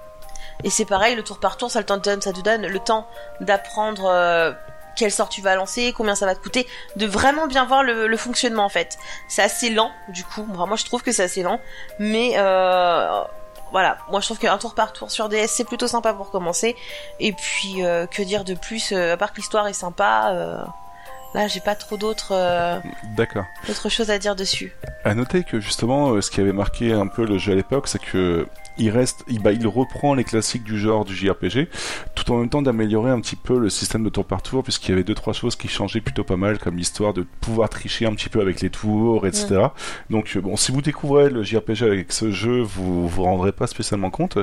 Et 0.65 0.71
c'est 0.71 0.85
pareil, 0.85 1.15
le 1.15 1.23
tour 1.23 1.39
par 1.39 1.57
tour, 1.57 1.71
ça, 1.71 1.81
le 1.81 1.87
temps, 1.87 2.01
ça 2.03 2.33
te 2.33 2.41
donne 2.41 2.67
le 2.67 2.79
temps 2.79 3.07
d'apprendre 3.41 4.07
euh, 4.07 4.53
quel 4.97 5.11
sort 5.11 5.29
tu 5.29 5.43
vas 5.43 5.55
lancer, 5.55 5.93
combien 5.93 6.15
ça 6.15 6.27
va 6.27 6.35
te 6.35 6.43
coûter, 6.43 6.67
de 6.97 7.07
vraiment 7.07 7.47
bien 7.47 7.67
voir 7.67 7.83
le, 7.83 8.17
fonctionnement 8.17 8.65
en 8.65 8.69
fait. 8.69 8.99
C'est 9.29 9.43
assez 9.43 9.71
lent 9.71 9.91
du 10.09 10.25
coup, 10.25 10.43
moi 10.45 10.77
je 10.77 10.85
trouve 10.85 11.03
que 11.03 11.13
c'est 11.13 11.25
assez 11.25 11.43
lent, 11.43 11.61
mais 11.99 12.35
euh, 12.39 13.21
voilà, 13.71 13.99
moi 14.11 14.21
je 14.21 14.27
trouve 14.27 14.39
qu'un 14.39 14.57
tour 14.57 14.75
par 14.75 14.93
tour 14.95 15.11
sur 15.11 15.29
DS 15.29 15.49
c'est 15.49 15.65
plutôt 15.65 15.87
sympa 15.87 16.15
pour 16.15 16.31
commencer. 16.31 16.75
Et 17.21 17.33
puis 17.33 17.85
euh, 17.85 18.07
que 18.07 18.23
dire 18.23 18.45
de 18.45 18.55
plus, 18.55 18.93
à 18.93 19.17
part 19.19 19.33
que 19.33 19.37
l'histoire 19.37 19.69
est 19.69 19.75
sympa 19.75 20.67
Là, 21.37 21.49
j'ai 21.49 21.61
pas 21.61 21.75
trop 21.75 21.99
d'autres 21.99 22.33
euh, 22.33 22.79
D'accord. 23.15 23.45
d'autres 23.67 23.91
choses 23.91 24.11
à 24.11 24.19
dire 24.19 24.35
dessus. 24.35 24.73
À 25.05 25.15
noter 25.15 25.45
que 25.45 25.61
justement, 25.61 26.13
euh, 26.13 26.23
ce 26.23 26.31
qui 26.31 26.41
avait 26.41 26.55
marqué 26.55 26.95
un 26.95 27.07
peu 27.09 27.27
le 27.27 27.37
jeu 27.37 27.53
à 27.53 27.55
l'époque, 27.55 27.89
c'est 27.89 28.01
que 28.01 28.47
il 28.79 28.89
reste, 28.89 29.23
il, 29.29 29.43
bah, 29.43 29.53
il 29.53 29.67
reprend 29.67 30.15
les 30.15 30.25
classiques 30.25 30.65
du 30.65 30.79
genre 30.79 31.05
du 31.05 31.15
JRPG, 31.15 31.69
tout 32.27 32.35
en 32.35 32.39
même 32.39 32.49
temps 32.49 32.61
d'améliorer 32.61 33.13
un 33.13 33.21
petit 33.21 33.37
peu 33.37 33.59
le 33.59 33.71
système 33.71 34.03
de 34.03 34.09
tour 34.09 34.25
par 34.25 34.43
tour, 34.43 34.65
puisqu'il 34.65 34.91
y 34.91 34.93
avait 34.95 35.05
deux 35.05 35.15
trois 35.15 35.33
choses 35.33 35.55
qui 35.55 35.69
changeaient 35.69 36.01
plutôt 36.01 36.25
pas 36.25 36.37
mal, 36.37 36.59
comme 36.59 36.77
l'histoire 36.77 37.15
de 37.15 37.25
pouvoir 37.41 37.69
tricher 37.69 38.05
un 38.05 38.15
petit 38.15 38.29
peu 38.29 38.41
avec 38.41 38.61
les 38.61 38.69
tours, 38.69 39.27
etc. 39.27 39.69
Donc 40.11 40.33
euh, 40.37 40.41
bon, 40.41 40.57
si 40.57 40.73
vous 40.73 40.83
découvrez 40.83 41.31
le 41.31 41.45
JRPG 41.45 41.83
avec 41.83 42.13
ce 42.13 42.33
jeu, 42.33 42.61
vous 42.61 43.09
vous 43.09 43.23
rendrez 43.23 43.53
pas 43.53 43.69
spécialement 43.69 44.11
compte, 44.11 44.39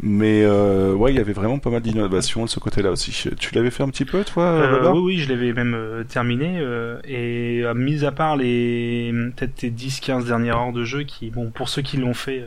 mais 0.00 0.42
euh, 0.44 0.92
ouais, 0.92 1.12
il 1.12 1.16
y 1.16 1.20
avait 1.20 1.32
vraiment 1.32 1.58
pas 1.58 1.70
mal 1.70 1.80
d'innovations 1.80 2.44
de 2.44 2.50
ce 2.50 2.60
côté-là 2.60 2.90
aussi. 2.90 3.30
Tu 3.38 3.54
l'avais 3.54 3.70
fait 3.70 3.82
un 3.82 3.88
petit 3.88 4.04
peu, 4.04 4.22
toi 4.22 4.44
euh, 4.44 4.92
Oui, 4.92 5.00
oui, 5.00 5.18
je 5.18 5.30
l'avais 5.30 5.54
même 5.54 5.74
euh, 5.74 6.04
terminé, 6.04 6.62
et 7.08 7.64
mis 7.74 8.04
à 8.04 8.12
part 8.12 8.36
les 8.36 9.10
peut-être 9.34 9.54
tes 9.54 9.70
10-15 9.70 10.26
dernières 10.26 10.58
heures 10.58 10.72
de 10.72 10.84
jeu, 10.84 11.04
qui 11.04 11.30
bon, 11.30 11.50
pour 11.50 11.70
ceux 11.70 11.80
qui 11.80 11.96
l'ont 11.96 12.14
fait 12.14 12.44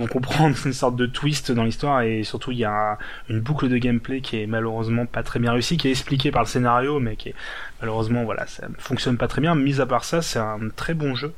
vont 0.00 0.06
comprendre 0.06 0.56
une 0.66 0.72
sorte 0.72 0.96
de 0.96 1.06
twist 1.06 1.52
dans 1.52 1.64
l'histoire 1.64 2.02
et 2.02 2.24
surtout 2.24 2.52
il 2.52 2.58
y 2.58 2.64
a 2.64 2.98
une 3.28 3.40
boucle 3.40 3.68
de 3.68 3.78
gameplay 3.78 4.20
qui 4.20 4.42
est 4.42 4.46
malheureusement 4.46 5.06
pas 5.06 5.22
très 5.22 5.38
bien 5.38 5.52
réussie, 5.52 5.76
qui 5.76 5.88
est 5.88 5.92
expliquée 5.92 6.30
par 6.30 6.42
le 6.42 6.48
scénario, 6.48 7.00
mais 7.00 7.16
qui 7.16 7.30
est 7.30 7.34
malheureusement 7.80 8.24
voilà 8.24 8.46
ça 8.46 8.66
fonctionne 8.78 9.16
pas 9.16 9.28
très 9.28 9.40
bien. 9.40 9.54
Mis 9.54 9.80
à 9.80 9.86
part 9.86 10.04
ça, 10.04 10.22
c'est 10.22 10.38
un 10.38 10.58
très 10.74 10.94
bon 10.94 11.14
jeu 11.14 11.32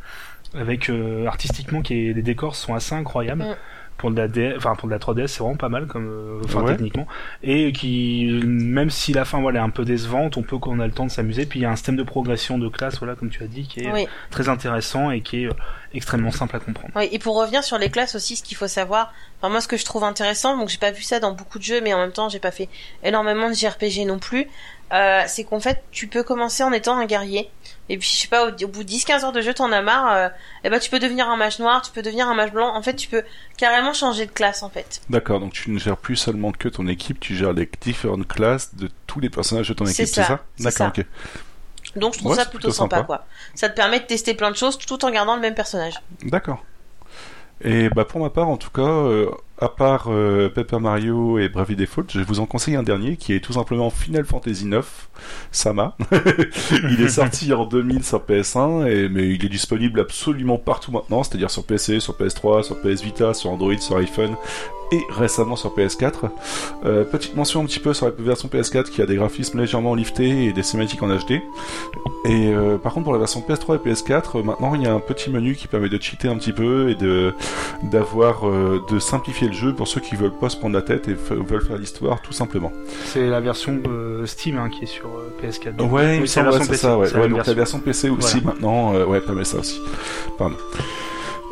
avec 0.54 0.90
euh, 0.90 1.26
artistiquement 1.26 1.82
qui 1.82 2.12
les 2.12 2.22
décors 2.22 2.56
sont 2.56 2.74
assez 2.74 2.94
incroyables. 2.94 3.42
Mm 3.42 3.56
pour 4.02 4.10
de 4.10 4.16
la 4.16 4.26
DS, 4.26 4.56
enfin 4.56 4.74
pour 4.74 4.88
de 4.88 4.92
la 4.92 4.98
3DS, 4.98 5.28
c'est 5.28 5.38
vraiment 5.38 5.56
pas 5.56 5.68
mal 5.68 5.86
comme, 5.86 6.08
euh, 6.42 6.66
techniquement, 6.66 7.06
et 7.44 7.70
qui 7.70 8.40
même 8.42 8.90
si 8.90 9.12
la 9.12 9.24
fin 9.24 9.40
voilà 9.40 9.60
est 9.60 9.62
un 9.62 9.70
peu 9.70 9.84
décevante, 9.84 10.36
on 10.36 10.42
peut 10.42 10.58
qu'on 10.58 10.80
a 10.80 10.86
le 10.86 10.92
temps 10.92 11.06
de 11.06 11.10
s'amuser. 11.10 11.46
Puis 11.46 11.60
il 11.60 11.62
y 11.62 11.66
a 11.66 11.70
un 11.70 11.76
système 11.76 11.94
de 11.94 12.02
progression 12.02 12.58
de 12.58 12.68
classe, 12.68 12.98
voilà 12.98 13.14
comme 13.14 13.30
tu 13.30 13.44
as 13.44 13.46
dit, 13.46 13.62
qui 13.62 13.78
est 13.78 14.08
très 14.30 14.48
intéressant 14.48 15.12
et 15.12 15.20
qui 15.20 15.44
est 15.44 15.46
euh, 15.46 15.52
extrêmement 15.94 16.32
simple 16.32 16.56
à 16.56 16.58
comprendre. 16.58 16.92
Oui, 16.96 17.08
et 17.12 17.20
pour 17.20 17.36
revenir 17.36 17.62
sur 17.62 17.78
les 17.78 17.90
classes 17.90 18.16
aussi, 18.16 18.34
ce 18.34 18.42
qu'il 18.42 18.56
faut 18.56 18.66
savoir, 18.66 19.14
enfin 19.38 19.50
moi 19.50 19.60
ce 19.60 19.68
que 19.68 19.76
je 19.76 19.84
trouve 19.84 20.02
intéressant, 20.02 20.58
donc 20.58 20.68
j'ai 20.68 20.78
pas 20.78 20.90
vu 20.90 21.02
ça 21.02 21.20
dans 21.20 21.32
beaucoup 21.32 21.60
de 21.60 21.64
jeux, 21.64 21.80
mais 21.80 21.94
en 21.94 21.98
même 21.98 22.12
temps 22.12 22.28
j'ai 22.28 22.40
pas 22.40 22.50
fait 22.50 22.68
énormément 23.04 23.48
de 23.50 23.54
JRPG 23.54 24.04
non 24.04 24.18
plus. 24.18 24.48
Euh, 24.92 25.22
c'est 25.28 25.44
qu'en 25.44 25.60
fait 25.60 25.84
tu 25.92 26.08
peux 26.08 26.24
commencer 26.24 26.64
en 26.64 26.72
étant 26.72 26.98
un 26.98 27.06
guerrier 27.06 27.48
et 27.92 27.98
puis 27.98 28.08
je 28.08 28.22
sais 28.22 28.28
pas 28.28 28.46
au, 28.46 28.68
bout 28.68 28.84
de 28.84 28.88
10-15 28.88 29.24
heures 29.26 29.32
de 29.32 29.42
jeu 29.42 29.52
t'en 29.52 29.70
as 29.70 29.82
marre 29.82 30.16
et 30.16 30.20
euh, 30.20 30.28
eh 30.64 30.70
ben 30.70 30.80
tu 30.80 30.88
peux 30.88 30.98
devenir 30.98 31.28
un 31.28 31.36
mage 31.36 31.58
noir 31.58 31.82
tu 31.82 31.92
peux 31.92 32.00
devenir 32.00 32.26
un 32.26 32.34
mage 32.34 32.50
blanc. 32.50 32.74
En 32.74 32.80
fait 32.80 32.96
tu 32.96 33.06
peux 33.06 33.22
carrément 33.58 33.92
changer 33.92 34.24
de 34.24 34.30
classe 34.30 34.62
en 34.62 34.70
fait. 34.70 35.02
D'accord 35.10 35.40
donc 35.40 35.52
tu 35.52 35.70
ne 35.70 35.78
gères 35.78 35.98
plus 35.98 36.16
seulement 36.16 36.52
que 36.52 36.70
ton 36.70 36.86
équipe 36.86 37.20
tu 37.20 37.36
gères 37.36 37.52
les 37.52 37.68
différentes 37.82 38.26
classes 38.26 38.74
de 38.74 38.88
tous 39.06 39.20
les 39.20 39.28
personnages 39.28 39.68
de 39.68 39.74
ton 39.74 39.84
équipe 39.84 40.06
c'est 40.06 40.22
ça, 40.22 40.40
d'accord 40.58 40.88
ok. 40.88 41.04
Donc 41.96 42.14
je 42.14 42.20
trouve 42.20 42.34
ça 42.34 42.46
plutôt, 42.46 42.70
sympa, 42.70 43.02
quoi. 43.02 43.26
Ça 43.54 43.68
te 43.68 43.76
permet 43.76 44.00
de 44.00 44.06
tester 44.06 44.32
plein 44.32 44.50
de 44.50 44.56
choses 44.56 44.78
tout 44.78 45.04
en 45.04 45.10
gardant 45.10 45.34
le 45.34 45.42
même 45.42 45.54
personnage. 45.54 46.00
D'accord. 46.22 46.64
Et 47.60 47.90
bah 47.90 48.06
pour 48.06 48.20
ma 48.20 48.30
part 48.30 48.48
en 48.48 48.56
tout 48.56 48.70
cas 48.70 48.80
euh, 48.80 49.30
à 49.62 49.68
part 49.68 50.06
euh, 50.08 50.48
Paper 50.48 50.80
Mario 50.80 51.38
et 51.38 51.48
Bravely 51.48 51.76
Default, 51.76 52.06
je 52.08 52.20
vous 52.20 52.40
en 52.40 52.46
conseille 52.46 52.74
un 52.74 52.82
dernier 52.82 53.16
qui 53.16 53.32
est 53.32 53.38
tout 53.38 53.52
simplement 53.52 53.90
Final 53.90 54.24
Fantasy 54.24 54.66
IX 54.66 54.84
Sama. 55.52 55.96
il 56.90 57.00
est 57.00 57.08
sorti 57.20 57.52
en 57.52 57.64
2000 57.64 58.02
sur 58.02 58.18
PS1, 58.24 58.88
et, 58.88 59.08
mais 59.08 59.28
il 59.28 59.44
est 59.44 59.48
disponible 59.48 60.00
absolument 60.00 60.58
partout 60.58 60.90
maintenant, 60.90 61.22
c'est-à-dire 61.22 61.48
sur 61.48 61.64
PC, 61.64 62.00
sur 62.00 62.14
PS3, 62.14 62.64
sur 62.64 62.80
PS 62.80 63.02
Vita, 63.02 63.34
sur 63.34 63.50
Android, 63.50 63.78
sur 63.78 63.96
iPhone, 63.98 64.34
et 64.92 65.06
récemment 65.10 65.56
sur 65.56 65.74
PS4. 65.74 66.30
Euh, 66.84 67.04
petite 67.04 67.34
mention 67.34 67.62
un 67.62 67.64
petit 67.64 67.80
peu 67.80 67.94
sur 67.94 68.06
la 68.06 68.12
version 68.16 68.48
PS4 68.48 68.84
qui 68.84 69.02
a 69.02 69.06
des 69.06 69.16
graphismes 69.16 69.58
légèrement 69.58 69.94
liftés 69.94 70.44
et 70.44 70.52
des 70.52 70.62
cinématiques 70.62 71.02
en 71.02 71.08
HD. 71.08 71.40
Et 72.24 72.52
euh, 72.52 72.78
par 72.78 72.92
contre 72.92 73.04
pour 73.04 73.12
la 73.14 73.18
version 73.18 73.40
PS3 73.40 73.76
et 73.76 73.90
PS4, 73.90 74.38
euh, 74.38 74.42
maintenant 74.42 74.74
il 74.74 74.82
y 74.82 74.86
a 74.86 74.92
un 74.92 75.00
petit 75.00 75.30
menu 75.30 75.56
qui 75.56 75.66
permet 75.66 75.88
de 75.88 76.00
cheater 76.00 76.28
un 76.28 76.36
petit 76.36 76.52
peu 76.52 76.90
et 76.90 76.94
de 76.94 77.34
d'avoir 77.84 78.42
de 78.42 78.98
simplifier 78.98 79.48
le 79.48 79.54
jeu 79.54 79.74
pour 79.74 79.88
ceux 79.88 80.00
qui 80.00 80.14
veulent 80.14 80.38
pas 80.38 80.48
se 80.48 80.56
prendre 80.56 80.74
la 80.74 80.82
tête 80.82 81.08
et 81.08 81.14
veulent 81.14 81.64
faire 81.64 81.78
l'histoire 81.78 82.20
tout 82.22 82.32
simplement. 82.32 82.70
C'est 83.06 83.26
la 83.26 83.40
version 83.40 83.80
Steam 84.26 84.58
hein, 84.58 84.68
qui 84.68 84.84
est 84.84 84.86
sur 84.86 85.08
PS4. 85.42 85.82
ouais, 85.88 86.22
c'est 86.26 86.76
ça. 86.76 86.98
Ouais. 86.98 87.28
donc 87.28 87.46
la 87.46 87.54
version 87.54 87.80
PC 87.80 88.10
aussi 88.10 88.40
maintenant, 88.44 88.94
ouais, 88.94 89.20
permet 89.20 89.44
ça 89.44 89.58
aussi. 89.58 89.80
Pardon. 90.38 90.56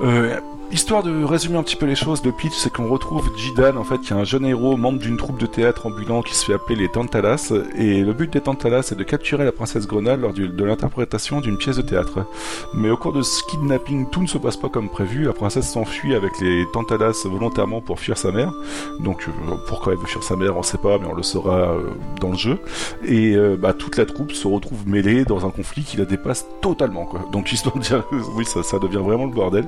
Euh, 0.03 0.41
Histoire 0.73 1.03
de 1.03 1.25
résumer 1.25 1.57
un 1.57 1.65
petit 1.65 1.75
peu 1.75 1.87
les 1.87 1.97
choses, 1.97 2.25
le 2.25 2.31
pitch 2.31 2.53
c'est 2.53 2.73
qu'on 2.73 2.89
retrouve 2.89 3.29
Jidan 3.37 3.77
en 3.77 3.83
fait 3.83 3.99
qui 3.99 4.13
est 4.13 4.17
un 4.17 4.23
jeune 4.23 4.45
héros 4.45 4.77
membre 4.77 5.01
d'une 5.01 5.17
troupe 5.17 5.41
de 5.41 5.47
théâtre 5.47 5.87
ambulant 5.87 6.23
qui 6.23 6.33
se 6.33 6.45
fait 6.45 6.55
appeler 6.55 6.77
les 6.77 6.89
Tantalas 6.89 7.53
et 7.77 8.03
le 8.03 8.13
but 8.13 8.33
des 8.33 8.41
Tantalas 8.41 8.85
c'est 8.85 8.95
de 8.95 9.03
capturer 9.03 9.45
la 9.45 9.51
princesse 9.51 9.89
Grenade 9.89 10.21
lors 10.21 10.33
de 10.33 10.65
l'interprétation 10.65 11.41
d'une 11.41 11.59
pièce 11.59 11.77
de 11.77 11.83
théâtre. 11.83 12.25
Mais 12.73 12.89
au 12.89 12.97
cours 12.97 13.13
de 13.13 13.23
ce 13.23 13.43
kidnapping 13.51 14.11
tout 14.11 14.23
ne 14.23 14.29
se 14.29 14.39
passe 14.39 14.57
pas 14.57 14.69
comme 14.69 14.89
prévu, 14.89 15.25
la 15.25 15.33
princesse 15.33 15.69
s'enfuit 15.69 16.15
avec 16.15 16.39
les 16.41 16.65
Tantalas 16.73 17.25
volontairement 17.25 17.81
pour 17.81 17.99
fuir 17.99 18.17
sa 18.17 18.31
mère. 18.31 18.53
Donc 19.01 19.27
euh, 19.27 19.57
pourquoi 19.67 19.95
elle 19.95 19.99
veut 19.99 20.07
fuir 20.07 20.23
sa 20.23 20.37
mère 20.37 20.57
on 20.57 20.63
sait 20.63 20.79
pas 20.79 20.99
mais 20.99 21.07
on 21.07 21.15
le 21.15 21.25
saura 21.25 21.73
euh, 21.73 21.91
dans 22.21 22.31
le 22.31 22.39
jeu. 22.39 22.61
Et 23.05 23.35
euh, 23.35 23.57
bah, 23.57 23.73
toute 23.73 23.97
la 23.97 24.07
troupe 24.07 24.31
se 24.31 24.47
retrouve 24.47 24.87
mêlée 24.87 25.25
dans 25.25 25.45
un 25.45 25.51
conflit 25.51 25.83
qui 25.83 25.97
la 25.97 26.05
dépasse 26.05 26.47
totalement 26.61 27.07
quoi. 27.07 27.29
Donc 27.33 27.51
histoire 27.51 27.75
de 27.77 27.83
dire 27.83 28.05
oui 28.37 28.45
ça, 28.45 28.63
ça 28.63 28.79
devient 28.79 29.03
vraiment 29.03 29.27
le 29.27 29.33
bordel. 29.33 29.67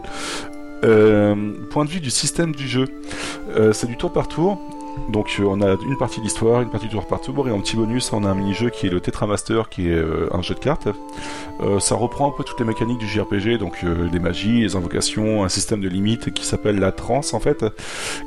Euh, 0.85 1.53
point 1.71 1.85
de 1.85 1.91
vue 1.91 2.01
du 2.01 2.11
système 2.11 2.55
du 2.55 2.67
jeu, 2.67 2.87
euh, 3.57 3.73
c'est 3.73 3.87
du 3.87 3.97
tour 3.97 4.13
par 4.13 4.29
tour. 4.29 4.59
Donc 5.09 5.37
euh, 5.41 5.45
on 5.47 5.63
a 5.63 5.77
une 5.87 5.97
partie 5.97 6.21
d'histoire, 6.21 6.61
une 6.61 6.69
partie 6.69 6.87
de 6.87 6.93
tour 6.93 7.07
par 7.07 7.21
tour, 7.21 7.49
et 7.49 7.51
en 7.51 7.61
petit 7.61 7.77
bonus 7.77 8.13
on 8.13 8.25
a 8.25 8.29
un 8.29 8.35
mini-jeu 8.35 8.69
qui 8.69 8.87
est 8.87 8.91
le 8.91 9.01
Tetramaster, 9.01 9.63
qui 9.71 9.89
est 9.89 10.05
un 10.33 10.43
jeu 10.43 10.55
de 10.55 10.61
cartes. 10.61 10.89
ça 11.79 11.95
reprend 11.95 12.29
un 12.29 12.33
peu 12.37 12.45
toutes 12.45 12.61
les 12.61 12.67
mécaniques 12.67 12.99
du 12.99 13.07
JRPG, 13.07 13.59
donc 13.59 13.83
les 13.83 14.19
magies, 14.19 14.61
les 14.61 14.77
invocations, 14.77 15.45
un 15.45 15.49
système 15.49 15.81
de 15.81 15.89
limite 15.89 16.35
qui 16.35 16.45
s'appelle 16.45 16.79
la 16.79 16.93
trance 16.93 17.33
en 17.33 17.41
fait, 17.41 17.65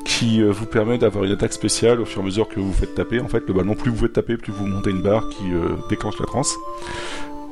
qui 0.05 0.41
vous 0.41 0.65
permet 0.65 0.97
d'avoir 0.97 1.25
une 1.25 1.33
attaque 1.33 1.53
spéciale 1.53 2.01
au 2.01 2.05
fur 2.05 2.21
et 2.21 2.23
à 2.23 2.25
mesure 2.25 2.47
que 2.47 2.59
vous 2.59 2.73
faites 2.73 2.95
taper. 2.95 3.19
En 3.19 3.27
fait, 3.27 3.45
globalement, 3.45 3.75
plus 3.75 3.91
vous 3.91 3.97
faites 3.97 4.13
taper, 4.13 4.35
plus 4.35 4.51
vous 4.51 4.65
montez 4.65 4.89
une 4.89 5.03
barre 5.03 5.29
qui 5.29 5.43
déclenche 5.89 6.19
la 6.19 6.25
trance. 6.25 6.55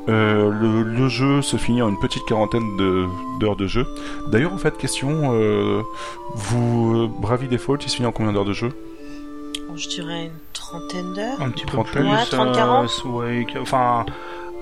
Euh, 0.10 0.52
le, 0.52 1.08
jeu 1.08 1.42
se 1.42 1.58
finit 1.58 1.82
en 1.82 1.90
une 1.90 2.00
petite 2.00 2.26
quarantaine 2.26 2.78
d'heures 3.40 3.56
de, 3.56 3.68
jeu. 3.68 3.86
D'ailleurs, 4.28 4.54
en 4.54 4.58
fait, 4.58 4.78
question, 4.78 5.34
euh, 5.34 5.82
vous, 6.36 6.96
euh, 6.96 7.08
Bravi 7.22 7.48
Default, 7.48 7.78
il 7.84 7.90
se 7.90 7.96
finit 7.96 8.08
en 8.08 8.12
combien 8.12 8.34
d'heures 8.34 8.46
de 8.46 8.54
jeu? 8.54 8.72
Je 9.76 9.88
dirais 9.88 10.26
une 10.26 10.32
trentaine 10.54 11.14
d'heures. 11.14 11.42
Un 11.42 11.50
petit 11.50 11.66
peu 11.66 11.84
plus. 11.84 12.02
Ouais, 12.02 12.24
30-40 12.24 13.08
ouais, 13.08 13.48
enfin, 13.60 14.06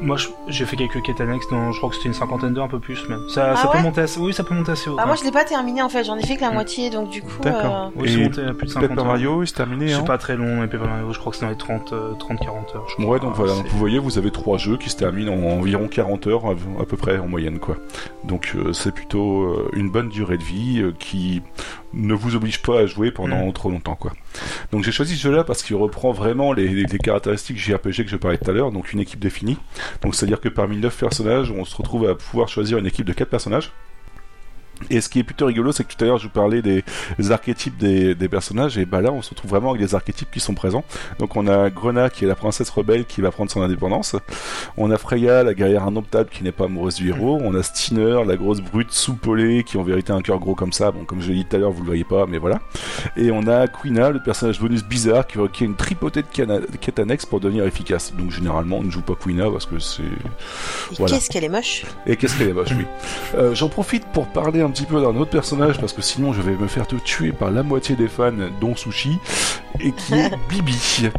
Moi, 0.01 0.17
j'ai 0.47 0.65
fait 0.65 0.75
quelques 0.75 1.01
quêtes 1.03 1.21
annexes, 1.21 1.47
dans, 1.51 1.71
je 1.71 1.77
crois 1.77 1.89
que 1.89 1.95
c'était 1.95 2.07
une 2.07 2.13
cinquantaine 2.15 2.53
d'heures, 2.53 2.65
un 2.65 2.69
peu 2.69 2.79
plus 2.79 3.07
même. 3.07 3.21
Ça, 3.29 3.51
Ah 3.51 3.55
ça 3.55 3.67
peut 3.67 3.79
monter 3.79 4.01
assez, 4.01 4.19
oui, 4.19 4.33
ça 4.33 4.43
peut 4.43 4.55
monter 4.55 4.71
assez 4.71 4.89
haut. 4.89 4.95
Quand 4.95 5.05
moi 5.05 5.15
je 5.15 5.23
l'ai 5.23 5.31
pas 5.31 5.43
terminé 5.43 5.81
en 5.81 5.89
fait, 5.89 6.03
j'en 6.03 6.17
ai 6.17 6.23
fait 6.25 6.35
que 6.37 6.41
la 6.41 6.49
Mm. 6.49 6.53
moitié 6.53 6.89
donc 6.89 7.09
du 7.09 7.21
coup. 7.21 7.29
D'accord. 7.43 7.91
euh, 7.95 7.99
Oui, 8.01 8.09
c'est 8.11 8.19
Et 8.19 8.23
monté 8.23 8.41
à 8.43 8.53
plus 8.53 8.65
de 8.67 8.71
50 8.71 8.89
Paper 8.89 8.99
heures. 9.01 9.05
Mario, 9.07 9.43
il 9.43 9.47
s'est 9.47 9.53
terminé, 9.55 9.93
hein 9.93 9.97
C'est 10.01 10.07
pas 10.07 10.17
très 10.17 10.35
long, 10.37 10.59
mais 10.61 10.67
Paper 10.67 10.87
Mario, 10.87 11.13
je 11.13 11.19
crois 11.19 11.31
que 11.31 11.37
c'est 11.37 11.45
dans 11.45 11.51
les 11.51 11.57
30, 11.57 11.93
euh, 11.93 12.13
30-40 12.17 12.75
heures. 12.75 12.85
je 12.89 12.95
crois. 12.95 13.05
Ouais, 13.05 13.19
donc 13.19 13.35
voilà, 13.35 13.53
C'est- 13.53 13.61
donc 13.61 13.67
vous 13.71 13.77
voyez, 13.77 13.99
vous 13.99 14.17
avez 14.17 14.31
trois 14.31 14.57
jeux 14.57 14.77
qui 14.77 14.89
se 14.89 14.97
terminent 14.97 15.33
en 15.33 15.59
environ 15.59 15.87
40 15.87 16.25
heures 16.27 16.45
à, 16.47 16.51
à 16.81 16.85
peu 16.85 16.97
près 16.97 17.19
en 17.19 17.27
moyenne, 17.27 17.59
quoi. 17.59 17.77
Donc 18.23 18.53
euh, 18.55 18.73
c'est 18.73 18.91
plutôt 18.93 19.43
euh, 19.43 19.69
une 19.73 19.91
bonne 19.91 20.09
durée 20.09 20.37
de 20.37 20.43
vie 20.43 20.81
euh, 20.81 20.93
qui 20.97 21.41
ne 21.93 22.13
vous 22.13 22.35
oblige 22.35 22.61
pas 22.61 22.79
à 22.81 22.85
jouer 22.85 23.11
pendant 23.11 23.47
Mm. 23.47 23.53
trop 23.53 23.69
longtemps, 23.69 23.95
quoi. 23.95 24.13
Donc 24.71 24.83
j'ai 24.83 24.91
choisi 24.91 25.15
ce 25.17 25.23
jeu-là 25.23 25.43
parce 25.43 25.63
qu'il 25.63 25.75
reprend 25.75 26.11
vraiment 26.11 26.53
les, 26.53 26.67
les- 26.67 26.83
les 26.85 26.97
caractéristiques 26.97 27.57
JRPG 27.57 28.05
que 28.05 28.09
je 28.09 28.15
parlais 28.17 28.37
tout 28.37 28.49
à 28.49 28.53
l'heure, 28.53 28.71
donc 28.71 28.93
une 28.93 28.99
équipe 28.99 29.19
définie. 29.19 29.57
Donc 30.01 30.15
c'est-à-dire 30.15 30.39
que 30.39 30.49
parmi 30.49 30.77
9 30.77 30.97
personnages, 30.97 31.51
on 31.51 31.65
se 31.65 31.75
retrouve 31.75 32.07
à 32.09 32.15
pouvoir 32.15 32.47
choisir 32.49 32.77
une 32.77 32.85
équipe 32.85 33.05
de 33.05 33.13
4 33.13 33.29
personnages. 33.29 33.71
Et 34.89 35.01
ce 35.01 35.09
qui 35.09 35.19
est 35.19 35.23
plutôt 35.23 35.45
rigolo, 35.45 35.71
c'est 35.71 35.83
que 35.83 35.93
tout 35.93 36.03
à 36.03 36.07
l'heure 36.07 36.17
je 36.17 36.23
vous 36.23 36.29
parlais 36.29 36.61
des, 36.61 36.83
des 37.17 37.31
archétypes 37.31 37.77
des, 37.77 38.15
des 38.15 38.29
personnages, 38.29 38.77
et 38.77 38.85
bah 38.85 39.01
là 39.01 39.11
on 39.11 39.21
se 39.21 39.29
retrouve 39.29 39.51
vraiment 39.51 39.71
avec 39.71 39.81
des 39.81 39.95
archétypes 39.95 40.31
qui 40.31 40.39
sont 40.39 40.53
présents. 40.53 40.83
Donc 41.19 41.35
on 41.35 41.47
a 41.47 41.69
Grena 41.69 42.09
qui 42.09 42.25
est 42.25 42.27
la 42.27 42.35
princesse 42.35 42.69
rebelle 42.69 43.05
qui 43.05 43.21
va 43.21 43.31
prendre 43.31 43.51
son 43.51 43.61
indépendance. 43.61 44.15
On 44.77 44.91
a 44.91 44.97
Freya, 44.97 45.43
la 45.43 45.53
guerrière 45.53 45.83
indomptable 45.85 46.29
qui 46.29 46.43
n'est 46.43 46.51
pas 46.51 46.65
amoureuse 46.65 46.95
du 46.95 47.09
héros. 47.09 47.39
On 47.43 47.55
a 47.55 47.63
Steiner, 47.63 48.21
la 48.25 48.35
grosse 48.35 48.61
brute 48.61 48.91
soupolée 48.91 49.63
qui 49.63 49.77
en 49.77 49.83
vérité 49.83 50.11
a 50.13 50.15
un 50.15 50.21
cœur 50.21 50.39
gros 50.39 50.55
comme 50.55 50.73
ça. 50.73 50.91
Bon, 50.91 51.05
comme 51.05 51.21
je 51.21 51.29
l'ai 51.29 51.35
dit 51.35 51.45
tout 51.45 51.55
à 51.55 51.59
l'heure, 51.59 51.71
vous 51.71 51.81
le 51.81 51.87
voyez 51.87 52.03
pas, 52.03 52.25
mais 52.27 52.37
voilà. 52.37 52.59
Et 53.17 53.31
on 53.31 53.47
a 53.47 53.67
Quina, 53.67 54.09
le 54.09 54.21
personnage 54.21 54.59
bonus 54.59 54.83
bizarre 54.83 55.27
qui 55.27 55.37
requiert 55.37 55.69
une 55.69 55.75
tripotée 55.75 56.23
de 56.23 56.27
quêtes 56.77 56.99
annexes 56.99 57.25
pour 57.25 57.39
devenir 57.39 57.65
efficace. 57.65 58.13
Donc 58.17 58.31
généralement 58.31 58.77
on 58.77 58.83
ne 58.83 58.91
joue 58.91 59.01
pas 59.01 59.15
Quina 59.21 59.49
parce 59.49 59.65
que 59.65 59.79
c'est 59.79 60.03
et 60.03 60.95
Voilà. 60.97 61.15
Qu'est-ce 61.15 61.29
qu'elle 61.29 61.43
est 61.43 61.49
moche 61.49 61.83
et 62.05 62.15
qu'est-ce 62.15 62.37
qu'elle 62.37 62.49
est 62.49 62.53
moche, 62.53 62.71
oui. 62.77 62.85
Euh, 63.35 63.53
J'en 63.55 63.69
profite 63.69 64.05
pour 64.07 64.27
parler 64.27 64.61
un 64.61 64.69
petit 64.71 64.85
peu 64.85 65.01
d'un 65.01 65.15
autre 65.17 65.31
personnage, 65.31 65.79
parce 65.79 65.93
que 65.93 66.01
sinon 66.01 66.33
je 66.33 66.41
vais 66.41 66.53
me 66.53 66.67
faire 66.67 66.87
te 66.87 66.95
tuer 66.95 67.31
par 67.31 67.51
la 67.51 67.61
moitié 67.61 67.95
des 67.95 68.07
fans, 68.07 68.31
dont 68.59 68.75
Sushi, 68.75 69.17
et 69.79 69.91
qui 69.91 70.15
est 70.15 70.31
Bibi. 70.49 71.09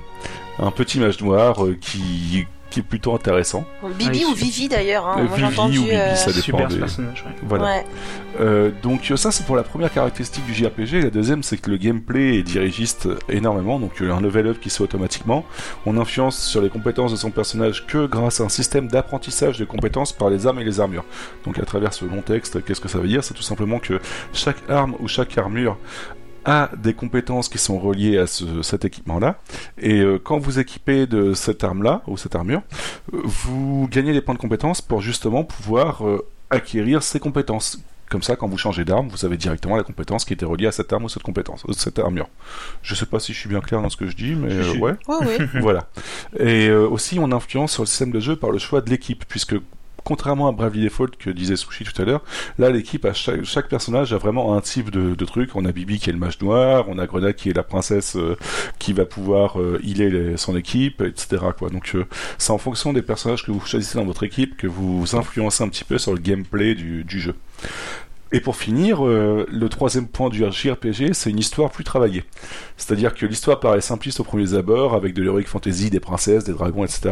Un 0.58 0.70
petit 0.70 0.98
mage 0.98 1.20
noir 1.20 1.64
euh, 1.64 1.76
qui, 1.80 2.46
qui 2.72 2.80
est 2.80 2.82
plutôt 2.82 3.14
intéressant. 3.14 3.64
Bibi 3.98 4.22
Ah, 4.24 4.28
ou 4.28 4.34
il- 4.34 4.42
Vivi 4.42 4.68
d'ailleurs, 4.68 5.06
hein. 5.06 5.16
Euh, 5.20 5.38
moi 5.38 5.48
entendu. 5.48 5.78
ou 5.78 5.82
Bibi, 5.84 5.94
euh, 5.94 6.14
ça 6.16 6.26
dépend 6.32 6.42
Super 6.42 6.68
des- 6.68 6.74
ce 6.74 6.80
personnage, 6.80 7.24
ouais. 7.26 7.32
Voilà. 7.42 7.64
Ouais. 7.64 7.84
Euh, 8.40 8.70
donc 8.82 9.12
ça 9.16 9.30
c'est 9.30 9.44
pour 9.44 9.56
la 9.56 9.62
première 9.62 9.92
caractéristique 9.92 10.44
du 10.46 10.54
JRPG. 10.54 11.02
La 11.02 11.10
deuxième 11.10 11.42
c'est 11.42 11.58
que 11.58 11.70
le 11.70 11.76
gameplay 11.76 12.38
est 12.38 12.42
dirigiste 12.42 13.08
énormément, 13.28 13.78
donc 13.78 14.00
euh, 14.00 14.10
un 14.12 14.20
level 14.20 14.46
up 14.48 14.60
qui 14.60 14.70
se 14.70 14.78
fait 14.78 14.84
automatiquement. 14.84 15.44
On 15.86 15.98
influence 15.98 16.38
sur 16.42 16.62
les 16.62 16.70
compétences 16.70 17.12
de 17.12 17.16
son 17.16 17.30
personnage 17.30 17.86
que 17.86 18.06
grâce 18.06 18.40
à 18.40 18.44
un 18.44 18.48
système 18.48 18.88
d'apprentissage 18.88 19.58
de 19.58 19.64
compétences 19.66 20.12
par 20.12 20.30
les 20.30 20.46
armes 20.46 20.60
et 20.60 20.64
les 20.64 20.80
armures. 20.80 21.04
Donc 21.44 21.58
à 21.58 21.64
travers 21.64 21.92
ce 21.92 22.04
long 22.06 22.22
texte, 22.22 22.64
qu'est-ce 22.64 22.80
que 22.80 22.88
ça 22.88 22.98
veut 22.98 23.08
dire? 23.08 23.22
C'est 23.22 23.34
tout 23.34 23.42
simplement 23.42 23.78
que 23.78 24.00
chaque 24.32 24.56
arme 24.70 24.94
ou 25.00 25.08
chaque 25.08 25.36
armure 25.36 25.76
a 26.44 26.70
des 26.76 26.94
compétences 26.94 27.48
qui 27.48 27.58
sont 27.58 27.78
reliées 27.78 28.18
à 28.18 28.26
ce- 28.26 28.62
cet 28.62 28.84
équipement-là. 28.84 29.38
Et 29.78 30.00
euh, 30.00 30.18
quand 30.22 30.38
vous 30.38 30.58
équipez 30.58 31.06
de 31.06 31.34
cette 31.34 31.64
arme-là, 31.64 32.02
ou 32.06 32.16
cette 32.16 32.34
armure, 32.34 32.62
euh, 33.12 33.20
vous 33.24 33.88
gagnez 33.90 34.12
des 34.12 34.20
points 34.20 34.34
de 34.34 34.40
compétences 34.40 34.80
pour 34.80 35.00
justement 35.00 35.44
pouvoir 35.44 36.06
euh, 36.06 36.24
acquérir 36.50 37.02
ces 37.02 37.20
compétences. 37.20 37.78
Comme 38.10 38.22
ça, 38.22 38.36
quand 38.36 38.46
vous 38.46 38.58
changez 38.58 38.84
d'arme, 38.84 39.08
vous 39.08 39.24
avez 39.24 39.38
directement 39.38 39.74
la 39.74 39.84
compétence 39.84 40.26
qui 40.26 40.34
était 40.34 40.44
reliée 40.44 40.66
à 40.66 40.72
cette 40.72 40.92
arme 40.92 41.04
ou 41.04 41.08
cette 41.08 41.22
compétence, 41.22 41.64
euh, 41.68 41.72
cette 41.72 41.98
armure. 41.98 42.28
Je 42.82 42.94
sais 42.94 43.06
pas 43.06 43.18
si 43.20 43.32
je 43.32 43.38
suis 43.38 43.48
bien 43.48 43.60
clair 43.60 43.80
dans 43.80 43.88
ce 43.88 43.96
que 43.96 44.06
je 44.06 44.14
dis, 44.14 44.34
mais 44.34 44.52
euh, 44.52 44.74
ouais. 44.76 44.92
Oui, 45.08 45.16
oui. 45.38 45.46
voilà. 45.62 45.86
Et 46.38 46.68
euh, 46.68 46.86
aussi, 46.86 47.18
on 47.18 47.32
influence 47.32 47.72
sur 47.72 47.82
le 47.84 47.86
système 47.86 48.10
de 48.12 48.20
jeu 48.20 48.36
par 48.36 48.50
le 48.50 48.58
choix 48.58 48.82
de 48.82 48.90
l'équipe, 48.90 49.24
puisque 49.26 49.54
contrairement 50.04 50.48
à 50.48 50.52
Bravely 50.52 50.84
Default 50.84 51.12
que 51.18 51.30
disait 51.30 51.56
Sushi 51.56 51.84
tout 51.84 52.00
à 52.00 52.04
l'heure, 52.04 52.22
là 52.58 52.70
l'équipe 52.70 53.04
a 53.04 53.12
chaque, 53.12 53.44
chaque 53.44 53.68
personnage 53.68 54.12
a 54.12 54.18
vraiment 54.18 54.56
un 54.56 54.60
type 54.60 54.90
de, 54.90 55.24
truc. 55.24 55.50
On 55.54 55.64
a 55.64 55.72
Bibi 55.72 55.98
qui 55.98 56.10
est 56.10 56.12
le 56.12 56.18
mage 56.18 56.40
noir, 56.40 56.86
on 56.88 56.98
a 56.98 57.06
Grenade 57.06 57.34
qui 57.34 57.50
est 57.50 57.52
la 57.52 57.62
princesse 57.62 58.16
euh, 58.16 58.36
qui 58.78 58.92
va 58.92 59.04
pouvoir 59.04 59.60
euh, 59.60 59.80
healer 59.82 60.36
son 60.36 60.56
équipe, 60.56 61.00
etc. 61.00 61.42
Donc 61.70 61.92
euh, 61.94 62.04
c'est 62.38 62.50
en 62.52 62.58
fonction 62.58 62.92
des 62.92 63.02
personnages 63.02 63.44
que 63.44 63.52
vous 63.52 63.60
choisissez 63.60 63.98
dans 63.98 64.04
votre 64.04 64.24
équipe 64.24 64.56
que 64.56 64.66
vous 64.66 65.14
influencez 65.14 65.62
un 65.64 65.68
petit 65.68 65.84
peu 65.84 65.98
sur 65.98 66.12
le 66.12 66.20
gameplay 66.20 66.74
du 66.74 67.20
jeu. 67.20 67.34
Et 68.34 68.40
pour 68.40 68.56
finir, 68.56 69.06
euh, 69.06 69.46
le 69.50 69.68
troisième 69.68 70.08
point 70.08 70.30
du 70.30 70.38
JRPG, 70.38 71.12
c'est 71.12 71.28
une 71.28 71.38
histoire 71.38 71.70
plus 71.70 71.84
travaillée. 71.84 72.24
C'est-à-dire 72.78 73.14
que 73.14 73.26
l'histoire 73.26 73.60
paraît 73.60 73.82
simpliste 73.82 74.20
au 74.20 74.24
premier 74.24 74.54
abord, 74.54 74.94
avec 74.94 75.12
de 75.12 75.22
l'heroic 75.22 75.44
fantasy, 75.44 75.90
des 75.90 76.00
princesses, 76.00 76.44
des 76.44 76.52
dragons, 76.52 76.82
etc. 76.82 77.10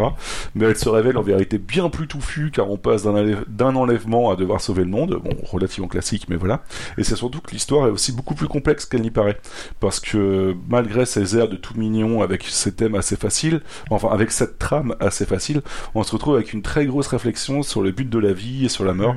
Mais 0.55 0.65
elle 0.65 0.79
se 0.79 0.89
révèle 0.89 1.19
en 1.19 1.23
vérité 1.23 1.59
bien 1.59 1.91
plus 1.91 2.09
touffue, 2.09 2.51
car 2.51 2.71
on 2.71 2.79
passe 2.79 3.05
d'un 3.05 3.77
enlèvement 3.77 4.31
à 4.31 4.37
devoir 4.37 4.63
sauver 4.63 4.85
le 4.85 4.91
monde. 4.91 5.21
Bon, 5.23 5.37
relativement 5.45 5.89
classique, 5.89 6.27
mais 6.31 6.37
voilà. 6.37 6.63
Et 6.97 7.05
c'est 7.05 7.17
surtout 7.17 7.41
que 7.41 7.51
l'histoire 7.53 7.87
est 7.87 7.91
aussi 7.91 8.13
beaucoup 8.13 8.35
plus 8.35 8.49
complexe 8.49 8.87
qu'elle 8.87 9.03
n'y 9.03 9.11
paraît. 9.11 9.39
Parce 9.79 10.01
que 10.01 10.57
malgré 10.69 11.05
ces 11.05 11.37
airs 11.37 11.49
de 11.49 11.57
tout 11.57 11.75
mignon, 11.75 12.23
avec 12.23 12.45
ces 12.45 12.73
thèmes 12.73 12.95
assez 12.95 13.17
faciles, 13.17 13.61
enfin 13.91 14.09
avec 14.11 14.31
cette 14.31 14.59
trame 14.59 14.97
assez 15.01 15.27
facile, 15.27 15.61
on 15.95 16.03
se 16.03 16.13
retrouve 16.13 16.37
avec 16.37 16.55
une 16.55 16.63
très 16.63 16.87
grosse 16.87 17.09
réflexion 17.09 17.63
sur 17.63 17.83
le 17.83 17.91
but 17.91 18.09
de 18.09 18.19
la 18.19 18.33
vie 18.33 18.65
et 18.65 18.69
sur 18.71 18.85
la 18.85 18.95
mort. 18.95 19.17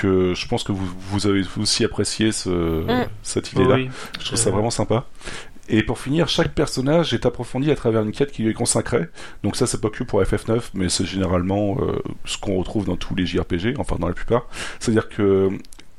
Que 0.00 0.32
je 0.34 0.46
pense 0.48 0.62
que 0.64 0.72
vous, 0.72 0.86
vous 1.10 1.26
avez 1.26 1.42
aussi 1.58 1.84
apprécié 1.84 2.30
ce, 2.32 2.48
Mm. 2.48 3.06
cette 3.22 3.52
idée-là. 3.52 3.74
oui. 3.76 3.90
Je 4.20 4.26
trouve 4.26 4.38
ça 4.38 4.50
vraiment 4.50 4.70
sympa. 4.70 5.06
Et 5.68 5.82
pour 5.82 5.98
finir, 5.98 6.28
chaque 6.28 6.54
personnage 6.54 7.12
est 7.12 7.26
approfondi 7.26 7.70
à 7.70 7.74
travers 7.74 8.02
une 8.02 8.12
quête 8.12 8.32
qui 8.32 8.42
lui 8.42 8.50
est 8.50 8.54
consacrée. 8.54 9.06
Donc 9.42 9.54
ça, 9.56 9.66
c'est 9.66 9.80
pas 9.80 9.90
que 9.90 10.02
pour 10.04 10.22
FF9, 10.22 10.70
mais 10.74 10.88
c'est 10.88 11.04
généralement 11.04 11.76
euh, 11.80 12.00
ce 12.24 12.38
qu'on 12.38 12.56
retrouve 12.56 12.86
dans 12.86 12.96
tous 12.96 13.14
les 13.14 13.26
JRPG, 13.26 13.74
enfin 13.78 13.96
dans 13.98 14.08
la 14.08 14.14
plupart. 14.14 14.46
C'est-à-dire 14.80 15.08
que 15.08 15.50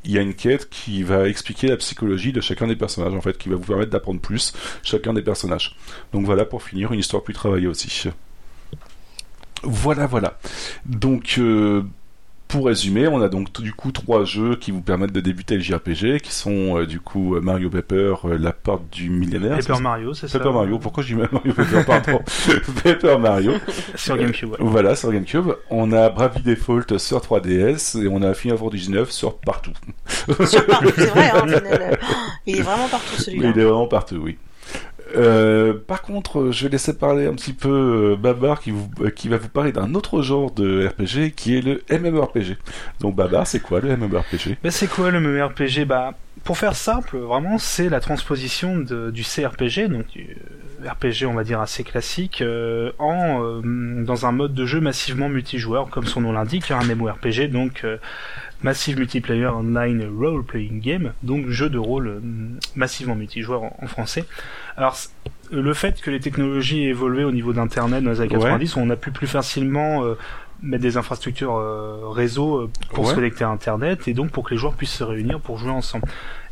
il 0.05 0.11
y 0.11 0.17
a 0.17 0.21
une 0.21 0.33
quête 0.33 0.69
qui 0.69 1.03
va 1.03 1.27
expliquer 1.27 1.67
la 1.67 1.75
psychologie 1.77 2.31
de 2.31 2.39
chacun 2.41 2.67
des 2.67 2.77
personnages, 2.77 3.13
en 3.13 3.21
fait, 3.21 3.37
qui 3.37 3.49
va 3.49 3.57
vous 3.57 3.65
permettre 3.65 3.91
d'apprendre 3.91 4.21
plus 4.21 4.53
chacun 4.81 5.13
des 5.13 5.21
personnages. 5.21 5.75
Donc 6.13 6.25
voilà, 6.25 6.45
pour 6.45 6.63
finir, 6.63 6.93
une 6.93 6.99
histoire 7.01 7.21
plus 7.21 7.33
travaillée 7.33 7.67
aussi. 7.67 8.05
Voilà, 9.63 10.07
voilà. 10.07 10.39
Donc, 10.85 11.35
euh, 11.37 11.83
pour 12.49 12.65
résumer, 12.65 13.07
on 13.07 13.21
a 13.21 13.29
donc 13.29 13.61
du 13.61 13.73
coup 13.73 13.91
trois 13.91 14.25
jeux 14.25 14.55
qui 14.55 14.71
vous 14.71 14.81
permettent 14.81 15.11
de 15.11 15.19
débuter 15.19 15.55
le 15.55 15.61
JRPG, 15.61 16.19
qui 16.19 16.33
sont 16.33 16.79
euh, 16.79 16.87
du 16.87 16.99
coup 16.99 17.35
euh, 17.35 17.41
Mario 17.41 17.69
Paper, 17.69 18.15
euh, 18.25 18.37
la 18.39 18.53
porte 18.53 18.89
du 18.91 19.11
millénaire. 19.11 19.59
Paper 19.59 19.79
Mario, 19.79 20.15
c'est 20.15 20.27
ça 20.27 20.39
Paper 20.39 20.51
Mario, 20.51 20.79
pourquoi 20.79 21.03
je 21.03 21.09
dis 21.09 21.15
même 21.15 21.29
Mario 21.31 21.53
Paper, 21.53 21.83
pardon 21.85 22.19
Paper 22.83 23.19
Mario, 23.19 23.53
Sur 23.93 24.17
GameCube, 24.17 24.49
ouais. 24.49 24.57
voilà, 24.61 24.95
sur 24.95 25.11
GameCube. 25.11 25.51
On 25.69 25.91
a 25.91 26.09
Bravely 26.09 26.41
Default 26.41 26.97
sur 26.97 27.19
3DS, 27.19 28.03
et 28.03 28.07
on 28.07 28.23
a 28.23 28.33
Final 28.33 28.57
Fantasy 28.57 28.87
19 28.87 29.11
sur 29.11 29.37
partout. 29.37 29.73
Sur 30.47 30.65
Paris, 30.65 30.89
c'est 30.95 31.05
vrai, 31.05 31.29
hein, 31.29 31.45
final. 31.45 31.99
Il 32.47 32.57
est 32.57 32.61
vraiment 32.63 32.87
partout 32.87 33.15
celui-là. 33.15 33.51
il 33.55 33.61
est 33.61 33.63
vraiment 33.63 33.87
partout, 33.87 34.21
oui. 34.23 34.39
Euh, 35.15 35.73
par 35.87 36.01
contre, 36.01 36.51
je 36.51 36.63
vais 36.65 36.71
laisser 36.71 36.97
parler 36.97 37.25
un 37.25 37.33
petit 37.33 37.53
peu 37.53 38.13
euh, 38.13 38.15
Babar 38.15 38.61
euh, 39.01 39.09
qui 39.09 39.27
va 39.27 39.37
vous 39.37 39.49
parler 39.49 39.71
d'un 39.71 39.93
autre 39.95 40.21
genre 40.21 40.51
de 40.51 40.87
RPG 40.87 41.33
qui 41.35 41.57
est 41.57 41.61
le 41.61 41.81
MMORPG. 41.89 42.57
Donc 42.99 43.15
Babar, 43.15 43.47
c'est 43.47 43.59
quoi 43.59 43.79
le 43.79 43.95
MMORPG 43.95 44.57
Mais 44.63 44.71
c'est 44.71 44.87
quoi 44.87 45.11
le 45.11 45.19
MMORPG 45.19 45.85
Bah, 45.85 46.13
pour 46.43 46.57
faire 46.57 46.75
simple, 46.75 47.17
vraiment, 47.17 47.57
c'est 47.57 47.89
la 47.89 47.99
transposition 47.99 48.77
du 48.77 49.23
CRPG, 49.23 49.89
donc 49.89 50.05
RPG, 50.85 51.25
on 51.25 51.33
va 51.33 51.43
dire 51.43 51.59
assez 51.59 51.83
classique, 51.83 52.41
en 52.97 53.61
dans 53.61 54.25
un 54.25 54.31
mode 54.31 54.53
de 54.53 54.65
jeu 54.65 54.79
massivement 54.79 55.27
multijoueur, 55.27 55.89
comme 55.89 56.05
son 56.05 56.21
nom 56.21 56.31
l'indique, 56.31 56.71
un 56.71 56.81
MMORPG, 56.83 57.49
donc 57.51 57.85
Massive 58.61 58.97
Multiplayer 58.97 59.47
Online 59.47 60.05
Role 60.19 60.43
Playing 60.43 60.81
Game, 60.81 61.13
donc 61.23 61.47
jeu 61.49 61.69
de 61.69 61.77
rôle 61.77 62.07
euh, 62.07 62.19
massivement 62.75 63.15
multijoueur 63.15 63.63
en, 63.63 63.77
en 63.81 63.87
français. 63.87 64.25
Alors 64.75 64.97
le 65.51 65.73
fait 65.73 66.01
que 66.01 66.11
les 66.11 66.19
technologies 66.19 66.83
aient 66.85 66.89
évolué 66.89 67.23
au 67.23 67.31
niveau 67.31 67.53
d'Internet 67.53 68.03
dans 68.03 68.11
les 68.11 68.21
années 68.21 68.35
Ouais. 68.35 68.41
90, 68.41 68.75
on 68.77 68.89
a 68.89 68.95
pu 68.95 69.11
plus 69.11 69.27
facilement 69.27 70.03
euh, 70.03 70.15
mettre 70.61 70.83
des 70.83 70.97
infrastructures 70.97 71.55
euh, 71.55 72.09
réseau 72.09 72.57
euh, 72.57 72.69
pour 72.89 73.05
Ouais. 73.05 73.11
se 73.11 73.15
connecter 73.15 73.43
à 73.45 73.49
Internet 73.49 74.07
et 74.07 74.13
donc 74.13 74.29
pour 74.31 74.43
que 74.43 74.51
les 74.53 74.57
joueurs 74.59 74.73
puissent 74.73 74.91
se 74.93 75.03
réunir 75.05 75.39
pour 75.39 75.57
jouer 75.57 75.71
ensemble. 75.71 76.05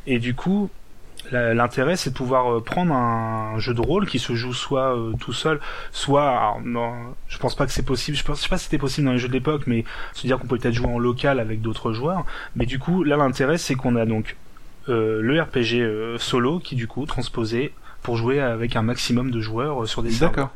Et 0.08 0.20
du 0.20 0.34
coup, 0.34 0.70
l'intérêt 1.32 1.96
c'est 1.96 2.12
de 2.12 2.16
pouvoir 2.16 2.52
euh, 2.52 2.62
prendre 2.62 2.94
un 2.94 3.60
jeu 3.60 3.74
de 3.74 3.82
rôle 3.82 4.08
qui 4.08 4.20
se 4.20 4.34
joue 4.36 4.54
soit 4.54 4.96
euh, 4.96 5.14
tout 5.20 5.34
seul, 5.34 5.60
soit 5.92 6.30
alors, 6.30 6.62
non, 6.64 6.94
je 7.28 7.38
pense 7.38 7.56
pas 7.56 7.66
que 7.66 7.72
c'est 7.72 7.86
possible. 7.86 8.18
Je, 8.18 8.24
pense, 8.24 8.38
je 8.38 8.44
sais 8.44 8.50
pas 8.50 8.58
si 8.58 8.66
c'était 8.66 8.78
possible 8.78 9.06
dans 9.08 9.14
les 9.14 9.20
jeux 9.20 9.28
de 9.28 9.34
l'époque, 9.34 9.64
mais 9.68 9.84
se 10.14 10.26
dire 10.26 10.40
qu'on 10.40 10.48
peut 10.48 10.58
peut-être 10.58 10.74
jouer 10.74 10.88
en 10.88 11.00
local 11.00 11.40
avec 11.40 11.62
d'autres 11.62 11.94
joueurs. 11.94 12.26
Mais 12.56 12.66
du 12.66 12.80
coup, 12.80 13.04
là 13.04 13.18
l'intérêt 13.18 13.58
c'est 13.58 13.76
qu'on 13.76 13.96
a 13.96 14.06
donc 14.06 14.36
le 14.90 15.42
RPG 15.42 16.18
solo 16.18 16.60
qui 16.60 16.76
du 16.76 16.88
coup 16.88 17.06
transposait 17.06 17.74
pour 18.04 18.16
jouer 18.16 18.40
avec 18.40 18.78
un 18.78 18.82
maximum 18.82 19.32
de 19.32 19.42
joueurs 19.42 19.86
sur 19.86 20.02
des. 20.02 20.20
D'accord. 20.20 20.52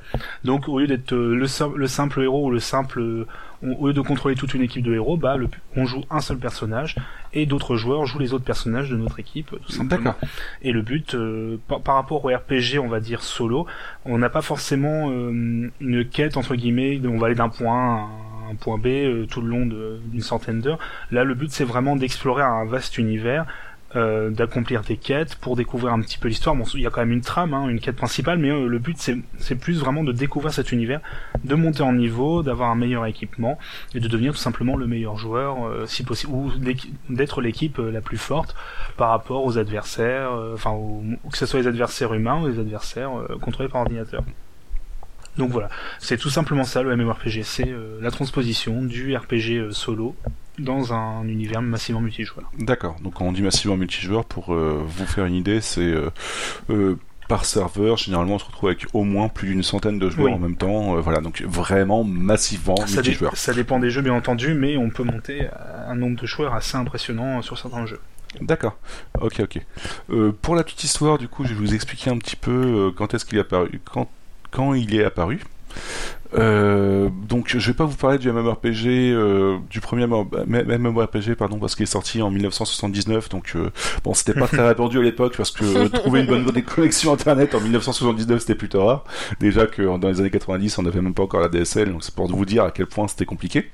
Donc 0.46 0.70
au 0.70 0.80
lieu 0.80 0.88
d'être 0.88 1.12
le, 1.12 1.48
le, 1.76 1.88
simple 1.88 2.22
héros 2.22 2.48
ou 2.48 2.52
le 2.52 2.62
simple 2.62 3.26
au 3.64 3.88
lieu 3.88 3.94
de 3.94 4.02
contrôler 4.02 4.36
toute 4.36 4.54
une 4.54 4.62
équipe 4.62 4.84
de 4.84 4.94
héros, 4.94 5.18
bah, 5.18 5.36
on 5.76 5.86
joue 5.86 6.04
un 6.10 6.22
seul 6.22 6.38
personnage 6.38 6.96
et 7.34 7.46
d'autres 7.46 7.76
joueurs 7.76 8.06
jouent 8.06 8.20
les 8.20 8.34
autres 8.34 8.44
personnages 8.44 8.90
de 8.90 8.98
notre 8.98 9.20
équipe, 9.20 9.52
tout 9.66 9.72
simplement. 9.72 10.16
Et 10.62 10.72
le 10.72 10.82
but, 10.82 11.16
euh, 11.16 11.58
par, 11.68 11.96
rapport 11.96 12.26
au 12.26 12.30
RPG, 12.30 12.80
on 12.80 12.88
va 12.88 13.00
dire 13.00 13.22
solo, 13.22 13.68
on 14.06 14.18
n'a 14.18 14.30
pas 14.30 14.42
forcément 14.42 15.10
euh, 15.10 15.70
une 15.80 16.06
quête 16.06 16.38
entre 16.38 16.56
guillemets, 16.56 17.00
on 17.06 17.18
va 17.18 17.28
aller 17.28 17.36
d'un 17.36 17.50
point 17.50 17.76
A 17.76 18.00
à 18.48 18.52
un 18.52 18.56
point 18.56 18.78
B 18.78 18.88
euh, 18.88 19.26
tout 19.28 19.42
le 19.42 19.48
long 19.48 19.66
d'une 19.66 20.22
centaine 20.22 20.62
d'heures. 20.62 20.80
Là, 21.12 21.24
le 21.24 21.36
but, 21.36 21.52
c'est 21.52 21.64
vraiment 21.64 21.96
d'explorer 21.96 22.44
un 22.44 22.66
vaste 22.66 22.98
univers 22.98 23.46
euh, 23.98 24.30
d'accomplir 24.30 24.84
des 24.84 24.96
quêtes 24.96 25.36
pour 25.36 25.58
découvrir 25.58 25.92
un 25.92 26.00
petit 26.00 26.18
peu 26.18 26.30
l'histoire. 26.30 26.56
Bon, 26.56 26.64
il 26.76 26.80
y 26.80 26.88
a 26.88 26.90
quand 26.90 27.02
même 27.02 27.12
une 27.12 27.22
trame, 27.22 27.54
hein, 27.54 27.68
une 27.68 27.82
quête 27.82 27.98
principale, 27.98 28.38
mais 28.38 28.50
euh, 28.50 28.68
le 28.68 28.80
but 28.80 28.98
c'est 28.98 29.56
plus 29.56 29.80
vraiment 29.80 30.06
de 30.06 30.14
découvrir 30.14 30.54
cet 30.54 30.72
univers, 30.72 31.02
de 31.44 31.56
monter 31.56 31.84
en 31.84 31.92
niveau, 31.92 32.42
d'avoir 32.42 32.70
un 32.70 32.76
meilleur 32.76 33.06
équipement 33.06 33.60
et 33.94 34.00
de 34.00 34.08
devenir 34.08 34.32
tout 34.32 34.40
simplement 34.40 34.78
le 34.78 34.88
meilleur 34.88 35.18
joueur, 35.18 35.68
euh, 35.68 35.86
si 35.88 36.04
possible, 36.04 36.32
ou 36.32 36.52
d'être 37.10 37.42
l'équipe 37.42 37.80
la 37.80 38.00
plus 38.00 38.18
forte 38.18 38.56
par 38.96 39.10
rapport 39.10 39.44
aux 39.44 39.58
adversaires, 39.58 40.32
enfin 40.54 40.72
que 41.30 41.38
ce 41.38 41.46
soit 41.46 41.60
les 41.60 41.68
adversaires 41.68 42.14
humains 42.14 42.42
ou 42.42 42.48
les 42.48 42.60
adversaires 42.60 43.12
contrôlés 43.42 43.68
par 43.68 43.82
ordinateur. 43.82 44.24
Donc 45.38 45.50
voilà, 45.52 45.70
c'est 46.00 46.18
tout 46.18 46.30
simplement 46.30 46.64
ça 46.64 46.82
le 46.82 46.96
MMORPG, 46.96 47.44
c'est 47.44 47.74
la 48.00 48.12
transposition 48.12 48.84
du 48.84 49.16
RPG 49.16 49.72
solo 49.72 50.16
dans 50.62 50.94
un 50.94 51.28
univers 51.28 51.62
massivement 51.62 52.02
multijoueur. 52.02 52.52
D'accord, 52.58 52.96
donc 53.02 53.16
quand 53.16 53.26
on 53.26 53.32
dit 53.32 53.42
massivement 53.42 53.78
multijoueur, 53.78 54.26
pour 54.26 54.54
euh, 54.54 54.82
vous 54.86 55.06
faire 55.06 55.26
une 55.26 55.36
idée, 55.36 55.62
c'est 55.62 55.82
euh, 55.82 56.10
euh, 56.70 56.96
par 57.28 57.46
serveur, 57.46 57.98
généralement 57.98 58.36
on 58.36 58.40
se 58.40 58.46
retrouve 58.46 58.70
avec 58.70 58.86
au 58.94 59.04
moins 59.04 59.30
plus 59.30 59.50
d'une 59.50 59.64
centaine 59.64 60.00
de 60.00 60.10
joueurs 60.10 60.34
en 60.34 60.40
même 60.40 60.56
temps, 60.56 61.00
voilà, 61.00 61.22
donc 61.22 61.42
vraiment 61.42 62.04
massivement 62.04 62.76
multijoueur. 62.76 63.36
ça 63.36 63.54
dépend 63.54 63.80
des 63.80 63.90
jeux 63.90 64.02
bien 64.02 64.14
entendu, 64.14 64.54
mais 64.54 64.78
on 64.78 64.90
peut 64.90 65.04
monter 65.04 65.48
un 65.88 65.96
nombre 65.96 66.20
de 66.20 66.26
joueurs 66.26 66.54
assez 66.54 66.76
impressionnant 66.78 67.42
sur 67.42 67.58
certains 67.58 67.86
jeux. 67.86 68.00
D'accord. 68.40 68.78
Ok, 69.20 69.42
ok. 69.42 69.60
pour 70.42 70.56
la 70.56 70.64
petite 70.64 70.84
histoire, 70.84 71.18
du 71.18 71.28
coup, 71.28 71.44
je 71.44 71.50
vais 71.50 71.56
vous 71.56 71.74
expliquer 71.74 72.10
un 72.10 72.18
petit 72.18 72.36
peu 72.36 72.94
quand 72.98 73.14
est-ce 73.14 73.26
qu'il 73.26 73.38
est 73.38 73.42
apparu, 73.42 73.80
quand, 73.86 74.10
quand 74.52 74.74
il 74.74 74.94
est 74.96 75.04
apparu. 75.04 75.42
Euh, 76.34 77.10
donc 77.28 77.56
je 77.58 77.68
vais 77.68 77.76
pas 77.76 77.84
vous 77.84 77.98
parler 77.98 78.18
du 78.18 78.32
MMORPG 78.32 78.88
euh, 78.88 79.58
du 79.70 79.82
premier 79.82 80.08
MMORPG 80.08 81.36
pardon 81.36 81.58
parce 81.60 81.76
qu'il 81.76 81.84
est 81.84 81.88
sorti 81.88 82.22
en 82.22 82.32
1979 82.32 83.28
donc 83.28 83.52
euh, 83.56 83.70
bon 84.06 84.14
c'était 84.14 84.34
pas 84.34 84.48
très 84.48 84.66
répandu 84.68 85.00
à 85.00 85.02
l'époque 85.02 85.36
parce 85.36 85.52
que 85.52 85.88
trouver 85.88 86.22
une 86.22 86.28
bonne 86.28 86.64
connexion 86.64 87.12
internet 87.12 87.54
en 87.54 87.60
1979 87.60 88.40
c'était 88.40 88.56
plutôt 88.56 88.86
rare. 88.86 89.04
Déjà 89.42 89.66
que 89.66 89.82
dans 89.98 90.08
les 90.08 90.22
années 90.22 90.30
90 90.30 90.78
on 90.78 90.84
n'avait 90.84 91.02
même 91.02 91.14
pas 91.14 91.24
encore 91.24 91.42
la 91.42 91.50
DSL 91.50 91.92
donc 91.92 92.04
c'est 92.04 92.16
pour 92.16 92.28
vous 92.28 92.46
dire 92.46 92.64
à 92.64 92.72
quel 92.72 92.86
point 92.86 93.08
c'était 93.10 93.26
compliqué. 93.26 93.70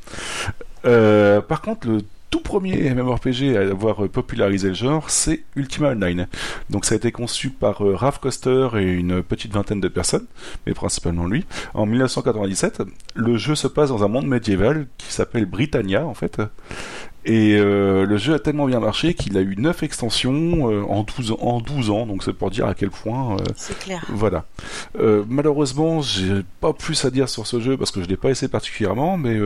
Par 0.81 1.61
contre 1.61 1.87
le 1.87 2.01
tout 2.29 2.41
premier 2.41 2.93
MMORPG 2.93 3.55
à 3.55 3.61
avoir 3.61 4.07
popularisé 4.09 4.69
le 4.69 4.73
genre, 4.73 5.09
c'est 5.09 5.43
Ultima 5.55 5.89
Online. 5.89 6.27
Donc 6.69 6.85
ça 6.85 6.93
a 6.93 6.97
été 6.97 7.11
conçu 7.11 7.49
par 7.49 7.85
euh, 7.85 7.95
Raph 7.95 8.19
Koster 8.19 8.69
et 8.75 8.83
une 8.83 9.23
petite 9.23 9.53
vingtaine 9.53 9.79
de 9.79 9.87
personnes, 9.87 10.25
mais 10.65 10.73
principalement 10.73 11.25
lui. 11.25 11.45
En 11.73 11.85
1997, 11.85 12.83
le 13.15 13.37
jeu 13.37 13.55
se 13.55 13.67
passe 13.67 13.89
dans 13.89 14.03
un 14.03 14.07
monde 14.07 14.27
médiéval 14.27 14.87
qui 14.97 15.11
s'appelle 15.11 15.45
Britannia 15.45 16.05
en 16.05 16.13
fait. 16.13 16.41
Et 17.25 17.57
euh, 17.57 18.05
le 18.05 18.17
jeu 18.17 18.33
a 18.33 18.39
tellement 18.39 18.67
bien 18.67 18.79
marché 18.79 19.13
qu'il 19.13 19.37
a 19.37 19.41
eu 19.41 19.55
9 19.57 19.83
extensions 19.83 20.71
euh, 20.71 20.83
en, 20.83 21.03
12 21.03 21.31
ans, 21.33 21.37
en 21.41 21.59
12 21.59 21.89
ans, 21.89 22.05
donc 22.05 22.23
c'est 22.23 22.31
pour 22.31 22.49
dire 22.49 22.67
à 22.67 22.73
quel 22.73 22.89
point. 22.89 23.35
Euh, 23.35 23.43
c'est 23.55 23.77
clair. 23.77 24.05
Voilà. 24.09 24.45
malheureusement, 25.27 26.01
j'ai 26.01 26.43
pas 26.61 26.73
plus 26.73 27.03
à 27.05 27.09
dire 27.09 27.27
sur 27.27 27.45
ce 27.45 27.59
jeu 27.59 27.75
parce 27.75 27.91
que 27.91 28.01
je 28.01 28.07
l'ai 28.07 28.17
pas 28.17 28.29
essayé 28.29 28.47
particulièrement, 28.47 29.17
mais 29.17 29.37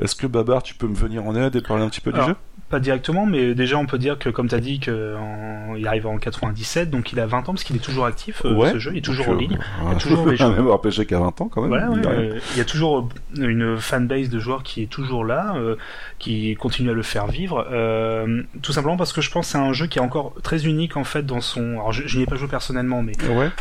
est-ce 0.00 0.14
que 0.14 0.26
Babar, 0.26 0.62
tu 0.62 0.74
peux 0.74 0.86
me 0.86 0.94
venir 0.94 1.24
en 1.24 1.34
aide 1.34 1.56
et 1.56 1.60
parler 1.60 1.82
un 1.82 1.88
petit 1.88 2.00
peu 2.00 2.12
du 2.12 2.20
jeu? 2.20 2.36
Pas 2.68 2.80
directement, 2.80 3.26
mais 3.26 3.54
déjà 3.54 3.78
on 3.78 3.86
peut 3.86 3.98
dire 3.98 4.18
que, 4.18 4.28
comme 4.28 4.48
tu 4.48 4.54
as 4.54 4.60
dit, 4.60 4.80
qu'il 4.80 5.86
arrive 5.86 6.06
en 6.06 6.18
97, 6.18 6.90
donc 6.90 7.12
il 7.12 7.20
a 7.20 7.26
20 7.26 7.38
ans 7.38 7.42
parce 7.52 7.62
qu'il 7.62 7.76
est 7.76 7.80
toujours 7.80 8.06
actif, 8.06 8.42
euh, 8.44 8.72
ce 8.72 8.78
jeu, 8.78 8.90
il 8.92 8.98
est 8.98 9.02
toujours 9.02 9.28
en 9.28 9.34
ligne. 9.34 9.58
Euh, 9.76 9.88
il 9.88 9.92
y 9.92 9.94
a 9.94 9.98
toujours. 9.98 10.26
Même 10.26 10.68
RPG 10.68 11.06
qui 11.06 11.14
a 11.14 11.18
20 11.18 11.40
ans 11.40 11.48
quand 11.48 11.62
même. 11.62 12.02
il 12.52 12.58
y 12.58 12.60
a 12.60 12.64
toujours 12.64 13.08
une 13.36 13.78
fanbase 13.78 14.28
de 14.28 14.38
joueurs 14.38 14.62
qui 14.62 14.82
est 14.82 14.86
toujours 14.86 15.24
là, 15.24 15.54
euh, 15.56 15.76
qui 16.18 16.54
continue 16.56 16.90
à 16.90 16.92
le 16.92 17.02
faire 17.02 17.26
vivre. 17.26 17.66
tout 18.62 18.72
simplement 18.72 18.96
parce 18.96 19.12
que 19.12 19.20
je 19.20 19.30
pense 19.30 19.46
que 19.46 19.52
c'est 19.52 19.58
un 19.58 19.72
jeu 19.72 19.86
qui 19.86 19.98
est 19.98 20.02
encore 20.02 20.34
très 20.42 20.66
unique 20.66 20.96
en 20.96 21.04
fait 21.04 21.24
dans 21.24 21.40
son. 21.40 21.72
Alors 21.74 21.92
je, 21.92 22.16
n'y 22.16 22.24
ai 22.24 22.26
pas 22.26 22.36
joué 22.36 22.48
personnellement, 22.48 23.02
mais 23.02 23.12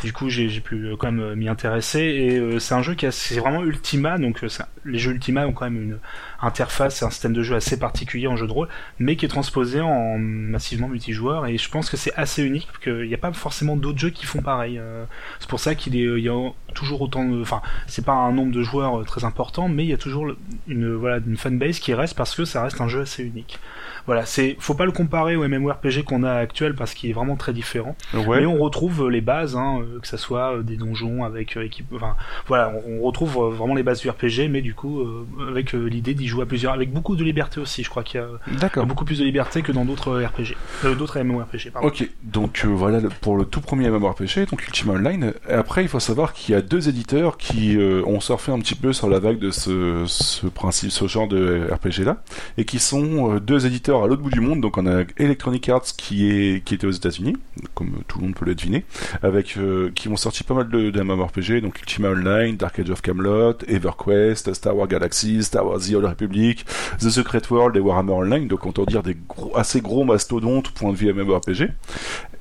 du 0.03 0.14
coup 0.14 0.30
j'ai 0.30 0.47
pu 0.62 0.95
quand 0.97 1.12
même 1.12 1.36
m'y 1.36 1.49
intéresser. 1.49 1.99
Et 1.99 2.60
c'est 2.60 2.74
un 2.74 2.82
jeu 2.82 2.95
qui 2.95 3.06
c'est 3.12 3.39
vraiment 3.39 3.64
Ultima, 3.64 4.18
donc 4.18 4.43
les 4.86 4.97
jeux 4.97 5.12
Ultima 5.12 5.45
ont 5.45 5.53
quand 5.53 5.66
même 5.66 5.82
une 5.82 5.97
interface 6.41 7.01
et 7.01 7.06
un 7.06 7.10
système 7.10 7.34
de 7.34 7.43
jeu 7.43 7.56
assez 7.56 7.78
particulier 7.78 8.28
en 8.28 8.36
jeu 8.36 8.47
de 8.47 8.51
rôle, 8.51 8.68
mais 9.00 9.16
qui 9.16 9.26
est 9.26 9.30
transposé 9.30 9.82
en 9.82 10.18
massivement 10.18 10.88
multijoueur. 10.88 11.46
Et 11.48 11.58
je 11.58 11.70
pense 11.70 11.89
que 11.89 11.98
c'est 11.98 12.14
assez 12.16 12.43
unique, 12.43 12.68
parce 12.68 12.80
qu'il 12.80 13.08
n'y 13.08 13.14
a 13.14 13.18
pas 13.18 13.32
forcément 13.34 13.76
d'autres 13.76 14.00
jeux 14.00 14.10
qui 14.10 14.26
font 14.26 14.41
pareil. 14.41 14.78
Euh, 14.78 15.06
c'est 15.39 15.50
pour 15.50 15.60
ça 15.60 15.76
qu'il 15.76 15.96
y 15.96 16.30
a 16.30 16.52
toujours 16.74 17.02
autant 17.02 17.26
de, 17.26 17.41
enfin, 17.41 17.62
c'est 17.88 18.06
pas 18.06 18.14
un 18.14 18.32
nombre 18.32 18.52
de 18.52 18.64
joueurs 18.64 19.00
euh, 19.00 19.04
très 19.04 19.24
important, 19.26 19.68
mais 19.68 19.84
il 19.84 19.89
y 19.89 19.93
a 19.93 19.98
toujours 19.98 20.34
une, 20.68 20.93
voilà, 20.96 21.18
une 21.26 21.38
fanbase 21.38 21.80
qui 21.80 21.93
reste 21.93 22.16
parce 22.16 22.36
que 22.36 22.46
ça 22.46 22.64
reste 22.64 22.82
un 22.82 22.88
jeu 22.88 23.02
assez 23.02 23.24
unique. 23.24 23.60
Voilà, 24.06 24.26
c'est 24.26 24.56
faut 24.60 24.76
pas 24.76 24.86
le 24.86 24.91
comparer 24.91 25.36
au 25.36 25.47
MMORPG 25.47 26.03
qu'on 26.03 26.24
a 26.24 26.32
actuel 26.34 26.76
parce 26.76 26.93
qu'il 26.93 27.10
est 27.10 27.14
vraiment 27.14 27.36
très 27.36 27.53
différent. 27.53 27.95
Mais 28.14 28.45
on 28.45 28.58
retrouve 28.58 29.10
les 29.10 29.22
bases, 29.22 29.56
hein, 29.56 29.80
euh, 29.82 29.99
que 29.99 30.08
ça 30.08 30.18
soit 30.18 30.58
euh, 30.58 30.62
des 30.62 30.78
donjons 30.78 31.24
avec 31.24 31.58
euh, 31.58 31.66
équipe, 31.66 31.88
enfin 31.95 32.16
voilà, 32.47 32.74
on, 32.88 33.01
retrouve 33.06 33.53
vraiment 33.56 33.76
les 33.76 33.84
bases 33.84 34.01
du 34.01 34.10
RPG, 34.10 34.49
mais 34.49 34.62
du 34.62 34.74
coup 34.74 35.06
avec 35.47 35.74
l'idée 35.74 36.16
d'y 36.16 36.28
jouer 36.28 36.43
à 36.43 36.45
plusieurs, 36.45 36.74
avec 36.74 36.91
beaucoup 36.91 37.16
de 37.16 37.24
liberté 37.24 37.60
aussi. 37.60 37.84
Je 37.84 37.89
crois 37.89 38.03
qu'il 38.03 38.20
y 38.20 38.80
a 38.80 38.86
beaucoup 38.86 39.06
plus 39.06 39.20
de 39.20 39.26
liberté 39.26 39.62
que 39.62 39.72
dans 39.72 39.86
d'autres 39.86 40.22
RPG, 40.22 40.56
d'autres 40.97 41.20
MMORPG. 41.20 41.72
Pardon. 41.72 41.88
Ok, 41.88 42.10
donc 42.24 42.66
voilà 42.66 42.99
pour 43.22 43.38
le 43.38 43.45
tout 43.45 43.62
premier 43.62 43.89
MMORPG, 43.89 44.49
donc 44.49 44.66
Ultima 44.66 44.93
Online. 44.93 45.34
après, 45.49 45.84
il 45.84 45.88
faut 45.88 45.99
savoir 45.99 46.34
qu'il 46.34 46.56
y 46.56 46.58
a 46.58 46.62
deux 46.62 46.89
éditeurs 46.89 47.38
qui 47.38 47.78
ont 48.06 48.20
surfé 48.20 48.51
un 48.51 48.60
petit 48.60 48.76
peu 48.76 48.91
sur 48.91 49.08
la 49.08 49.20
vague 49.20 49.38
de 49.38 49.51
ce, 49.51 50.03
ce 50.08 50.47
principe, 50.47 50.91
ce 50.91 51.08
genre 51.08 51.28
de 51.28 51.68
RPG 51.72 52.03
là, 52.06 52.24
et 52.58 52.66
qui 52.66 52.80
sont 52.80 53.36
deux 53.36 53.68
éditeurs 53.68 53.95
à 54.04 54.08
l'autre 54.08 54.22
bout 54.22 54.30
du 54.30 54.39
monde. 54.39 54.62
Donc 54.62 54.78
on 54.78 54.86
a 54.86 55.04
Electronic 55.18 55.70
Arts 55.70 55.96
qui 55.98 56.30
est 56.30 56.64
qui 56.64 56.76
était 56.76 56.88
aux 56.88 56.91
États-Unis, 56.91 57.36
comme 57.74 58.02
tout 58.08 58.20
le 58.20 58.26
monde 58.26 58.36
peut 58.36 58.46
le 58.46 58.56
deviner, 58.56 58.86
avec 59.24 59.58
euh, 59.58 59.91
qui 59.96 60.08
ont 60.08 60.18
sorti 60.18 60.43
pas 60.43 60.54
mal 60.54 60.70
de, 60.70 61.02
MMORPG, 61.02 61.62
donc 61.62 61.80
Ultima 61.80 62.10
Online, 62.10 62.56
Dark 62.58 62.80
Age 62.80 62.89
of 62.89 63.02
Camelot, 63.02 63.58
EverQuest, 63.68 64.54
Star 64.54 64.76
Wars 64.76 64.88
Galaxies, 64.88 65.43
Star 65.43 65.66
Wars 65.66 65.80
The 65.80 65.93
Old 65.96 66.06
Republic, 66.06 66.66
The 67.00 67.10
Secret 67.10 67.41
World 67.50 67.76
et 67.78 67.80
Warhammer 67.80 68.14
Online. 68.14 68.48
Donc 68.48 68.66
on 68.66 68.72
dire 68.86 69.04
des 69.04 69.18
assez 69.56 69.82
gros 69.82 70.04
mastodontes 70.04 70.72
point 70.72 70.91
de 70.91 70.98
vue 70.98 71.12
MMORPG. 71.14 71.72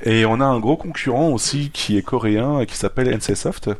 Et 0.02 0.24
on 0.26 0.40
a 0.40 0.44
un 0.44 0.60
gros 0.60 0.76
concurrent 0.76 1.30
aussi 1.30 1.70
qui 1.70 1.96
est 1.96 2.02
coréen 2.02 2.60
et 2.60 2.66
qui 2.66 2.76
s'appelle 2.76 3.14
NCSoft, 3.14 3.70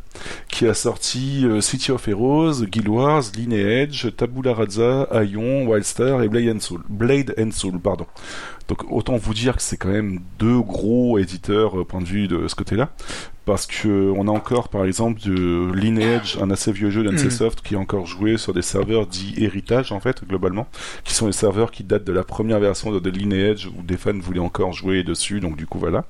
qui 0.48 0.66
a 0.66 0.74
sorti 0.74 1.44
euh, 1.44 1.60
City 1.60 1.90
of 1.90 2.06
Heroes, 2.06 2.64
Guild 2.66 2.88
Wars, 2.88 3.22
Lineage, 3.36 4.12
Tabula 4.16 4.54
Rasa, 4.54 5.08
Aion, 5.12 5.66
Wildstar 5.66 6.22
et 6.22 6.28
Blade 6.28 6.56
and 6.56 6.60
Soul. 6.60 6.80
Blade 6.88 7.34
and 7.38 7.50
Soul, 7.50 7.78
pardon. 7.78 8.06
Donc 8.68 8.90
autant 8.90 9.16
vous 9.16 9.34
dire 9.34 9.56
que 9.56 9.62
c'est 9.62 9.76
quand 9.76 9.90
même 9.90 10.20
deux 10.38 10.58
gros 10.60 11.18
éditeurs 11.18 11.78
euh, 11.78 11.84
point 11.84 12.00
de 12.00 12.06
vue 12.06 12.28
de 12.28 12.48
ce 12.48 12.54
côté-là, 12.54 12.90
parce 13.44 13.66
que 13.66 14.10
on 14.16 14.26
a 14.26 14.30
encore 14.30 14.70
par 14.70 14.84
exemple 14.86 15.20
de 15.20 15.70
Lineage, 15.74 16.38
un 16.40 16.50
assez 16.50 16.72
vieux 16.72 16.88
jeu 16.88 17.02
d'NCSoft 17.04 17.60
qui 17.60 17.74
est 17.74 17.76
encore 17.76 18.06
joué 18.06 18.38
sur 18.38 18.54
des 18.54 18.62
serveurs 18.62 19.06
dits 19.06 19.34
héritage 19.36 19.92
en 19.92 20.00
fait 20.00 20.24
globalement, 20.26 20.66
qui 21.04 21.12
sont 21.12 21.26
des 21.26 21.32
serveurs 21.32 21.70
qui 21.70 21.84
datent 21.84 22.04
de 22.04 22.12
la 22.12 22.24
première 22.24 22.58
version 22.58 22.90
de, 22.90 23.10
Lineage 23.10 23.66
où 23.66 23.82
des 23.82 23.98
fans 23.98 24.18
voulaient 24.18 24.40
encore 24.40 24.72
jouer 24.72 25.02
dessus, 25.02 25.40
donc 25.40 25.56
du 25.56 25.66
coup 25.66 25.78
voilà. 25.78 26.06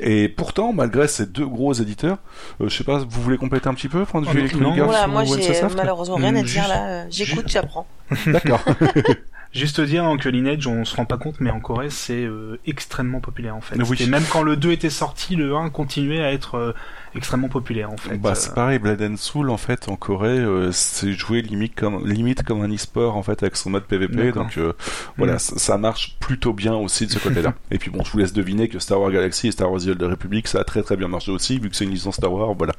Et 0.00 0.28
pourtant 0.28 0.74
malgré 0.74 1.08
ces 1.08 1.24
deux 1.24 1.46
gros 1.46 1.72
éditeurs, 1.72 2.18
euh, 2.60 2.68
je 2.68 2.76
sais 2.76 2.84
pas, 2.84 2.98
vous 2.98 3.22
voulez 3.22 3.38
compléter 3.38 3.68
un 3.68 3.74
petit 3.74 3.88
peu 3.88 4.04
point 4.04 4.20
de 4.20 4.28
vue 4.28 4.48
voilà, 4.48 5.06
moi 5.06 5.24
j'ai 5.24 5.60
malheureusement 5.74 6.16
rien 6.16 6.36
à 6.36 6.42
dire 6.42 6.68
là, 6.68 7.08
j'écoute, 7.08 7.46
j'apprends. 7.48 7.86
D'accord. 8.26 8.62
Juste 9.52 9.80
dire 9.80 10.04
que 10.20 10.28
Lineage, 10.28 10.68
on 10.68 10.84
se 10.84 10.94
rend 10.94 11.04
pas 11.04 11.16
compte, 11.16 11.40
mais 11.40 11.50
en 11.50 11.58
Corée, 11.58 11.90
c'est 11.90 12.24
euh, 12.24 12.60
extrêmement 12.66 13.18
populaire 13.18 13.56
en 13.56 13.60
fait. 13.60 13.76
Et 14.00 14.06
même 14.06 14.22
quand 14.30 14.44
le 14.44 14.56
2 14.56 14.70
était 14.70 14.90
sorti, 14.90 15.34
le 15.34 15.56
1 15.56 15.70
continuait 15.70 16.22
à 16.22 16.32
être 16.32 16.54
euh, 16.54 16.72
extrêmement 17.16 17.48
populaire 17.48 17.90
en 17.90 17.96
fait. 17.96 18.16
Bah 18.16 18.36
c'est 18.36 18.54
pareil, 18.54 18.78
Blood 18.78 19.02
and 19.02 19.16
Soul 19.16 19.50
en 19.50 19.56
fait 19.56 19.88
en 19.88 19.96
Corée, 19.96 20.38
euh, 20.38 20.70
c'est 20.70 21.14
joué 21.14 21.42
limite 21.42 21.74
comme 21.74 22.06
limite 22.06 22.44
comme 22.44 22.62
un 22.62 22.72
e-sport 22.72 23.16
en 23.16 23.24
fait 23.24 23.42
avec 23.42 23.56
son 23.56 23.70
mode 23.70 23.86
PVP, 23.86 24.30
donc 24.30 24.56
voilà, 25.16 25.34
mm. 25.34 25.38
ça, 25.40 25.78
marche 25.78 26.16
plutôt 26.20 26.52
bien 26.52 26.74
aussi 26.74 27.06
de 27.06 27.10
ce 27.10 27.18
côté-là. 27.18 27.54
et 27.72 27.78
puis 27.78 27.90
bon, 27.90 28.04
je 28.04 28.12
vous 28.12 28.18
laisse 28.18 28.32
deviner 28.32 28.68
que 28.68 28.78
Star 28.78 29.00
Wars 29.00 29.10
Galaxy 29.10 29.48
et 29.48 29.52
Star 29.52 29.72
Wars 29.72 29.80
The 29.80 29.88
Old 29.88 30.02
Republic, 30.02 30.46
ça 30.46 30.60
a 30.60 30.64
très 30.64 30.84
très 30.84 30.96
bien 30.96 31.08
marché 31.08 31.32
aussi 31.32 31.58
vu 31.58 31.70
que 31.70 31.74
c'est 31.74 31.84
une 31.84 31.90
licence 31.90 32.16
Star 32.16 32.32
Wars, 32.32 32.54
voilà. 32.54 32.74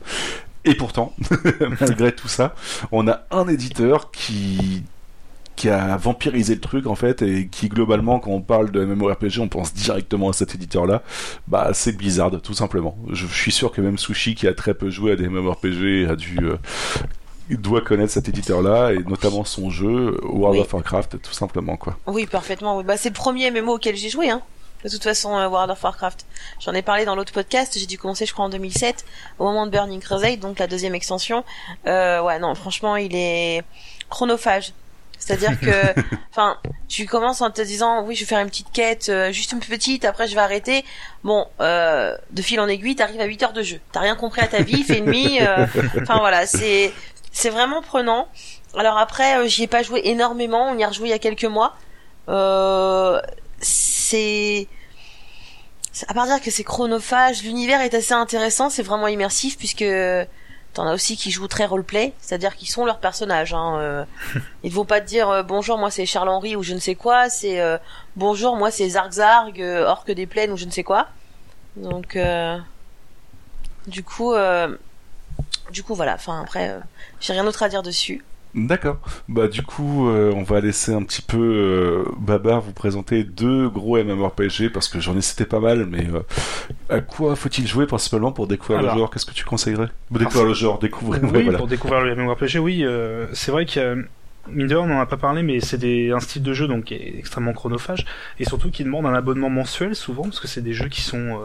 Et 0.64 0.76
pourtant, 0.76 1.14
malgré 1.82 2.14
tout 2.14 2.30
ça, 2.30 2.56
on 2.94 3.10
a 3.10 3.24
un 3.32 3.48
éditeur 3.48 4.12
qui 4.12 4.84
qui 5.56 5.70
a 5.70 5.98
vampirisé 5.98 6.56
le 6.56 6.62
truc 6.62 6.88
en 6.88 6.96
fait 6.96 7.22
et 7.22 7.48
qui 7.48 7.70
globalement 7.70 8.20
quand 8.20 8.32
on 8.32 8.42
parle 8.42 8.72
de 8.72 8.84
MMORPG 8.84 9.40
on 9.40 9.48
pense 9.48 9.74
directement 9.74 10.30
à 10.30 10.34
cet 10.34 10.56
éditeur 10.56 10.86
là 10.86 11.04
bah 11.48 11.72
c'est 11.74 11.92
Blizzard 11.92 12.42
tout 12.42 12.54
simplement 12.54 12.98
je, 13.12 13.26
suis 13.28 13.52
sûr 13.52 13.72
que 13.72 13.82
même 13.82 13.98
Sushi 13.98 14.36
qui 14.36 14.48
a 14.48 14.54
très 14.54 14.74
peu 14.74 14.90
joué 14.90 15.12
à 15.12 15.16
des 15.16 15.28
MMORPG 15.28 16.10
a 16.10 16.16
dû 16.16 16.40
euh, 16.42 16.58
doit 17.50 17.82
connaître 17.82 18.14
cet 18.14 18.30
éditeur 18.30 18.62
là 18.62 18.92
et 18.92 19.00
notamment 19.00 19.44
son 19.44 19.70
jeu 19.70 20.18
World 20.24 20.62
of 20.62 20.74
Warcraft 20.74 21.22
tout 21.22 21.34
simplement 21.34 21.78
quoi 21.78 21.98
oui 22.08 22.26
parfaitement 22.26 22.82
bah 22.84 22.98
c'est 22.98 23.10
le 23.10 23.16
premier 23.16 23.52
MMO 23.52 23.76
auquel 23.76 23.96
j'ai 23.96 24.10
joué 24.10 24.30
hein 24.30 24.42
de 24.84 24.90
toute 24.90 25.04
façon, 25.04 25.38
euh, 25.38 25.48
World 25.48 25.72
of 25.72 25.84
Warcraft. 25.84 26.26
J'en 26.60 26.74
ai 26.74 26.82
parlé 26.82 27.06
dans 27.06 27.16
l'autre 27.16 27.34
podcast. 27.34 27.78
J'ai 27.78 27.86
dû 27.86 27.98
commencer, 27.98 28.26
je 28.26 28.34
crois, 28.34 28.46
en 28.46 28.50
2007, 28.50 29.06
au 29.40 29.46
moment 29.46 29.66
de 29.66 29.72
Burning 29.72 30.00
Crusade, 30.00 30.40
donc 30.40 30.60
la 30.60 30.68
deuxième 30.68 30.96
extension. 30.96 31.44
Euh, 31.88 32.22
ouais, 32.22 32.40
non, 32.40 32.56
franchement, 32.56 32.96
il 32.96 33.16
est 33.16 33.64
chronophage. 34.10 34.74
C'est-à-dire 35.22 35.60
que, 35.60 36.02
enfin, 36.32 36.58
tu 36.88 37.06
commences 37.06 37.42
en 37.42 37.52
te 37.52 37.62
disant, 37.62 38.04
oui, 38.04 38.16
je 38.16 38.22
vais 38.22 38.26
faire 38.26 38.40
une 38.40 38.50
petite 38.50 38.72
quête, 38.74 39.08
euh, 39.10 39.32
juste 39.32 39.52
une 39.52 39.60
petite, 39.60 40.04
après 40.04 40.28
je 40.28 40.34
vais 40.36 40.42
arrêter. 40.42 40.84
Bon, 41.24 41.48
euh, 41.62 42.18
de 42.32 42.42
fil 42.42 42.60
en 42.60 42.68
aiguille, 42.68 42.96
t'arrives 42.96 43.22
à 43.22 43.26
8 43.26 43.44
heures 43.44 43.54
de 43.54 43.62
jeu. 43.62 43.80
T'as 43.92 44.02
rien 44.02 44.16
compris 44.16 44.42
à 44.42 44.48
ta 44.48 44.64
vie, 44.64 44.78
il 44.80 44.84
fait 44.84 45.02
nuit. 45.02 45.38
Euh, 45.42 45.68
enfin 46.02 46.18
voilà, 46.20 46.48
c'est 46.48 46.92
c'est 47.32 47.50
vraiment 47.50 47.82
prenant. 47.82 48.28
Alors 48.76 48.98
après, 48.98 49.48
j'y 49.48 49.64
ai 49.64 49.68
pas 49.68 49.84
joué 49.84 50.02
énormément. 50.06 50.70
On 50.70 50.78
y 50.78 50.84
a 50.84 50.88
rejoué 50.88 51.10
il 51.10 51.12
y 51.12 51.14
a 51.14 51.20
quelques 51.20 51.46
mois. 51.46 51.76
c'est 53.60 54.68
à 56.08 56.14
part 56.14 56.26
dire 56.26 56.42
que 56.42 56.50
c'est 56.50 56.64
chronophage, 56.64 57.44
l'univers 57.44 57.82
est 57.82 57.94
assez 57.94 58.14
intéressant, 58.14 58.70
c'est 58.70 58.82
vraiment 58.82 59.08
immersif 59.08 59.58
puisque 59.58 59.86
T'en 60.74 60.88
as 60.88 60.94
aussi 60.94 61.18
qui 61.18 61.32
jouent 61.32 61.50
très 61.50 61.66
roleplay, 61.66 62.14
c'est-à-dire 62.22 62.56
qu'ils 62.56 62.70
sont 62.70 62.86
leurs 62.86 63.00
personnages. 63.00 63.54
Hein, 63.54 63.78
euh. 63.80 64.06
Ils 64.64 64.72
vont 64.72 64.86
pas 64.86 65.02
te 65.02 65.06
dire 65.06 65.30
euh, 65.30 65.44
bonjour, 65.44 65.78
moi 65.78 65.92
c'est 65.92 66.06
Charles 66.06 66.30
Henry 66.30 66.56
ou 66.56 66.64
je 66.64 66.74
ne 66.74 66.80
sais 66.80 66.96
quoi. 66.96 67.30
C'est 67.30 67.60
euh, 67.60 67.78
bonjour, 68.16 68.56
moi 68.56 68.72
c'est 68.72 68.88
Zarg 68.88 69.12
Zarg, 69.12 69.62
orque 69.86 70.12
des 70.12 70.26
plaines 70.26 70.52
ou 70.52 70.58
je 70.58 70.66
ne 70.66 70.72
sais 70.72 70.84
quoi. 70.84 71.10
Donc 71.76 72.18
du 73.88 74.04
coup, 74.04 74.34
du 75.72 75.84
coup 75.84 75.96
voilà. 75.96 76.16
Enfin 76.16 76.42
après, 76.42 76.80
j'ai 77.20 77.34
rien 77.34 77.44
d'autre 77.44 77.64
à 77.64 77.70
dire 77.70 77.84
dessus. 77.84 78.24
D'accord. 78.54 79.00
Bah 79.30 79.48
du 79.48 79.64
coup, 79.64 80.10
euh, 80.10 80.34
on 80.36 80.44
va 80.44 80.60
laisser 80.60 80.94
un 80.94 81.04
petit 81.04 81.22
peu 81.22 81.38
euh, 81.38 82.04
Babar 82.18 82.62
vous 82.62 82.74
présenter 82.74 83.24
deux 83.24 83.70
gros 83.70 83.98
MMORPG 84.04 84.70
parce 84.74 84.90
que 84.90 85.00
j'en 85.00 85.18
ai 85.18 85.22
cité 85.22 85.46
pas 85.46 85.60
mal, 85.60 85.86
mais 85.86 86.06
euh, 86.14 86.22
à 86.90 87.00
quoi 87.00 87.36
faut-il 87.36 87.66
jouer 87.66 87.86
principalement 87.86 88.32
pour 88.32 88.48
découvrir 88.48 88.82
le 88.82 88.90
genre? 88.90 89.10
Qu'est-ce 89.10 89.26
que 89.26 89.34
tu 89.34 89.46
conseillerais? 89.46 89.88
Découvrir 90.10 90.46
le 90.46 90.54
genre, 90.54 90.80
découvrir. 90.80 91.22
Oui, 91.34 91.50
pour 91.58 91.68
découvrir 91.68 92.02
le 92.02 92.16
MMORPG, 92.16 92.58
oui. 92.60 92.86
c'est 93.34 93.52
vrai 93.52 93.66
qu'il 93.66 93.82
y 93.82 93.86
a 93.86 93.96
Mine 94.48 94.74
on 94.76 94.88
n'en 94.88 95.00
a 95.00 95.06
pas 95.06 95.18
parlé, 95.18 95.44
mais 95.44 95.60
c'est 95.60 96.12
un 96.12 96.20
style 96.20 96.44
de 96.44 96.54
jeu 96.54 96.68
donc 96.68 96.86
qui 96.86 96.96
est 96.96 97.18
extrêmement 97.18 97.54
chronophage 97.54 98.06
et 98.40 98.46
surtout 98.46 98.72
qui 98.72 98.84
demande 98.84 99.06
un 99.06 99.14
abonnement 99.14 99.50
mensuel 99.50 99.96
souvent 99.96 100.24
parce 100.24 100.40
que 100.40 100.48
c'est 100.48 100.62
des 100.62 100.74
jeux 100.74 100.90
qui 100.90 101.02
sont 101.02 101.40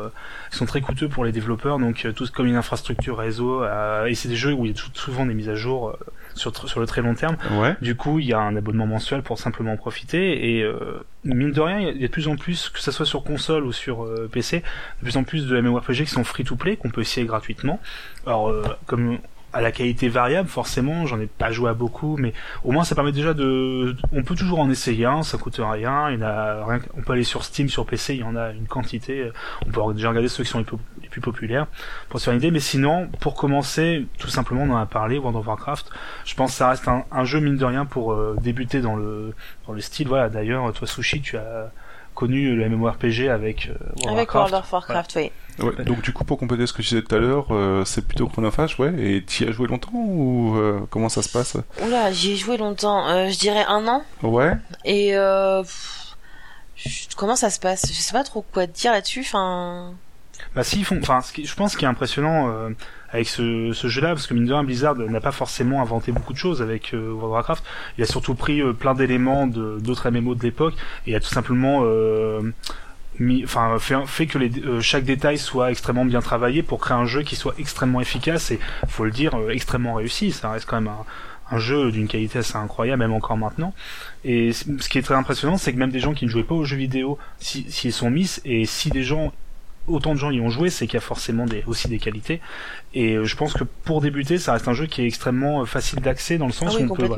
sont 0.51 0.67
très 0.67 0.81
coûteux 0.81 1.09
pour 1.09 1.25
les 1.25 1.33
développeurs 1.33 1.79
donc 1.79 2.07
tout 2.15 2.27
comme 2.33 2.47
une 2.47 2.57
infrastructure 2.57 3.19
réseau 3.19 3.65
et 4.07 4.15
c'est 4.15 4.29
des 4.29 4.37
jeux 4.37 4.53
où 4.53 4.65
il 4.65 4.73
y 4.73 4.75
a 4.75 4.83
souvent 4.95 5.27
des 5.27 5.35
mises 5.35 5.51
à 5.51 5.55
jour 5.55 5.97
sur, 6.37 6.69
sur 6.69 6.81
le 6.81 6.87
très 6.87 7.03
long 7.03 7.15
terme. 7.15 7.37
Du 7.81 7.97
coup, 7.97 8.21
il 8.21 8.27
y 8.27 8.33
a 8.33 8.39
un 8.39 8.55
abonnement 8.57 8.87
mensuel 8.87 9.23
pour 9.23 9.39
simplement 9.39 9.73
en 9.73 9.77
profiter. 9.77 10.57
Et 10.57 10.63
euh, 10.63 11.05
mine 11.25 11.51
de 11.51 11.61
rien, 11.61 11.81
il 11.81 12.01
y 12.01 12.05
a 12.05 12.07
de 12.07 12.13
plus 12.13 12.29
en 12.29 12.37
plus, 12.37 12.69
que 12.69 12.81
ça 12.81 12.93
soit 12.93 13.07
sur 13.07 13.25
console 13.25 13.65
ou 13.65 13.73
sur 13.73 14.05
euh, 14.05 14.29
PC, 14.31 14.61
de 14.61 15.05
plus 15.05 15.17
en 15.17 15.25
plus 15.25 15.47
de 15.47 15.61
MMORPG 15.61 16.05
qui 16.05 16.11
sont 16.11 16.25
free-to-play, 16.25 16.77
qu'on 16.77 16.91
peut 16.91 17.01
essayer 17.01 17.27
gratuitement. 17.27 17.81
Alors, 18.27 18.49
euh, 18.49 18.63
comme 18.87 19.19
à 19.57 19.63
la 19.63 19.73
qualité 19.73 20.09
variable, 20.09 20.49
forcément, 20.49 21.07
j'en 21.07 21.19
ai 21.19 21.27
pas 21.27 21.51
joué 21.51 21.71
à 21.71 21.75
beaucoup, 21.75 22.19
mais 22.19 22.35
au 22.63 22.73
moins 22.73 22.85
ça 22.85 22.95
permet 22.95 23.13
déjà 23.13 23.33
de, 23.33 23.97
on 24.13 24.23
peut 24.23 24.35
toujours 24.35 24.61
en 24.61 24.71
essayer 24.71 25.07
un, 25.07 25.23
ça 25.23 25.39
coûte 25.39 25.59
rien, 25.59 26.11
il 26.11 26.23
a 26.23 26.63
rien, 26.67 26.81
on 26.95 27.01
peut 27.01 27.15
aller 27.15 27.25
sur 27.25 27.43
Steam, 27.43 27.71
sur 27.71 27.87
PC, 27.87 28.15
il 28.15 28.21
y 28.21 28.25
en 28.25 28.37
a 28.37 28.51
une 28.51 28.67
quantité, 28.67 29.31
on 29.67 29.71
peut 29.71 29.95
déjà 29.95 30.11
regarder 30.11 30.29
ceux 30.29 30.45
qui 30.45 30.51
sont 30.51 30.59
les, 30.59 31.09
plus 31.09 31.21
populaires 31.23 31.67
pour 32.11 32.21
se 32.21 32.27
faire 32.27 32.35
une 32.35 32.41
idée, 32.41 32.51
mais 32.51 32.61
sinon, 32.61 33.09
pour 33.21 33.35
commencer, 33.35 34.07
tout 34.19 34.29
simplement, 34.29 34.65
on 34.65 34.73
en 34.73 34.77
a 34.77 34.85
parlé, 34.85 35.17
World 35.17 35.39
of 35.39 35.47
Warcraft, 35.47 35.91
je 36.27 36.35
pense 36.35 36.51
que 36.51 36.57
ça 36.59 36.69
reste 36.69 36.87
un, 36.89 37.25
jeu 37.25 37.41
mine 37.41 37.57
de 37.57 37.65
rien 37.65 37.87
pour 37.87 38.13
euh, 38.13 38.37
débuter 38.43 38.83
dans 38.83 38.97
le, 38.97 39.33
dans 39.67 39.73
le 39.73 39.81
style, 39.81 40.09
voilà, 40.09 40.29
d'ailleurs, 40.29 40.71
toi 40.75 40.87
Sushi, 40.87 41.23
tu 41.23 41.39
as 41.39 41.73
connu 42.17 42.57
le 42.57 42.69
MMORPG 42.69 43.29
avec 43.29 43.71
euh, 43.71 44.11
avec 44.11 44.35
World 44.35 44.55
of 44.55 44.73
Warcraft, 44.73 45.13
oui. 45.17 45.31
Ouais, 45.59 45.85
donc 45.85 46.03
du 46.03 46.13
coup, 46.13 46.25
pour 46.25 46.39
compléter 46.39 46.67
ce 46.67 46.73
que 46.73 46.83
je 46.83 46.89
disais 46.89 47.03
tout 47.03 47.15
à 47.15 47.19
l'heure, 47.19 47.47
euh, 47.51 47.85
c'est 47.85 48.07
plutôt 48.07 48.27
chronophage, 48.27 48.79
ouais. 48.81 48.93
Et 48.99 49.25
tu 49.25 49.45
y 49.45 49.49
as 49.49 49.53
joué 49.53 49.69
longtemps 49.69 49.93
ou 49.95 50.57
euh, 50.57 50.81
comment 50.91 51.09
ça 51.09 51.23
se 51.23 51.29
passe? 51.29 51.57
Oula, 51.83 52.11
j'y 52.13 52.33
ai 52.33 52.37
joué 52.37 52.57
longtemps. 52.57 53.09
Euh, 53.09 53.29
je 53.29 53.39
dirais 53.39 53.65
un 53.69 53.87
an. 53.87 54.03
Ouais. 54.23 54.53
Et 54.85 55.15
comment 57.17 57.37
ça 57.37 57.51
se 57.51 57.61
passe? 57.61 57.87
Je 57.87 58.01
sais 58.01 58.13
pas 58.13 58.25
trop 58.25 58.45
quoi 58.53 58.67
te 58.67 58.77
dire 58.77 58.93
là-dessus. 58.93 59.21
Enfin. 59.21 59.95
Bah 60.55 60.65
si, 60.65 60.83
font. 60.85 60.99
Enfin, 61.01 61.21
je 61.23 61.55
pense 61.55 61.73
ce 61.73 61.77
qui 61.77 61.85
est 61.85 61.89
impressionnant 61.89 62.71
avec 63.11 63.29
ce, 63.29 63.73
ce 63.73 63.89
jeu-là, 63.89 64.09
parce 64.09 64.27
que 64.27 64.35
mine 64.35 64.47
de 64.47 64.53
rien, 64.53 64.65
Blizzard 64.65 64.97
n'a 64.97 65.21
pas 65.21 65.33
forcément 65.33 65.81
inventé 65.81 66.13
beaucoup 66.13 66.33
de 66.33 66.39
choses 66.39 66.63
avec 66.63 66.91
World 66.93 67.23
of 67.23 67.31
Warcraft. 67.31 67.65
Il 67.99 68.05
a 68.05 68.07
surtout 68.07 68.35
pris 68.35 68.63
plein 68.75 68.95
d'éléments 68.95 69.47
d'autres 69.47 70.11
MMO 70.11 70.35
de 70.35 70.43
l'époque 70.43 70.75
et 71.07 71.15
a 71.15 71.21
tout 71.21 71.29
simplement 71.29 71.85
enfin 73.45 73.79
fait, 73.79 74.27
que 74.27 74.39
les, 74.39 74.51
euh, 74.65 74.81
chaque 74.81 75.05
détail 75.05 75.39
soit 75.39 75.71
extrêmement 75.71 76.05
bien 76.05 76.21
travaillé 76.21 76.63
pour 76.63 76.81
créer 76.81 76.97
un 76.97 77.07
jeu 77.07 77.23
qui 77.23 77.37
soit 77.37 77.55
extrêmement 77.59 78.01
efficace 78.01 78.51
et 78.51 78.59
faut 78.89 79.05
le 79.05 79.11
dire 79.11 79.35
euh, 79.35 79.51
extrêmement 79.51 79.95
réussi 79.95 80.33
ça 80.33 80.51
reste 80.51 80.67
quand 80.67 80.81
même 80.81 80.93
un, 81.51 81.59
jeu 81.59 81.93
d'une 81.93 82.09
qualité 82.09 82.41
assez 82.41 82.57
incroyable 82.57 83.03
même 83.03 83.13
encore 83.13 83.37
maintenant 83.37 83.73
et 84.25 84.53
ce 84.53 84.89
qui 84.89 84.99
est 84.99 85.03
très 85.03 85.15
impressionnant 85.15 85.57
c'est 85.57 85.73
que 85.73 85.79
même 85.79 85.91
des 85.91 86.01
gens 86.01 86.13
qui 86.13 86.27
ne 86.27 86.31
jouaient 86.31 86.43
pas 86.43 86.55
aux 86.55 86.65
jeux 86.65 86.77
vidéo 86.77 87.19
s'ils 87.39 87.71
si, 87.71 87.93
sont 87.93 88.11
mis 88.11 88.41
et 88.45 88.67
si 88.67 88.91
des 88.91 89.05
gens 89.05 89.33
autant 89.87 90.15
de 90.15 90.19
gens 90.19 90.31
y 90.31 90.41
ont 90.41 90.51
joué, 90.51 90.71
c'est 90.71 90.87
qu'il 90.87 90.95
y 90.95 90.99
a 90.99 91.01
forcément 91.01 91.47
des, 91.47 91.63
aussi 91.67 91.89
des 91.89 91.99
qualités. 91.99 92.41
Et 92.95 93.15
euh, 93.15 93.25
je 93.25 93.37
pense 93.37 93.53
que 93.53 93.65
pour 93.65 94.01
débuter, 94.01 94.39
ça 94.39 94.53
reste 94.53 94.69
un 94.69 94.73
jeu 94.73 94.87
qui 94.87 95.03
est 95.03 95.07
extrêmement 95.07 95.65
facile 95.67 96.01
d'accès 96.01 96.39
dans 96.39 96.47
le 96.47 96.53
sens 96.53 96.77
ah 96.77 96.83
où 96.83 96.93
on 96.93 96.95
peut, 96.95 97.09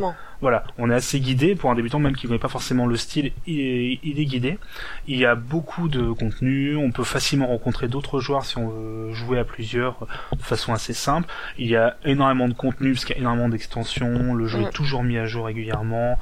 voilà, 0.41 0.65
on 0.79 0.91
est 0.91 0.95
assez 0.95 1.19
guidé 1.19 1.55
pour 1.57 1.71
un 1.71 1.75
débutant 1.75 1.99
même 1.99 2.15
qui 2.15 2.27
ne 2.27 2.29
connaît 2.29 2.39
pas 2.39 2.49
forcément 2.49 2.87
le 2.87 2.97
style, 2.97 3.33
il 3.47 3.61
est, 3.61 4.01
il 4.05 4.21
est, 4.21 4.25
guidé. 4.25 4.59
Il 5.07 5.19
y 5.19 5.25
a 5.27 5.35
beaucoup 5.35 5.89
de 5.89 6.13
contenu, 6.13 6.77
on 6.77 6.93
peut 6.93 7.05
facilement 7.05 7.49
rencontrer 7.49 7.89
d'autres 7.89 8.21
joueurs 8.21 8.45
si 8.45 8.59
on 8.59 8.69
veut 8.69 9.13
jouer 9.15 9.39
à 9.39 9.45
plusieurs 9.45 10.07
de 10.37 10.43
façon 10.43 10.73
assez 10.73 10.93
simple. 10.93 11.29
Il 11.59 11.69
y 11.69 11.77
a 11.77 11.97
énormément 12.05 12.49
de 12.49 12.55
contenu 12.55 12.93
parce 12.93 13.05
qu'il 13.05 13.17
y 13.17 13.19
a 13.19 13.21
énormément 13.23 13.49
d'extensions, 13.49 14.35
le 14.35 14.47
jeu 14.47 14.63
est 14.63 14.71
toujours 14.71 15.03
mis 15.03 15.19
à 15.19 15.27
jour 15.27 15.47
régulièrement. 15.47 16.17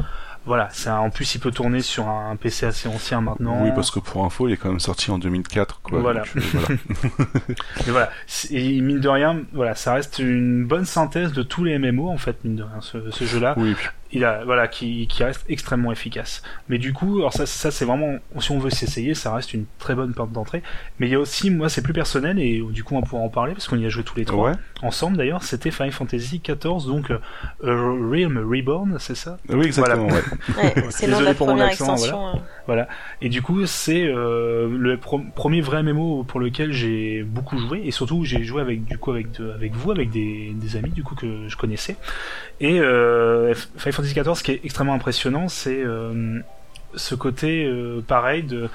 Voilà, 0.46 0.68
c'est 0.72 0.90
en 0.90 1.10
plus 1.10 1.34
il 1.34 1.40
peut 1.40 1.50
tourner 1.50 1.80
sur 1.80 2.08
un 2.08 2.36
PC 2.36 2.66
assez 2.66 2.88
ancien 2.88 3.20
maintenant. 3.20 3.64
Oui, 3.64 3.70
parce 3.74 3.90
que 3.90 3.98
pour 3.98 4.24
info, 4.24 4.48
il 4.48 4.52
est 4.52 4.56
quand 4.56 4.70
même 4.70 4.80
sorti 4.80 5.10
en 5.10 5.18
2004 5.18 5.80
quoi. 5.82 6.00
Voilà. 6.00 6.22
Euh, 6.22 6.40
voilà. 6.52 6.68
et 7.86 7.90
voilà, 7.90 8.10
et 8.50 8.80
mine 8.80 9.00
de 9.00 9.08
rien, 9.08 9.42
voilà, 9.52 9.74
ça 9.74 9.94
reste 9.94 10.20
une 10.20 10.64
bonne 10.64 10.84
synthèse 10.84 11.32
de 11.32 11.42
tous 11.42 11.64
les 11.64 11.78
MMO 11.78 12.08
en 12.08 12.16
fait, 12.16 12.44
mine 12.44 12.56
de 12.56 12.62
rien 12.62 12.80
ce, 12.80 13.10
ce 13.10 13.24
jeu-là. 13.24 13.54
Oui 13.56 13.74
il 14.12 14.24
a 14.24 14.44
voilà 14.44 14.68
qui, 14.68 15.06
qui 15.06 15.24
reste 15.24 15.44
extrêmement 15.48 15.92
efficace. 15.92 16.42
Mais 16.68 16.78
du 16.78 16.92
coup, 16.92 17.18
alors 17.18 17.32
ça 17.32 17.46
ça 17.46 17.70
c'est 17.70 17.84
vraiment 17.84 18.18
si 18.38 18.50
on 18.52 18.58
veut 18.58 18.70
s'essayer, 18.70 19.14
ça 19.14 19.34
reste 19.34 19.54
une 19.54 19.64
très 19.78 19.94
bonne 19.94 20.12
porte 20.12 20.32
d'entrée. 20.32 20.62
Mais 20.98 21.08
il 21.08 21.12
y 21.12 21.14
a 21.14 21.20
aussi 21.20 21.50
moi 21.50 21.68
c'est 21.68 21.82
plus 21.82 21.92
personnel 21.92 22.38
et 22.38 22.62
du 22.70 22.84
coup 22.84 22.96
on 22.96 23.02
pourra 23.02 23.22
en 23.22 23.28
parler 23.28 23.52
parce 23.52 23.68
qu'on 23.68 23.78
y 23.78 23.86
a 23.86 23.88
joué 23.88 24.04
tous 24.04 24.16
les 24.16 24.24
trois 24.24 24.52
ensemble 24.82 25.16
d'ailleurs. 25.16 25.42
C'était 25.42 25.70
Final 25.70 25.92
Fantasy 25.92 26.40
XIV 26.40 26.86
donc 26.86 27.10
euh, 27.10 27.18
Realm 27.62 28.38
Reborn, 28.38 28.96
c'est 28.98 29.16
ça? 29.16 29.38
Oui 29.48 29.66
exactement. 29.66 30.06
Ouais. 30.06 30.74
c'est 30.90 31.06
la 31.06 31.34
première 31.34 31.68
extension. 31.68 32.18
Voilà. 32.18 32.38
Hein. 32.38 32.42
voilà. 32.66 32.88
Et 33.20 33.28
du 33.28 33.42
coup 33.42 33.66
c'est 33.66 34.04
euh, 34.06 34.68
le 34.70 34.98
premier 34.98 35.60
vrai 35.60 35.82
MMO 35.82 36.24
pour 36.24 36.40
lequel 36.40 36.72
j'ai 36.72 37.22
beaucoup 37.22 37.58
joué 37.58 37.82
et 37.84 37.90
surtout 37.90 38.24
j'ai 38.24 38.44
joué 38.44 38.60
avec 38.62 38.84
du 38.84 38.98
coup 38.98 39.10
avec 39.10 39.26
avec 39.54 39.74
vous 39.74 39.90
avec 39.90 40.10
des, 40.10 40.52
des 40.54 40.76
amis 40.76 40.90
du 40.90 41.02
coup 41.02 41.14
que 41.14 41.48
je 41.48 41.56
connaissais 41.56 41.96
et 42.60 42.80
euh, 42.80 43.54
Final 43.76 43.95
Fantasy 43.96 44.14
XIV, 44.14 44.34
ce 44.34 44.42
qui 44.42 44.52
est 44.52 44.60
extrêmement 44.62 44.92
impressionnant, 44.92 45.48
c'est 45.48 45.82
euh, 45.82 46.40
ce 46.94 47.14
côté 47.14 47.64
euh, 47.64 48.02
pareil 48.06 48.42
de 48.42 48.68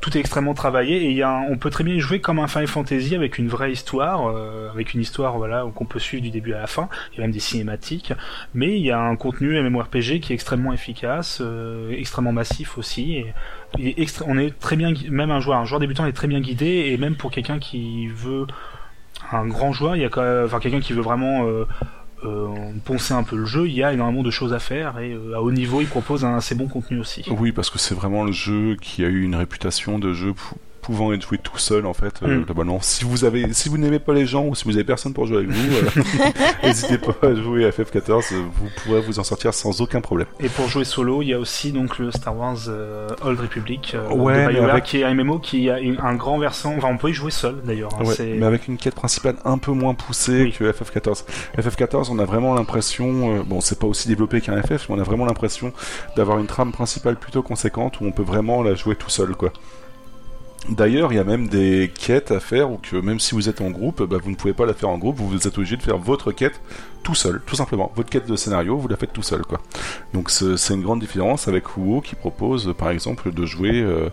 tout 0.00 0.16
est 0.16 0.20
extrêmement 0.20 0.52
travaillé 0.52 1.06
et 1.06 1.12
y 1.12 1.22
a 1.22 1.40
on 1.48 1.56
peut 1.56 1.70
très 1.70 1.82
bien 1.82 1.98
jouer 1.98 2.20
comme 2.20 2.38
un 2.38 2.46
Final 2.46 2.68
Fantasy 2.68 3.16
avec 3.16 3.38
une 3.38 3.48
vraie 3.48 3.72
histoire, 3.72 4.28
euh, 4.28 4.70
avec 4.70 4.92
une 4.92 5.00
histoire 5.00 5.38
voilà 5.38 5.64
qu'on 5.74 5.86
peut 5.86 5.98
suivre 5.98 6.22
du 6.22 6.30
début 6.30 6.52
à 6.52 6.60
la 6.60 6.66
fin. 6.66 6.88
Il 7.12 7.16
y 7.16 7.18
a 7.20 7.22
même 7.22 7.32
des 7.32 7.40
cinématiques, 7.40 8.12
mais 8.52 8.78
il 8.78 8.84
y 8.84 8.92
a 8.92 9.00
un 9.00 9.16
contenu 9.16 9.60
MMORPG 9.60 10.20
qui 10.20 10.32
est 10.32 10.34
extrêmement 10.34 10.72
efficace, 10.72 11.42
extrêmement 11.90 12.32
massif 12.32 12.78
aussi. 12.78 13.24
On 14.26 14.38
est 14.38 14.56
très 14.58 14.76
bien, 14.76 14.92
même 15.10 15.30
un 15.30 15.40
joueur, 15.40 15.58
un 15.58 15.64
joueur 15.64 15.80
débutant 15.80 16.06
est 16.06 16.12
très 16.12 16.28
bien 16.28 16.40
guidé 16.40 16.90
et 16.92 16.96
même 16.98 17.16
pour 17.16 17.30
quelqu'un 17.30 17.58
qui 17.58 18.06
veut 18.08 18.46
un 19.32 19.46
grand 19.46 19.72
joueur, 19.72 19.96
il 19.96 20.02
y 20.02 20.04
a 20.04 20.44
enfin 20.44 20.60
quelqu'un 20.60 20.80
qui 20.80 20.92
veut 20.92 21.02
vraiment 21.02 21.46
euh, 22.24 22.48
poncer 22.84 23.14
un 23.14 23.22
peu 23.22 23.36
le 23.36 23.46
jeu, 23.46 23.68
il 23.68 23.74
y 23.74 23.82
a 23.82 23.92
énormément 23.92 24.22
de 24.22 24.30
choses 24.30 24.52
à 24.52 24.58
faire 24.58 24.98
et 24.98 25.12
euh, 25.12 25.36
à 25.36 25.42
haut 25.42 25.52
niveau, 25.52 25.80
il 25.80 25.86
propose 25.86 26.24
un 26.24 26.36
assez 26.36 26.54
bon 26.54 26.68
contenu 26.68 27.00
aussi. 27.00 27.24
Oui, 27.30 27.52
parce 27.52 27.70
que 27.70 27.78
c'est 27.78 27.94
vraiment 27.94 28.24
le 28.24 28.32
jeu 28.32 28.76
qui 28.80 29.04
a 29.04 29.08
eu 29.08 29.22
une 29.22 29.34
réputation 29.34 29.98
de 29.98 30.12
jeu 30.12 30.34
pouvant 30.84 31.12
être 31.14 31.26
joué 31.26 31.38
tout 31.38 31.58
seul 31.58 31.86
en 31.86 31.94
fait 31.94 32.20
mm. 32.20 32.42
globalement. 32.42 32.78
Si 32.80 33.04
vous 33.04 33.24
avez, 33.24 33.52
si 33.52 33.68
vous 33.68 33.78
n'aimez 33.78 33.98
pas 33.98 34.12
les 34.12 34.26
gens 34.26 34.44
ou 34.46 34.54
si 34.54 34.64
vous 34.64 34.74
avez 34.74 34.84
personne 34.84 35.14
pour 35.14 35.26
jouer 35.26 35.38
avec 35.38 35.50
vous, 35.50 36.02
n'hésitez 36.62 36.98
pas 36.98 37.14
à 37.26 37.34
jouer 37.34 37.64
à 37.64 37.70
FF14. 37.70 38.34
Vous 38.34 38.68
pourrez 38.82 39.00
vous 39.00 39.18
en 39.18 39.24
sortir 39.24 39.54
sans 39.54 39.80
aucun 39.80 40.00
problème. 40.00 40.28
Et 40.40 40.48
pour 40.48 40.68
jouer 40.68 40.84
solo, 40.84 41.22
il 41.22 41.28
y 41.28 41.32
a 41.32 41.38
aussi 41.38 41.72
donc 41.72 41.98
le 41.98 42.10
Star 42.10 42.36
Wars 42.36 42.68
Old 43.22 43.40
Republic 43.40 43.96
ouais, 44.10 44.44
avec... 44.56 44.84
qui 44.84 45.00
est 45.00 45.04
un 45.04 45.14
MMO 45.14 45.38
qui 45.38 45.70
a 45.70 45.76
un 45.76 46.14
grand 46.14 46.38
versant. 46.38 46.74
Enfin, 46.76 46.88
on 46.90 46.98
peut 46.98 47.10
y 47.10 47.14
jouer 47.14 47.30
seul 47.30 47.56
d'ailleurs. 47.64 47.94
Hein, 47.98 48.04
mais 48.18 48.44
avec 48.44 48.68
une 48.68 48.76
quête 48.76 48.94
principale 48.94 49.36
un 49.44 49.58
peu 49.58 49.72
moins 49.72 49.94
poussée 49.94 50.52
que 50.56 50.70
FF14. 50.70 51.24
FF14, 51.58 52.08
on 52.10 52.18
a 52.18 52.24
vraiment 52.24 52.54
l'impression, 52.54 53.42
bon, 53.44 53.60
c'est 53.60 53.78
pas 53.78 53.86
aussi 53.86 54.08
développé 54.08 54.40
qu'un 54.40 54.60
FF, 54.60 54.88
mais 54.88 54.96
on 54.96 55.00
a 55.00 55.04
vraiment 55.04 55.24
l'impression 55.24 55.72
d'avoir 56.16 56.38
une 56.38 56.46
trame 56.46 56.72
principale 56.72 57.16
plutôt 57.16 57.42
conséquente 57.42 58.00
où 58.00 58.04
on 58.04 58.12
peut 58.12 58.22
vraiment 58.22 58.62
la 58.62 58.74
jouer 58.74 58.96
tout 58.96 59.10
seul, 59.10 59.34
quoi. 59.34 59.52
D'ailleurs, 60.68 61.12
il 61.12 61.16
y 61.16 61.18
a 61.18 61.24
même 61.24 61.48
des 61.48 61.92
quêtes 61.94 62.30
à 62.30 62.40
faire 62.40 62.70
où 62.70 62.78
que 62.78 62.96
même 62.96 63.20
si 63.20 63.34
vous 63.34 63.50
êtes 63.50 63.60
en 63.60 63.70
groupe, 63.70 64.02
bah, 64.02 64.16
vous 64.22 64.30
ne 64.30 64.34
pouvez 64.34 64.54
pas 64.54 64.64
la 64.64 64.72
faire 64.72 64.88
en 64.88 64.96
groupe, 64.96 65.16
vous 65.16 65.46
êtes 65.46 65.58
obligé 65.58 65.76
de 65.76 65.82
faire 65.82 65.98
votre 65.98 66.32
quête 66.32 66.60
tout 67.02 67.14
seul, 67.14 67.42
tout 67.44 67.54
simplement. 67.54 67.92
Votre 67.94 68.08
quête 68.08 68.26
de 68.26 68.34
scénario, 68.34 68.78
vous 68.78 68.88
la 68.88 68.96
faites 68.96 69.12
tout 69.12 69.22
seul. 69.22 69.42
Donc 70.14 70.30
c'est 70.30 70.74
une 70.74 70.82
grande 70.82 71.00
différence 71.00 71.48
avec 71.48 71.76
WoW 71.76 72.00
qui 72.00 72.14
propose, 72.14 72.74
par 72.78 72.90
exemple, 72.90 73.30
de 73.30 73.44
jouer 73.44 73.82
euh, 73.82 74.08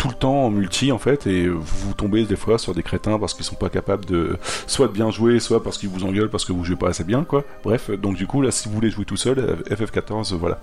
tout 0.00 0.08
le 0.08 0.14
temps 0.14 0.46
en 0.46 0.50
multi 0.50 0.92
en 0.92 0.98
fait 0.98 1.26
et 1.26 1.46
vous 1.46 1.92
tombez 1.92 2.24
des 2.24 2.34
fois 2.34 2.56
sur 2.58 2.72
des 2.72 2.82
crétins 2.82 3.18
parce 3.18 3.34
qu'ils 3.34 3.44
sont 3.44 3.54
pas 3.54 3.68
capables 3.68 4.06
de 4.06 4.38
soit 4.66 4.88
de 4.88 4.92
bien 4.92 5.10
jouer 5.10 5.40
soit 5.40 5.62
parce 5.62 5.76
qu'ils 5.76 5.90
vous 5.90 6.04
engueulent 6.04 6.30
parce 6.30 6.46
que 6.46 6.52
vous 6.52 6.64
jouez 6.64 6.76
pas 6.76 6.88
assez 6.88 7.04
bien 7.04 7.22
quoi 7.22 7.44
bref 7.62 7.90
donc 7.90 8.16
du 8.16 8.26
coup 8.26 8.40
là 8.40 8.50
si 8.50 8.66
vous 8.68 8.74
voulez 8.74 8.90
jouer 8.90 9.04
tout 9.04 9.18
seul 9.18 9.62
FF14 9.70 10.34
voilà 10.36 10.58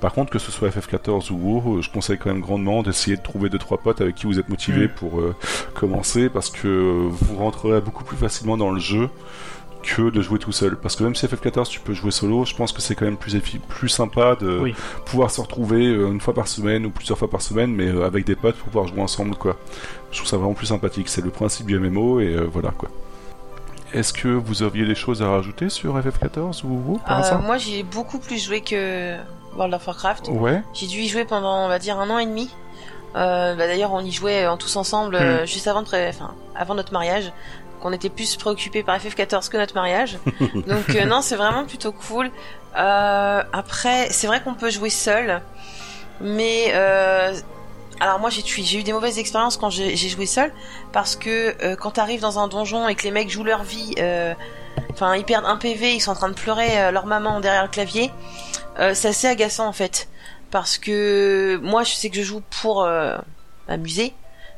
par 0.00 0.12
contre 0.12 0.30
que 0.30 0.38
ce 0.38 0.52
soit 0.52 0.68
FF14 0.68 1.32
ou 1.32 1.34
WoW 1.34 1.82
je 1.82 1.90
conseille 1.90 2.16
quand 2.16 2.30
même 2.30 2.40
grandement 2.40 2.84
d'essayer 2.84 3.16
de 3.16 3.22
trouver 3.22 3.48
deux 3.48 3.58
trois 3.58 3.78
potes 3.78 4.00
avec 4.00 4.14
qui 4.14 4.26
vous 4.26 4.38
êtes 4.38 4.48
motivé 4.48 4.86
mm. 4.86 4.90
pour 4.90 5.18
euh, 5.18 5.34
commencer 5.74 6.28
parce 6.28 6.48
que 6.48 7.08
vous 7.10 7.36
rentrerez 7.38 7.80
beaucoup 7.80 8.04
plus 8.04 8.16
facilement 8.16 8.56
dans 8.56 8.70
le 8.70 8.78
jeu 8.78 9.08
que 9.82 10.10
de 10.10 10.20
jouer 10.20 10.38
tout 10.38 10.52
seul. 10.52 10.76
Parce 10.76 10.96
que 10.96 11.04
même 11.04 11.14
si 11.14 11.26
FF14 11.26 11.68
tu 11.68 11.80
peux 11.80 11.94
jouer 11.94 12.10
solo, 12.10 12.44
je 12.44 12.54
pense 12.54 12.72
que 12.72 12.80
c'est 12.80 12.94
quand 12.94 13.04
même 13.04 13.16
plus, 13.16 13.40
plus 13.68 13.88
sympa 13.88 14.36
de 14.36 14.72
pouvoir 15.04 15.30
se 15.30 15.40
retrouver 15.40 15.86
euh, 15.86 16.10
une 16.10 16.20
fois 16.20 16.34
par 16.34 16.48
semaine 16.48 16.86
ou 16.86 16.90
plusieurs 16.90 17.18
fois 17.18 17.30
par 17.30 17.42
semaine, 17.42 17.72
mais 17.74 17.88
euh, 17.88 18.04
avec 18.04 18.24
des 18.24 18.36
potes 18.36 18.56
pour 18.56 18.68
pouvoir 18.68 18.86
jouer 18.86 19.00
ensemble 19.00 19.34
quoi. 19.34 19.56
Je 20.10 20.18
trouve 20.18 20.28
ça 20.28 20.36
vraiment 20.36 20.54
plus 20.54 20.66
sympathique. 20.66 21.08
C'est 21.08 21.24
le 21.24 21.30
principe 21.30 21.66
du 21.66 21.78
MMO 21.78 22.20
et 22.20 22.34
euh, 22.34 22.46
voilà 22.50 22.70
quoi. 22.70 22.88
Est-ce 23.92 24.12
que 24.12 24.28
vous 24.28 24.62
aviez 24.62 24.86
des 24.86 24.94
choses 24.94 25.20
à 25.20 25.28
rajouter 25.28 25.68
sur 25.68 25.98
FF14 25.98 26.64
ou 26.64 26.78
vous 26.78 27.00
Moi 27.42 27.58
j'ai 27.58 27.82
beaucoup 27.82 28.18
plus 28.18 28.42
joué 28.44 28.60
que 28.60 29.16
World 29.56 29.74
of 29.74 29.86
Warcraft. 29.86 30.28
Ouais. 30.28 30.62
J'ai 30.74 30.86
dû 30.86 30.98
y 30.98 31.08
jouer 31.08 31.24
pendant 31.24 31.64
on 31.64 31.68
va 31.68 31.78
dire 31.78 31.98
un 31.98 32.08
an 32.10 32.18
et 32.18 32.26
demi. 32.26 32.50
Bah, 33.12 33.56
d'ailleurs, 33.56 33.92
on 33.92 34.04
y 34.04 34.12
jouait 34.12 34.46
en 34.46 34.56
tous 34.56 34.76
ensemble 34.76 35.16
hmm. 35.16 35.44
juste 35.44 35.66
avant, 35.66 35.82
enfin, 35.82 36.32
avant 36.54 36.76
notre 36.76 36.92
mariage 36.92 37.32
qu'on 37.80 37.92
était 37.92 38.08
plus 38.08 38.36
préoccupé 38.36 38.82
par 38.82 38.98
FF14 38.98 39.48
que 39.48 39.56
notre 39.56 39.74
mariage. 39.74 40.18
Donc 40.54 40.90
euh, 40.90 41.04
non, 41.06 41.22
c'est 41.22 41.36
vraiment 41.36 41.64
plutôt 41.64 41.92
cool. 41.92 42.30
Euh, 42.76 43.42
après, 43.52 44.10
c'est 44.10 44.26
vrai 44.26 44.42
qu'on 44.42 44.54
peut 44.54 44.70
jouer 44.70 44.90
seul, 44.90 45.42
mais 46.20 46.72
euh, 46.74 47.34
alors 47.98 48.20
moi 48.20 48.30
j'ai 48.30 48.42
j'ai 48.44 48.78
eu 48.78 48.82
des 48.82 48.92
mauvaises 48.92 49.18
expériences 49.18 49.56
quand 49.56 49.70
j'ai 49.70 49.96
joué 49.96 50.26
seul 50.26 50.52
parce 50.92 51.16
que 51.16 51.74
quand 51.74 51.92
t'arrives 51.92 52.20
dans 52.20 52.38
un 52.38 52.48
donjon 52.48 52.88
et 52.88 52.94
que 52.94 53.02
les 53.02 53.10
mecs 53.10 53.28
jouent 53.28 53.44
leur 53.44 53.62
vie, 53.62 53.94
enfin 54.92 55.16
ils 55.16 55.24
perdent 55.24 55.46
un 55.46 55.56
PV, 55.56 55.94
ils 55.94 56.00
sont 56.00 56.12
en 56.12 56.14
train 56.14 56.28
de 56.28 56.34
pleurer 56.34 56.92
leur 56.92 57.06
maman 57.06 57.40
derrière 57.40 57.64
le 57.64 57.68
clavier, 57.68 58.10
c'est 58.78 59.08
assez 59.08 59.26
agaçant 59.26 59.66
en 59.66 59.72
fait 59.72 60.08
parce 60.50 60.78
que 60.78 61.60
moi 61.62 61.82
je 61.82 61.92
sais 61.92 62.08
que 62.08 62.16
je 62.16 62.22
joue 62.22 62.42
pour 62.62 62.88
m'amuser 63.68 64.14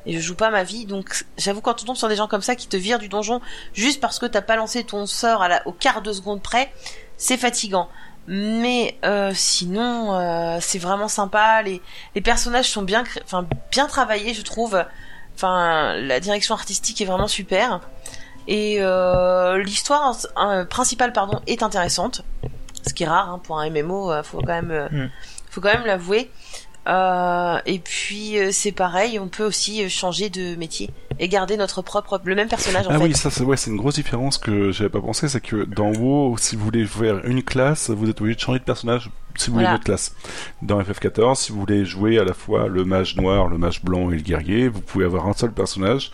et 0.07 0.15
je 0.15 0.21
joue 0.21 0.35
pas 0.35 0.51
ma 0.51 0.63
vie. 0.65 0.87
Donc 0.87 1.25
j'avoue 1.39 1.61
quand 1.61 1.83
on 1.83 1.87
tombe 1.87 1.97
sur 1.97 2.09
des 2.09 2.17
gens 2.17 2.29
comme 2.29 2.43
ça 2.43 2.57
qui 2.57 2.69
te 2.69 2.77
virent 2.77 2.99
du 2.99 3.09
donjon 3.09 3.41
juste 3.75 4.01
parce 4.01 4.19
que 4.19 4.27
t'as 4.27 4.43
pas 4.43 4.57
lancé 4.57 4.85
ton 4.85 5.07
sort 5.07 5.43
à 5.43 5.49
la, 5.49 5.67
au 5.67 5.73
quart 5.73 6.03
de 6.03 6.13
seconde 6.13 6.43
près, 6.43 6.73
c'est 7.17 7.37
fatigant. 7.37 7.89
Mais 8.29 8.97
euh, 9.05 9.33
sinon, 9.35 10.15
euh, 10.15 10.59
c'est 10.61 10.79
vraiment 10.79 11.09
sympa. 11.09 11.63
Les, 11.63 11.83
les 12.15 12.21
personnages 12.21 12.71
sont 12.71 12.83
bien, 12.83 13.05
enfin 13.25 13.47
bien 13.71 13.87
travaillés, 13.87 14.35
je 14.35 14.43
trouve. 14.43 14.85
Enfin, 15.35 15.97
la 15.97 16.21
direction 16.21 16.55
artistique 16.55 17.01
est 17.01 17.05
vraiment 17.05 17.29
super. 17.29 17.81
Et 18.47 18.77
euh, 18.81 19.63
l'histoire 19.63 20.17
principale, 20.69 21.13
pardon, 21.13 21.41
est 21.47 21.63
intéressante. 21.63 22.23
Ce 22.87 22.93
qui 22.93 23.05
est 23.05 23.09
rare 23.09 23.31
hein, 23.31 23.41
pour 23.43 23.59
un 23.59 23.71
MMO, 23.71 24.13
faut 24.23 24.39
quand 24.39 24.63
même, 24.63 24.89
mm. 24.91 25.11
faut 25.51 25.61
quand 25.61 25.73
même 25.73 25.87
l'avouer. 25.87 26.31
Euh, 26.89 27.59
et 27.65 27.79
puis 27.79 28.39
euh, 28.39 28.51
c'est 28.51 28.73
pareil, 28.73 29.19
on 29.21 29.29
peut 29.29 29.45
aussi 29.45 29.85
euh, 29.85 29.89
changer 29.89 30.31
de 30.31 30.57
métier 30.57 30.91
et 31.21 31.29
garder 31.29 31.57
notre 31.57 31.81
propre 31.81 32.21
le 32.25 32.35
même 32.35 32.49
personnage. 32.49 32.89
En 32.89 32.91
ah 32.91 32.99
oui, 32.99 33.15
ça 33.15 33.31
c'est 33.31 33.45
ouais, 33.45 33.57
c'est 33.57 33.71
une 33.71 33.77
grosse 33.77 33.95
différence 33.95 34.37
que 34.37 34.73
j'avais 34.73 34.91
pas 34.91 35.01
pensé, 35.01 35.29
c'est 35.29 35.41
que 35.41 35.65
dans 35.65 35.93
WoW, 35.93 36.37
si 36.39 36.57
vous 36.57 36.65
voulez 36.65 36.85
faire 36.85 37.25
une 37.25 37.45
classe, 37.45 37.91
vous 37.91 38.11
êtes 38.11 38.21
obligé 38.21 38.35
de 38.35 38.41
changer 38.41 38.59
de 38.59 38.65
personnage 38.65 39.11
si 39.37 39.51
vous 39.51 39.57
voulez 39.57 39.71
votre 39.71 39.85
classe. 39.85 40.15
Dans 40.63 40.81
FF14, 40.81 41.37
si 41.37 41.53
vous 41.53 41.61
voulez 41.61 41.85
jouer 41.85 42.19
à 42.19 42.25
la 42.25 42.35
fois 42.35 42.69
le 42.69 42.85
mage 42.85 43.17
noir, 43.17 43.49
le 43.49 43.59
mage 43.59 43.83
blanc 43.83 44.11
et 44.11 44.17
le 44.17 44.23
guerrier, 44.23 44.69
vous 44.69 44.81
pouvez 44.81 45.05
avoir 45.05 45.27
un 45.27 45.33
seul 45.33 45.53
personnage 45.53 46.11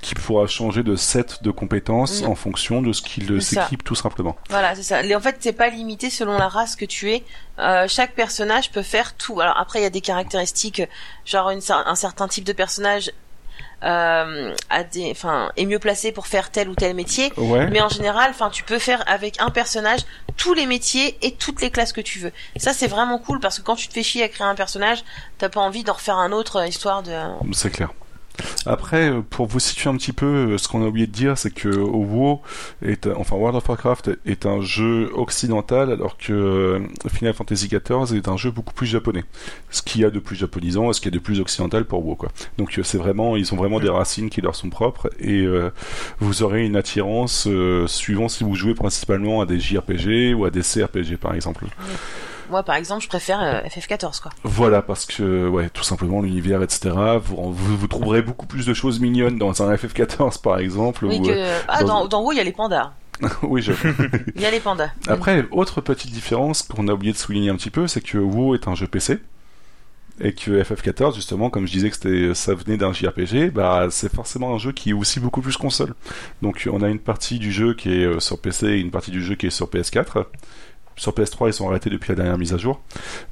qui 0.00 0.14
pourra 0.14 0.46
changer 0.46 0.82
de 0.82 0.96
set 0.96 1.42
de 1.42 1.50
compétences 1.50 2.22
mm. 2.22 2.26
en 2.26 2.34
fonction 2.34 2.82
de 2.82 2.92
ce 2.92 3.02
qu'il 3.02 3.40
s'équipe 3.42 3.84
tout 3.84 3.94
simplement. 3.94 4.36
Voilà, 4.50 4.74
c'est 4.74 4.82
ça. 4.82 5.02
Et 5.02 5.14
en 5.14 5.20
fait, 5.20 5.36
c'est 5.40 5.52
pas 5.52 5.68
limité 5.68 6.10
selon 6.10 6.38
la 6.38 6.48
race 6.48 6.76
que 6.76 6.84
tu 6.84 7.10
es. 7.10 7.24
Euh, 7.58 7.86
chaque 7.88 8.14
personnage 8.14 8.70
peut 8.70 8.82
faire 8.82 9.14
tout. 9.14 9.40
Alors 9.40 9.58
après, 9.58 9.80
il 9.80 9.82
y 9.82 9.86
a 9.86 9.90
des 9.90 10.00
caractéristiques, 10.00 10.82
genre 11.24 11.50
une, 11.50 11.60
un 11.68 11.94
certain 11.94 12.28
type 12.28 12.44
de 12.44 12.52
personnage 12.52 13.10
euh, 13.82 14.54
des, 14.92 15.10
enfin, 15.10 15.50
est 15.56 15.66
mieux 15.66 15.78
placé 15.78 16.12
pour 16.12 16.26
faire 16.26 16.50
tel 16.50 16.68
ou 16.68 16.74
tel 16.74 16.94
métier. 16.94 17.32
Mais 17.70 17.80
en 17.80 17.88
général, 17.88 18.30
enfin, 18.30 18.50
tu 18.50 18.62
peux 18.62 18.78
faire 18.78 19.02
avec 19.06 19.40
un 19.40 19.50
personnage 19.50 20.00
tous 20.36 20.54
les 20.54 20.66
métiers 20.66 21.18
et 21.22 21.32
toutes 21.32 21.60
les 21.60 21.70
classes 21.70 21.92
que 21.92 22.00
tu 22.00 22.18
veux. 22.18 22.32
Ça, 22.56 22.72
c'est 22.72 22.86
vraiment 22.86 23.18
cool 23.18 23.40
parce 23.40 23.58
que 23.58 23.64
quand 23.64 23.76
tu 23.76 23.88
te 23.88 23.94
fais 23.94 24.02
chier 24.02 24.22
à 24.22 24.28
créer 24.28 24.46
un 24.46 24.54
personnage, 24.54 25.04
t'as 25.38 25.48
pas 25.48 25.60
envie 25.60 25.84
d'en 25.84 25.94
refaire 25.94 26.16
un 26.18 26.32
autre 26.32 26.66
histoire 26.66 27.02
de. 27.02 27.12
C'est 27.52 27.70
clair. 27.70 27.90
Après, 28.66 29.10
euh, 29.10 29.22
pour 29.22 29.46
vous 29.46 29.60
situer 29.60 29.90
un 29.90 29.96
petit 29.96 30.12
peu, 30.12 30.26
euh, 30.52 30.58
ce 30.58 30.68
qu'on 30.68 30.82
a 30.82 30.86
oublié 30.86 31.06
de 31.06 31.12
dire, 31.12 31.36
c'est 31.36 31.50
que 31.50 31.68
WoW 31.68 32.40
est, 32.82 33.06
enfin 33.06 33.36
World 33.36 33.56
of 33.56 33.68
Warcraft 33.68 34.10
est 34.24 34.46
un 34.46 34.60
jeu 34.60 35.10
occidental, 35.14 35.90
alors 35.90 36.16
que 36.16 36.32
euh, 36.32 36.80
Final 37.12 37.34
Fantasy 37.34 37.68
XIV 37.68 38.16
est 38.16 38.28
un 38.28 38.36
jeu 38.36 38.50
beaucoup 38.50 38.74
plus 38.74 38.86
japonais. 38.86 39.24
Ce 39.70 39.82
qu'il 39.82 40.00
y 40.00 40.04
a 40.04 40.10
de 40.10 40.18
plus 40.18 40.36
japonisant, 40.36 40.90
et 40.90 40.92
ce 40.92 41.00
qu'il 41.00 41.12
y 41.12 41.14
a 41.14 41.18
de 41.18 41.22
plus 41.22 41.40
occidental 41.40 41.84
pour 41.84 42.06
WoW, 42.06 42.16
quoi. 42.16 42.30
Donc 42.58 42.78
c'est 42.82 42.98
vraiment, 42.98 43.36
ils 43.36 43.52
ont 43.52 43.56
vraiment 43.56 43.80
des 43.80 43.88
racines 43.88 44.30
qui 44.30 44.40
leur 44.40 44.54
sont 44.54 44.70
propres, 44.70 45.10
et 45.18 45.46
vous 46.20 46.42
aurez 46.42 46.64
une 46.64 46.76
attirance 46.76 47.48
suivant 47.86 48.28
si 48.28 48.44
vous 48.44 48.54
jouez 48.54 48.74
principalement 48.74 49.40
à 49.40 49.46
des 49.46 49.58
JRPG 49.58 50.34
ou 50.34 50.44
à 50.44 50.50
des 50.50 50.62
CRPG, 50.62 51.16
par 51.16 51.34
exemple. 51.34 51.66
Moi, 52.52 52.62
par 52.64 52.74
exemple, 52.74 53.02
je 53.02 53.08
préfère 53.08 53.40
euh, 53.42 53.62
FF14, 53.62 54.20
quoi. 54.20 54.30
Voilà, 54.44 54.82
parce 54.82 55.06
que, 55.06 55.48
ouais, 55.48 55.70
tout 55.70 55.82
simplement, 55.82 56.20
l'univers, 56.20 56.62
etc. 56.62 56.94
Vous, 57.24 57.50
vous, 57.50 57.88
trouverez 57.88 58.20
beaucoup 58.20 58.44
plus 58.44 58.66
de 58.66 58.74
choses 58.74 59.00
mignonnes 59.00 59.38
dans 59.38 59.62
un 59.62 59.74
FF14, 59.74 60.38
par 60.42 60.58
exemple. 60.58 61.06
Oui, 61.06 61.22
que... 61.22 61.30
Euh, 61.30 61.58
ah, 61.66 61.82
dans, 61.82 62.06
dans 62.06 62.20
WoW, 62.22 62.32
il 62.32 62.36
y 62.36 62.40
a 62.40 62.44
les 62.44 62.52
pandas. 62.52 62.92
oui, 63.42 63.62
je. 63.62 63.72
il 64.36 64.42
y 64.42 64.44
a 64.44 64.50
les 64.50 64.60
pandas. 64.60 64.90
Après, 65.06 65.46
autre 65.50 65.80
petite 65.80 66.12
différence 66.12 66.60
qu'on 66.60 66.88
a 66.88 66.92
oublié 66.92 67.14
de 67.14 67.16
souligner 67.16 67.48
un 67.48 67.56
petit 67.56 67.70
peu, 67.70 67.86
c'est 67.86 68.02
que 68.02 68.18
WoW 68.18 68.54
est 68.54 68.68
un 68.68 68.74
jeu 68.74 68.86
PC 68.86 69.18
et 70.20 70.34
que 70.34 70.62
FF14 70.62 71.14
justement 71.14 71.48
comme 71.48 71.66
je 71.66 71.72
disais 71.72 71.88
que 71.88 71.96
c'était 71.96 72.34
ça 72.34 72.54
venait 72.54 72.76
d'un 72.76 72.92
JRPG 72.92 73.50
bah 73.50 73.86
c'est 73.90 74.12
forcément 74.12 74.54
un 74.54 74.58
jeu 74.58 74.72
qui 74.72 74.90
est 74.90 74.92
aussi 74.92 75.20
beaucoup 75.20 75.40
plus 75.40 75.56
console 75.56 75.94
donc 76.42 76.68
on 76.70 76.82
a 76.82 76.90
une 76.90 76.98
partie 76.98 77.38
du 77.38 77.50
jeu 77.50 77.72
qui 77.72 77.90
est 77.90 78.04
euh, 78.04 78.20
sur 78.20 78.38
PC 78.38 78.66
et 78.66 78.78
une 78.78 78.90
partie 78.90 79.10
du 79.10 79.22
jeu 79.22 79.36
qui 79.36 79.46
est 79.46 79.50
sur 79.50 79.68
PS4 79.68 80.26
sur 80.96 81.12
PS3, 81.12 81.48
ils 81.48 81.52
sont 81.52 81.68
arrêtés 81.68 81.90
depuis 81.90 82.10
la 82.10 82.16
dernière 82.16 82.38
mise 82.38 82.52
à 82.52 82.58
jour. 82.58 82.80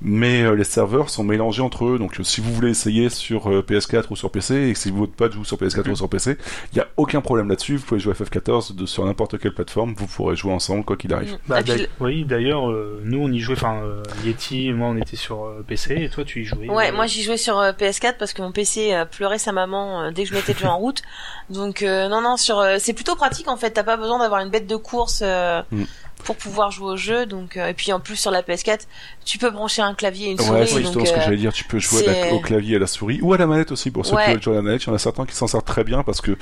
Mais 0.02 0.42
euh, 0.42 0.54
les 0.54 0.64
serveurs 0.64 1.10
sont 1.10 1.24
mélangés 1.24 1.62
entre 1.62 1.84
eux. 1.84 1.98
Donc, 1.98 2.18
euh, 2.18 2.22
si 2.22 2.40
vous 2.40 2.52
voulez 2.52 2.70
essayer 2.70 3.08
sur 3.10 3.50
euh, 3.50 3.62
PS4 3.62 4.04
ou 4.10 4.16
sur 4.16 4.30
PC, 4.30 4.54
et 4.54 4.74
si 4.74 4.90
votre 4.90 5.12
pote 5.12 5.32
joue 5.32 5.44
sur 5.44 5.56
PS4 5.56 5.90
ou 5.90 5.96
sur 5.96 6.08
PC, 6.08 6.36
il 6.72 6.76
n'y 6.76 6.80
a 6.80 6.88
aucun 6.96 7.20
problème 7.20 7.48
là-dessus. 7.48 7.76
Vous 7.76 7.86
pouvez 7.86 8.00
jouer 8.00 8.14
FF14 8.14 8.74
de, 8.74 8.86
sur 8.86 9.04
n'importe 9.04 9.38
quelle 9.38 9.54
plateforme. 9.54 9.94
Vous 9.94 10.06
pourrez 10.06 10.36
jouer 10.36 10.52
ensemble, 10.52 10.84
quoi 10.84 10.96
qu'il 10.96 11.12
arrive. 11.12 11.38
Bah, 11.46 11.60
oui, 12.00 12.24
d'ailleurs, 12.24 12.68
nous, 13.04 13.18
on 13.18 13.30
y 13.30 13.40
jouait. 13.40 13.56
Enfin, 13.56 13.82
Yeti 14.24 14.68
et 14.68 14.72
moi, 14.72 14.88
on 14.88 14.96
était 14.96 15.16
sur 15.16 15.52
PC, 15.66 15.96
et 16.00 16.08
toi, 16.08 16.24
tu 16.24 16.42
y 16.42 16.44
jouais. 16.44 16.68
Ouais, 16.68 16.92
moi, 16.92 17.06
j'y 17.06 17.22
jouais 17.22 17.36
sur 17.36 17.56
PS4 17.56 18.16
parce 18.18 18.32
que 18.32 18.42
mon 18.42 18.52
PC 18.52 18.94
pleurait 19.10 19.38
sa 19.38 19.52
maman 19.52 20.10
dès 20.12 20.22
que 20.22 20.30
je 20.30 20.34
mettais 20.34 20.52
le 20.52 20.58
jeu 20.58 20.66
en 20.66 20.78
route. 20.78 21.02
Donc, 21.50 21.82
non, 21.82 22.20
non, 22.20 22.36
sur. 22.36 22.64
c'est 22.78 22.92
plutôt 22.92 23.16
pratique 23.16 23.48
en 23.48 23.56
fait. 23.56 23.70
T'as 23.70 23.82
pas 23.82 23.96
besoin 23.96 24.18
d'avoir 24.18 24.40
une 24.40 24.50
bête 24.50 24.66
de 24.66 24.76
course. 24.76 25.22
Mm 25.22 25.84
pour 26.22 26.36
pouvoir 26.36 26.70
jouer 26.70 26.92
au 26.92 26.96
jeu. 26.96 27.26
Donc 27.26 27.56
euh, 27.56 27.68
et 27.68 27.74
puis 27.74 27.92
en 27.92 28.00
plus 28.00 28.16
sur 28.16 28.30
la 28.30 28.42
PS4, 28.42 28.80
tu 29.24 29.38
peux 29.38 29.50
brancher 29.50 29.82
un 29.82 29.94
clavier 29.94 30.28
et 30.28 30.30
une 30.32 30.38
souris. 30.38 30.60
Ouais, 30.60 30.66
c'est 30.66 30.84
ce 30.84 30.92
que 30.92 30.98
euh, 31.00 31.20
j'allais 31.22 31.36
dire. 31.36 31.52
Tu 31.52 31.64
peux 31.64 31.78
jouer 31.78 32.30
au 32.32 32.40
clavier 32.40 32.74
et 32.74 32.76
à 32.76 32.80
la 32.80 32.86
souris 32.86 33.20
ou 33.22 33.32
à 33.32 33.38
la 33.38 33.46
manette 33.46 33.72
aussi 33.72 33.90
pour 33.90 34.06
ceux 34.06 34.16
qui 34.16 34.30
veulent 34.30 34.42
jouer 34.42 34.54
à 34.54 34.56
la 34.56 34.62
manette. 34.62 34.84
Il 34.84 34.88
y 34.88 34.90
en 34.90 34.94
a 34.94 34.98
certains 34.98 35.26
qui 35.26 35.34
s'en 35.34 35.46
sortent 35.46 35.66
très 35.66 35.84
bien 35.84 36.02
parce 36.02 36.20
que 36.20 36.36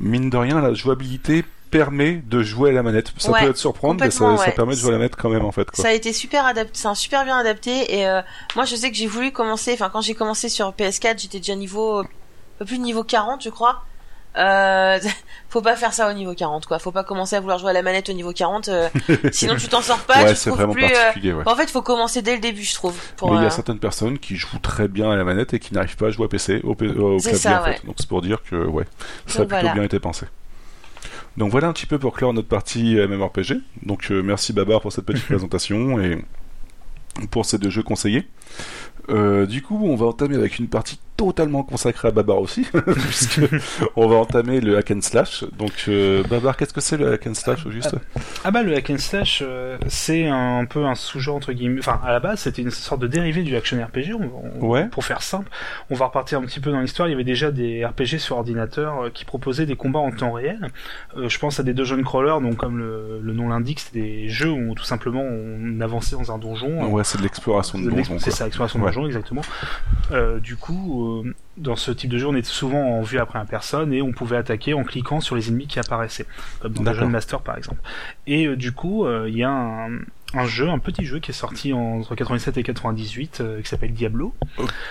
mine 0.00 0.30
de 0.30 0.36
rien, 0.36 0.60
la 0.60 0.74
jouabilité 0.74 1.44
permet 1.70 2.22
de 2.24 2.42
jouer 2.42 2.70
à 2.70 2.72
la 2.72 2.82
manette. 2.84 3.12
Ça 3.18 3.32
peut 3.32 3.50
être 3.50 3.56
surprendre, 3.56 4.02
mais 4.02 4.10
ça, 4.10 4.36
ça, 4.36 4.52
permet 4.52 4.74
de 4.74 4.78
jouer 4.78 4.90
à 4.90 4.92
la 4.92 4.98
manette 4.98 5.16
quand 5.16 5.30
même 5.30 5.44
en 5.44 5.52
fait. 5.52 5.70
Quoi. 5.70 5.82
Ça 5.82 5.88
a 5.88 5.92
été 5.92 6.12
super 6.12 6.46
adapté, 6.46 6.72
c'est 6.74 6.88
un 6.88 6.94
super 6.94 7.24
bien 7.24 7.36
adapté. 7.36 7.98
Et 7.98 8.06
euh, 8.06 8.22
moi, 8.54 8.64
je 8.64 8.76
sais 8.76 8.90
que 8.90 8.96
j'ai 8.96 9.08
voulu 9.08 9.32
commencer. 9.32 9.72
Enfin, 9.72 9.90
quand 9.92 10.00
j'ai 10.00 10.14
commencé 10.14 10.48
sur 10.48 10.70
PS4, 10.70 11.18
j'étais 11.18 11.38
déjà 11.38 11.56
niveau 11.56 12.04
peu 12.58 12.64
plus 12.64 12.78
de 12.78 12.82
niveau 12.82 13.04
40, 13.04 13.42
je 13.42 13.50
crois. 13.50 13.82
Euh, 14.36 14.98
faut 15.48 15.62
pas 15.62 15.76
faire 15.76 15.92
ça 15.92 16.10
au 16.10 16.12
niveau 16.12 16.34
40 16.34 16.66
quoi. 16.66 16.78
Faut 16.78 16.90
pas 16.90 17.04
commencer 17.04 17.36
à 17.36 17.40
vouloir 17.40 17.58
jouer 17.58 17.70
à 17.70 17.72
la 17.72 17.82
manette 17.82 18.08
au 18.08 18.12
niveau 18.12 18.32
40 18.32 18.68
euh, 18.68 18.88
sinon 19.32 19.54
tu 19.56 19.68
t'en 19.68 19.80
sors 19.80 20.00
pas, 20.00 20.24
ouais, 20.24 20.34
tu 20.34 20.50
vraiment 20.50 20.72
plus 20.72 20.84
euh... 20.84 21.42
En 21.46 21.54
fait, 21.54 21.70
faut 21.70 21.82
commencer 21.82 22.22
dès 22.22 22.34
le 22.34 22.40
début, 22.40 22.64
je 22.64 22.74
trouve. 22.74 22.96
Pour, 23.16 23.32
Mais 23.32 23.38
il 23.38 23.42
y 23.44 23.46
a 23.46 23.50
certaines 23.50 23.78
personnes 23.78 24.18
qui 24.18 24.36
jouent 24.36 24.58
très 24.58 24.88
bien 24.88 25.10
à 25.10 25.16
la 25.16 25.24
manette 25.24 25.54
et 25.54 25.58
qui 25.58 25.74
n'arrivent 25.74 25.96
pas 25.96 26.08
à 26.08 26.10
jouer 26.10 26.24
à 26.24 26.28
PC 26.28 26.60
au, 26.64 26.72
au 26.72 26.74
clavier 26.74 27.34
ça, 27.34 27.60
en 27.60 27.64
fait. 27.64 27.84
Donc 27.86 27.96
c'est 27.98 28.08
pour 28.08 28.22
dire 28.22 28.42
que 28.42 28.56
ouais, 28.56 28.84
ça 29.26 29.42
a 29.42 29.44
plutôt 29.44 29.72
bien 29.72 29.82
été 29.82 30.00
pensé. 30.00 30.26
Donc 31.36 31.50
voilà 31.50 31.68
un 31.68 31.72
petit 31.72 31.86
peu 31.86 31.98
pour 31.98 32.14
clore 32.14 32.32
notre 32.32 32.48
partie 32.48 32.96
MMORPG. 32.96 33.60
Donc 33.82 34.10
merci 34.10 34.52
Babar 34.52 34.80
pour 34.80 34.92
cette 34.92 35.04
petite 35.04 35.24
présentation 35.26 36.00
et 36.00 36.24
pour 37.30 37.44
ces 37.46 37.58
deux 37.58 37.70
jeux 37.70 37.82
conseillés. 37.82 38.26
Euh, 39.10 39.46
du 39.46 39.62
coup, 39.62 39.80
on 39.84 39.96
va 39.96 40.06
entamer 40.06 40.36
avec 40.36 40.58
une 40.58 40.68
partie 40.68 40.98
totalement 41.16 41.62
consacrée 41.62 42.08
à 42.08 42.10
Babar 42.10 42.38
aussi, 42.38 42.66
puisque 43.08 43.40
on 43.96 44.08
va 44.08 44.16
entamer 44.16 44.60
le 44.60 44.76
hack 44.76 44.90
and 44.90 45.00
slash. 45.00 45.44
Donc, 45.58 45.84
euh, 45.88 46.22
Babar, 46.28 46.56
qu'est-ce 46.56 46.72
que 46.72 46.80
c'est 46.80 46.96
le 46.96 47.12
hack 47.12 47.26
and 47.26 47.34
slash 47.34 47.66
au 47.66 47.70
juste 47.70 47.94
ah, 48.44 48.50
bah 48.50 48.62
le 48.62 48.74
hack 48.74 48.90
and 48.90 48.98
slash, 48.98 49.42
euh, 49.44 49.78
c'est 49.88 50.26
un, 50.26 50.64
peu 50.64 50.84
un 50.84 50.94
sous-genre 50.94 51.36
entre 51.36 51.52
guillemets. 51.52 51.80
Enfin, 51.80 52.00
à 52.04 52.12
la 52.12 52.20
base, 52.20 52.40
c'était 52.40 52.62
une 52.62 52.70
sorte 52.70 53.00
de 53.00 53.06
dérivé 53.06 53.42
du 53.42 53.56
action 53.56 53.82
RPG. 53.82 54.14
ouais. 54.60 54.86
Pour 54.88 55.04
faire 55.04 55.22
simple, 55.22 55.50
on 55.90 55.94
va 55.94 56.06
repartir 56.06 56.38
un 56.38 56.42
petit 56.42 56.60
peu 56.60 56.70
dans 56.70 56.80
l'histoire. 56.80 57.08
Il 57.08 57.12
y 57.12 57.14
avait 57.14 57.24
déjà 57.24 57.50
des 57.50 57.84
RPG 57.84 58.18
sur 58.18 58.36
ordinateur 58.36 59.10
qui 59.12 59.24
proposaient 59.24 59.66
des 59.66 59.76
combats 59.76 60.00
en 60.00 60.10
temps 60.10 60.32
réel. 60.32 60.68
je 61.16 61.38
pense 61.38 61.60
à 61.60 61.62
des 61.62 61.74
dungeon 61.74 62.02
crawlers, 62.02 62.40
donc 62.40 62.56
comme 62.56 62.78
le, 62.78 63.20
le 63.22 63.32
nom 63.32 63.48
l'indique, 63.48 63.80
c'est 63.80 63.94
des 63.94 64.28
jeux 64.28 64.50
où 64.50 64.74
tout 64.74 64.84
simplement 64.84 65.22
on 65.22 65.80
avançait 65.80 66.16
dans 66.16 66.32
un 66.32 66.38
donjon. 66.38 66.84
Ouais, 66.86 67.04
c'est 67.04 67.18
de 67.18 67.22
l'exploration 67.22 67.78
de, 67.78 67.90
donjon. 67.90 68.18
C'est 68.18 68.30
ça, 68.30 68.46
exploration 68.46 68.78
de 68.78 68.84
donjon, 68.84 69.06
exactement. 69.06 69.42
Euh, 70.12 70.40
du 70.40 70.56
coup, 70.56 71.13
euh, 71.22 71.34
dans 71.56 71.76
ce 71.76 71.90
type 71.90 72.10
de 72.10 72.18
jeu, 72.18 72.26
on 72.26 72.34
était 72.34 72.48
souvent 72.48 72.98
en 72.98 73.02
vue 73.02 73.18
après 73.18 73.38
un 73.38 73.44
personne 73.44 73.92
et 73.92 74.02
on 74.02 74.12
pouvait 74.12 74.36
attaquer 74.36 74.74
en 74.74 74.84
cliquant 74.84 75.20
sur 75.20 75.36
les 75.36 75.48
ennemis 75.48 75.66
qui 75.66 75.78
apparaissaient, 75.78 76.26
comme 76.60 76.72
dans 76.72 76.82
Dungeon 76.82 77.08
Master 77.08 77.40
par 77.40 77.56
exemple. 77.56 77.80
Et 78.26 78.46
euh, 78.46 78.56
du 78.56 78.72
coup, 78.72 79.06
il 79.26 79.36
y 79.36 79.44
a 79.44 79.50
un, 79.50 79.90
un 80.36 80.46
jeu, 80.46 80.68
un 80.68 80.78
petit 80.78 81.04
jeu 81.04 81.18
qui 81.20 81.30
est 81.30 81.34
sorti 81.34 81.72
entre 81.72 82.14
97 82.14 82.58
et 82.58 82.62
98, 82.62 83.38
euh, 83.40 83.62
qui 83.62 83.68
s'appelle 83.68 83.92
Diablo. 83.92 84.34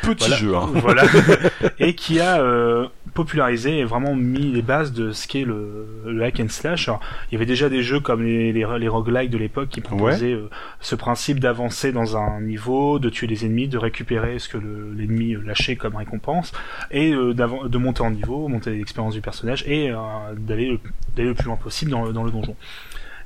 petit 0.02 0.32
jeu, 0.34 0.56
hein. 0.56 0.70
Voilà. 0.74 1.04
et 1.80 1.96
qui 1.96 2.20
a 2.20 2.42
euh, 2.42 2.88
popularisé 3.14 3.80
et 3.80 3.84
vraiment 3.84 4.16
mis 4.16 4.52
les 4.52 4.62
bases 4.62 4.94
de 4.94 5.12
ce 5.12 5.28
qu'est 5.28 5.44
le, 5.44 5.88
le 6.06 6.24
hack 6.24 6.40
and 6.40 6.50
slash. 6.50 6.90
il 7.32 7.34
y 7.34 7.36
avait 7.36 7.46
déjà 7.46 7.70
des 7.70 7.84
jeux 7.84 8.00
comme 8.00 8.24
les, 8.24 8.54
les, 8.54 8.66
les 8.80 8.88
roguelikes 8.88 9.30
de 9.30 9.38
l'époque 9.38 9.70
qui 9.70 9.82
proposaient 9.82 10.34
euh, 10.34 10.50
ce 10.80 10.96
principe 10.96 11.40
d'avancer 11.40 11.92
dans 11.92 12.18
un 12.18 12.42
niveau, 12.42 13.00
de 13.00 13.10
tuer 13.10 13.28
les 13.28 13.46
ennemis, 13.46 13.68
de 13.68 13.78
récupérer 13.78 14.40
ce 14.40 14.50
que 14.50 14.58
l'ennemi 14.58 15.36
lâchait 15.46 15.76
comme 15.76 15.96
récompense, 15.96 16.54
et 16.92 17.12
de 17.12 17.78
monter 17.78 18.02
en 18.02 18.12
niveau, 18.12 18.48
monter 18.48 18.72
l'expérience 18.72 19.14
du 19.14 19.22
personnage, 19.22 19.64
et 19.68 19.92
d'aller 20.38 20.80
le 21.18 21.34
plus 21.34 21.46
loin 21.46 21.56
possible 21.56 21.92
dans, 21.92 22.12
dans 22.12 22.24
le 22.24 22.32
donjon. 22.32 22.56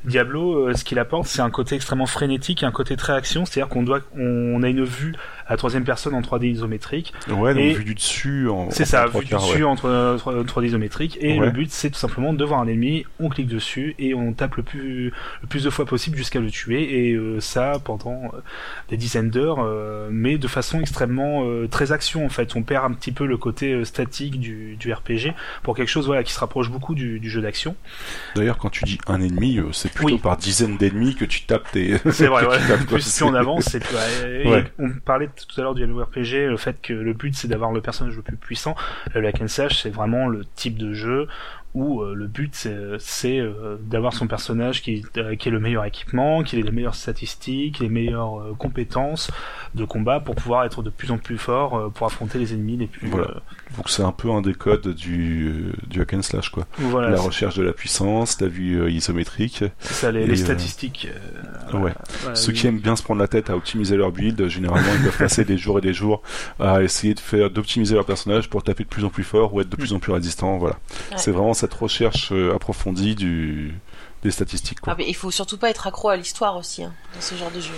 Diablo, 0.08 0.70
euh, 0.70 0.74
ce 0.74 0.86
qu'il 0.86 1.00
apporte, 1.00 1.28
c'est 1.28 1.42
un 1.42 1.50
côté 1.50 1.76
extrêmement 1.76 2.06
frénétique, 2.06 2.64
un 2.64 2.72
côté 2.72 2.96
très 2.96 3.14
action, 3.14 3.46
c'est-à-dire 3.46 3.68
qu'on 3.68 3.84
doit, 3.84 4.00
on 4.16 4.64
a 4.64 4.70
une 4.70 4.86
vue 4.86 5.14
à 5.48 5.58
troisième 5.58 5.84
personne 5.84 6.14
en 6.14 6.22
3D 6.22 6.48
isométrique. 6.48 7.14
Ouais, 7.30 7.54
donc 7.54 7.78
vue 7.78 7.84
du 7.84 7.96
dessus 7.96 8.50
en. 8.50 8.70
C'est 8.70 8.86
ça, 8.86 9.08
vue 9.08 9.26
du 9.26 9.34
dessus 9.34 9.64
en 9.64 9.76
3D 9.76 10.66
isométrique. 10.66 11.18
Et 11.22 11.38
le 11.38 11.52
but, 11.52 11.72
c'est 11.72 11.90
tout 11.90 12.00
simplement 12.00 12.34
de 12.34 12.44
voir 12.44 12.60
un 12.60 12.68
ennemi, 12.68 13.06
on 13.20 13.30
clique 13.30 13.48
dessus 13.48 13.96
et 14.00 14.14
on 14.14 14.34
tape 14.34 14.56
le 14.56 14.64
plus, 14.64 15.14
le 15.42 15.48
plus 15.48 15.64
de 15.64 15.70
fois 15.70 15.86
possible 15.86 16.18
jusqu'à 16.18 16.40
le 16.40 16.52
tuer. 16.52 17.08
Et 17.08 17.14
euh, 17.14 17.40
ça 17.40 17.74
pendant 17.84 18.24
euh, 18.26 18.40
des 18.90 18.98
dizaines 18.98 19.30
d'heures, 19.30 19.66
mais 20.12 20.38
de 20.38 20.48
façon 20.48 20.80
extrêmement 20.80 21.46
très 21.70 21.92
action 21.92 22.26
en 22.26 22.30
fait. 22.30 22.56
On 22.56 22.64
perd 22.64 22.86
un 22.86 22.94
petit 22.94 23.12
peu 23.12 23.26
le 23.26 23.38
côté 23.38 23.84
statique 23.86 24.40
du, 24.40 24.76
du 24.76 24.92
RPG 24.92 25.34
pour 25.64 25.76
quelque 25.76 25.90
chose 25.90 26.06
voilà 26.08 26.24
qui 26.24 26.34
se 26.34 26.40
rapproche 26.40 26.70
beaucoup 26.70 26.96
du, 26.96 27.20
du 27.20 27.30
jeu 27.30 27.42
d'action. 27.42 27.76
D'ailleurs, 28.36 28.58
quand 28.58 28.70
tu 28.70 28.84
dis 28.84 28.98
un 29.08 29.22
ennemi, 29.22 29.60
c'est 29.72 29.92
plutôt 29.92 30.18
par 30.18 30.38
dizaines 30.38 30.78
d'ennemis 30.78 31.16
que 31.16 31.26
tu 31.26 31.44
tapes 31.44 31.70
tes. 31.72 31.98
C'est 32.12 32.28
vrai, 32.28 32.46
ouais. 32.48 32.58
plus, 32.78 32.86
plus 32.88 33.22
on 33.22 33.34
avance, 33.34 33.66
c'est 33.66 33.82
on 34.80 34.90
parlait 35.06 35.30
tout 35.46 35.60
à 35.60 35.64
l'heure 35.64 35.76
du 35.76 35.84
RPG, 35.86 36.48
le 36.50 36.58
fait 36.58 36.82
que 36.82 36.94
le 36.94 37.14
but 37.14 37.36
c'est 37.36 37.48
d'avoir 37.48 37.72
le 37.72 37.82
personnage 37.82 38.16
le 38.16 38.22
plus 38.22 38.38
puissant. 38.38 38.76
Le 39.14 39.28
hack 39.28 39.42
c'est 39.48 39.90
vraiment 39.90 40.28
le 40.28 40.46
type 40.56 40.78
de 40.78 40.94
jeu 40.94 41.28
où 41.78 42.02
euh, 42.02 42.16
le 42.16 42.26
but 42.26 42.68
c'est 43.00 43.40
euh, 43.40 43.78
d'avoir 43.82 44.14
son 44.14 44.26
personnage 44.26 44.82
qui, 44.82 45.06
euh, 45.18 45.36
qui 45.36 45.48
ait 45.48 45.52
le 45.52 45.60
meilleur 45.60 45.86
équipement, 45.86 46.42
qui 46.42 46.58
ait 46.58 46.62
les 46.64 46.72
meilleures 46.72 46.96
statistiques, 46.96 47.80
les 47.80 47.88
meilleures 47.88 48.56
compétences 48.58 49.30
de 49.76 49.86
combat 49.86 50.20
pour 50.20 50.34
pouvoir 50.34 50.66
être 50.66 50.82
de 50.82 50.90
plus 50.90 51.12
en 51.12 51.20
plus 51.20 51.38
fort 51.38 51.92
pour 51.94 52.08
affronter 52.08 52.40
les 52.40 52.54
ennemis 52.54 52.78
les 52.78 52.88
plus. 52.88 53.08
Voilà. 53.10 53.42
Donc 53.76 53.90
c'est 53.90 54.02
un 54.02 54.12
peu 54.12 54.32
un 54.32 54.42
des 54.42 54.56
codes 54.56 54.88
du, 54.88 55.72
du 55.88 56.02
hack 56.02 56.16
and 56.16 56.24
slash 56.24 56.50
quoi. 56.50 56.66
la 56.80 57.22
recherche 57.22 57.56
de 57.56 57.62
la 57.62 57.74
puissance, 57.74 58.42
la 58.42 58.48
vue 58.48 58.92
isométrique. 58.92 59.64
C'est 59.80 59.94
ça, 59.94 60.12
les, 60.12 60.36
statistiques. 60.36 61.10
ouais. 61.74 61.94
Ceux 62.34 62.54
qui 62.54 62.66
aiment 62.66 62.80
bien 62.80 62.96
se 62.96 63.04
prendre 63.04 63.22
la 63.22 63.28
tête 63.28 63.52
à 63.52 63.56
optimiser 63.56 63.98
leur 63.98 64.12
build, 64.12 64.48
généralement 64.48 64.90
ils 64.96 65.04
peuvent 65.04 65.18
passer 65.18 65.46
des 65.46 65.58
jours 65.58 65.78
et 65.78 65.82
des 65.82 65.94
jours 65.94 66.24
à 66.60 66.82
essayer 66.82 67.14
de 67.14 67.20
faire 67.20 67.52
d'optimiser 67.52 67.94
leur 67.94 68.06
personnage 68.06 68.50
pour 68.50 68.64
taper 68.64 68.84
de 68.84 68.90
plus 68.90 69.06
en 69.06 69.10
plus 69.10 69.24
fort 69.24 69.54
ou 69.54 69.62
être 69.62 69.70
de 69.70 69.76
plus 69.76 69.94
en 69.94 70.00
plus 70.00 70.12
résistant. 70.12 70.58
Voilà. 70.58 70.78
C'est 71.18 71.32
vraiment 71.32 71.54
cette 71.68 71.74
recherche 71.74 72.32
euh, 72.32 72.56
approfondie 72.56 73.16
du, 73.16 73.74
des 74.24 74.32
statistiques. 74.32 74.80
Quoi. 74.80 74.94
Ah, 74.94 74.96
mais 74.98 75.06
il 75.08 75.16
faut 75.16 75.32
surtout 75.32 75.58
pas 75.58 75.70
être 75.70 75.86
accro 75.86 76.10
à 76.10 76.16
l'histoire 76.16 76.56
aussi 76.56 76.84
hein, 76.84 76.94
dans 77.14 77.22
ce 77.22 77.36
genre 77.36 77.52
de 77.52 77.60
jeu. 77.60 77.74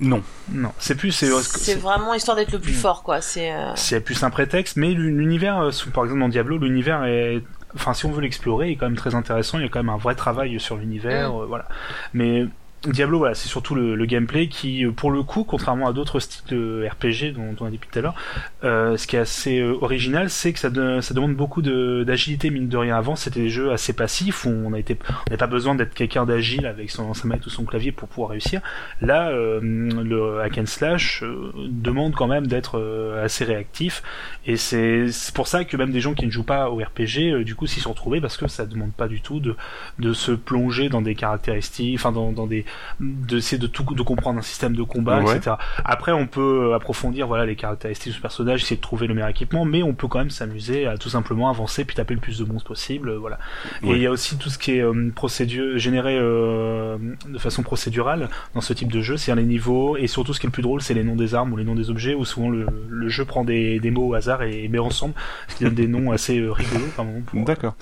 Non, 0.00 0.22
non, 0.50 0.72
c'est 0.78 0.96
plus 0.96 1.12
c'est 1.12 1.30
c'est 1.42 1.76
vraiment 1.76 2.12
histoire 2.12 2.36
d'être 2.36 2.52
le 2.52 2.58
plus 2.58 2.72
mm. 2.72 2.80
fort 2.80 3.02
quoi. 3.02 3.20
C'est 3.20 3.52
euh, 3.52 3.74
c'est 3.74 4.00
plus 4.00 4.22
un 4.22 4.30
prétexte, 4.30 4.76
mais 4.76 4.92
l'univers, 4.92 5.58
euh, 5.60 5.70
par 5.94 6.04
exemple 6.04 6.20
dans 6.20 6.28
Diablo, 6.28 6.58
l'univers 6.58 7.04
est 7.04 7.42
enfin 7.74 7.94
si 7.94 8.04
on 8.04 8.10
veut 8.10 8.20
l'explorer, 8.20 8.68
il 8.68 8.72
est 8.72 8.76
quand 8.76 8.86
même 8.86 8.96
très 8.96 9.14
intéressant. 9.14 9.58
Il 9.58 9.62
y 9.62 9.64
a 9.64 9.68
quand 9.70 9.78
même 9.78 9.88
un 9.88 9.96
vrai 9.96 10.14
travail 10.14 10.60
sur 10.60 10.76
l'univers, 10.76 11.32
mm. 11.32 11.46
voilà. 11.46 11.68
Mais 12.12 12.46
Diablo, 12.86 13.18
voilà, 13.18 13.34
c'est 13.34 13.48
surtout 13.48 13.74
le, 13.74 14.06
gameplay 14.06 14.46
qui, 14.46 14.84
euh, 14.84 14.92
pour 14.92 15.10
le 15.10 15.24
coup, 15.24 15.42
contrairement 15.42 15.88
à 15.88 15.92
d'autres 15.92 16.20
styles 16.20 16.56
de 16.56 16.88
RPG 16.88 17.34
dont, 17.34 17.56
on 17.60 17.66
a 17.66 17.70
dit 17.70 17.78
tout 17.78 17.98
à 17.98 18.02
l'heure, 18.02 18.14
euh, 18.62 18.96
ce 18.96 19.08
qui 19.08 19.16
est 19.16 19.18
assez 19.18 19.58
euh, 19.58 19.76
original, 19.80 20.30
c'est 20.30 20.52
que 20.52 20.60
ça, 20.60 20.70
demande 20.70 21.34
beaucoup 21.34 21.60
d'agilité 21.60 22.50
mine 22.50 22.68
de 22.68 22.76
rien. 22.76 22.96
Avant, 22.96 23.16
c'était 23.16 23.40
des 23.40 23.48
jeux 23.48 23.72
assez 23.72 23.92
passifs 23.92 24.44
où 24.44 24.50
on 24.50 24.70
n'avait 24.70 24.96
pas 25.36 25.46
besoin 25.48 25.74
d'être 25.74 25.92
quelqu'un 25.92 26.24
d'agile 26.24 26.66
avec 26.66 26.90
son 26.90 27.12
sa 27.14 27.26
manette 27.26 27.44
ou 27.46 27.50
son 27.50 27.64
clavier 27.64 27.90
pour 27.90 28.08
pouvoir 28.08 28.30
réussir. 28.30 28.60
Là, 29.00 29.32
le 29.32 30.40
hack 30.40 30.58
and 30.58 30.66
slash 30.66 31.24
demande 31.68 32.14
quand 32.14 32.28
même 32.28 32.46
d'être 32.46 32.80
assez 33.22 33.44
réactif, 33.44 34.02
et 34.46 34.56
c'est 34.56 35.10
pour 35.34 35.48
ça 35.48 35.64
que 35.64 35.76
même 35.76 35.90
des 35.90 36.00
gens 36.00 36.14
qui 36.14 36.26
ne 36.26 36.30
jouent 36.30 36.44
pas 36.44 36.70
au 36.70 36.76
RPG, 36.76 37.42
du 37.44 37.54
coup, 37.56 37.66
s'y 37.66 37.80
sont 37.80 37.90
retrouvés 37.90 38.20
parce 38.20 38.36
que 38.36 38.46
ça 38.46 38.66
demande 38.66 38.92
pas 38.92 39.08
du 39.08 39.20
tout 39.20 39.40
de 39.40 40.12
se 40.12 40.32
plonger 40.32 40.88
dans 40.88 41.02
des 41.02 41.16
caractéristiques, 41.16 41.96
enfin 41.96 42.12
dans 42.12 42.46
des 42.46 42.64
d'essayer 43.00 43.58
de 43.58 43.66
tout 43.66 43.84
de 43.94 44.02
comprendre 44.02 44.38
un 44.38 44.42
système 44.42 44.74
de 44.74 44.82
combat, 44.82 45.22
etc. 45.22 45.56
Après, 45.84 46.12
on 46.12 46.26
peut 46.26 46.74
approfondir 46.74 47.26
voilà 47.26 47.46
les 47.46 47.56
caractéristiques 47.56 48.14
du 48.14 48.20
personnage, 48.20 48.62
essayer 48.62 48.76
de 48.76 48.82
trouver 48.82 49.06
le 49.06 49.14
meilleur 49.14 49.30
équipement, 49.30 49.64
mais 49.64 49.82
on 49.82 49.94
peut 49.94 50.08
quand 50.08 50.18
même 50.18 50.30
s'amuser 50.30 50.86
à 50.86 50.96
tout 50.96 51.08
simplement 51.08 51.48
avancer 51.48 51.84
puis 51.84 51.96
taper 51.96 52.14
le 52.14 52.20
plus 52.20 52.38
de 52.38 52.44
monstres 52.44 52.68
possible, 52.68 53.14
voilà. 53.14 53.38
Et 53.82 53.92
il 53.92 53.98
y 53.98 54.06
a 54.06 54.10
aussi 54.10 54.36
tout 54.36 54.50
ce 54.50 54.58
qui 54.58 54.72
est 54.72 54.82
euh, 54.82 55.10
procédure 55.14 55.78
généré 55.78 56.16
euh, 56.18 56.98
de 57.26 57.38
façon 57.38 57.62
procédurale 57.62 58.28
dans 58.54 58.60
ce 58.60 58.72
type 58.72 58.92
de 58.92 59.00
jeu, 59.00 59.16
c'est 59.16 59.34
les 59.34 59.44
niveaux 59.44 59.96
et 59.96 60.06
surtout 60.06 60.32
ce 60.32 60.40
qui 60.40 60.46
est 60.46 60.48
le 60.48 60.52
plus 60.52 60.62
drôle, 60.62 60.82
c'est 60.82 60.94
les 60.94 61.04
noms 61.04 61.16
des 61.16 61.34
armes 61.34 61.52
ou 61.52 61.56
les 61.56 61.64
noms 61.64 61.74
des 61.74 61.90
objets 61.90 62.14
où 62.14 62.24
souvent 62.24 62.50
le, 62.50 62.66
le 62.88 63.08
jeu 63.08 63.24
prend 63.24 63.44
des, 63.44 63.80
des 63.80 63.90
mots 63.90 64.08
au 64.08 64.14
hasard 64.14 64.42
et, 64.42 64.68
met 64.68 64.78
ensemble, 64.78 65.14
ce 65.48 65.56
qui 65.56 65.64
donne 65.64 65.74
des 65.74 65.86
noms 65.86 66.10
assez 66.12 66.38
euh, 66.38 66.52
rigolos 66.52 66.88
D'accord. 67.44 67.74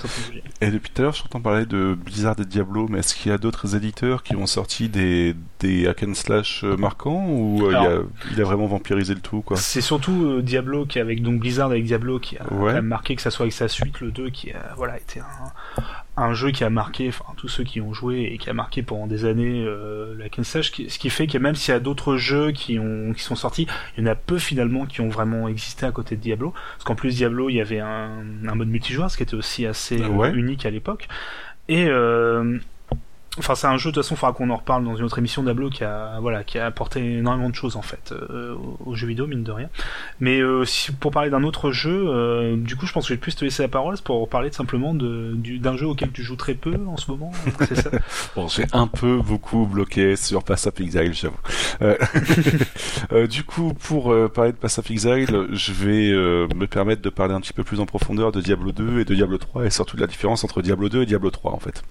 Et 0.61 0.71
depuis 0.71 0.91
tout 0.91 1.03
à 1.03 1.05
l'heure, 1.05 1.15
j'entends 1.15 1.41
parler 1.41 1.67
de 1.67 1.97
Blizzard 2.05 2.37
et 2.41 2.45
Diablo, 2.45 2.87
mais 2.89 3.01
est-ce 3.01 3.15
qu'il 3.15 3.31
y 3.31 3.35
a 3.35 3.39
d'autres 3.39 3.75
éditeurs 3.75 4.23
qui 4.23 4.37
ont 4.37 4.47
des, 4.85 5.35
des 5.61 5.87
hack 5.89 6.03
and 6.03 6.15
slash 6.15 6.63
euh, 6.65 6.77
marquants 6.77 7.27
ou 7.29 7.67
euh, 7.67 8.05
il, 8.33 8.41
a, 8.41 8.45
vraiment 8.45 8.67
vampirisé 8.67 9.15
le 9.15 9.21
tout 9.21 9.41
quoi? 9.41 9.57
C'est 9.57 9.81
surtout 9.81 10.25
euh, 10.27 10.43
Diablo 10.43 10.87
qui 10.87 11.01
avec 11.01 11.23
donc 11.23 11.41
Blizzard 11.41 11.71
avec 11.71 11.85
Diablo 11.85 12.19
qui 12.19 12.37
a 12.39 12.83
marqué 12.83 13.17
que 13.17 13.23
ça 13.23 13.31
soit 13.31 13.45
avec 13.45 13.53
sa 13.53 13.69
suite 13.69 14.01
le 14.01 14.11
2 14.11 14.31
qui 14.31 14.53
a 14.53 14.75
voilà 14.77 14.97
été 14.97 15.21
un, 15.21 15.83
un 16.23 16.35
jeu 16.35 16.51
qui 16.51 16.65
a 16.65 16.71
marqué 16.71 17.09
enfin 17.09 17.25
tous 17.37 17.49
ceux 17.49 17.65
qui 17.65 17.81
ont 17.81 17.93
joué 17.93 18.31
et 18.33 18.39
qui 18.39 18.51
a 18.51 18.53
marqué 18.53 18.83
pendant 18.83 19.07
des 19.07 19.25
années 19.25 19.65
le 19.65 20.19
hack 20.25 20.39
and 20.39 20.45
slash 20.45 20.73
ce 20.73 20.99
qui 20.99 21.11
fait 21.11 21.27
que 21.27 21.39
même 21.39 21.55
s'il 21.55 21.73
y 21.73 21.77
a 21.77 21.81
d'autres 21.81 22.17
jeux 22.17 22.53
qui 22.53 22.79
ont 22.79 23.13
qui 23.13 23.23
sont 23.23 23.37
sortis 23.37 23.67
il 23.97 24.05
y 24.05 24.09
en 24.09 24.11
a 24.11 24.15
peu 24.15 24.39
finalement 24.39 24.87
qui 24.87 25.01
ont 25.01 25.09
vraiment 25.09 25.49
existé 25.49 25.87
à 25.87 25.93
côté 25.93 26.17
de 26.17 26.21
Diablo. 26.21 26.53
Parce 26.77 26.85
qu'en 26.85 26.95
plus 26.95 27.17
Diablo 27.17 27.49
il 27.49 27.57
y 27.57 27.61
avait 27.61 27.81
un, 27.81 28.11
un 28.47 28.55
mode 28.55 28.69
multijoueur 28.69 29.11
ce 29.11 29.17
qui 29.17 29.23
était 29.23 29.35
aussi 29.35 29.67
assez 29.67 30.01
unique 30.35 30.67
à 30.67 30.71
l'époque. 30.71 31.09
Et 31.69 31.89
enfin 33.39 33.55
c'est 33.55 33.67
un 33.67 33.77
jeu 33.77 33.91
de 33.91 33.95
toute 33.95 34.05
façon, 34.05 34.15
il 34.15 34.19
faudra 34.19 34.33
qu'on 34.33 34.51
en 34.51 34.57
reparle 34.57 34.85
dans 34.85 34.97
une 34.97 35.05
autre 35.05 35.19
émission 35.19 35.43
d'Ablo 35.43 35.71
qui 35.71 35.85
a 35.85 36.19
voilà 36.21 36.45
qui 36.45 36.59
a 36.59 36.67
apporté 36.67 37.19
énormément 37.19 37.51
de 37.51 37.55
choses 37.55 37.77
en 37.77 37.83
fait 37.83 38.13
euh, 38.13 38.55
aux 38.85 38.95
jeux 38.95 39.07
vidéo 39.07 39.27
mine 39.27 39.43
de 39.43 39.53
rien. 39.53 39.69
Mais 40.21 40.41
euh, 40.41 40.65
si, 40.65 40.93
pour 40.93 41.11
parler 41.11 41.31
d'un 41.31 41.43
autre 41.43 41.71
jeu, 41.71 42.05
euh, 42.09 42.57
du 42.57 42.77
coup 42.77 42.87
je 42.87 42.93
pense 42.93 43.05
que 43.05 43.09
je 43.09 43.15
vais 43.15 43.21
plus 43.21 43.35
te 43.35 43.45
laisser 43.45 43.63
la 43.63 43.69
parole 43.69 43.97
pour 43.99 44.29
parler 44.29 44.51
simplement 44.53 44.95
de 44.95 45.35
d'un 45.59 45.77
jeu 45.77 45.87
auquel 45.87 46.11
tu 46.11 46.23
joues 46.23 46.37
très 46.37 46.55
peu 46.55 46.75
en 46.87 46.97
ce 46.97 47.11
moment. 47.11 47.33
C'est 47.69 47.77
ça? 47.77 47.91
bon, 48.37 48.49
j'ai 48.49 48.65
un 48.73 48.87
peu 48.87 49.19
beaucoup 49.19 49.67
bloqué 49.67 50.17
sur 50.17 50.43
Pass 50.43 50.67
of 50.67 50.81
Exile, 50.81 51.15
j'avoue. 51.15 51.37
du 53.29 53.45
coup, 53.45 53.75
pour 53.75 54.15
parler 54.31 54.53
de 54.53 54.57
Pass 54.57 54.79
of 54.79 54.91
Exile, 54.91 55.49
je 55.53 55.73
vais 55.73 56.13
me 56.55 56.67
permettre 56.67 57.03
de 57.03 57.11
parler 57.11 57.35
un 57.35 57.41
petit 57.41 57.53
peu 57.53 57.65
plus 57.65 57.81
en 57.81 57.87
profondeur 57.87 58.33
de 58.33 58.41
Diablo 58.41 58.73
2 58.73 59.01
et 59.01 59.05
de 59.05 59.15
Diablo 59.15 59.39
3 59.39 59.67
et 59.67 59.71
surtout 59.71 59.97
de 59.97 60.01
la 60.01 60.07
différence 60.07 60.45
entre 60.45 60.63
Diablo 60.63 60.89
2 60.89 61.03
et 61.03 61.07
Diablo 61.07 61.31
3 61.31 61.53
en 61.53 61.59
fait. 61.59 61.83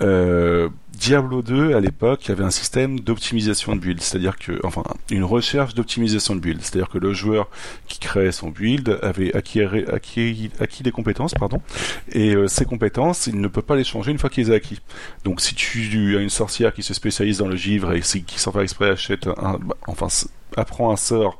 Euh, 0.00 0.68
Diablo 0.92 1.42
2 1.42 1.74
à 1.74 1.80
l'époque 1.80 2.30
avait 2.30 2.44
un 2.44 2.50
système 2.50 3.00
d'optimisation 3.00 3.74
de 3.74 3.80
build, 3.80 4.00
c'est-à-dire 4.00 4.36
que, 4.38 4.60
une 5.10 5.24
recherche 5.24 5.74
d'optimisation 5.74 6.34
de 6.34 6.40
build, 6.40 6.60
c'est-à-dire 6.62 6.88
que 6.88 6.98
le 6.98 7.12
joueur 7.12 7.48
qui 7.88 7.98
créait 7.98 8.32
son 8.32 8.50
build 8.50 8.98
avait 9.02 9.34
acquis 9.34 10.82
des 10.82 10.90
compétences, 10.92 11.34
pardon, 11.34 11.60
et 12.12 12.34
euh, 12.34 12.46
ces 12.46 12.64
compétences, 12.64 13.26
il 13.26 13.40
ne 13.40 13.48
peut 13.48 13.62
pas 13.62 13.76
les 13.76 13.84
changer 13.84 14.12
une 14.12 14.18
fois 14.18 14.30
qu'il 14.30 14.44
les 14.44 14.52
a 14.52 14.54
acquis. 14.54 14.80
Donc, 15.24 15.40
si 15.40 15.54
tu 15.54 16.16
as 16.16 16.20
une 16.20 16.30
sorcière 16.30 16.72
qui 16.72 16.82
se 16.82 16.94
spécialise 16.94 17.38
dans 17.38 17.48
le 17.48 17.56
givre 17.56 17.92
et 17.92 18.00
qui 18.00 18.38
sans 18.38 18.52
faire 18.52 18.62
exprès 18.62 18.90
achète 18.90 19.26
un, 19.26 19.58
bah, 19.58 19.76
enfin, 19.86 20.08
apprend 20.56 20.92
un 20.92 20.96
sort 20.96 21.38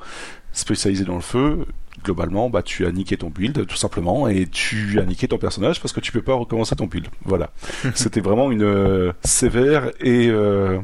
spécialisé 0.52 1.05
dans 1.05 1.16
le 1.16 1.20
feu, 1.20 1.66
globalement, 2.05 2.51
bah, 2.51 2.62
tu 2.62 2.86
as 2.86 2.93
niqué 2.93 3.16
ton 3.16 3.31
build, 3.31 3.66
tout 3.66 3.76
simplement, 3.76 4.28
et 4.28 4.47
tu 4.47 5.01
as 5.01 5.05
niqué 5.05 5.26
ton 5.26 5.39
personnage 5.39 5.81
parce 5.81 5.93
que 5.93 6.01
tu 6.01 6.12
peux 6.12 6.22
pas 6.22 6.35
recommencer 6.35 6.76
ton 6.76 6.86
build. 6.86 7.09
Voilà. 7.24 7.51
C'était 7.94 8.20
vraiment 8.20 8.52
une 8.52 8.62
euh, 8.62 9.12
sévère 9.24 9.90
et 10.01 10.28
euh, 10.28 10.78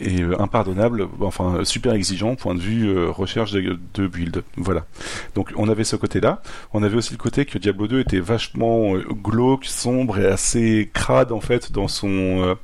et 0.00 0.22
euh, 0.22 0.40
impardonnable, 0.40 1.08
enfin 1.20 1.64
super 1.64 1.92
exigeant 1.92 2.36
point 2.36 2.54
de 2.54 2.60
vue 2.60 3.08
recherche 3.08 3.52
de, 3.52 3.78
de, 3.94 4.06
build. 4.06 4.44
Voilà. 4.56 4.84
Donc 5.34 5.52
on 5.56 5.68
avait 5.68 5.84
ce 5.84 5.96
côté-là. 5.96 6.42
On 6.72 6.82
avait 6.82 6.96
aussi 6.96 7.12
le 7.12 7.18
côté 7.18 7.44
que 7.46 7.58
Diablo 7.58 7.88
2 7.88 8.00
était 8.00 8.20
vachement 8.20 8.94
glauque, 8.96 9.64
sombre 9.64 10.18
et 10.18 10.26
assez 10.26 10.90
crade 10.92 11.32
en 11.32 11.40
fait 11.40 11.72
dans 11.72 11.88
son 11.88 12.56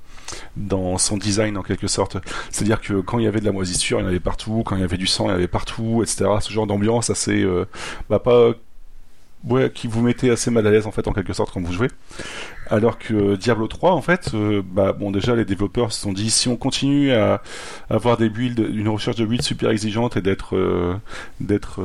dans 0.57 0.99
son 0.99 1.17
design 1.17 1.57
en 1.57 1.63
quelque 1.63 1.87
sorte. 1.87 2.17
C'est-à-dire 2.51 2.81
que 2.81 3.01
quand 3.01 3.19
il 3.19 3.25
y 3.25 3.29
avait 3.29 3.41
de 3.41 3.45
la 3.45 3.53
moisissure, 3.53 3.99
il 3.99 4.03
y 4.03 4.05
en 4.05 4.09
avait 4.09 4.21
partout, 4.21 4.63
quand 4.65 4.77
il 4.77 4.81
y 4.81 4.85
avait 4.85 4.97
du 4.97 5.07
sang, 5.07 5.27
il 5.27 5.31
y 5.31 5.33
en 5.33 5.37
avait 5.37 5.49
partout, 5.49 6.03
etc. 6.03 6.27
Ce 6.41 6.53
genre 6.53 6.67
d'ambiance 6.67 7.11
assez, 7.11 7.43
euh, 7.43 7.67
bah 8.09 8.19
pas, 8.19 8.53
ouais, 9.49 9.71
qui 9.73 9.87
vous 9.87 10.03
mettait 10.03 10.31
assez 10.31 10.51
mal 10.51 10.67
à 10.67 10.71
l'aise 10.71 10.87
en 10.87 10.93
fait 10.93 11.07
en 11.09 11.13
quelque 11.13 11.33
sorte 11.33 11.53
quand 11.53 11.61
vous 11.61 11.73
jouez. 11.73 11.89
Alors 12.69 12.99
que 12.99 13.37
Diablo 13.37 13.67
3 13.69 13.93
en 13.93 14.03
fait, 14.03 14.31
euh, 14.35 14.63
bah 14.65 14.93
bon 14.93 15.11
déjà 15.11 15.35
les 15.35 15.45
développeurs 15.45 15.93
se 15.93 16.01
sont 16.01 16.13
dit 16.13 16.31
si 16.31 16.49
on 16.49 16.57
continue 16.57 17.13
à, 17.13 17.43
avoir 17.91 18.17
des 18.17 18.29
builds, 18.29 18.67
une 18.75 18.89
recherche 18.89 19.17
de 19.17 19.27
builds 19.27 19.45
super 19.45 19.71
exigeante 19.71 20.17
et 20.17 20.23
d'être 20.23 20.57
euh, 20.57 20.95
d'être 21.41 21.83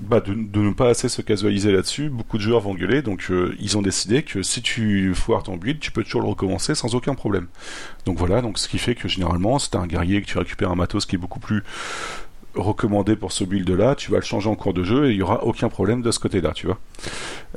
bah, 0.00 0.20
de, 0.20 0.32
ne 0.32 0.72
pas 0.72 0.88
assez 0.88 1.08
se 1.08 1.20
casualiser 1.20 1.72
là-dessus, 1.72 2.08
beaucoup 2.08 2.38
de 2.38 2.42
joueurs 2.42 2.60
vont 2.60 2.74
gueuler, 2.74 3.02
donc 3.02 3.26
euh, 3.30 3.54
ils 3.60 3.76
ont 3.76 3.82
décidé 3.82 4.22
que 4.22 4.42
si 4.42 4.62
tu 4.62 5.14
foires 5.14 5.42
ton 5.42 5.56
build, 5.56 5.78
tu 5.78 5.92
peux 5.92 6.02
toujours 6.02 6.22
le 6.22 6.28
recommencer 6.28 6.74
sans 6.74 6.94
aucun 6.94 7.14
problème. 7.14 7.48
Donc 8.06 8.18
voilà, 8.18 8.40
donc 8.40 8.58
ce 8.58 8.68
qui 8.68 8.78
fait 8.78 8.94
que 8.94 9.08
généralement, 9.08 9.58
si 9.58 9.70
t'es 9.70 9.76
un 9.76 9.86
guerrier 9.86 10.22
que 10.22 10.26
tu 10.26 10.38
récupères 10.38 10.70
un 10.70 10.74
matos 10.74 11.04
qui 11.04 11.16
est 11.16 11.18
beaucoup 11.18 11.40
plus 11.40 11.62
recommandé 12.54 13.14
pour 13.14 13.30
ce 13.30 13.44
build-là, 13.44 13.94
tu 13.94 14.10
vas 14.10 14.18
le 14.18 14.24
changer 14.24 14.48
en 14.48 14.54
cours 14.54 14.74
de 14.74 14.82
jeu 14.82 15.08
et 15.08 15.10
il 15.10 15.16
y 15.16 15.22
aura 15.22 15.44
aucun 15.44 15.68
problème 15.68 16.00
de 16.02 16.10
ce 16.10 16.18
côté-là, 16.18 16.52
tu 16.54 16.66
vois. 16.66 16.78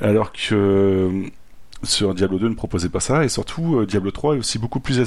Alors 0.02 0.34
que 0.34 0.54
euh, 0.54 1.30
sur 1.84 2.14
Diablo 2.14 2.40
2 2.40 2.50
ne 2.50 2.56
proposait 2.56 2.90
pas 2.90 3.00
ça 3.00 3.24
et 3.24 3.30
surtout 3.30 3.78
euh, 3.80 3.86
Diablo 3.86 4.12
3 4.12 4.36
est 4.36 4.40
aussi 4.40 4.60
beaucoup 4.60 4.80
plus 4.80 5.02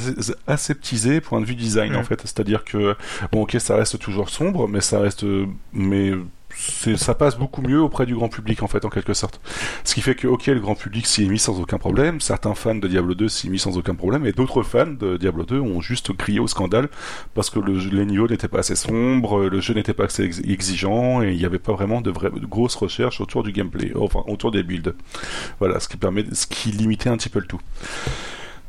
aseptisé 0.47 1.21
point 1.21 1.41
de 1.41 1.47
vue 1.47 1.55
design 1.55 1.97
en 1.97 2.03
fait 2.03 2.21
c'est 2.25 2.39
à 2.39 2.45
dire 2.45 2.65
que 2.65 2.95
bon 3.33 3.43
ok 3.43 3.57
ça 3.59 3.77
reste 3.77 3.99
toujours 3.99 4.29
sombre 4.29 4.69
mais 4.69 4.83
ça 4.83 5.01
reste 5.01 5.25
mais 5.73 6.13
ça 6.97 7.15
passe 7.15 7.39
beaucoup 7.39 7.63
mieux 7.63 7.81
auprès 7.81 8.07
du 8.07 8.15
grand 8.15 8.29
public 8.29 8.63
en 8.63 8.67
fait 8.67 8.85
en 8.85 8.89
quelque 8.89 9.15
sorte. 9.15 9.41
Ce 9.85 9.95
qui 9.95 10.01
fait 10.01 10.15
que 10.15 10.27
ok 10.27 10.47
le 10.47 10.61
grand 10.61 10.75
public 10.75 11.07
s'y 11.07 11.25
est 11.25 11.29
mis 11.29 11.39
sans 11.39 11.61
aucun 11.61 11.79
problème, 11.79 12.21
certains 12.21 12.55
fans 12.55 12.75
de 12.75 12.89
Diablo 12.89 13.15
2 13.15 13.29
s'y 13.29 13.47
est 13.47 13.51
mis 13.51 13.59
sans 13.59 13.77
aucun 13.77 13.95
problème 13.95 14.27
et 14.27 14.33
d'autres 14.33 14.63
fans 14.63 14.87
de 14.87 15.17
Diablo 15.17 15.45
2 15.45 15.61
ont 15.61 15.81
juste 15.81 16.17
crié 16.17 16.41
au 16.41 16.47
scandale 16.47 16.89
parce 17.35 17.51
que 17.51 17.59
le, 17.59 17.79
les 17.91 18.07
niveaux 18.07 18.29
n'étaient 18.29 18.49
pas 18.49 18.61
assez 18.61 18.77
sombres, 18.77 19.49
le 19.49 19.61
jeu 19.61 19.75
n'était 19.75 19.95
pas 19.95 20.05
assez 20.05 20.25
exigeant 20.25 21.23
et 21.23 21.33
il 21.33 21.39
n'y 21.39 21.45
avait 21.45 21.59
pas 21.59 21.73
vraiment 21.73 22.01
de, 22.01 22.11
vraies 22.11 22.31
grosses 22.43 22.75
recherches 22.75 23.21
autour 23.21 23.43
du 23.43 23.53
gameplay, 23.53 23.93
enfin 23.97 24.23
autour 24.27 24.51
des 24.51 24.63
builds. 24.63 24.95
Voilà, 25.59 25.81
ce 25.81 25.89
qui 25.89 25.97
permet, 25.97 26.25
ce 26.33 26.47
qui 26.47 26.71
limitait 26.73 27.11
un 27.11 27.17
petit 27.17 27.29
peu 27.29 27.41
le 27.41 27.47
tout 27.47 27.61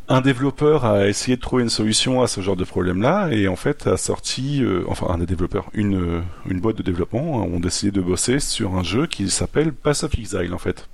un 0.10 0.22
développeur 0.22 0.86
a 0.86 1.08
essayé 1.08 1.36
de 1.36 1.42
trouver 1.42 1.64
une 1.64 1.70
solution 1.70 2.22
à 2.22 2.28
ce 2.28 2.40
genre 2.40 2.56
de 2.56 2.64
problème-là 2.64 3.30
et 3.32 3.50
en 3.50 3.58
fait 3.58 3.88
a 3.88 3.98
sorti, 3.98 4.64
euh, 4.64 4.84
enfin 4.88 5.08
un 5.10 5.18
des 5.18 5.26
développeurs, 5.26 5.70
une, 5.74 6.00
euh, 6.00 6.22
une 6.50 6.62
boîte 6.62 6.78
de 6.78 6.84
développement 6.84 7.44
ont 7.44 7.60
décidé 7.60 7.92
de 7.92 8.02
bosser 8.02 8.40
sur 8.40 8.76
un 8.76 8.84
jeu 8.84 9.08
qui 9.08 9.30
s'appelle 9.30 9.74
Pass 9.74 10.04
of 10.04 10.18
Exile 10.18 10.54
en 10.54 10.58
fait. 10.58 10.88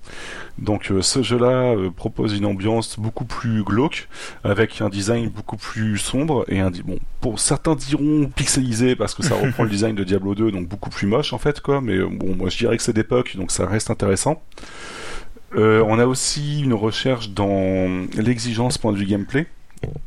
Donc 0.58 0.90
euh, 0.90 1.04
ce 1.04 1.22
jeu-là 1.22 1.76
propose 1.96 2.36
une 2.36 2.46
ambiance 2.46 3.00
beaucoup 3.00 3.26
plus 3.26 3.64
glauque 3.64 4.08
avec 4.44 4.82
un 4.82 4.90
design 4.90 5.30
beaucoup 5.30 5.58
plus 5.58 6.00
sombre 6.00 6.46
et 6.48 6.60
un 6.60 6.72
bon 6.72 6.98
pour 7.22 7.40
certains 7.40 7.76
diront 7.76 8.32
pixelisé 8.36 8.96
parce 8.96 9.14
que 9.14 9.24
ça 9.24 9.36
reprend 9.42 9.64
le 9.64 9.70
design 9.70 9.96
de 9.96 10.04
Diablo 10.04 10.34
2 10.34 10.52
donc 10.52 10.68
beaucoup 10.68 10.90
plus 10.90 11.06
moche 11.06 11.34
en 11.34 11.38
fait 11.38 11.62
quoi 11.62 11.82
mais 11.82 12.00
bon 12.00 12.36
moi 12.36 12.50
je 12.50 12.58
dirais 12.58 12.78
que 12.78 12.84
c'est 12.84 12.94
d'époque 12.94 13.38
donc 13.38 13.52
ça 13.52 13.68
reste 13.68 13.92
intéressant. 13.92 14.42
Euh, 15.56 15.84
on 15.88 16.00
a 16.00 16.06
aussi 16.06 16.62
une 16.62 16.74
recherche 16.74 17.30
dans 17.30 18.08
l'exigence 18.18 18.78
point 18.78 18.92
de 18.92 18.98
vue 18.98 19.06
gameplay 19.06 19.48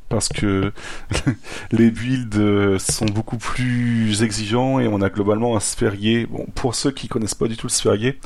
parce 0.09 0.29
que 0.29 0.73
les 1.71 1.91
builds 1.91 2.79
sont 2.79 3.07
beaucoup 3.07 3.37
plus 3.37 4.23
exigeants 4.23 4.81
et 4.81 4.89
on 4.89 5.01
a 5.03 5.11
globalement 5.11 5.57
un 5.57 5.61
sphérié. 5.61 6.27
Bon, 6.27 6.47
pour 6.55 6.75
ceux 6.75 6.91
qui 6.91 7.09
connaissent 7.09 7.35
pas 7.35 7.49
du 7.49 7.57
tout 7.57 7.67
le 7.67 7.73
sphérié, 7.73 8.19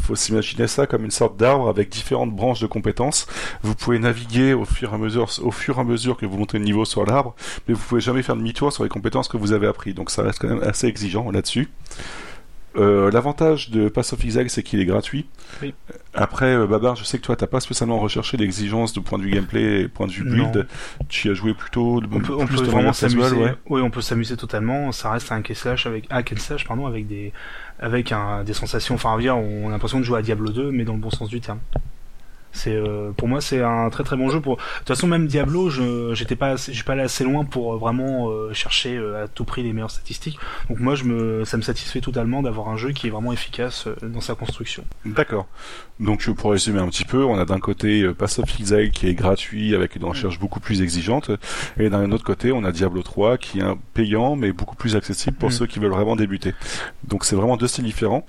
faut 0.00 0.16
s'imaginer 0.16 0.66
ça 0.66 0.86
comme 0.86 1.04
une 1.04 1.10
sorte 1.10 1.36
d'arbre 1.36 1.68
avec 1.68 1.88
différentes 1.88 2.34
branches 2.34 2.60
de 2.60 2.66
compétences. 2.66 3.26
Vous 3.62 3.74
pouvez 3.74 3.98
naviguer 3.98 4.54
au 4.54 4.64
fur 4.64 4.92
et 4.92 4.94
à 4.94 4.98
mesure, 4.98 5.30
au 5.42 5.50
fur 5.50 5.78
et 5.78 5.80
à 5.80 5.84
mesure 5.84 6.16
que 6.16 6.26
vous 6.26 6.36
montez 6.36 6.58
le 6.58 6.64
niveau 6.64 6.84
sur 6.84 7.04
l'arbre, 7.06 7.34
mais 7.68 7.74
vous 7.74 7.82
pouvez 7.82 8.00
jamais 8.00 8.22
faire 8.22 8.36
demi-tour 8.36 8.72
sur 8.72 8.82
les 8.82 8.88
compétences 8.88 9.28
que 9.28 9.36
vous 9.36 9.52
avez 9.52 9.66
appris. 9.66 9.94
Donc 9.94 10.10
ça 10.10 10.22
reste 10.22 10.40
quand 10.40 10.48
même 10.48 10.62
assez 10.62 10.86
exigeant 10.86 11.30
là-dessus. 11.30 11.68
Euh, 12.76 13.10
l'avantage 13.10 13.70
de 13.70 13.88
Pass 13.88 14.12
of 14.12 14.24
Exile, 14.24 14.48
c'est 14.48 14.62
qu'il 14.62 14.80
est 14.80 14.84
gratuit. 14.84 15.26
Après, 16.14 16.54
euh, 16.54 16.66
Babar, 16.66 16.94
je 16.96 17.04
sais 17.04 17.18
que 17.18 17.24
toi, 17.24 17.34
t'as 17.34 17.46
pas 17.46 17.60
spécialement 17.60 17.98
recherché 17.98 18.36
l'exigence 18.36 18.92
de 18.92 19.00
point 19.00 19.18
de 19.18 19.24
vue 19.24 19.30
gameplay 19.30 19.82
et 19.82 19.88
point 19.88 20.06
de 20.06 20.12
vue 20.12 20.24
build. 20.24 20.66
Tu 21.08 21.30
as 21.30 21.34
joué 21.34 21.52
plutôt 21.54 22.00
de, 22.00 22.06
on 22.12 22.20
peut, 22.20 22.34
on 22.34 22.46
peut 22.46 22.62
vraiment 22.62 22.92
s'amuser. 22.92 23.36
Ouais. 23.36 23.54
Oui, 23.68 23.80
on 23.80 23.90
peut 23.90 24.02
s'amuser 24.02 24.36
totalement. 24.36 24.92
Ça 24.92 25.10
reste 25.10 25.32
un 25.32 25.42
slash 25.52 25.86
avec 25.86 26.06
hack 26.10 26.32
slash, 26.38 26.64
pardon, 26.64 26.86
avec 26.86 27.06
des 27.06 27.32
avec 27.80 28.12
un, 28.12 28.44
des 28.44 28.52
sensations. 28.52 28.94
Enfin, 28.94 29.16
on 29.18 29.68
a 29.68 29.70
l'impression 29.70 29.98
de 29.98 30.04
jouer 30.04 30.18
à 30.18 30.22
Diablo 30.22 30.50
2, 30.50 30.70
mais 30.70 30.84
dans 30.84 30.92
le 30.92 31.00
bon 31.00 31.10
sens 31.10 31.28
du 31.28 31.40
terme. 31.40 31.58
C'est 32.52 32.74
euh, 32.74 33.12
pour 33.16 33.28
moi 33.28 33.40
c'est 33.40 33.62
un 33.62 33.90
très 33.90 34.04
très 34.04 34.16
bon 34.16 34.28
jeu 34.28 34.40
pour. 34.40 34.56
De 34.56 34.62
toute 34.78 34.88
façon 34.88 35.06
même 35.06 35.26
Diablo, 35.26 35.70
je 35.70 36.14
j'étais 36.14 36.36
pas 36.36 36.56
j'ai 36.56 36.82
pas 36.82 36.92
allé 36.92 37.02
assez 37.02 37.24
loin 37.24 37.44
pour 37.44 37.74
euh, 37.74 37.76
vraiment 37.76 38.28
euh, 38.28 38.52
chercher 38.52 38.98
à 38.98 39.28
tout 39.28 39.44
prix 39.44 39.62
les 39.62 39.72
meilleures 39.72 39.90
statistiques. 39.90 40.38
Donc 40.68 40.80
moi 40.80 40.94
je 40.94 41.04
me 41.04 41.44
ça 41.44 41.56
me 41.56 41.62
satisfait 41.62 42.00
totalement 42.00 42.42
d'avoir 42.42 42.68
un 42.68 42.76
jeu 42.76 42.92
qui 42.92 43.06
est 43.06 43.10
vraiment 43.10 43.32
efficace 43.32 43.88
dans 44.02 44.20
sa 44.20 44.34
construction. 44.34 44.84
D'accord. 45.04 45.46
Donc 46.00 46.28
pour 46.30 46.52
résumer 46.52 46.80
un 46.80 46.88
petit 46.88 47.04
peu, 47.04 47.24
on 47.24 47.38
a 47.38 47.44
d'un 47.44 47.60
côté 47.60 48.08
Pass 48.14 48.38
of 48.38 48.58
Exile 48.58 48.90
qui 48.90 49.06
est 49.06 49.14
gratuit 49.14 49.74
avec 49.74 49.96
une 49.96 50.04
recherche 50.04 50.38
beaucoup 50.38 50.60
plus 50.60 50.82
exigeante, 50.82 51.30
et 51.78 51.90
d'un 51.90 52.10
autre 52.10 52.24
côté 52.24 52.52
on 52.52 52.64
a 52.64 52.72
Diablo 52.72 53.02
3 53.02 53.38
qui 53.38 53.60
est 53.60 53.64
payant 53.94 54.34
mais 54.34 54.52
beaucoup 54.52 54.76
plus 54.76 54.96
accessible 54.96 55.36
pour 55.36 55.50
mm. 55.50 55.52
ceux 55.52 55.66
qui 55.66 55.78
veulent 55.78 55.92
vraiment 55.92 56.16
débuter. 56.16 56.54
Donc 57.04 57.24
c'est 57.24 57.36
vraiment 57.36 57.56
deux 57.56 57.68
styles 57.68 57.84
différents. 57.84 58.24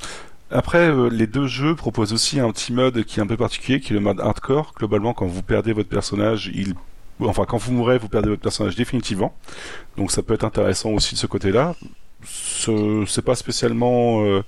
Après, 0.51 0.89
euh, 0.89 1.09
les 1.09 1.27
deux 1.27 1.47
jeux 1.47 1.75
proposent 1.75 2.11
aussi 2.11 2.39
un 2.39 2.51
petit 2.51 2.73
mode 2.73 3.03
qui 3.03 3.19
est 3.19 3.23
un 3.23 3.27
peu 3.27 3.37
particulier, 3.37 3.79
qui 3.79 3.93
est 3.93 3.95
le 3.95 4.01
mode 4.01 4.19
hardcore. 4.19 4.73
Globalement, 4.77 5.13
quand 5.13 5.25
vous 5.25 5.41
perdez 5.41 5.71
votre 5.71 5.89
personnage, 5.89 6.51
il 6.53 6.73
enfin 7.21 7.45
quand 7.47 7.57
vous 7.57 7.71
mourrez, 7.71 7.99
vous 7.99 8.09
perdez 8.09 8.29
votre 8.29 8.41
personnage 8.41 8.75
définitivement. 8.75 9.33
Donc 9.95 10.11
ça 10.11 10.23
peut 10.23 10.33
être 10.33 10.43
intéressant 10.43 10.89
aussi 10.89 11.15
de 11.15 11.19
ce 11.19 11.27
côté-là. 11.27 11.75
C'est 12.25 13.21
pas 13.23 13.35
spécialement 13.35 14.23
euh, 14.23 14.43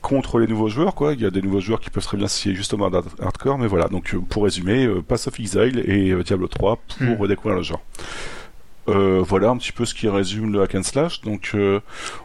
contre 0.00 0.38
les 0.38 0.46
nouveaux 0.46 0.68
joueurs, 0.68 0.94
quoi. 0.94 1.12
Il 1.12 1.20
y 1.20 1.26
a 1.26 1.30
des 1.30 1.42
nouveaux 1.42 1.60
joueurs 1.60 1.80
qui 1.80 1.90
peuvent 1.90 2.04
très 2.04 2.16
bien 2.16 2.28
s'y 2.28 2.54
juste 2.54 2.74
au 2.74 2.76
mode 2.76 3.02
hardcore, 3.20 3.58
mais 3.58 3.68
voilà. 3.68 3.88
Donc 3.88 4.14
euh, 4.14 4.20
pour 4.20 4.44
résumer, 4.44 4.88
Pass 5.06 5.28
of 5.28 5.38
Exile 5.38 5.84
et 5.86 6.14
Diablo 6.24 6.48
3 6.48 6.76
pour 6.76 7.24
hmm. 7.24 7.28
découvrir 7.28 7.56
le 7.56 7.62
genre. 7.62 7.82
Euh, 8.88 9.22
voilà 9.24 9.50
un 9.50 9.56
petit 9.56 9.72
peu 9.72 9.84
ce 9.84 9.94
qui 9.94 10.08
résume 10.08 10.52
le 10.52 10.62
hack 10.62 10.74
and 10.74 10.82
slash. 10.82 11.20
Donc, 11.20 11.52
euh, 11.54 11.80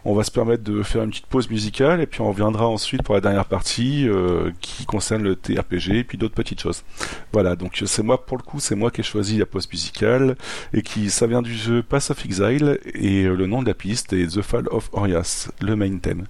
on 0.05 0.13
va 0.15 0.23
se 0.23 0.31
permettre 0.31 0.63
de 0.63 0.81
faire 0.83 1.03
une 1.03 1.09
petite 1.09 1.27
pause 1.27 1.49
musicale 1.49 2.01
et 2.01 2.07
puis 2.07 2.21
on 2.21 2.29
reviendra 2.29 2.67
ensuite 2.67 3.03
pour 3.03 3.15
la 3.15 3.21
dernière 3.21 3.45
partie 3.45 4.07
euh, 4.07 4.51
qui 4.59 4.85
concerne 4.85 5.23
le 5.23 5.35
TRPG 5.35 5.97
et 5.97 6.03
puis 6.03 6.17
d'autres 6.17 6.33
petites 6.33 6.61
choses. 6.61 6.83
Voilà, 7.31 7.55
donc 7.55 7.81
c'est 7.85 8.03
moi 8.03 8.25
pour 8.25 8.37
le 8.37 8.43
coup, 8.43 8.59
c'est 8.59 8.75
moi 8.75 8.91
qui 8.91 9.01
ai 9.01 9.03
choisi 9.03 9.37
la 9.37 9.45
pause 9.45 9.67
musicale 9.71 10.35
et 10.73 10.81
qui 10.81 11.09
ça 11.09 11.27
vient 11.27 11.41
du 11.41 11.53
jeu 11.53 11.83
Pass 11.83 12.09
of 12.09 12.25
Exile 12.25 12.79
et 12.93 13.23
le 13.23 13.47
nom 13.47 13.61
de 13.61 13.67
la 13.67 13.73
piste 13.73 14.13
est 14.13 14.35
The 14.35 14.41
Fall 14.41 14.67
of 14.71 14.89
Orias, 14.93 15.49
le 15.61 15.75
main 15.75 15.97
theme. 15.97 16.25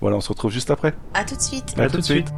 Voilà, 0.00 0.16
on 0.16 0.20
se 0.20 0.28
retrouve 0.28 0.52
juste 0.52 0.70
après. 0.70 0.94
À 1.14 1.24
tout 1.24 1.36
de 1.36 1.40
suite. 1.40 1.74
À, 1.76 1.88
tout, 1.88 1.98
de 1.98 2.02
suite. 2.02 2.28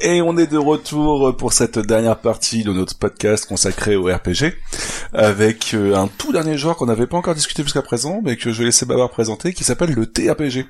Et 0.00 0.22
on 0.22 0.36
est 0.36 0.46
de 0.46 0.58
retour 0.58 1.36
pour 1.36 1.52
cette 1.52 1.78
dernière 1.78 2.20
partie 2.20 2.62
de 2.62 2.72
notre 2.72 2.96
podcast 2.96 3.46
consacré 3.46 3.96
au 3.96 4.04
RPG, 4.04 4.54
avec 5.12 5.74
euh, 5.74 5.96
un 5.96 6.06
tout 6.06 6.30
dernier 6.32 6.56
genre 6.56 6.76
qu'on 6.76 6.86
n'avait 6.86 7.08
pas 7.08 7.16
encore 7.16 7.34
discuté 7.34 7.64
jusqu'à 7.64 7.82
présent, 7.82 8.20
mais 8.22 8.36
que 8.36 8.52
je 8.52 8.58
vais 8.60 8.66
laisser 8.66 8.86
Babar 8.86 9.10
présenter, 9.10 9.52
qui 9.52 9.64
s'appelle 9.64 9.92
le 9.92 10.06
TRPG. 10.06 10.66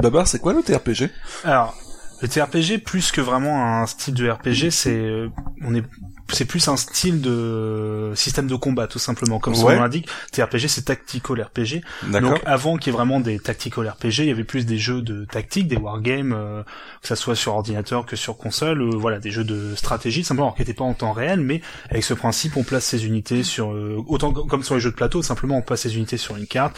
Babar, 0.00 0.26
c'est 0.26 0.40
quoi 0.40 0.54
le 0.54 0.62
TRPG 0.62 1.08
Alors, 1.44 1.76
le 2.20 2.26
TRPG, 2.26 2.78
plus 2.78 3.12
que 3.12 3.20
vraiment 3.20 3.64
un 3.64 3.86
style 3.86 4.14
de 4.14 4.28
RPG, 4.28 4.70
c'est 4.70 4.90
euh, 4.90 5.28
on 5.62 5.72
est 5.76 5.84
c'est 6.32 6.44
plus 6.44 6.68
un 6.68 6.76
style 6.76 7.20
de 7.20 8.12
système 8.14 8.46
de 8.46 8.54
combat 8.54 8.86
tout 8.86 8.98
simplement 8.98 9.38
comme 9.38 9.54
son 9.54 9.70
nom 9.70 9.80
l'indique. 9.80 10.08
TRPG 10.32 10.68
c'est 10.68 10.84
tactical 10.84 11.42
RPG 11.42 11.82
donc 12.20 12.40
avant 12.44 12.76
qu'il 12.76 12.92
y 12.92 12.94
ait 12.94 12.96
vraiment 12.96 13.20
des 13.20 13.38
tactical 13.38 13.88
RPG 13.88 14.18
il 14.18 14.26
y 14.26 14.30
avait 14.30 14.44
plus 14.44 14.66
des 14.66 14.78
jeux 14.78 15.02
de 15.02 15.24
tactique 15.24 15.68
des 15.68 15.76
wargames 15.76 16.34
euh, 16.36 16.62
que 17.00 17.08
ça 17.08 17.16
soit 17.16 17.34
sur 17.34 17.54
ordinateur 17.54 18.04
que 18.04 18.16
sur 18.16 18.36
console 18.36 18.82
euh, 18.82 18.90
voilà 18.94 19.18
des 19.18 19.30
jeux 19.30 19.44
de 19.44 19.74
stratégie 19.74 20.24
simplement 20.24 20.52
qui 20.52 20.60
n'étaient 20.60 20.74
pas 20.74 20.84
en 20.84 20.94
temps 20.94 21.12
réel 21.12 21.40
mais 21.40 21.62
avec 21.90 22.04
ce 22.04 22.14
principe 22.14 22.56
on 22.56 22.62
place 22.64 22.84
ses 22.84 23.06
unités 23.06 23.42
sur 23.42 23.72
euh, 23.72 24.02
autant 24.06 24.32
comme 24.32 24.62
sur 24.62 24.74
les 24.74 24.80
jeux 24.80 24.90
de 24.90 24.96
plateau 24.96 25.22
simplement 25.22 25.56
on 25.56 25.62
place 25.62 25.80
ses 25.80 25.96
unités 25.96 26.18
sur 26.18 26.36
une 26.36 26.46
carte 26.46 26.76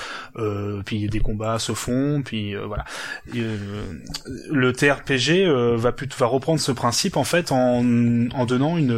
puis 0.85 1.09
des 1.09 1.21
combats 1.21 1.59
se 1.59 1.73
font 1.73 2.23
puis 2.25 2.55
voilà. 2.55 2.85
Le 3.33 4.73
TRPG 4.73 5.47
va 5.77 5.93
plutôt 5.93 6.17
va 6.19 6.27
reprendre 6.27 6.61
ce 6.61 6.73
principe 6.73 7.17
en 7.17 7.25
fait 7.25 7.53
en, 7.53 7.85
en 8.33 8.47
donnant 8.47 8.77
une 8.77 8.93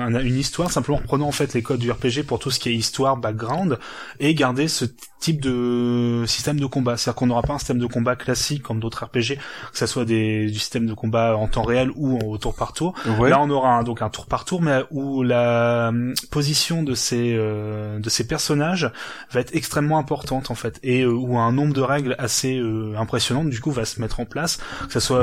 une 0.00 0.38
histoire, 0.38 0.70
simplement 0.70 0.98
reprenant 0.98 1.28
en 1.28 1.32
fait 1.32 1.54
les 1.54 1.62
codes 1.62 1.80
du 1.80 1.90
RPG 1.90 2.24
pour 2.26 2.38
tout 2.38 2.50
ce 2.50 2.58
qui 2.58 2.68
est 2.70 2.74
histoire, 2.74 3.16
background, 3.16 3.78
et 4.20 4.34
garder 4.34 4.68
ce 4.68 4.84
type 5.20 5.40
de 5.40 6.24
système 6.26 6.60
de 6.60 6.66
combat. 6.66 6.96
C'est-à-dire 6.96 7.16
qu'on 7.16 7.26
n'aura 7.26 7.42
pas 7.42 7.54
un 7.54 7.58
système 7.58 7.78
de 7.78 7.86
combat 7.86 8.16
classique 8.16 8.62
comme 8.62 8.80
d'autres 8.80 9.04
RPG, 9.04 9.38
que 9.72 9.78
ça 9.78 9.86
soit 9.86 10.04
des, 10.04 10.46
du 10.46 10.58
système 10.58 10.86
de 10.86 10.94
combat 10.94 11.36
en 11.36 11.48
temps 11.48 11.62
réel 11.62 11.90
ou 11.96 12.18
au 12.18 12.38
tour 12.38 12.54
par 12.54 12.72
tour. 12.72 12.94
Là, 13.20 13.40
on 13.40 13.50
aura 13.50 13.74
un, 13.74 13.82
donc 13.82 14.02
un 14.02 14.10
tour 14.10 14.26
par 14.26 14.44
tour, 14.44 14.62
mais 14.62 14.82
où 14.90 15.22
la 15.22 15.88
hum, 15.88 16.14
position 16.30 16.82
de 16.82 16.94
ces 16.94 17.34
euh, 17.36 17.98
de 17.98 18.08
ces 18.10 18.26
personnages 18.26 18.90
va 19.30 19.40
être 19.40 19.54
extrêmement 19.54 19.98
importante 19.98 20.50
en 20.50 20.54
fait, 20.54 20.78
et 20.82 21.02
euh, 21.02 21.12
où 21.12 21.38
un 21.38 21.52
nombre 21.52 21.74
de 21.74 21.80
règles 21.80 22.14
assez 22.18 22.58
euh, 22.58 22.94
impressionnantes 22.96 23.50
du 23.50 23.60
coup 23.60 23.70
va 23.70 23.84
se 23.84 24.00
mettre 24.00 24.20
en 24.20 24.24
place, 24.24 24.58
que 24.86 24.92
ça 24.92 25.00
soit 25.00 25.18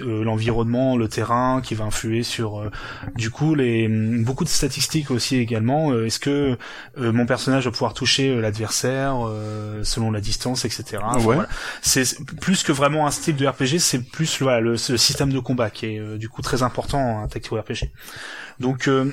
l'environnement, 0.00 0.96
le 0.96 1.08
terrain 1.08 1.60
qui 1.62 1.74
va 1.74 1.84
influer 1.84 2.22
sur 2.22 2.70
du 3.16 3.30
coup 3.30 3.54
les 3.54 3.88
beaucoup 3.88 4.44
de 4.44 4.48
statistiques 4.48 5.10
aussi 5.10 5.36
également. 5.36 5.94
Est-ce 5.94 6.18
que 6.18 6.56
mon 6.96 7.26
personnage 7.26 7.64
va 7.64 7.70
pouvoir 7.70 7.94
toucher 7.94 8.40
l'adversaire 8.40 9.29
euh, 9.30 9.84
selon 9.84 10.10
la 10.10 10.20
distance, 10.20 10.64
etc. 10.64 11.02
C'est 11.82 12.04
plus 12.40 12.62
que 12.62 12.72
vraiment 12.72 13.06
un 13.06 13.10
style 13.10 13.36
de 13.36 13.46
RPG, 13.46 13.78
c'est 13.78 14.00
plus 14.00 14.40
voilà, 14.42 14.60
le, 14.60 14.76
système 14.76 15.32
de 15.32 15.38
combat 15.38 15.70
qui 15.70 15.86
est 15.86 15.98
euh, 15.98 16.18
du 16.18 16.28
coup 16.28 16.42
très 16.42 16.62
important 16.62 17.22
en 17.22 17.28
tactical 17.28 17.60
RPG. 17.60 17.90
Donc 18.58 18.88
euh, 18.88 19.12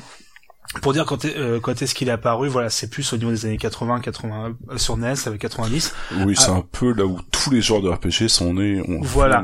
pour 0.81 0.93
dire 0.93 1.05
quand, 1.05 1.23
euh, 1.25 1.59
quand 1.59 1.81
est-ce 1.81 1.95
qu'il 1.95 2.09
est 2.09 2.11
apparu, 2.11 2.49
voilà, 2.49 2.69
c'est 2.69 2.89
plus 2.89 3.13
au 3.13 3.17
niveau 3.17 3.31
des 3.31 3.45
années 3.45 3.57
80, 3.57 4.01
80 4.01 4.55
euh, 4.69 4.77
sur 4.77 4.97
NES 4.97 5.13
avec 5.25 5.41
90. 5.41 5.93
Oui, 6.25 6.35
c'est 6.35 6.51
ah. 6.51 6.55
un 6.55 6.63
peu 6.71 6.93
là 6.93 7.05
où 7.05 7.19
tous 7.31 7.49
les 7.51 7.61
genres 7.61 7.81
de 7.81 7.89
RPG 7.89 8.27
sont 8.27 8.53
nés. 8.53 8.83
voilà. 9.01 9.41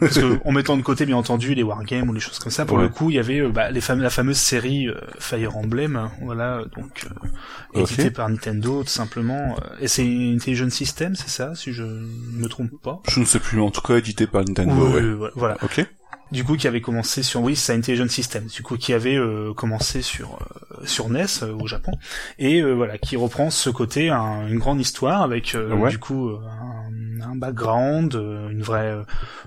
Parce 0.00 0.18
que 0.18 0.40
en 0.44 0.52
mettant 0.52 0.76
de 0.76 0.82
côté, 0.82 1.06
bien 1.06 1.16
entendu, 1.16 1.54
les 1.54 1.62
wargames 1.62 2.08
ou 2.08 2.12
les 2.12 2.20
choses 2.20 2.38
comme 2.38 2.52
ça, 2.52 2.64
pour 2.64 2.78
le 2.78 2.88
coup, 2.88 3.10
il 3.10 3.16
y 3.16 3.18
avait 3.18 3.40
euh, 3.40 3.48
bah, 3.48 3.70
les 3.70 3.80
la 3.86 4.10
fameuse 4.10 4.36
série 4.36 4.88
Fire 5.20 5.56
Emblem, 5.56 6.10
voilà, 6.22 6.62
donc 6.76 7.06
édité 7.74 8.10
par 8.10 8.28
Nintendo 8.28 8.82
tout 8.82 8.88
simplement. 8.88 9.56
et 9.80 9.86
c'est 9.86 10.02
Intelligent 10.04 10.70
System, 10.70 11.14
c'est 11.14 11.30
ça, 11.30 11.54
si 11.54 11.72
je 11.72 11.84
ne 11.84 12.42
me 12.42 12.48
trompe 12.48 12.72
pas? 12.82 13.00
Je 13.08 13.20
ne 13.20 13.24
sais 13.24 13.38
plus, 13.38 13.56
mais 13.56 13.62
en 13.62 13.70
tout 13.70 13.80
cas 13.80 13.96
édité 13.96 14.26
par 14.26 14.44
Nintendo. 14.44 14.88
ouais. 14.88 15.30
Voilà. 15.36 15.56
Ok 15.62 15.86
du 16.32 16.44
coup 16.44 16.56
qui 16.56 16.66
avait 16.66 16.80
commencé 16.80 17.22
sur 17.22 17.40
oui 17.42 17.54
c'est 17.54 17.72
Intelligent 17.72 18.08
System 18.08 18.46
du 18.46 18.62
coup 18.62 18.76
qui 18.76 18.92
avait 18.92 19.16
euh, 19.16 19.54
commencé 19.54 20.02
sur 20.02 20.34
euh, 20.34 20.84
sur 20.84 21.08
NES 21.08 21.24
euh, 21.42 21.52
au 21.54 21.66
Japon. 21.66 21.92
Et 22.38 22.62
voilà 22.62 22.98
qui 22.98 23.16
reprend 23.16 23.50
ce 23.50 23.70
côté 23.70 24.10
une 24.10 24.58
grande 24.58 24.80
histoire 24.80 25.22
avec 25.22 25.56
du 25.88 25.98
coup 25.98 26.30
un, 26.30 27.30
un 27.30 27.36
background 27.36 28.14
une 28.14 28.62
vraie 28.62 28.96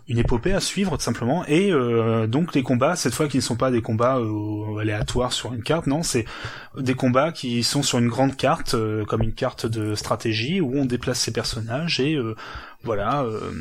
une 0.07 0.17
épopée 0.17 0.53
à 0.53 0.59
suivre 0.59 0.97
tout 0.97 1.03
simplement. 1.03 1.45
Et 1.47 1.71
donc 2.27 2.55
les 2.55 2.63
combats 2.63 2.95
cette 2.95 3.13
fois 3.13 3.27
qui 3.27 3.37
ne 3.37 3.41
sont 3.41 3.55
pas 3.55 3.71
des 3.71 3.81
combats 3.81 4.19
aléatoires 4.79 5.33
sur 5.33 5.53
une 5.53 5.63
carte 5.63 5.87
non 5.87 6.03
c'est 6.03 6.25
des 6.77 6.95
combats 6.95 7.31
qui 7.31 7.63
sont 7.63 7.83
sur 7.83 7.99
une 7.99 8.07
grande 8.07 8.35
carte 8.35 8.75
comme 9.07 9.21
une 9.21 9.33
carte 9.33 9.65
de 9.65 9.95
stratégie 9.95 10.61
où 10.61 10.75
on 10.75 10.85
déplace 10.85 11.19
ses 11.19 11.31
personnages 11.31 11.99
et 11.99 12.17
voilà, 12.83 13.23
euh, 13.23 13.51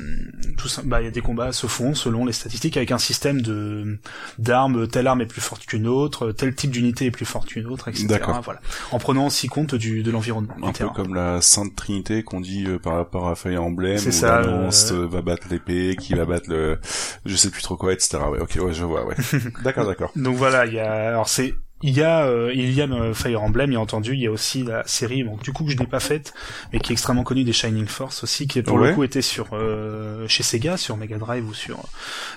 tout 0.56 0.68
ça, 0.68 0.82
bah 0.84 1.00
il 1.02 1.04
y 1.04 1.08
a 1.08 1.10
des 1.10 1.20
combats 1.20 1.50
se 1.50 1.66
font 1.66 1.92
selon 1.92 2.24
les 2.24 2.32
statistiques 2.32 2.76
avec 2.76 2.92
un 2.92 2.98
système 2.98 3.42
de 3.42 3.98
d'armes, 4.38 4.86
telle 4.86 5.08
arme 5.08 5.20
est 5.20 5.26
plus 5.26 5.40
forte 5.40 5.66
qu'une 5.66 5.88
autre, 5.88 6.30
tel 6.30 6.54
type 6.54 6.70
d'unité 6.70 7.06
est 7.06 7.10
plus 7.10 7.24
forte 7.26 7.48
qu'une 7.48 7.66
autre, 7.66 7.88
etc. 7.88 8.06
Voilà, 8.44 8.60
en 8.92 8.98
prenant 9.00 9.26
aussi 9.26 9.48
compte 9.48 9.74
du 9.74 10.04
de 10.04 10.10
l'environnement. 10.12 10.54
Un 10.62 10.72
peu 10.72 10.88
comme 10.90 11.14
la 11.14 11.40
Sainte 11.40 11.74
Trinité 11.74 12.22
qu'on 12.22 12.40
dit 12.40 12.66
euh, 12.66 12.78
par 12.78 12.94
rapport 12.94 13.28
à 13.28 13.34
Fire 13.34 13.64
Emblem, 13.64 13.96
où 13.96 14.12
ça, 14.12 14.38
euh, 14.38 15.06
va 15.08 15.20
battre 15.20 15.48
l'épée, 15.50 15.96
qui 15.98 16.14
va 16.14 16.24
battre 16.24 16.48
le, 16.48 16.78
je 17.24 17.34
sais 17.34 17.50
plus 17.50 17.62
trop 17.62 17.76
quoi, 17.76 17.92
etc. 17.92 18.18
Ouais, 18.30 18.38
ok, 18.38 18.58
ouais, 18.62 18.72
je 18.72 18.84
vois, 18.84 19.04
ouais. 19.04 19.16
d'accord, 19.64 19.86
d'accord. 19.86 20.12
Donc 20.14 20.36
voilà, 20.36 20.64
il 20.66 20.74
y 20.74 20.78
a, 20.78 21.08
alors 21.08 21.28
c'est 21.28 21.54
il 21.82 21.96
y 21.96 22.02
a 22.02 22.24
euh, 22.24 22.52
il 22.54 22.72
y 22.72 22.82
a 22.82 22.86
euh, 22.86 23.14
Fire 23.14 23.42
Emblem, 23.42 23.74
a 23.74 23.78
entendu, 23.78 24.14
il 24.14 24.20
y 24.20 24.26
a 24.26 24.30
aussi 24.30 24.64
la 24.64 24.86
série, 24.86 25.22
bon, 25.22 25.36
du 25.36 25.52
coup 25.52 25.64
que 25.64 25.70
je 25.70 25.76
n'ai 25.76 25.86
pas 25.86 26.00
faite, 26.00 26.34
mais 26.72 26.80
qui 26.80 26.92
est 26.92 26.94
extrêmement 26.94 27.22
connue 27.22 27.44
des 27.44 27.52
Shining 27.52 27.86
Force 27.86 28.24
aussi, 28.24 28.48
qui 28.48 28.62
pour 28.62 28.78
le 28.78 28.94
coup 28.94 29.04
était 29.04 29.22
sur 29.22 29.48
euh, 29.52 30.26
chez 30.26 30.42
Sega, 30.42 30.76
sur 30.76 30.96
Mega 30.96 31.18
Drive 31.18 31.48
ou 31.48 31.54
sur 31.54 31.78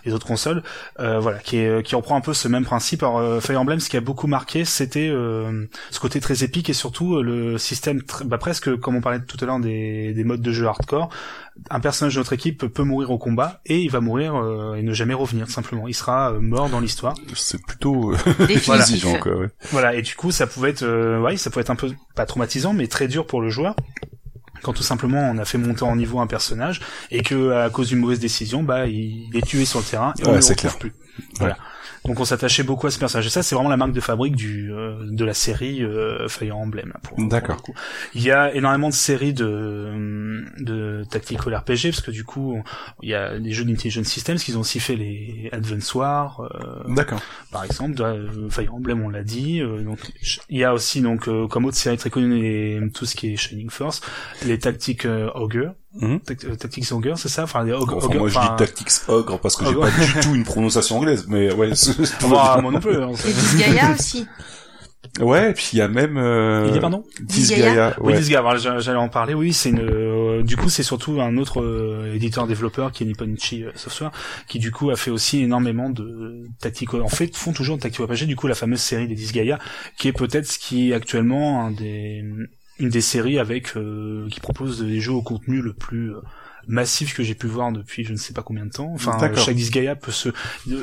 les 0.06 0.14
autres 0.14 0.28
consoles, 0.28 0.64
voilà, 0.98 1.40
qui 1.40 1.58
est, 1.58 1.84
qui 1.84 1.96
reprend 1.96 2.16
un 2.16 2.22
peu 2.22 2.34
ce 2.34 2.48
même 2.48 2.66
principe. 2.66 3.04
Alors 3.04 3.42
Fire 3.42 3.60
Emblem, 3.60 3.80
ce 3.80 3.90
qui 3.90 3.98
a 3.98 4.02
beaucoup 4.02 4.28
marqué, 4.28 4.66
c'était 4.66 5.10
ce 5.10 6.00
côté 6.00 6.20
très 6.20 6.44
épique 6.44 6.70
et 6.70 6.74
surtout 6.74 7.22
le 7.22 7.58
système, 7.58 8.02
bah, 8.26 8.38
presque 8.38 8.76
comme 8.78 8.96
on 8.96 9.02
parlait 9.02 9.22
tout 9.22 9.38
à 9.42 9.46
l'heure 9.46 9.60
des, 9.60 10.14
des 10.14 10.24
modes 10.24 10.42
de 10.42 10.52
jeu 10.52 10.68
hardcore, 10.68 11.10
un 11.70 11.80
personnage 11.80 12.16
de 12.16 12.20
notre 12.20 12.34
équipe 12.34 12.66
peut 12.68 12.84
mourir 12.84 13.12
au 13.12 13.18
combat 13.18 13.62
et 13.66 13.80
il 13.82 13.90
va 13.90 14.02
mourir 14.02 14.36
euh, 14.36 14.76
et 14.76 14.84
ne 14.84 14.94
jamais 14.94 15.14
revenir 15.14 15.50
simplement. 15.50 15.88
Il 15.88 15.94
sera 15.94 16.32
euh, 16.32 16.40
mort 16.40 16.70
dans 16.70 16.80
l'histoire. 16.80 17.16
C'est 17.34 17.62
plutôt 17.64 18.14
voilà. 18.66 18.86
quoi, 19.22 19.36
ouais. 19.36 19.50
voilà 19.72 19.96
et 19.96 20.02
du 20.02 20.16
coup 20.16 20.32
ça 20.32 20.48
pouvait 20.48 20.72
être 20.72 20.84
euh, 20.84 21.20
ouais 21.20 21.38
ça 21.38 21.50
pouvait 21.50 21.62
être 21.62 21.70
un 21.70 21.76
peu 21.76 21.92
pas 22.16 22.26
traumatisant 22.26 22.74
mais 22.74 22.88
très 22.88 23.08
dur 23.08 23.28
pour 23.28 23.42
le 23.42 23.50
joueur 23.50 23.76
quand 24.62 24.74
tout 24.74 24.84
simplement 24.84 25.20
on 25.20 25.38
a 25.38 25.46
fait 25.46 25.58
monter 25.58 25.84
en 25.84 25.96
niveau 25.96 26.20
un 26.20 26.28
personnage 26.28 26.82
et 27.10 27.24
que 27.24 27.52
à 27.52 27.70
cause 27.70 27.90
d'une 27.90 28.00
mauvaise 28.00 28.20
décision 28.20 28.64
bah 28.64 28.88
il 28.88 29.30
est 29.34 29.46
tué 29.46 29.66
sur 29.66 29.80
le 29.80 29.86
terrain 29.86 30.14
et 30.20 30.28
on 30.28 30.34
ne 30.34 30.38
le 30.38 30.46
retrouve 30.46 30.78
plus. 30.78 30.94
Voilà. 31.40 31.58
Donc 32.06 32.20
on 32.20 32.26
s'attachait 32.26 32.64
beaucoup 32.64 32.88
à 32.88 32.92
ce 32.92 32.98
personnage. 32.98 33.28
Et 33.28 33.30
ça, 33.30 33.44
c'est 33.44 33.54
vraiment 33.54 33.70
la 33.70 33.78
marque 33.78 33.92
de 33.92 34.00
fabrique 34.00 34.36
du 34.36 34.74
euh, 34.74 34.98
de 35.04 35.24
la 35.24 35.34
série 35.34 35.84
euh, 35.84 36.28
Fire 36.28 36.58
Emblem. 36.58 36.94
D'accord. 37.18 37.62
Il 38.16 38.24
y 38.24 38.32
a 38.32 38.54
énormément 38.56 38.90
de 38.90 38.94
séries 38.94 39.34
de 39.34 40.44
de 40.60 41.04
tactical 41.10 41.56
RPG 41.56 41.92
parce 41.92 42.02
que 42.02 42.12
du 42.12 42.24
coup, 42.24 42.62
il 43.04 43.10
y 43.10 43.14
a 43.14 43.38
des 43.38 43.52
jeux 43.52 43.66
d'Intelligent 43.66 44.04
Systems 44.04 44.38
qui 44.38 44.56
ont 44.56 44.62
aussi 44.62 44.80
fait 44.80 44.96
les 44.96 45.50
Advance 45.52 45.94
Wars. 45.94 46.42
Euh, 46.42 46.94
D'accord. 46.94 47.22
Par 47.52 47.64
exemple, 47.64 48.02
Fire 48.50 48.74
Emblem, 48.74 49.02
on 49.04 49.10
l'a 49.10 49.24
dit. 49.24 49.62
donc 49.62 50.00
il 50.50 50.58
y 50.58 50.64
a 50.64 50.74
aussi 50.74 51.02
donc 51.02 51.30
comme 51.50 51.66
autre 51.66 51.78
série 51.78 51.98
très 51.98 52.10
connue 52.10 52.92
tout 52.94 53.06
ce 53.06 53.16
qui 53.16 53.34
est 53.34 53.36
Shining 53.38 53.70
Force, 53.70 54.02
les 54.46 54.58
Tactics 54.58 55.06
Ogre 55.36 55.76
Mmh. 55.94 56.20
Tactics 56.58 56.92
Ogre, 56.94 57.18
c'est 57.18 57.28
ça? 57.28 57.44
Enfin, 57.44 57.68
ogre, 57.70 57.98
enfin, 57.98 58.18
moi 58.18 58.30
je 58.30 58.40
dis 58.40 58.48
Tactics 58.58 58.92
Ogre 59.10 59.40
parce 59.40 59.58
que 59.58 59.66
j'ai 59.66 59.76
pas 59.76 59.90
du 59.90 60.20
tout 60.22 60.36
une 60.36 60.46
prononciation 60.46 60.98
anglaise, 60.98 61.26
mais 61.28 61.54
ouais. 61.54 61.72
Ah, 62.34 62.60
moi 62.62 62.72
non 62.72 62.80
plus. 62.80 62.96
Hein, 62.96 63.12
et 63.28 63.34
Disgaea 63.34 63.94
aussi. 63.94 64.26
Ouais, 65.20 65.52
et 65.52 65.54
puis 65.54 65.72
il 65.74 65.80
y 65.80 65.82
a 65.82 65.90
même 65.90 66.16
euh... 66.18 66.68
Il 66.70 66.76
y 66.76 66.78
a 66.78 66.82
pardon 66.82 67.04
Disgaea. 67.22 67.96
Oui, 68.00 68.14
Disgaea. 68.14 68.58
J'allais 68.58 68.98
en 68.98 69.10
parler. 69.10 69.34
Oui, 69.34 69.52
c'est 69.52 69.70
une. 69.70 69.80
Euh, 69.80 70.44
du 70.44 70.56
coup, 70.56 70.70
c'est 70.70 70.84
surtout 70.84 71.20
un 71.20 71.38
autre 71.38 71.62
euh, 71.62 72.14
éditeur 72.16 72.48
développeur 72.48 72.92
qui 72.92 73.04
est 73.04 73.08
Nipponichi 73.08 73.66
euh, 73.66 73.72
Software, 73.76 74.12
qui 74.48 74.60
du 74.60 74.72
coup 74.72 74.90
a 74.90 74.96
fait 74.96 75.12
aussi 75.12 75.42
énormément 75.42 75.90
de 75.90 76.48
tactiques. 76.62 76.94
En 76.94 77.10
fait, 77.10 77.36
font 77.36 77.52
toujours 77.52 77.78
de 77.78 77.86
RPG. 77.86 78.26
Du 78.26 78.36
coup, 78.38 78.48
la 78.48 78.56
fameuse 78.56 78.80
série 78.80 79.08
des 79.08 79.16
Disgaea, 79.16 79.58
qui 79.98 80.08
est 80.08 80.14
peut-être 80.14 80.46
ce 80.46 80.58
qui 80.58 80.92
est 80.92 80.94
actuellement 80.94 81.66
un 81.66 81.72
des 81.72 82.24
une 82.82 82.90
des 82.90 83.02
séries 83.02 83.38
avec 83.38 83.78
euh, 83.78 84.28
qui 84.30 84.40
propose 84.40 84.84
des 84.84 85.00
jeux 85.00 85.14
au 85.14 85.22
contenu 85.22 85.62
le 85.62 85.72
plus 85.72 86.16
euh, 86.16 86.22
massif 86.72 87.14
que 87.14 87.22
j'ai 87.22 87.36
pu 87.36 87.48
voir 87.48 87.72
depuis 87.72 88.04
je 88.06 88.14
ne 88.14 88.18
sais 88.18 88.34
pas 88.34 88.42
combien 88.42 88.66
de 88.66 88.72
temps. 88.72 88.92
Enfin, 88.96 89.18
chaque 89.36 89.56
Disgaea 89.56 89.96
peut 89.96 90.12
se, 90.12 90.30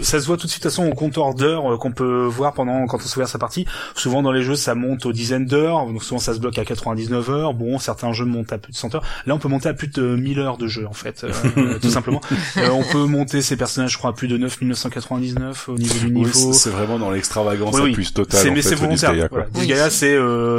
ça 0.02 0.20
se 0.20 0.26
voit 0.26 0.36
tout 0.36 0.46
de 0.46 0.50
suite 0.50 0.62
de 0.62 0.68
toute 0.68 0.76
façon 0.76 0.88
au 0.88 0.94
compteur 0.94 1.34
d'heures 1.34 1.72
euh, 1.72 1.76
qu'on 1.78 1.92
peut 1.92 2.24
voir 2.26 2.52
pendant 2.52 2.86
quand 2.86 2.98
on 2.98 3.06
se 3.06 3.24
sa 3.24 3.38
partie. 3.38 3.66
Souvent 3.94 4.22
dans 4.22 4.30
les 4.30 4.42
jeux 4.42 4.54
ça 4.54 4.74
monte 4.74 5.06
aux 5.06 5.12
dizaines 5.12 5.46
d'heures, 5.46 5.86
donc 5.86 6.02
souvent 6.02 6.20
ça 6.20 6.34
se 6.34 6.40
bloque 6.40 6.58
à 6.58 6.64
99 6.64 7.30
heures. 7.30 7.54
Bon, 7.54 7.78
certains 7.78 8.12
jeux 8.12 8.26
montent 8.26 8.52
à 8.52 8.58
plus 8.58 8.72
de 8.72 8.76
100 8.76 8.94
heures. 8.94 9.02
Là, 9.26 9.34
on 9.34 9.38
peut 9.38 9.48
monter 9.48 9.68
à 9.68 9.74
plus 9.74 9.88
de 9.88 10.14
1000 10.14 10.38
heures 10.38 10.58
de 10.58 10.66
jeu 10.66 10.86
en 10.86 10.92
fait, 10.92 11.24
euh, 11.24 11.78
tout 11.82 11.90
simplement. 11.90 12.20
Euh, 12.58 12.68
on 12.70 12.84
peut 12.84 13.06
monter 13.06 13.40
ses 13.40 13.56
personnages, 13.56 13.92
je 13.92 13.98
crois, 13.98 14.10
à 14.10 14.12
plus 14.12 14.28
de 14.28 14.36
9999 14.36 15.70
au 15.70 15.78
niveau 15.78 15.98
du 15.98 16.10
niveau. 16.10 16.52
c'est 16.52 16.70
vraiment 16.70 16.98
dans 16.98 17.10
l'extravagance 17.10 17.78
la 17.78 17.92
plus 17.92 18.12
totale. 18.12 18.52
mais 18.52 18.62
c'est 18.62 18.74
volontaire. 18.74 19.28
Disgaea, 19.54 19.90
c'est 19.90 20.18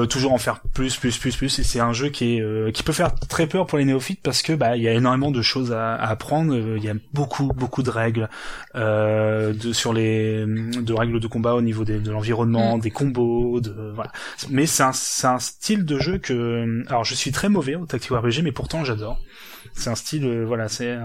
toujours 0.09 0.33
en 0.33 0.39
faire 0.39 0.61
plus, 0.73 0.97
plus, 0.97 1.17
plus, 1.17 1.35
plus. 1.35 1.59
Et 1.59 1.63
c'est 1.63 1.79
un 1.79 1.93
jeu 1.93 2.09
qui 2.09 2.37
est 2.37 2.73
qui 2.73 2.83
peut 2.83 2.93
faire 2.93 3.13
très 3.15 3.47
peur 3.47 3.67
pour 3.67 3.77
les 3.77 3.85
néophytes 3.85 4.21
parce 4.23 4.41
que 4.41 4.53
bah 4.53 4.75
il 4.75 4.83
y 4.83 4.87
a 4.87 4.93
énormément 4.93 5.18
énormément 5.19 5.31
de 5.31 5.41
choses 5.41 5.71
à, 5.71 5.95
apprendre. 5.95 6.55
Il 6.55 6.83
y 6.83 6.89
a 6.89 6.95
beaucoup 7.13 7.51
beaucoup 7.53 7.83
de 7.83 7.89
règles 7.89 8.29
euh, 8.75 9.53
de 9.53 9.73
sur 9.73 9.93
les 9.93 10.45
de 10.45 10.93
règles 10.93 11.19
de 11.19 11.27
combat 11.27 11.53
au 11.55 11.61
niveau 11.61 11.83
de 11.85 12.09
l'environnement, 12.09 12.77
mm. 12.77 12.81
des 12.81 12.91
combos, 12.91 13.59
de 13.59 13.91
voilà. 13.93 14.11
Mais 14.49 14.65
c'est 14.65 14.83
un 14.83 14.93
c'est 14.93 15.27
un 15.27 15.39
style 15.39 15.85
de 15.85 15.99
jeu 15.99 16.17
que 16.17 16.83
alors 16.87 17.03
je 17.03 17.15
suis 17.15 17.31
très 17.31 17.49
mauvais 17.49 17.75
au 17.75 17.85
tactical 17.85 18.19
RPG, 18.19 18.41
mais 18.43 18.51
pourtant 18.51 18.83
j'adore 18.83 19.19
c'est 19.73 19.89
un 19.89 19.95
style 19.95 20.25
euh, 20.25 20.45
voilà 20.45 20.67
c'est 20.67 20.97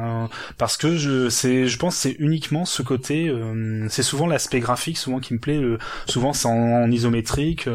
parce 0.59 0.77
que 0.77 0.97
je 0.97 1.29
c'est 1.29 1.67
je 1.67 1.79
pense 1.79 1.97
c'est 1.97 2.17
uniquement 2.19 2.65
ce 2.65 2.83
côté 2.83 3.29
euh, 3.29 3.87
c'est 3.89 4.03
souvent 4.03 4.27
l'aspect 4.27 4.61
graphique 4.61 4.99
souvent 4.99 5.21
qui 5.21 5.35
me 5.35 5.39
plaît 5.39 5.59
euh, 5.59 5.79
souvent 6.07 6.33
c'est 6.33 6.49
en, 6.49 6.91
isométrique 6.91 7.69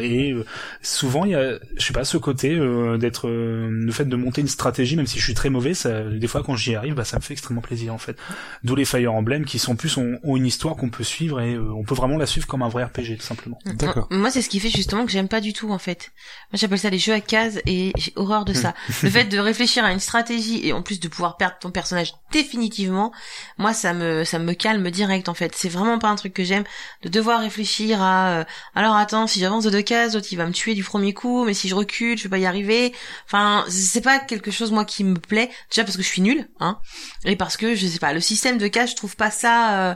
et 0.00 0.34
souvent 0.82 1.24
il 1.24 1.30
y 1.30 1.34
a 1.34 1.58
je 1.76 1.84
sais 1.84 1.92
pas 1.92 2.04
ce 2.04 2.18
côté 2.18 2.58
d'être 2.98 3.28
le 3.28 3.92
fait 3.92 4.04
de 4.04 4.16
monter 4.16 4.40
une 4.40 4.48
stratégie 4.48 4.96
même 4.96 5.06
si 5.06 5.18
je 5.18 5.24
suis 5.24 5.34
très 5.34 5.48
mauvais 5.48 5.74
ça 5.74 6.02
des 6.02 6.26
fois 6.26 6.42
quand 6.42 6.56
j'y 6.56 6.74
arrive 6.74 6.94
bah 6.94 7.04
ça 7.04 7.16
me 7.16 7.22
fait 7.22 7.32
extrêmement 7.34 7.60
plaisir 7.60 7.94
en 7.94 7.98
fait. 7.98 8.16
D'où 8.64 8.74
les 8.74 8.84
Fire 8.84 9.14
Emblem 9.14 9.44
qui 9.44 9.58
sont 9.58 9.76
plus 9.76 9.96
ont, 9.96 10.18
une 10.24 10.46
histoire 10.46 10.76
qu'on 10.76 10.90
peut 10.90 11.04
suivre 11.04 11.40
et 11.40 11.58
on 11.58 11.84
peut 11.84 11.94
vraiment 11.94 12.16
la 12.16 12.26
suivre 12.26 12.46
comme 12.46 12.62
un 12.62 12.68
vrai 12.68 12.84
RPG 12.84 13.16
tout 13.18 13.26
simplement. 13.26 13.58
D'accord. 13.64 14.08
Moi 14.10 14.30
c'est 14.30 14.42
ce 14.42 14.48
qui 14.48 14.60
fait 14.60 14.70
justement 14.70 15.06
que 15.06 15.12
j'aime 15.12 15.28
pas 15.28 15.40
du 15.40 15.52
tout 15.52 15.70
en 15.70 15.78
fait. 15.78 16.12
Moi 16.52 16.58
j'appelle 16.58 16.78
ça 16.78 16.90
les 16.90 16.98
jeux 16.98 17.12
à 17.14 17.20
cases 17.20 17.58
et 17.66 17.92
j'ai 17.96 18.12
horreur 18.16 18.44
de 18.44 18.52
ça. 18.52 18.74
Le 19.02 19.10
fait 19.10 19.24
de 19.24 19.38
réfléchir 19.38 19.84
à 19.84 19.92
une 19.92 20.00
stratégie 20.00 20.17
et 20.30 20.72
en 20.72 20.82
plus 20.82 21.00
de 21.00 21.08
pouvoir 21.08 21.36
perdre 21.36 21.56
ton 21.60 21.70
personnage 21.70 22.14
définitivement, 22.32 23.12
moi 23.56 23.72
ça 23.72 23.92
me 23.92 24.24
ça 24.24 24.38
me 24.38 24.52
calme 24.52 24.90
direct 24.90 25.28
en 25.28 25.34
fait. 25.34 25.54
C'est 25.54 25.68
vraiment 25.68 25.98
pas 25.98 26.08
un 26.08 26.16
truc 26.16 26.34
que 26.34 26.44
j'aime 26.44 26.64
de 27.02 27.08
devoir 27.08 27.40
réfléchir 27.40 28.02
à 28.02 28.40
euh, 28.40 28.44
alors 28.74 28.96
attends 28.96 29.26
si 29.26 29.40
j'avance 29.40 29.64
de 29.64 29.70
deux 29.70 29.82
cases 29.82 30.14
l'autre 30.14 30.28
il 30.30 30.36
va 30.36 30.46
me 30.46 30.52
tuer 30.52 30.74
du 30.74 30.84
premier 30.84 31.14
coup 31.14 31.44
mais 31.44 31.54
si 31.54 31.68
je 31.68 31.74
recule 31.74 32.18
je 32.18 32.24
vais 32.24 32.30
pas 32.30 32.38
y 32.38 32.46
arriver. 32.46 32.94
Enfin 33.26 33.64
c'est 33.68 34.02
pas 34.02 34.18
quelque 34.18 34.50
chose 34.50 34.72
moi 34.72 34.84
qui 34.84 35.04
me 35.04 35.18
plaît 35.18 35.50
déjà 35.70 35.84
parce 35.84 35.96
que 35.96 36.02
je 36.02 36.08
suis 36.08 36.22
nulle 36.22 36.48
hein 36.60 36.78
et 37.24 37.36
parce 37.36 37.56
que 37.56 37.74
je 37.74 37.86
sais 37.86 37.98
pas 37.98 38.12
le 38.12 38.20
système 38.20 38.58
de 38.58 38.68
cases 38.68 38.90
je 38.90 38.96
trouve 38.96 39.16
pas 39.16 39.30
ça 39.30 39.90
euh, 39.90 39.94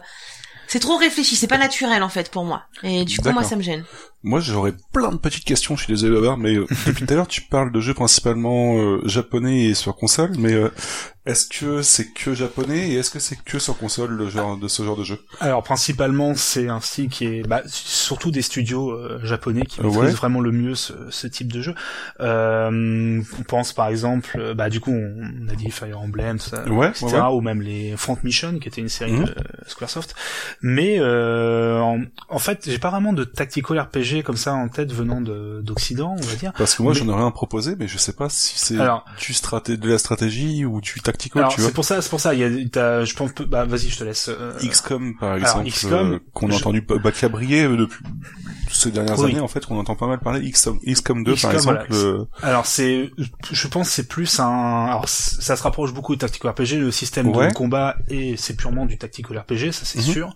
c'est 0.72 0.80
trop 0.80 0.96
réfléchi, 0.96 1.36
c'est 1.36 1.48
pas 1.48 1.58
naturel 1.58 2.02
en 2.02 2.08
fait 2.08 2.30
pour 2.30 2.44
moi. 2.44 2.64
Et 2.82 3.04
du 3.04 3.18
coup 3.18 3.30
moi 3.30 3.44
ça 3.44 3.56
me 3.56 3.62
gêne. 3.62 3.84
Moi, 4.24 4.38
j'aurais 4.38 4.74
plein 4.92 5.10
de 5.10 5.16
petites 5.16 5.44
questions. 5.44 5.74
Je 5.76 5.84
suis 5.84 5.92
désolé, 5.92 6.14
Babar, 6.14 6.38
mais 6.38 6.54
euh, 6.54 6.66
depuis 6.86 7.04
tout 7.04 7.12
à 7.12 7.16
l'heure, 7.16 7.26
tu 7.26 7.42
parles 7.42 7.72
de 7.72 7.80
jeux 7.80 7.94
principalement 7.94 8.78
euh, 8.78 9.00
japonais 9.04 9.64
et 9.64 9.74
sur 9.74 9.96
console, 9.96 10.30
mais 10.38 10.52
euh, 10.52 10.68
est-ce 11.26 11.46
que 11.46 11.82
c'est 11.82 12.12
que 12.12 12.32
japonais 12.32 12.90
et 12.90 12.94
est-ce 12.96 13.10
que 13.10 13.18
c'est 13.18 13.36
que 13.36 13.58
sur 13.58 13.76
console 13.76 14.10
le 14.10 14.28
genre 14.28 14.56
de 14.56 14.68
ce 14.68 14.84
genre 14.84 14.96
de 14.96 15.02
jeu? 15.02 15.18
Alors 15.40 15.62
principalement, 15.62 16.34
c'est 16.34 16.68
un 16.68 16.80
style 16.80 17.08
qui 17.08 17.26
est 17.26 17.42
bah, 17.46 17.62
surtout 17.66 18.30
des 18.30 18.42
studios 18.42 18.96
japonais 19.24 19.64
qui 19.64 19.80
maîtrisent 19.80 20.16
vraiment 20.16 20.40
le 20.40 20.50
mieux 20.50 20.74
ce, 20.74 20.92
ce 21.10 21.28
type 21.28 21.52
de 21.52 21.62
jeu. 21.62 21.74
on 22.18 23.22
pense 23.46 23.72
par 23.72 23.86
exemple, 23.88 24.54
bah 24.54 24.68
du 24.68 24.80
coup, 24.80 24.90
on, 24.90 25.48
a 25.48 25.54
dit 25.54 25.70
Fire 25.70 26.00
Emblem, 26.00 26.40
ça, 26.40 26.64
etc., 26.64 27.22
ou 27.32 27.40
même 27.40 27.62
les 27.62 27.96
Front 27.96 28.18
Mission, 28.24 28.58
qui 28.58 28.66
était 28.66 28.80
une 28.80 28.88
série 28.88 29.12
mhm. 29.12 29.26
de 29.26 29.34
SquareSoft. 29.68 30.16
Mais 30.60 31.00
en, 31.00 32.00
en 32.28 32.38
fait, 32.40 32.68
j'ai 32.68 32.78
pas 32.80 32.90
vraiment 32.90 33.12
de 33.12 33.22
tactical 33.22 33.78
RPG 33.78 34.11
comme 34.20 34.36
ça 34.36 34.52
en 34.52 34.68
tête 34.68 34.92
venant 34.92 35.20
d'Occident, 35.20 36.14
on 36.18 36.26
va 36.26 36.34
dire. 36.34 36.52
Parce 36.58 36.74
que 36.74 36.82
moi 36.82 36.92
j'en 36.92 37.08
aurais 37.08 37.22
un 37.22 37.30
proposé, 37.30 37.76
mais 37.78 37.88
je 37.88 37.98
sais 37.98 38.12
pas 38.12 38.28
si 38.28 38.58
c'est 38.58 38.76
du 39.18 39.32
straté 39.32 39.76
de 39.76 39.88
la 39.88 39.98
stratégie 39.98 40.64
ou 40.64 40.80
du 40.80 41.00
tactical. 41.00 41.48
tu 41.48 41.60
vois. 41.60 41.68
C'est 41.68 41.74
pour 41.74 41.84
ça, 41.84 42.02
c'est 42.02 42.10
pour 42.10 42.20
ça. 42.20 42.34
Il 42.34 42.40
y 42.40 42.44
a, 42.44 43.04
je 43.04 43.14
pense, 43.14 43.32
bah 43.48 43.64
vas-y, 43.64 43.88
je 43.88 43.98
te 43.98 44.04
laisse. 44.04 44.28
Euh, 44.28 44.52
XCOM 44.58 45.16
par 45.18 45.36
exemple, 45.36 45.68
euh, 45.84 46.18
qu'on 46.34 46.50
a 46.50 46.54
entendu 46.54 46.84
qui 47.14 47.24
a 47.24 47.28
brillé 47.28 47.64
euh, 47.64 47.76
depuis 47.76 48.04
ces 48.70 48.90
dernières 48.90 49.22
années 49.22 49.40
en 49.40 49.48
fait, 49.48 49.64
qu'on 49.64 49.78
entend 49.78 49.96
pas 49.96 50.06
mal 50.06 50.18
parler. 50.18 50.50
XCOM, 50.50 50.78
XCOM 50.86 51.24
2 51.24 51.36
par 51.36 51.52
exemple. 51.52 52.26
Alors 52.42 52.66
c'est, 52.66 53.10
je 53.50 53.68
pense 53.68 53.88
c'est 53.88 54.08
plus 54.08 54.40
un, 54.40 54.86
alors 54.86 55.08
ça 55.08 55.56
se 55.56 55.62
rapproche 55.62 55.92
beaucoup 55.92 56.14
du 56.14 56.18
tactical 56.18 56.52
RPG, 56.52 56.78
le 56.78 56.90
système 56.90 57.30
de 57.32 57.52
combat 57.52 57.96
et 58.08 58.36
c'est 58.36 58.56
purement 58.56 58.86
du 58.86 58.98
tactical 58.98 59.38
RPG, 59.38 59.72
ça 59.72 59.84
c'est 59.84 59.98
mhm. 59.98 60.04
sûr. 60.04 60.34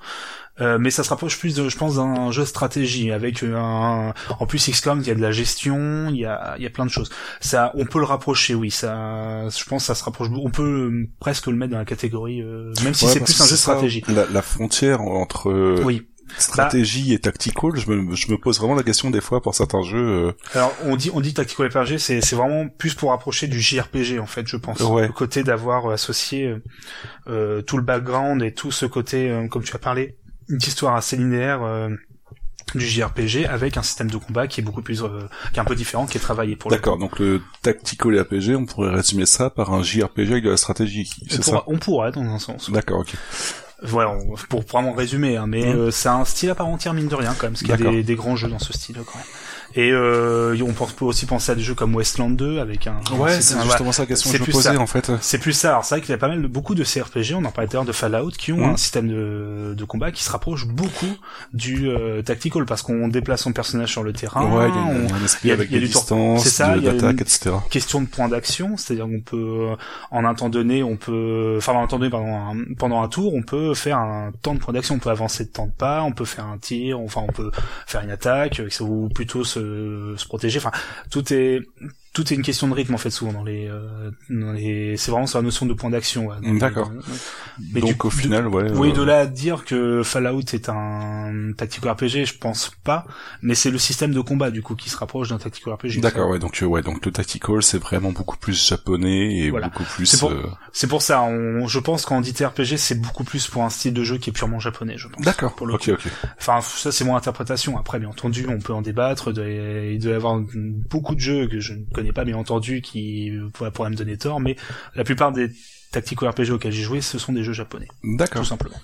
Euh, 0.61 0.79
mais 0.79 0.91
ça 0.91 1.05
se 1.05 1.11
rapproche 1.11 1.39
plus, 1.39 1.55
de, 1.55 1.69
je 1.69 1.77
pense, 1.77 1.97
d'un 1.97 2.31
jeu 2.31 2.45
stratégie 2.45 3.11
avec 3.13 3.43
un. 3.43 4.15
En 4.41 4.47
plus, 4.47 4.71
XCOM, 4.71 5.01
il 5.01 5.07
y 5.07 5.11
a 5.11 5.15
de 5.15 5.21
la 5.21 5.33
gestion, 5.33 6.09
il 6.09 6.17
y 6.17 6.25
a, 6.25 6.55
il 6.57 6.63
y 6.63 6.67
a 6.67 6.71
plein 6.71 6.87
de 6.87 6.91
choses. 6.91 7.11
Ça, 7.41 7.73
on 7.75 7.85
peut 7.85 7.99
le 7.99 8.05
rapprocher, 8.05 8.55
oui. 8.55 8.71
Ça, 8.71 9.49
je 9.49 9.65
pense, 9.65 9.85
ça 9.85 9.95
se 9.95 10.05
rapproche. 10.05 10.29
On 10.33 10.51
peut 10.51 11.09
presque 11.21 11.47
le 11.49 11.57
mettre 11.57 11.73
dans 11.73 11.79
la 11.79 11.85
catégorie, 11.85 12.41
euh, 12.41 12.73
même 12.85 12.95
si 12.95 13.07
c'est 13.07 13.21
plus 13.21 13.41
un 13.41 13.47
jeu 13.47 13.57
stratégie. 13.57 14.03
La, 14.09 14.27
la, 14.27 14.43
frontière 14.43 15.01
entre. 15.03 15.51
Euh, 15.51 15.83
oui 15.85 16.07
stratégie 16.39 17.15
et 17.15 17.21
tactical, 17.21 17.77
je 17.77 17.89
me, 17.89 18.17
je 18.17 18.33
me 18.33 18.37
pose 18.37 18.59
vraiment 18.59 18.75
la 18.75 18.83
question 18.83 19.11
des 19.11 19.21
fois 19.21 19.41
pour 19.41 19.55
certains 19.55 19.83
jeux. 19.83 20.35
Alors 20.55 20.75
on 20.83 20.97
dit 20.97 21.09
on 21.15 21.21
dit 21.21 21.33
tactical 21.33 21.69
RPG, 21.69 21.99
c'est 21.99 22.21
c'est 22.21 22.35
vraiment 22.35 22.67
plus 22.67 22.95
pour 22.95 23.11
rapprocher 23.11 23.47
du 23.47 23.61
JRPG 23.61 24.19
en 24.19 24.27
fait, 24.27 24.45
je 24.45 24.57
pense. 24.57 24.81
Ouais. 24.81 25.07
Le 25.07 25.13
côté 25.13 25.45
d'avoir 25.45 25.89
associé 25.89 26.53
euh, 27.29 27.63
tout 27.63 27.77
le 27.77 27.85
background 27.85 28.43
et 28.43 28.53
tout 28.53 28.73
ce 28.73 28.87
côté, 28.87 29.33
comme 29.51 29.63
tu 29.63 29.77
as 29.77 29.79
parlé, 29.79 30.17
une 30.49 30.59
histoire 30.59 30.97
assez 30.97 31.17
linéaire 31.17 31.63
euh, 31.63 31.89
du 32.75 32.87
JRPG 32.87 33.47
avec 33.49 33.77
un 33.77 33.83
système 33.83 34.11
de 34.11 34.17
combat 34.17 34.47
qui 34.47 34.61
est 34.61 34.65
beaucoup 34.65 34.83
plus 34.83 35.03
euh, 35.03 35.29
qui 35.53 35.59
est 35.59 35.63
un 35.63 35.65
peu 35.65 35.75
différent 35.75 36.07
qui 36.07 36.19
est 36.19 36.21
travaillé 36.21 36.57
pour 36.57 36.71
D'accord, 36.71 36.99
donc 36.99 37.19
le 37.19 37.41
tactical 37.63 38.21
RPG, 38.21 38.57
on 38.57 38.67
pourrait 38.67 38.95
résumer 38.95 39.27
ça 39.27 39.51
par 39.51 39.73
un 39.73 39.83
JRPG 39.83 40.33
avec 40.33 40.45
de 40.45 40.51
la 40.51 40.57
stratégie, 40.57 41.09
c'est 41.29 41.43
ça? 41.43 41.65
On 41.67 41.79
pourrait 41.79 42.13
dans 42.13 42.23
un 42.23 42.39
sens. 42.39 42.71
D'accord, 42.71 43.01
OK. 43.01 43.15
Voilà, 43.83 44.17
pour 44.49 44.63
vraiment 44.63 44.95
résumer, 44.95 45.37
hein, 45.37 45.47
mais 45.47 45.75
mmh. 45.75 45.79
euh, 45.79 45.91
c'est 45.91 46.09
un 46.09 46.25
style 46.25 46.49
à 46.49 46.55
part 46.55 46.67
entière 46.67 46.95
mine 46.95 47.09
de 47.09 47.15
rien 47.15 47.35
quand 47.39 47.45
même, 47.45 47.53
parce 47.53 47.61
qu'il 47.61 47.69
y 47.69 47.73
a 47.73 47.91
des, 47.91 48.03
des, 48.03 48.15
grands 48.15 48.35
jeux 48.35 48.49
dans 48.49 48.59
ce 48.59 48.73
style 48.73 48.97
quand 48.97 49.19
même. 49.19 49.27
Et 49.77 49.91
euh, 49.93 50.57
on 50.63 50.73
peut 50.73 51.05
aussi 51.05 51.27
penser 51.27 51.53
à 51.53 51.55
des 51.55 51.61
jeux 51.61 51.75
comme 51.75 51.95
Westland 51.95 52.31
2 52.31 52.61
avec 52.61 52.87
un. 52.87 52.97
Ouais, 53.19 53.41
c'est 53.43 53.61
justement 53.63 53.93
ça 53.93 54.03
la 54.03 54.07
question 54.07 54.31
que 54.31 54.39
je 54.39 54.43
me 54.43 54.51
posais 54.51 54.77
en 54.77 54.87
fait. 54.87 55.13
C'est 55.21 55.39
plus 55.39 55.53
ça. 55.53 55.71
Alors 55.71 55.85
c'est 55.85 55.97
vrai 55.97 56.01
qu'il 56.01 56.11
y 56.11 56.15
a 56.15 56.19
pas 56.19 56.29
mal 56.29 56.41
de 56.41 56.47
beaucoup 56.47 56.75
de 56.75 56.83
CRPG, 56.83 57.35
on 57.35 57.45
en 57.45 57.51
parlait 57.51 57.69
tout 57.69 57.77
à 57.77 57.81
l'heure 57.81 57.85
de 57.85 57.93
Fallout, 57.93 58.31
qui 58.31 58.53
ont 58.53 58.71
un 58.71 58.77
système 58.79 59.07
de, 59.07 59.75
de 59.77 59.85
combat 59.85 60.11
qui 60.13 60.25
se 60.25 60.31
rapproche 60.31 60.67
beaucoup 60.67 61.07
du 61.53 61.91
euh, 61.91 62.23
tactical 62.23 62.65
parce 62.65 62.81
qu'on 62.81 63.09
déplace 63.09 63.43
son 63.43 63.53
personnage 63.53 63.91
sur 63.91 64.03
le 64.03 64.15
terrain. 64.15 64.51
Ouais, 64.51 64.71
il 65.43 65.49
y 65.49 65.51
a, 65.51 65.55
avec 65.55 65.71
des 65.71 65.81
distances, 65.81 66.45
c'est 66.45 66.51
ça, 66.51 66.77
il 66.77 66.87
etc. 66.87 67.51
Question 67.71 68.01
de 68.01 68.07
point 68.07 68.29
d'action, 68.29 68.79
c'est-à-dire 68.79 69.05
qu'on 69.05 69.21
peut 69.21 69.69
en 70.11 70.25
un 70.25 70.35
temps 70.35 70.49
donné, 70.49 70.83
on 70.83 70.97
peut, 70.97 71.57
enfin 71.59 71.75
en 71.75 71.85
un 71.85 71.87
temps 71.87 71.99
donné 71.99 72.11
pendant 72.11 72.53
un, 72.53 72.57
pendant 72.79 73.03
un 73.03 73.09
tour, 73.09 73.35
on 73.35 73.43
peut 73.43 73.75
faire 73.75 73.99
un 73.99 74.33
temps 74.41 74.55
de 74.55 74.59
point 74.59 74.73
d'action, 74.73 74.95
on 74.95 74.99
peut 74.99 75.11
avancer 75.11 75.45
de 75.45 75.51
temps 75.51 75.67
de 75.67 75.73
pas, 75.73 76.03
on 76.03 76.13
peut 76.13 76.25
faire 76.25 76.47
un 76.47 76.57
tir, 76.57 76.99
enfin 76.99 77.21
on 77.29 77.33
peut 77.33 77.51
faire 77.87 78.03
une 78.03 78.11
attaque, 78.11 78.63
ou 78.81 79.11
plutôt 79.15 79.45
se 79.45 79.66
se 80.17 80.27
protéger. 80.27 80.59
Enfin, 80.59 80.73
tout 81.11 81.33
est 81.33 81.61
tout 82.17 82.33
est 82.33 82.37
une 82.37 82.43
question 82.43 82.67
de 82.69 82.73
rythme 82.73 82.95
en 82.95 82.99
fait 82.99 83.11
souvent 83.11 83.35
dans 83.35 83.45
les, 83.45 83.69
euh, 83.69 84.11
les... 84.31 84.97
c'est 84.97 85.11
vraiment 85.11 85.27
sur 85.27 85.39
la 85.39 85.43
notion 85.43 85.67
de 85.67 85.75
point 85.75 85.91
d'action. 85.91 86.29
Ouais, 86.29 86.59
D'accord. 86.59 86.91
Mais 87.75 87.81
Donc 87.83 88.07
au 88.07 88.11
final, 88.11 88.49
ouais. 88.49 88.73
Oui, 88.73 88.95
de 88.95 89.03
là 89.03 89.19
à 89.19 89.27
dire 89.27 89.67
que 89.67 90.03
Fallout 90.03 90.41
est 90.55 90.71
un 90.71 91.53
tactical 91.59 91.93
RPG, 91.93 92.25
je 92.25 92.39
pense 92.39 92.73
pas. 92.85 93.05
Mais 93.43 93.55
c'est 93.55 93.71
le 93.71 93.77
système 93.77 94.13
de 94.13 94.21
combat 94.23 94.51
du 94.51 94.63
coup 94.63 94.77
qui 94.77 94.89
se 94.89 94.97
rapproche 94.97 95.29
d'un 95.29 95.37
tactical 95.37 95.75
RPG. 95.75 96.01
D'accord, 96.01 96.31
ouais. 96.31 96.39
Donc 96.39 96.65
ouais, 96.67 96.81
donc 96.81 97.05
le 97.05 97.13
tactical 97.13 97.63
c'est 97.63 97.77
vraiment 97.77 98.13
beaucoup 98.13 98.39
plus 98.39 98.67
japonais 98.67 99.37
et 99.37 99.51
beaucoup 99.51 99.85
plus. 99.85 100.07
C'est 100.07 100.19
pour, 100.19 100.31
euh, 100.31 100.51
c'est 100.73 100.87
pour 100.87 101.03
ça. 101.03 101.21
On, 101.21 101.67
je 101.67 101.79
pense 101.81 102.07
qu'en 102.07 102.23
dit 102.23 102.33
RPG, 102.33 102.79
c'est 102.79 102.99
beaucoup 102.99 103.25
plus 103.25 103.47
pour 103.47 103.63
un 103.63 103.69
style 103.69 103.93
de 103.93 104.05
jeu 104.05 104.17
qui 104.17 104.31
est 104.31 104.33
purement 104.33 104.59
japonais, 104.59 104.97
je 104.97 105.09
pense. 105.09 105.23
D'accord. 105.23 105.55
Ok, 105.61 105.91
ok. 105.91 106.09
Enfin, 106.41 106.63
ça 106.63 106.93
c'est 106.93 107.05
mon 107.05 107.15
interprétation. 107.15 107.79
Après, 107.79 107.99
bien 107.99 108.09
entendu, 108.09 108.47
on 108.49 108.59
peut 108.59 108.73
en 108.73 108.81
débattre. 108.81 109.35
Il 109.37 109.99
doit 109.99 110.13
y 110.13 110.15
avoir 110.15 110.41
beaucoup 110.89 111.15
de 111.15 111.21
jeux 111.21 111.47
que 111.47 111.61
je 111.61 111.75
ne 111.75 111.85
connais 111.93 112.06
pas 112.13 112.25
bien 112.25 112.37
entendu 112.37 112.81
qui 112.81 113.33
pourrait, 113.53 113.91
me 113.91 113.97
donner 113.97 114.17
tort, 114.17 114.41
mais 114.41 114.57
la 114.95 115.05
plupart 115.05 115.33
des 115.33 115.51
tactical 115.93 116.29
RPG 116.31 116.51
auxquels 116.51 116.73
j'ai 116.73 116.83
joué, 116.83 117.01
ce 117.01 117.19
sont 117.19 117.33
des 117.33 117.43
jeux 117.43 117.53
japonais. 117.53 117.89
D'accord. 118.03 118.43
Tout 118.43 118.49
simplement. 118.49 118.77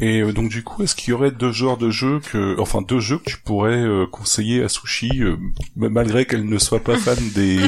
Et 0.00 0.20
euh, 0.20 0.32
donc 0.32 0.50
du 0.50 0.62
coup, 0.62 0.82
est-ce 0.82 0.94
qu'il 0.94 1.10
y 1.10 1.12
aurait 1.14 1.30
deux 1.30 1.52
genres 1.52 1.78
de 1.78 1.88
jeux 1.88 2.20
que, 2.20 2.60
enfin 2.60 2.82
deux 2.82 3.00
jeux 3.00 3.16
que 3.18 3.30
tu 3.30 3.38
pourrais 3.38 3.80
euh, 3.80 4.06
conseiller 4.06 4.62
à 4.62 4.68
Sushi, 4.68 5.22
euh, 5.22 5.36
malgré 5.74 6.26
qu'elle 6.26 6.46
ne 6.46 6.58
soit 6.58 6.84
pas 6.84 6.98
fan 6.98 7.16
des 7.34 7.58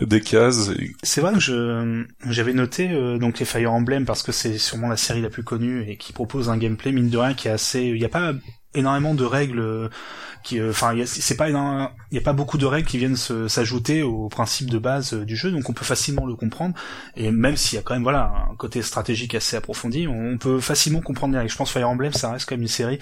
des 0.00 0.20
cases 0.20 0.72
C'est 1.04 1.20
vrai 1.20 1.34
que 1.34 1.40
je 1.40 2.04
j'avais 2.26 2.54
noté 2.54 2.88
donc 3.20 3.38
les 3.38 3.46
Fire 3.46 3.72
Emblem 3.72 4.04
parce 4.04 4.24
que 4.24 4.32
c'est 4.32 4.58
sûrement 4.58 4.88
la 4.88 4.96
série 4.96 5.22
la 5.22 5.30
plus 5.30 5.44
connue 5.44 5.88
et 5.88 5.96
qui 5.96 6.12
propose 6.12 6.50
un 6.50 6.56
gameplay 6.56 6.90
mine 6.90 7.08
de 7.08 7.18
rien 7.18 7.34
qui 7.34 7.46
est 7.46 7.52
assez, 7.52 7.82
il 7.82 7.98
n'y 7.98 8.04
a 8.04 8.08
pas 8.08 8.32
énormément 8.74 9.14
de 9.14 9.24
règles 9.24 9.90
qui 10.42 10.58
euh, 10.58 10.70
enfin 10.70 10.94
c'est 11.04 11.36
pas 11.36 11.50
il 11.50 11.56
y 12.12 12.18
a 12.18 12.20
pas 12.20 12.32
beaucoup 12.32 12.58
de 12.58 12.66
règles 12.66 12.88
qui 12.88 12.98
viennent 12.98 13.16
s'ajouter 13.16 14.02
au 14.02 14.28
principe 14.28 14.70
de 14.70 14.78
base 14.78 15.14
euh, 15.14 15.24
du 15.24 15.36
jeu 15.36 15.50
donc 15.50 15.68
on 15.68 15.72
peut 15.72 15.84
facilement 15.84 16.26
le 16.26 16.34
comprendre. 16.34 16.74
Et 17.16 17.30
même 17.30 17.56
s'il 17.56 17.76
y 17.76 17.78
a 17.78 17.82
quand 17.82 17.94
même 17.94 18.02
voilà 18.02 18.32
un 18.50 18.56
côté 18.56 18.82
stratégique 18.82 19.34
assez 19.34 19.56
approfondi 19.56 20.06
on 20.08 20.38
peut 20.38 20.60
facilement 20.60 21.00
comprendre 21.00 21.32
les 21.32 21.38
règles. 21.38 21.52
Je 21.52 21.56
pense 21.56 21.70
Fire 21.70 21.88
Emblem 21.88 22.12
ça 22.12 22.32
reste 22.32 22.48
quand 22.48 22.54
même 22.54 22.62
une 22.62 22.68
série 22.68 22.98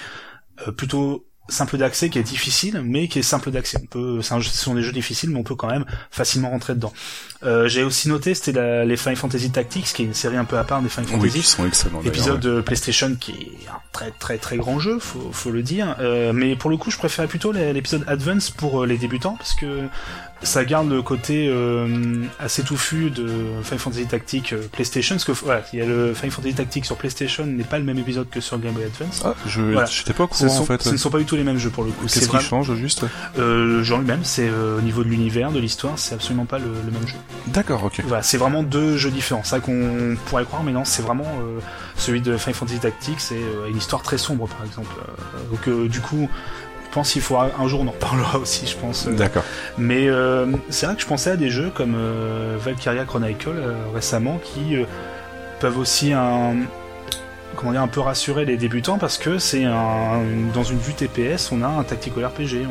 euh, 0.66 0.72
plutôt 0.72 1.26
simple 1.48 1.78
d'accès 1.78 2.10
qui 2.10 2.18
est 2.18 2.22
difficile, 2.22 2.82
mais 2.84 3.08
qui 3.08 3.18
est 3.18 3.22
simple 3.22 3.50
d'accès. 3.50 3.78
On 3.82 3.86
peut, 3.86 4.22
ce 4.22 4.40
sont 4.42 4.74
des 4.74 4.82
jeux 4.82 4.92
difficiles, 4.92 5.30
mais 5.30 5.38
on 5.38 5.42
peut 5.42 5.54
quand 5.54 5.68
même 5.68 5.84
facilement 6.10 6.50
rentrer 6.50 6.74
dedans. 6.74 6.92
Euh, 7.44 7.68
J'ai 7.68 7.84
aussi 7.84 8.08
noté, 8.08 8.34
c'était 8.34 8.84
les 8.84 8.96
Final 8.96 9.16
Fantasy 9.16 9.50
Tactics, 9.50 9.86
qui 9.86 10.02
est 10.02 10.04
une 10.06 10.14
série 10.14 10.36
un 10.36 10.44
peu 10.44 10.58
à 10.58 10.64
part 10.64 10.82
des 10.82 10.88
Final 10.88 11.08
Fantasy. 11.08 11.36
Oui, 11.36 11.40
qui 11.42 11.46
sont 11.46 11.66
excellents. 11.66 12.02
Épisode 12.02 12.40
de 12.40 12.60
PlayStation 12.60 13.16
qui 13.18 13.32
est 13.32 13.68
un 13.68 13.80
très 13.92 14.10
très 14.10 14.38
très 14.38 14.56
grand 14.56 14.78
jeu, 14.78 14.98
faut, 14.98 15.30
faut 15.32 15.50
le 15.50 15.62
dire. 15.62 15.96
Euh, 16.00 16.32
mais 16.32 16.56
pour 16.56 16.70
le 16.70 16.76
coup, 16.76 16.90
je 16.90 16.98
préférais 16.98 17.28
plutôt 17.28 17.52
l'épisode 17.52 18.04
Advance 18.06 18.50
pour 18.50 18.82
euh, 18.82 18.86
les 18.86 18.98
débutants, 18.98 19.36
parce 19.36 19.54
que 19.54 19.88
ça 20.42 20.64
garde 20.64 20.88
le 20.88 21.02
côté 21.02 21.48
euh, 21.48 22.24
assez 22.38 22.62
touffu 22.62 23.10
de 23.10 23.26
Final 23.62 23.78
Fantasy 23.78 24.06
Tactics 24.06 24.52
euh, 24.52 24.68
PlayStation, 24.70 25.16
parce 25.16 25.24
que 25.24 25.32
voilà, 25.32 25.62
il 25.72 25.80
y 25.80 25.82
a 25.82 25.86
le 25.86 26.14
Final 26.14 26.30
Fantasy 26.30 26.54
Tactics 26.54 26.84
sur 26.84 26.96
PlayStation 26.96 27.44
n'est 27.44 27.64
pas 27.64 27.78
le 27.78 27.84
même 27.84 27.98
épisode 27.98 28.28
que 28.30 28.40
sur 28.40 28.58
Game 28.58 28.72
Boy 28.72 28.84
Advance. 28.84 29.22
Ah, 29.24 29.34
je 29.46 29.62
voilà. 29.62 29.88
pas 30.16 30.24
au 30.24 30.26
courant 30.28 30.58
en 30.58 30.64
fait. 30.64 30.82
Ce 30.82 30.90
ne 30.90 30.96
sont 30.96 31.10
pas 31.10 31.18
du 31.18 31.24
tout 31.24 31.36
les 31.36 31.42
mêmes 31.42 31.58
jeux 31.58 31.70
pour 31.70 31.84
le 31.84 31.90
coup. 31.90 32.06
Qu'est-ce 32.06 32.28
qui 32.28 32.40
change 32.40 32.72
juste 32.76 33.04
euh, 33.38 33.64
Le 33.64 33.82
genre 33.82 33.98
lui-même, 33.98 34.22
c'est 34.22 34.48
euh, 34.48 34.78
au 34.78 34.80
niveau 34.80 35.02
de 35.02 35.08
l'univers, 35.08 35.50
de 35.50 35.58
l'histoire, 35.58 35.98
c'est 35.98 36.14
absolument 36.14 36.44
pas 36.44 36.58
le, 36.58 36.66
le, 36.66 36.90
même 36.92 37.06
jeu. 37.06 37.16
D'accord, 37.48 37.82
ok. 37.84 38.02
Voilà, 38.04 38.22
c'est 38.22 38.38
vraiment 38.38 38.62
deux 38.62 38.96
jeux 38.96 39.10
différents. 39.10 39.44
Ça 39.44 39.58
qu'on 39.60 40.16
pourrait 40.26 40.44
croire, 40.44 40.62
mais 40.62 40.72
non, 40.72 40.84
c'est 40.84 41.02
vraiment 41.02 41.26
celui 41.96 42.20
de 42.20 42.36
Final 42.36 42.54
Fantasy 42.54 42.78
Tactics, 42.78 43.20
c'est 43.20 43.40
une 43.68 43.76
histoire 43.76 44.02
très 44.02 44.18
sombre 44.18 44.46
par 44.46 44.64
exemple. 44.64 44.94
donc 45.50 45.88
du 45.88 46.00
coup, 46.00 46.28
je 46.88 46.94
pense 46.94 47.12
qu'il 47.12 47.22
faudra 47.22 47.50
un 47.58 47.68
jour 47.68 47.80
on 47.80 47.88
en 47.88 47.92
reparlera 47.92 48.38
aussi, 48.42 48.66
je 48.66 48.76
pense. 48.76 49.06
Euh. 49.06 49.12
D'accord. 49.12 49.44
Mais 49.76 50.08
euh, 50.08 50.46
c'est 50.70 50.86
vrai 50.86 50.94
que 50.94 51.02
je 51.02 51.06
pensais 51.06 51.30
à 51.30 51.36
des 51.36 51.50
jeux 51.50 51.70
comme 51.74 51.94
euh, 51.96 52.56
Valkyria 52.58 53.04
Chronicle 53.04 53.62
récemment 53.94 54.40
qui 54.42 54.76
peuvent 55.60 55.78
aussi 55.78 56.12
un 56.12 56.56
comment 57.56 57.72
dire 57.72 57.82
un 57.82 57.88
peu 57.88 58.00
rassurer 58.00 58.44
les 58.44 58.56
débutants 58.56 58.98
parce 58.98 59.18
que 59.18 59.38
c'est 59.38 59.64
un 59.64 60.20
dans 60.54 60.62
une 60.62 60.78
vue 60.78 60.94
TPS, 60.94 61.52
on 61.52 61.62
a 61.62 61.68
un 61.68 61.82
tactical 61.82 62.24
RPG. 62.26 62.66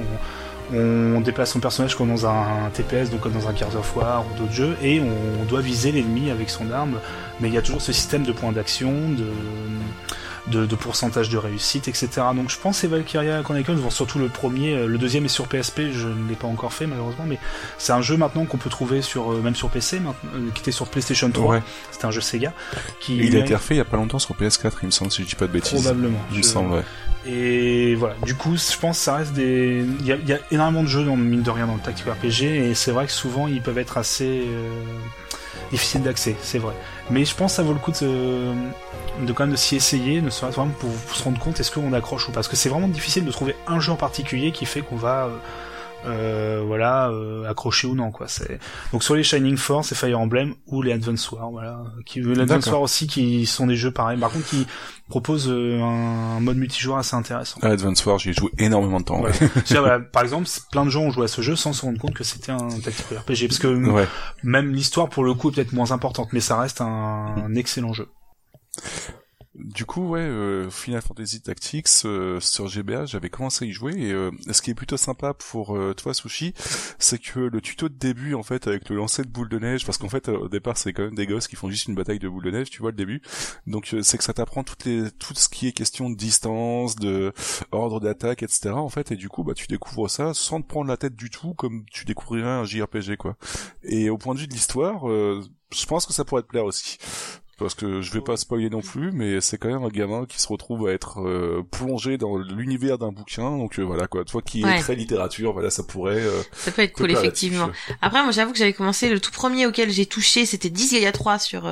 On, 0.73 1.22
déplace 1.22 1.52
son 1.52 1.61
personnage 1.61 1.95
comme 1.95 2.10
dans 2.10 2.27
un, 2.27 2.69
TPS, 2.73 3.10
donc 3.10 3.22
comme 3.22 3.31
dans 3.31 3.48
un 3.48 3.56
Gears 3.56 3.73
of 3.77 3.95
War 3.95 4.26
ou 4.26 4.38
d'autres 4.38 4.52
jeux, 4.52 4.76
et 4.84 4.99
on 4.99 5.45
doit 5.45 5.61
viser 5.61 5.94
l'ennemi 5.94 6.30
avec 6.30 6.49
son 6.49 6.69
arme. 6.72 6.99
Mais 7.39 7.48
il 7.48 7.53
y 7.53 7.57
a 7.57 7.61
toujours 7.61 7.81
ce 7.81 7.94
système 7.94 8.23
de 8.23 8.34
points 8.34 8.52
d'action, 8.52 8.91
de 8.91 9.27
de, 10.52 10.65
de, 10.65 10.76
pourcentage 10.76 11.30
de 11.30 11.38
réussite, 11.38 11.88
etc. 11.88 12.10
Donc 12.36 12.49
je 12.49 12.57
pense 12.57 12.82
que 12.82 12.88
Valkyria 12.88 13.41
Chronicle 13.44 13.74
vont 13.74 13.90
surtout 13.90 14.19
le 14.19 14.28
premier, 14.28 14.74
euh, 14.74 14.88
le 14.88 14.98
deuxième 14.98 15.26
est 15.26 15.30
sur 15.30 15.48
PSP, 15.48 15.91
je 15.91 16.07
ne 16.07 16.28
l'ai 16.28 16.36
pas 16.36 16.48
encore 16.48 16.74
fait 16.74 16.88
malheureusement, 16.88 17.26
mais 17.28 17.38
c'est 17.78 17.94
un 17.94 18.02
jeu 18.02 18.18
maintenant 18.18 18.45
qu'on 18.45 18.57
peut 18.57 18.69
trouver 18.69 19.02
sur 19.02 19.32
euh, 19.32 19.41
même 19.41 19.56
sur 19.56 19.69
PC, 19.69 19.98
euh, 19.98 20.49
qui 20.53 20.61
était 20.61 20.72
sur 20.72 20.88
PlayStation 20.88 21.30
3. 21.30 21.56
Ouais. 21.56 21.64
C'était 21.91 22.06
un 22.06 22.11
jeu 22.11 22.22
Sega. 22.22 22.53
Qui 22.99 23.18
il 23.18 23.36
a 23.36 23.40
été 23.40 23.56
refait 23.56 23.76
il 23.76 23.78
y 23.78 23.82
a 23.82 23.86
pas 23.86 23.98
longtemps 23.98 24.19
sur 24.19 24.36
PS4, 24.36 24.72
il 24.84 24.88
me 24.88 24.91
semble, 24.91 25.11
si 25.11 25.24
je 25.24 25.28
dis 25.28 25.36
pas 25.36 25.48
de 25.48 25.52
bêtises. 25.52 25.82
Probablement. 25.82 26.19
Il 26.32 26.38
me 26.38 26.44
semble, 26.44 26.74
ouais. 26.74 26.84
Et 27.26 27.95
voilà, 27.95 28.15
du 28.24 28.36
coup, 28.36 28.56
je 28.56 28.78
pense 28.78 28.98
que 28.98 29.03
ça 29.03 29.15
reste 29.15 29.34
des. 29.34 29.84
Il 29.99 30.06
y 30.06 30.14
a, 30.14 30.15
il 30.15 30.30
y 30.30 30.34
a 30.34 30.40
énormément 30.52 30.84
de 30.84 30.88
jeux, 30.88 31.03
dans, 31.03 31.18
mine 31.18 31.41
de 31.41 31.49
rien, 31.49 31.68
dans 31.68 31.76
le 31.76 31.82
tactique 31.82 32.06
RPG, 32.07 32.44
et 32.44 32.74
c'est 32.74 32.91
vrai 32.91 33.06
que 33.06 33.11
souvent 33.11 33.48
ils 33.48 33.61
peuvent 33.61 33.78
être 33.78 33.98
assez 33.98 34.44
difficiles 35.72 36.03
d'accès, 36.03 36.36
c'est 36.41 36.60
vrai. 36.60 36.74
Mais 37.10 37.24
je 37.26 37.36
pense 37.36 37.54
que 37.54 37.56
ça 37.58 37.64
vaut 37.64 37.74
le 37.74 37.80
coup 37.80 37.92
de, 37.92 38.54
quand 39.34 39.44
même 39.44 39.52
de 39.52 39.56
s'y 39.56 39.76
essayer, 39.76 40.22
ne 40.22 40.30
se 40.30 40.46
rendre 40.46 41.40
compte 41.40 41.60
est-ce 41.60 41.72
qu'on 41.72 41.94
accroche 41.94 42.28
ou 42.28 42.32
pas. 42.32 42.36
Parce 42.36 42.48
que 42.48 42.56
c'est 42.56 42.70
vraiment 42.70 42.88
difficile 42.88 43.26
de 43.26 43.32
trouver 43.32 43.56
un 43.68 43.80
jeu 43.80 43.92
en 43.92 43.96
particulier 43.96 44.52
qui 44.52 44.66
fait 44.66 44.82
qu'on 44.82 44.98
va 44.98 45.30
euh, 46.08 46.58
euh 46.58 46.64
voilà 46.66 47.10
euh, 47.10 47.50
accrocher 47.50 47.88
ou 47.88 47.96
non 47.96 48.12
quoi. 48.12 48.28
C'est 48.28 48.60
donc 48.92 49.04
soit 49.04 49.18
les 49.18 49.24
Shining 49.24 49.58
Force 49.58 49.92
et 49.92 49.96
Fire 49.96 50.20
Emblem 50.20 50.56
ou 50.68 50.82
les 50.82 50.94
Advance 50.94 51.32
Wars 51.32 51.52
voilà. 51.52 51.84
Qui 52.06 52.22
les 52.22 52.40
Advance 52.40 52.68
Wars 52.68 52.82
aussi 52.82 53.08
qui 53.08 53.46
sont 53.46 53.68
des 53.68 53.76
jeux 53.76 53.92
pareils. 53.92 54.20
Par 54.20 54.32
contre 54.32 54.46
qui 54.46 54.68
proposent 55.10 55.50
euh, 55.50 55.82
un, 55.82 56.40
mode 56.40 56.58
multijoueur 56.58 56.98
assez 56.98 57.16
intéressant. 57.16 57.60
À 57.62 57.70
Advance 57.70 58.06
Wars 58.06 58.20
j'ai 58.20 58.34
joué 58.34 58.50
énormément 58.58 59.00
de 59.00 59.06
temps. 59.06 59.22
Ouais. 59.22 59.32
voilà, 59.70 60.00
par 60.12 60.24
exemple 60.24 60.48
plein 60.72 60.86
de 60.86 60.90
gens 60.90 61.04
ont 61.04 61.12
joué 61.12 61.26
à 61.26 61.28
ce 61.28 61.42
jeu 61.42 61.56
sans 61.56 61.74
se 61.74 61.84
rendre 61.84 62.00
compte 62.00 62.14
que 62.14 62.24
c'était 62.24 62.52
un 62.52 62.70
tactical 62.84 63.20
RPG 63.20 63.48
parce 63.48 63.60
que 63.60 64.06
même 64.44 64.74
l'histoire 64.74 65.10
pour 65.10 65.24
le 65.24 65.34
coup 65.34 65.50
est 65.50 65.54
peut-être 65.54 65.74
moins 65.74 65.92
importante 65.92 66.30
mais 66.34 66.40
ça 66.40 66.60
reste 66.60 66.82
un 66.82 67.54
excellent 67.56 67.94
jeu. 67.94 68.08
Du 69.58 69.86
coup, 69.86 70.10
ouais, 70.10 70.20
euh, 70.20 70.70
Final 70.70 71.02
Fantasy 71.02 71.42
Tactics 71.42 71.88
euh, 72.06 72.40
sur 72.40 72.68
GBA, 72.68 73.08
j'avais 73.08 73.32
commencé 73.32 73.66
à 73.66 73.68
y 73.68 73.72
jouer 73.72 73.94
et 73.98 74.12
euh, 74.12 74.30
ce 74.52 74.62
qui 74.62 74.70
est 74.70 74.76
plutôt 74.76 74.98
sympa 74.98 75.34
pour 75.34 75.76
toi 75.96 76.14
Sushi, 76.14 76.54
c'est 77.00 77.18
que 77.18 77.40
le 77.40 77.60
tuto 77.60 77.90
de 77.90 77.96
début 77.96 78.36
en 78.36 78.44
fait 78.44 78.68
avec 78.68 78.88
le 78.90 78.96
lancer 78.96 79.24
de 79.24 79.30
boule 79.30 79.50
de 79.50 79.58
neige, 79.58 79.84
parce 79.84 79.98
qu'en 79.98 80.10
fait 80.10 80.30
au 80.30 80.48
départ 80.48 80.78
c'est 80.78 80.94
quand 80.94 81.04
même 81.04 81.16
des 81.16 81.26
gosses 81.26 81.48
qui 81.48 81.56
font 81.56 81.72
juste 81.72 81.88
une 81.88 81.96
bataille 81.96 82.20
de 82.20 82.30
boule 82.30 82.44
de 82.44 82.52
neige, 82.52 82.70
tu 82.70 82.82
vois 82.82 82.92
le 82.92 82.98
début. 82.98 83.22
Donc 83.66 83.96
c'est 84.04 84.18
que 84.20 84.24
ça 84.24 84.34
t'apprend 84.34 84.64
toutes 84.64 84.86
les 84.86 85.10
tout 85.12 85.34
ce 85.34 85.50
qui 85.50 85.68
est 85.68 85.72
question 85.72 86.12
de 86.12 86.16
distance, 86.16 86.96
de 86.96 87.34
ordre 87.72 88.00
d'attaque, 88.00 88.44
etc. 88.44 88.70
En 88.70 88.90
fait 88.90 89.12
et 89.12 89.16
du 89.16 89.28
coup 89.28 89.44
bah 89.44 89.56
tu 89.56 89.66
découvres 89.66 90.10
ça 90.10 90.36
sans 90.36 90.62
te 90.62 90.68
prendre 90.68 90.88
la 90.88 90.98
tête 90.98 91.16
du 91.16 91.32
tout 91.32 91.56
comme 91.56 91.84
tu 91.92 92.06
découvrirais 92.06 92.50
un 92.50 92.64
JRPG 92.64 93.18
quoi. 93.18 93.38
Et 93.82 94.12
au 94.12 94.20
point 94.20 94.36
de 94.36 94.40
vue 94.40 94.48
de 94.48 94.54
l'histoire, 94.54 95.08
je 95.08 95.86
pense 95.88 96.06
que 96.06 96.14
ça 96.14 96.26
pourrait 96.26 96.44
te 96.44 96.48
plaire 96.48 96.66
aussi 96.66 97.00
parce 97.58 97.74
que 97.74 98.02
je 98.02 98.14
vais 98.14 98.22
pas 98.22 98.38
spoiler 98.38 98.70
non 98.70 98.82
plus, 98.82 99.12
mais 99.12 99.42
c'est 99.42 99.58
quand 99.58 99.70
même 99.70 99.84
un 99.84 99.90
gamin 99.90 100.26
qui 100.28 100.40
se 100.40 100.48
retrouve 100.48 100.88
à 100.88 100.92
être 100.92 101.22
euh, 101.22 101.66
plongé 101.72 102.18
dans 102.18 102.38
l'univers 102.38 103.00
d'un 103.00 103.12
bouquin, 103.12 103.58
donc 103.58 103.80
euh, 103.80 103.82
voilà 103.82 104.06
quoi. 104.06 104.24
Toi 104.26 104.44
qui 104.44 104.64
es 104.64 104.80
très 104.80 104.96
littérature, 104.96 105.54
voilà, 105.54 105.72
ça 105.72 105.82
pourrait. 105.82 106.22
Euh, 106.22 106.42
ça 106.54 106.72
peut 106.72 106.84
être 106.84 106.94
cool 106.94 107.12
effectivement. 107.12 107.70
Après, 108.02 108.22
moi 108.22 108.32
j'avoue 108.32 108.52
que 108.52 108.60
j'avais 108.60 108.74
commencé 108.74 109.10
le 109.10 109.20
tout 109.20 109.32
premier 109.32 109.66
auquel 109.66 109.90
j'ai 109.90 110.06
touché, 110.06 110.46
c'était 110.46 110.70
Disgaea 110.70 111.12
3 111.12 111.40
sur 111.40 111.64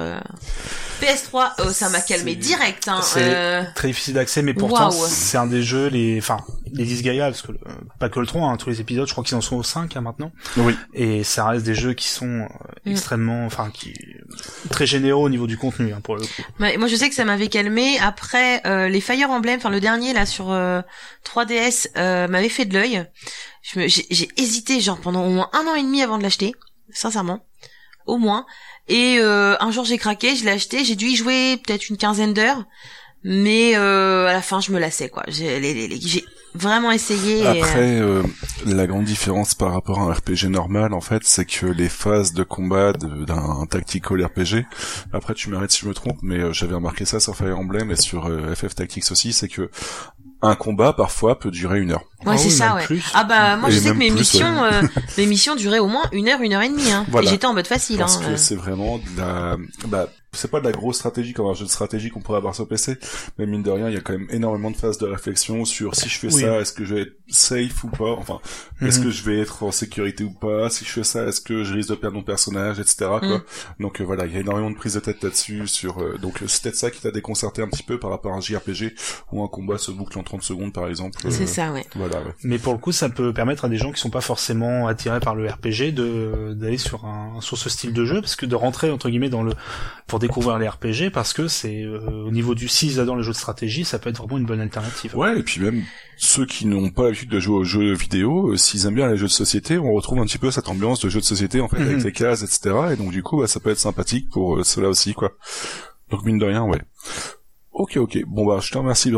PS3. 1.01 1.51
Oh, 1.59 1.69
ça 1.69 1.89
m'a 1.89 2.01
calmé 2.01 2.35
direct. 2.35 2.87
Hein. 2.87 3.01
C'est 3.03 3.73
très 3.75 3.89
difficile 3.89 4.15
d'accès, 4.15 4.41
mais 4.41 4.55
pourtant 4.55 4.89
c'est 4.89 5.37
un 5.37 5.47
des 5.47 5.61
jeux 5.61 5.87
les, 5.87 6.17
enfin 6.17 6.37
les 6.73 6.85
Disgaea, 6.85 7.25
parce 7.25 7.43
que 7.43 7.51
pas 7.99 8.09
que 8.09 8.19
le 8.19 8.25
3, 8.25 8.49
hein, 8.49 8.57
tous 8.57 8.69
les 8.69 8.81
épisodes, 8.81 9.07
je 9.07 9.13
crois 9.13 9.23
qu'ils 9.23 9.37
en 9.37 9.41
sont 9.41 9.57
au 9.57 9.63
5 9.63 9.95
hein, 9.95 10.01
maintenant. 10.01 10.31
Oui. 10.57 10.75
Et 10.95 11.23
ça 11.23 11.45
reste 11.47 11.63
des 11.63 11.75
jeux 11.75 11.93
qui 11.93 12.07
sont 12.07 12.25
mm. 12.25 12.47
extrêmement, 12.91 13.45
enfin 13.45 13.69
qui 13.71 13.93
très 14.71 14.87
généraux 14.87 15.25
au 15.25 15.29
niveau 15.29 15.45
du 15.45 15.57
contenu 15.57 15.74
Hein, 15.79 16.01
coup. 16.01 16.43
moi 16.59 16.87
je 16.87 16.95
sais 16.95 17.09
que 17.09 17.15
ça 17.15 17.25
m'avait 17.25 17.47
calmé. 17.47 17.97
Après 17.99 18.61
euh, 18.65 18.87
les 18.87 19.01
Fire 19.01 19.29
Emblem, 19.29 19.57
enfin 19.57 19.69
le 19.69 19.79
dernier 19.79 20.13
là 20.13 20.25
sur 20.25 20.47
3DS 20.47 21.87
euh, 21.97 21.99
euh, 21.99 22.27
m'avait 22.27 22.49
fait 22.49 22.65
de 22.65 22.73
l'œil. 22.73 23.05
J'ai 23.63 24.29
hésité 24.37 24.79
genre 24.79 24.99
pendant 24.99 25.25
au 25.25 25.29
moins 25.29 25.49
un 25.53 25.67
an 25.67 25.75
et 25.75 25.81
demi 25.81 26.01
avant 26.01 26.17
de 26.17 26.23
l'acheter, 26.23 26.53
sincèrement, 26.91 27.45
au 28.05 28.17
moins. 28.17 28.45
Et 28.87 29.17
un 29.19 29.71
jour 29.71 29.85
j'ai 29.85 29.97
craqué, 29.97 30.35
je 30.35 30.45
l'ai 30.45 30.51
acheté, 30.51 30.83
j'ai 30.83 30.95
dû 30.95 31.07
y 31.07 31.15
jouer 31.15 31.57
peut-être 31.57 31.89
une 31.89 31.97
quinzaine 31.97 32.33
d'heures, 32.33 32.63
mais 33.23 33.73
à 33.75 34.33
la 34.33 34.41
fin 34.41 34.61
je 34.61 34.71
me 34.71 34.79
lassais 34.79 35.09
quoi. 35.09 35.23
J'ai 35.27 36.23
vraiment 36.55 36.91
essayé. 36.91 37.45
Après, 37.45 37.99
euh, 37.99 38.23
la 38.65 38.87
grande 38.87 39.05
différence 39.05 39.53
par 39.53 39.73
rapport 39.73 39.99
à 39.99 40.03
un 40.03 40.13
RPG 40.13 40.49
normal, 40.49 40.93
en 40.93 41.01
fait, 41.01 41.21
c'est 41.23 41.45
que 41.45 41.65
les 41.65 41.89
phases 41.89 42.33
de 42.33 42.43
combat 42.43 42.93
d'un 42.93 43.65
tactical 43.69 44.25
RPG, 44.25 44.65
après 45.13 45.33
tu 45.33 45.49
m'arrêtes 45.49 45.71
si 45.71 45.81
je 45.81 45.87
me 45.87 45.93
trompe, 45.93 46.17
mais 46.21 46.37
euh, 46.37 46.53
j'avais 46.53 46.75
remarqué 46.75 47.05
ça 47.05 47.19
sur 47.19 47.35
Fire 47.35 47.57
Emblem 47.57 47.91
et 47.91 47.95
sur 47.95 48.23
FF 48.25 48.63
euh, 48.63 48.69
Tactics 48.75 49.11
aussi, 49.11 49.33
c'est 49.33 49.47
que 49.47 49.69
un 50.41 50.55
combat 50.55 50.93
parfois 50.93 51.39
peut 51.39 51.49
durer 51.49 51.79
une 51.79 51.91
heure. 51.91 52.03
Ouais, 52.25 52.33
ah 52.35 52.37
c'est 52.37 52.49
ça, 52.49 52.75
ouais. 52.75 52.85
Ah 53.13 53.23
bah 53.23 53.55
moi 53.57 53.69
je 53.69 53.79
sais 53.79 53.89
que 53.89 53.95
mes 53.95 54.11
missions, 54.11 54.63
mes 55.17 55.25
missions 55.25 55.55
duraient 55.55 55.79
au 55.79 55.87
moins 55.87 56.03
une 56.11 56.27
heure, 56.27 56.41
une 56.41 56.53
heure 56.53 56.61
et 56.61 56.69
demie. 56.69 56.91
Hein. 56.91 57.05
Et 57.21 57.25
j'étais 57.25 57.47
en 57.47 57.53
mode 57.53 57.67
facile. 57.67 57.97
Parce 57.97 58.17
hein, 58.17 58.31
que 58.31 58.35
c'est 58.35 58.55
vraiment 58.55 58.97
de 58.97 59.03
la, 59.17 59.57
bah, 59.87 60.07
c'est 60.35 60.49
pas 60.49 60.59
de 60.59 60.65
la 60.65 60.71
grosse 60.71 60.97
stratégie 60.97 61.33
comme 61.33 61.47
un 61.47 61.53
jeu 61.53 61.65
de 61.65 61.69
stratégie 61.69 62.09
qu'on 62.09 62.21
pourrait 62.21 62.37
avoir 62.37 62.55
sur 62.55 62.67
PC, 62.67 62.97
mais 63.37 63.45
mine 63.45 63.63
de 63.63 63.71
rien, 63.71 63.89
il 63.89 63.95
y 63.95 63.97
a 63.97 64.01
quand 64.01 64.13
même 64.13 64.27
énormément 64.29 64.71
de 64.71 64.77
phases 64.77 64.97
de 64.97 65.05
réflexion 65.05 65.65
sur 65.65 65.95
si 65.95 66.09
je 66.09 66.19
fais 66.19 66.29
ça, 66.29 66.59
est-ce 66.59 66.73
que 66.73 66.85
je 66.85 66.95
vais 66.95 67.01
être 67.01 67.17
safe 67.27 67.83
ou 67.83 67.89
pas, 67.89 68.11
enfin, 68.11 68.39
est-ce 68.81 68.99
mhm. 68.99 69.05
que 69.05 69.11
je 69.11 69.23
vais 69.23 69.39
être 69.39 69.63
en 69.63 69.71
sécurité 69.71 70.23
ou 70.23 70.31
pas, 70.31 70.69
si 70.69 70.85
je 70.85 70.89
fais 70.89 71.03
ça, 71.03 71.25
est-ce 71.25 71.41
que 71.41 71.63
je 71.63 71.73
risque 71.73 71.89
de 71.89 71.95
perdre 71.95 72.17
mon 72.17 72.23
personnage, 72.23 72.79
etc. 72.79 72.95
Quoi. 73.19 73.21
Mhm. 73.21 73.41
Donc 73.79 74.01
euh, 74.01 74.03
voilà, 74.03 74.25
il 74.25 74.33
y 74.33 74.37
a 74.37 74.39
énormément 74.39 74.71
de 74.71 74.75
prise 74.75 74.93
de 74.95 74.99
tête 74.99 75.23
là-dessus, 75.23 75.67
sur 75.67 76.01
euh, 76.01 76.17
donc 76.17 76.41
euh, 76.41 76.47
c'est 76.47 76.63
peut-être 76.63 76.75
ça 76.75 76.91
qui 76.91 77.01
t'a 77.01 77.11
déconcerté 77.11 77.61
un 77.61 77.67
petit 77.67 77.83
peu 77.83 77.99
par 77.99 78.09
rapport 78.09 78.33
à 78.33 78.37
un 78.37 78.41
JRPG 78.41 78.95
où 79.31 79.43
un 79.43 79.47
combat 79.47 79.77
se 79.77 79.91
boucle 79.91 80.17
en 80.17 80.23
30 80.23 80.43
secondes 80.43 80.73
par 80.73 80.87
exemple. 80.87 81.19
c'est 81.29 81.47
ça, 81.47 81.71
ouais. 81.71 81.85
Voilà. 81.95 82.17
Ouais. 82.19 82.33
Mais 82.43 82.59
pour 82.59 82.73
le 82.73 82.79
coup, 82.79 82.91
ça 82.91 83.09
peut 83.09 83.33
permettre 83.33 83.65
à 83.65 83.69
des 83.69 83.77
gens 83.77 83.91
qui 83.91 83.99
sont 83.99 84.09
pas 84.09 84.21
forcément 84.21 84.87
attirés 84.87 85.19
par 85.19 85.35
le 85.35 85.47
RPG 85.49 85.93
de 85.93 86.53
d'aller 86.53 86.77
sur 86.77 87.05
un 87.05 87.41
sur 87.41 87.57
ce 87.57 87.69
style 87.69 87.93
de 87.93 88.05
jeu, 88.05 88.21
parce 88.21 88.35
que 88.35 88.45
de 88.45 88.55
rentrer 88.55 88.91
entre 88.91 89.09
guillemets 89.09 89.29
dans 89.29 89.43
le 89.43 89.53
pour 90.07 90.19
découvrir 90.27 90.57
les 90.59 90.67
RPG 90.67 91.11
parce 91.13 91.33
que 91.33 91.47
c'est 91.47 91.83
euh, 91.83 92.25
au 92.25 92.31
niveau 92.31 92.55
du 92.55 92.67
6 92.67 92.97
dans 92.97 93.15
les 93.15 93.23
jeux 93.23 93.31
de 93.31 93.37
stratégie, 93.37 93.85
ça 93.85 93.99
peut 93.99 94.09
être 94.09 94.17
vraiment 94.17 94.37
une 94.37 94.45
bonne 94.45 94.61
alternative. 94.61 95.15
Ouais, 95.15 95.39
et 95.39 95.43
puis 95.43 95.61
même 95.61 95.83
ceux 96.17 96.45
qui 96.45 96.65
n'ont 96.65 96.89
pas 96.89 97.03
l'habitude 97.03 97.29
de 97.29 97.39
jouer 97.39 97.57
aux 97.57 97.63
jeux 97.63 97.93
vidéo, 97.93 98.51
euh, 98.51 98.57
s'ils 98.57 98.85
aiment 98.85 98.95
bien 98.95 99.09
les 99.09 99.17
jeux 99.17 99.27
de 99.27 99.31
société, 99.31 99.77
on 99.77 99.93
retrouve 99.93 100.19
un 100.19 100.25
petit 100.25 100.37
peu 100.37 100.51
cette 100.51 100.69
ambiance 100.69 101.01
de 101.01 101.09
jeux 101.09 101.19
de 101.19 101.25
société 101.25 101.61
en 101.61 101.67
fait 101.67 101.81
avec 101.81 101.97
mhm. 101.97 102.03
les 102.03 102.11
cases, 102.11 102.43
etc. 102.43 102.75
Et 102.93 102.95
donc 102.95 103.11
du 103.11 103.23
coup, 103.23 103.39
bah, 103.39 103.47
ça 103.47 103.59
peut 103.59 103.69
être 103.69 103.79
sympathique 103.79 104.29
pour 104.29 104.57
euh, 104.57 104.63
cela 104.63 104.89
aussi, 104.89 105.13
quoi. 105.13 105.31
Donc 106.09 106.23
mine 106.25 106.37
de 106.37 106.45
rien, 106.45 106.63
ouais. 106.63 106.81
Ok, 107.71 107.97
ok. 107.97 108.19
Bon 108.27 108.45
bah, 108.45 108.59
je 108.61 108.71
te 108.71 108.77
remercie 108.77 109.11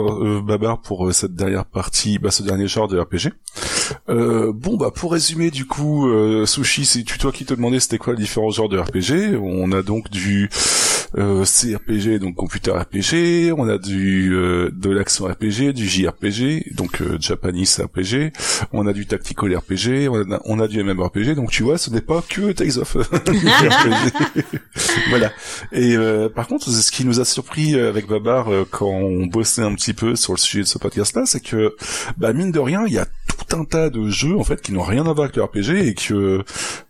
Babar 0.43 0.81
pour 0.81 1.13
cette 1.13 1.35
dernière 1.35 1.65
partie, 1.65 2.17
bah, 2.17 2.31
ce 2.31 2.41
dernier 2.41 2.67
genre 2.67 2.87
de 2.87 2.99
RPG. 2.99 3.31
bon 4.07 4.77
bah, 4.77 4.91
pour 4.93 5.11
résumer, 5.11 5.51
du 5.51 5.65
coup, 5.65 6.09
Sushi, 6.45 6.85
c'est 6.85 7.03
toi 7.03 7.31
qui 7.31 7.45
te 7.45 7.53
demandais 7.53 7.79
c'était 7.79 7.99
quoi 7.99 8.13
les 8.13 8.19
différents 8.19 8.49
genres 8.49 8.69
de 8.69 8.79
RPG. 8.79 9.37
On 9.39 9.71
a 9.73 9.83
donc 9.83 10.09
du 10.09 10.49
euh, 11.17 11.45
CRPG, 11.45 12.19
donc 12.19 12.35
computer 12.35 12.71
RPG, 12.71 13.53
on 13.57 13.67
a 13.67 13.77
du 13.77 14.33
euh, 14.33 14.69
de 14.73 14.89
l'action 14.89 15.25
RPG, 15.25 15.73
du 15.73 15.87
JRPG, 15.87 16.75
donc 16.75 17.01
euh, 17.01 17.17
Japanese 17.19 17.79
RPG, 17.79 18.31
on 18.73 18.87
a 18.87 18.93
du 18.93 19.05
tactical 19.05 19.55
RPG, 19.55 20.09
on 20.09 20.31
a, 20.31 20.41
on 20.45 20.59
a 20.59 20.67
du 20.67 20.83
MMORPG, 20.83 21.35
donc 21.35 21.51
tu 21.51 21.63
vois, 21.63 21.77
ce 21.77 21.89
n'est 21.89 22.01
pas 22.01 22.23
que 22.27 22.51
Tales 22.51 22.79
of 22.79 22.97
voilà. 25.09 25.31
Et 25.71 25.95
euh, 25.95 26.29
par 26.29 26.47
contre, 26.47 26.69
ce 26.69 26.91
qui 26.91 27.05
nous 27.05 27.19
a 27.19 27.25
surpris 27.25 27.79
avec 27.79 28.07
Babar 28.07 28.47
quand 28.71 28.89
on 28.89 29.25
bossait 29.25 29.63
un 29.63 29.73
petit 29.75 29.93
peu 29.93 30.15
sur 30.15 30.33
le 30.33 30.39
sujet 30.39 30.63
de 30.63 30.67
ce 30.67 30.77
podcast-là, 30.77 31.23
c'est 31.25 31.41
que, 31.41 31.75
bah 32.17 32.33
mine 32.33 32.51
de 32.51 32.59
rien, 32.59 32.85
il 32.85 32.93
y 32.93 32.99
a 32.99 33.05
tout 33.05 33.55
un 33.55 33.65
tas 33.65 33.89
de 33.89 34.09
jeux 34.09 34.37
en 34.37 34.43
fait 34.43 34.61
qui 34.61 34.73
n'ont 34.73 34.83
rien 34.83 35.05
à 35.05 35.13
voir 35.13 35.25
avec 35.25 35.35
le 35.35 35.43
RPG 35.43 35.87
et 35.87 35.93
que, 35.93 36.43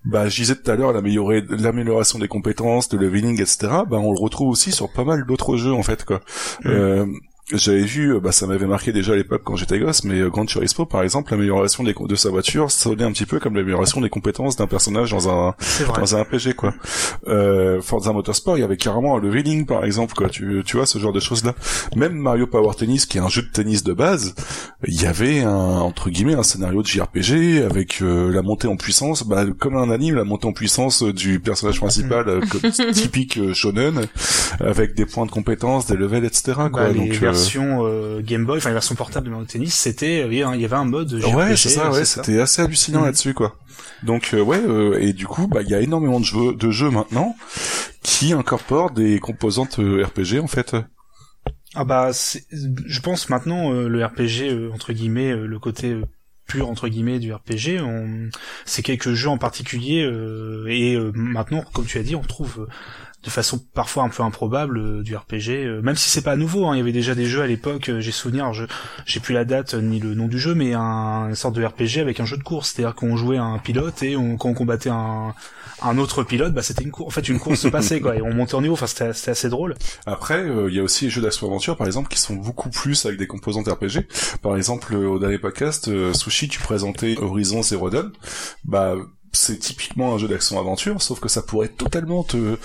bah, 0.06 0.30
je 0.30 0.42
disais 0.42 0.56
tout 0.56 0.70
à 0.70 0.76
l'heure, 0.76 0.94
l'amélioration 0.94 2.20
des 2.20 2.28
compétences, 2.28 2.90
de 2.90 2.98
leveling, 2.98 3.42
etc. 3.42 3.68
Bah, 3.90 3.98
on 4.08 4.14
le 4.14 4.20
retrouve 4.20 4.50
aussi 4.50 4.72
sur 4.72 4.92
pas 4.92 5.04
mal 5.04 5.26
d'autres 5.26 5.58
jeux 5.58 5.74
en 5.74 5.84
fait 5.84 6.04
quoi. 6.06 6.22
Mm. 6.64 7.14
Euh, 7.54 7.58
j'avais 7.58 7.86
vu, 7.86 8.14
euh, 8.14 8.20
bah 8.20 8.32
ça 8.32 8.46
m'avait 8.46 8.66
marqué 8.66 8.92
déjà 8.92 9.14
à 9.14 9.16
l'époque 9.16 9.42
quand 9.44 9.56
j'étais 9.56 9.80
gosse, 9.80 10.04
mais 10.04 10.20
euh, 10.20 10.30
Grand 10.30 10.46
Turismo 10.46 10.86
par 10.86 11.04
exemple, 11.04 11.32
l'amélioration 11.32 11.84
de 11.84 12.16
sa 12.16 12.30
voiture 12.30 12.72
sonnait 12.72 13.04
un 13.04 13.12
petit 13.12 13.26
peu 13.26 13.40
comme 13.40 13.56
l'amélioration 13.56 14.02
des 14.02 14.10
compétences 14.10 14.58
d'un 14.58 14.68
personnage 14.68 15.12
dans 15.12 15.30
un 15.30 15.56
dans 15.96 16.16
un 16.16 16.24
RPG 16.24 16.56
quoi. 16.56 16.74
Euh, 17.28 17.82
Forza 17.82 18.12
Motorsport, 18.12 18.58
il 18.58 18.62
y 18.62 18.64
avait 18.64 18.78
carrément 18.78 19.18
un 19.18 19.22
leveling 19.22 19.66
par 19.66 19.86
exemple 19.86 20.14
quoi. 20.14 20.30
Tu 20.30 20.62
tu 20.66 20.78
vois 20.78 20.86
ce 20.86 21.00
genre 21.00 21.14
de 21.14 21.20
choses 21.20 21.44
là. 21.46 21.54
Même 21.96 22.14
Mario 22.14 22.48
Power 22.48 22.74
Tennis, 22.78 23.06
qui 23.06 23.18
est 23.18 23.22
un 23.22 23.30
jeu 23.30 23.44
de 23.44 23.50
tennis 23.50 23.84
de 23.84 23.94
base, 23.94 24.36
il 24.86 25.02
y 25.02 25.06
avait 25.06 25.42
un 25.42 25.80
entre 25.80 26.10
guillemets 26.10 26.36
un 26.36 26.44
scénario 26.44 26.82
de 26.82 26.88
JRPG 26.88 27.64
avec 27.66 28.02
euh, 28.02 28.32
la 28.32 28.42
montée 28.42 28.68
en 28.68 28.76
puissance, 28.76 29.24
bah 29.24 29.46
comme 29.58 29.78
un 29.78 29.90
anime, 29.90 30.16
la 30.16 30.26
montée 30.26 30.48
en 30.48 30.54
puissance 30.54 31.04
du 31.04 31.40
personnage 31.40 31.80
principal 31.80 32.42
typique 32.94 33.54
shonen, 33.54 34.02
avec 34.60 34.96
des 34.96 35.06
points 35.06 35.26
de 35.26 35.32
compétences, 35.32 35.88
des 35.88 35.96
levels, 35.96 36.26
etc. 36.26 36.54
Quoi. 36.72 36.88
Bah, 36.88 36.94
Donc 36.94 37.22
version 37.38 37.86
euh, 37.86 38.22
Game 38.22 38.46
Boy, 38.46 38.58
enfin 38.58 38.70
la 38.70 38.74
version 38.74 38.96
portable 38.96 39.28
de 39.28 39.32
Mario 39.32 39.46
Tennis, 39.46 39.74
c'était 39.74 40.26
il 40.28 40.34
y 40.34 40.44
avait 40.44 40.74
un 40.74 40.86
mode 40.86 41.14
RPG, 41.14 41.36
Ouais, 41.36 41.56
c'est 41.56 41.70
ça, 41.70 41.92
ouais, 41.92 42.06
c'était 42.06 42.40
assez 42.40 42.62
hallucinant 42.62 43.02
mm. 43.02 43.06
là-dessus 43.06 43.34
quoi. 43.34 43.56
Donc 44.04 44.32
euh, 44.34 44.42
ouais, 44.42 44.62
euh, 44.62 45.00
et 45.00 45.14
du 45.14 45.28
coup, 45.28 45.48
bah 45.48 45.62
il 45.62 45.70
y 45.70 45.76
a 45.76 45.82
énormément 45.82 46.20
de 46.20 46.26
jeux, 46.26 46.54
de 46.54 46.72
jeux 46.72 46.90
maintenant 46.90 47.36
qui 48.04 48.34
incorporent 48.34 48.92
des 48.92 49.20
composantes 49.20 49.78
RPG 49.78 50.40
en 50.42 50.48
fait. 50.48 50.76
Ah 51.76 51.84
bah, 51.84 52.12
je 52.12 53.00
pense 53.02 53.30
maintenant 53.30 53.72
le 53.72 54.06
RPG 54.06 54.74
entre 54.74 54.94
guillemets, 54.94 55.36
le 55.36 55.60
côté 55.60 55.96
pur 56.48 56.70
entre 56.70 56.88
guillemets 56.88 57.20
du 57.20 57.34
RPG, 57.34 57.82
on... 57.82 58.30
c'est 58.66 58.82
quelques 58.82 59.14
jeux 59.14 59.30
en 59.30 59.38
particulier 59.38 60.10
et 60.68 60.98
maintenant, 61.14 61.64
comme 61.74 61.86
tu 61.86 61.98
as 61.98 62.04
dit, 62.04 62.16
on 62.16 62.22
trouve 62.22 62.68
de 63.28 63.32
façon 63.32 63.60
parfois 63.74 64.04
un 64.04 64.10
peu 64.10 64.24
improbable 64.24 64.80
euh, 64.80 65.04
du 65.04 65.16
RPG 65.16 65.50
euh, 65.50 65.82
même 65.82 65.98
si 65.98 66.10
c'est 66.10 66.22
pas 66.22 66.38
nouveau 66.38 66.66
hein, 66.66 66.76
il 66.76 66.78
y 66.78 66.82
avait 66.82 66.94
déjà 66.94 67.14
des 67.14 67.26
jeux 67.26 67.42
à 67.42 67.48
l'époque 67.48 67.90
euh, 67.90 68.00
j'ai 68.00 68.12
souvenir 68.12 68.54
je 68.54 68.64
j'ai 69.06 69.20
plus 69.20 69.34
la 69.34 69.44
date 69.44 69.74
ni 69.74 70.00
le 70.00 70.16
nom 70.16 70.28
du 70.28 70.40
jeu 70.40 70.56
mais 70.56 70.74
un 70.74 71.28
une 71.28 71.36
sorte 71.36 71.56
de 71.56 71.66
RPG 71.66 72.00
avec 72.00 72.22
un 72.22 72.26
jeu 72.26 72.38
de 72.38 72.44
course. 72.44 72.72
C'est-à-dire 72.72 72.96
qu'on 72.96 73.18
jouait 73.18 73.38
un 73.38 73.58
pilote 73.58 74.02
et 74.02 74.16
on, 74.16 74.38
quand 74.38 74.50
on 74.50 74.54
combattait 74.54 74.90
un 74.90 75.34
un 75.84 76.00
autre 76.00 76.24
pilote 76.24 76.54
bah 76.54 76.64
c'était 76.64 76.84
une 76.84 76.90
course 76.90 77.08
en 77.08 77.12
fait 77.12 77.30
une 77.30 77.40
course 77.40 77.60
se 77.60 77.68
passait 77.68 78.00
quoi. 78.00 78.16
Et 78.16 78.22
on 78.22 78.34
montait 78.34 78.56
en 78.56 78.62
niveau. 78.62 78.74
Enfin 78.74 78.88
c'était 78.88 79.14
c'était 79.14 79.32
assez 79.32 79.50
drôle. 79.50 79.76
Après 80.06 80.48
il 80.70 80.74
y 80.74 80.80
a 80.80 80.84
aussi 80.84 81.06
les 81.06 81.12
jeux 81.12 81.22
d'action 81.22 81.48
aventure 81.48 81.76
par 81.76 81.86
exemple 81.86 82.08
qui 82.08 82.20
sont 82.20 82.36
beaucoup 82.36 82.70
plus 82.70 83.06
avec 83.06 83.20
des 83.20 83.28
composantes 83.28 83.68
RPG 83.68 84.08
par 84.42 84.56
exemple 84.56 84.96
au 84.96 85.20
dernier 85.20 85.38
podcast 85.38 85.90
Sushi 86.14 86.48
tu 86.48 86.60
présentais 86.60 87.18
Horizon 87.20 87.62
Zero 87.62 87.90
Dawn. 87.90 88.12
Bah 88.64 88.96
c'est 89.32 89.60
typiquement 89.60 90.14
un 90.14 90.18
jeu 90.18 90.28
d'action 90.28 90.60
aventure, 90.60 91.02
sauf 91.02 91.20
que 91.20 91.30
ça 91.30 91.42
pourrait 91.42 91.70
totalement 91.70 92.24
te 92.24 92.58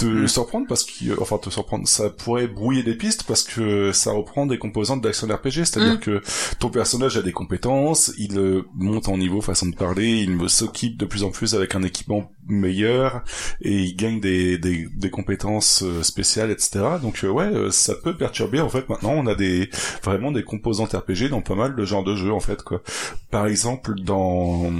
te 0.00 0.06
mm. 0.06 0.28
surprendre 0.28 0.66
parce 0.66 0.84
que 0.84 1.20
enfin 1.20 1.38
te 1.38 1.50
surprendre 1.50 1.86
ça 1.86 2.10
pourrait 2.10 2.46
brouiller 2.46 2.82
des 2.82 2.94
pistes 2.94 3.24
parce 3.24 3.42
que 3.42 3.92
ça 3.92 4.12
reprend 4.12 4.46
des 4.46 4.58
composantes 4.58 5.02
d'action 5.02 5.26
RPG 5.26 5.64
c'est-à-dire 5.64 5.94
mm. 5.94 6.00
que 6.00 6.22
ton 6.58 6.70
personnage 6.70 7.16
a 7.16 7.22
des 7.22 7.32
compétences 7.32 8.12
il 8.18 8.38
euh, 8.38 8.62
monte 8.74 9.08
en 9.08 9.18
niveau 9.18 9.40
façon 9.40 9.66
de 9.66 9.76
parler 9.76 10.20
il 10.22 10.48
s'occupe 10.48 10.96
de 10.96 11.04
plus 11.04 11.22
en 11.22 11.30
plus 11.30 11.54
avec 11.54 11.74
un 11.74 11.82
équipement 11.82 12.30
meilleur 12.50 13.22
et 13.60 13.72
il 13.72 13.96
gagne 13.96 14.20
des, 14.20 14.58
des, 14.58 14.88
des 14.92 15.10
compétences 15.10 15.82
euh, 15.82 16.02
spéciales 16.02 16.50
etc 16.50 16.84
donc 17.02 17.24
euh, 17.24 17.28
ouais 17.28 17.50
ça 17.70 17.94
peut 17.94 18.16
perturber 18.16 18.60
en 18.60 18.68
fait 18.68 18.88
maintenant 18.88 19.12
on 19.12 19.26
a 19.26 19.34
des 19.34 19.70
vraiment 20.02 20.32
des 20.32 20.42
composantes 20.42 20.92
RPG 20.92 21.28
dans 21.30 21.42
pas 21.42 21.54
mal 21.54 21.76
de 21.76 21.84
genres 21.84 22.04
de 22.04 22.14
jeux 22.14 22.32
en 22.32 22.40
fait 22.40 22.62
quoi 22.62 22.82
par 23.30 23.46
exemple 23.46 23.94
dans 24.00 24.72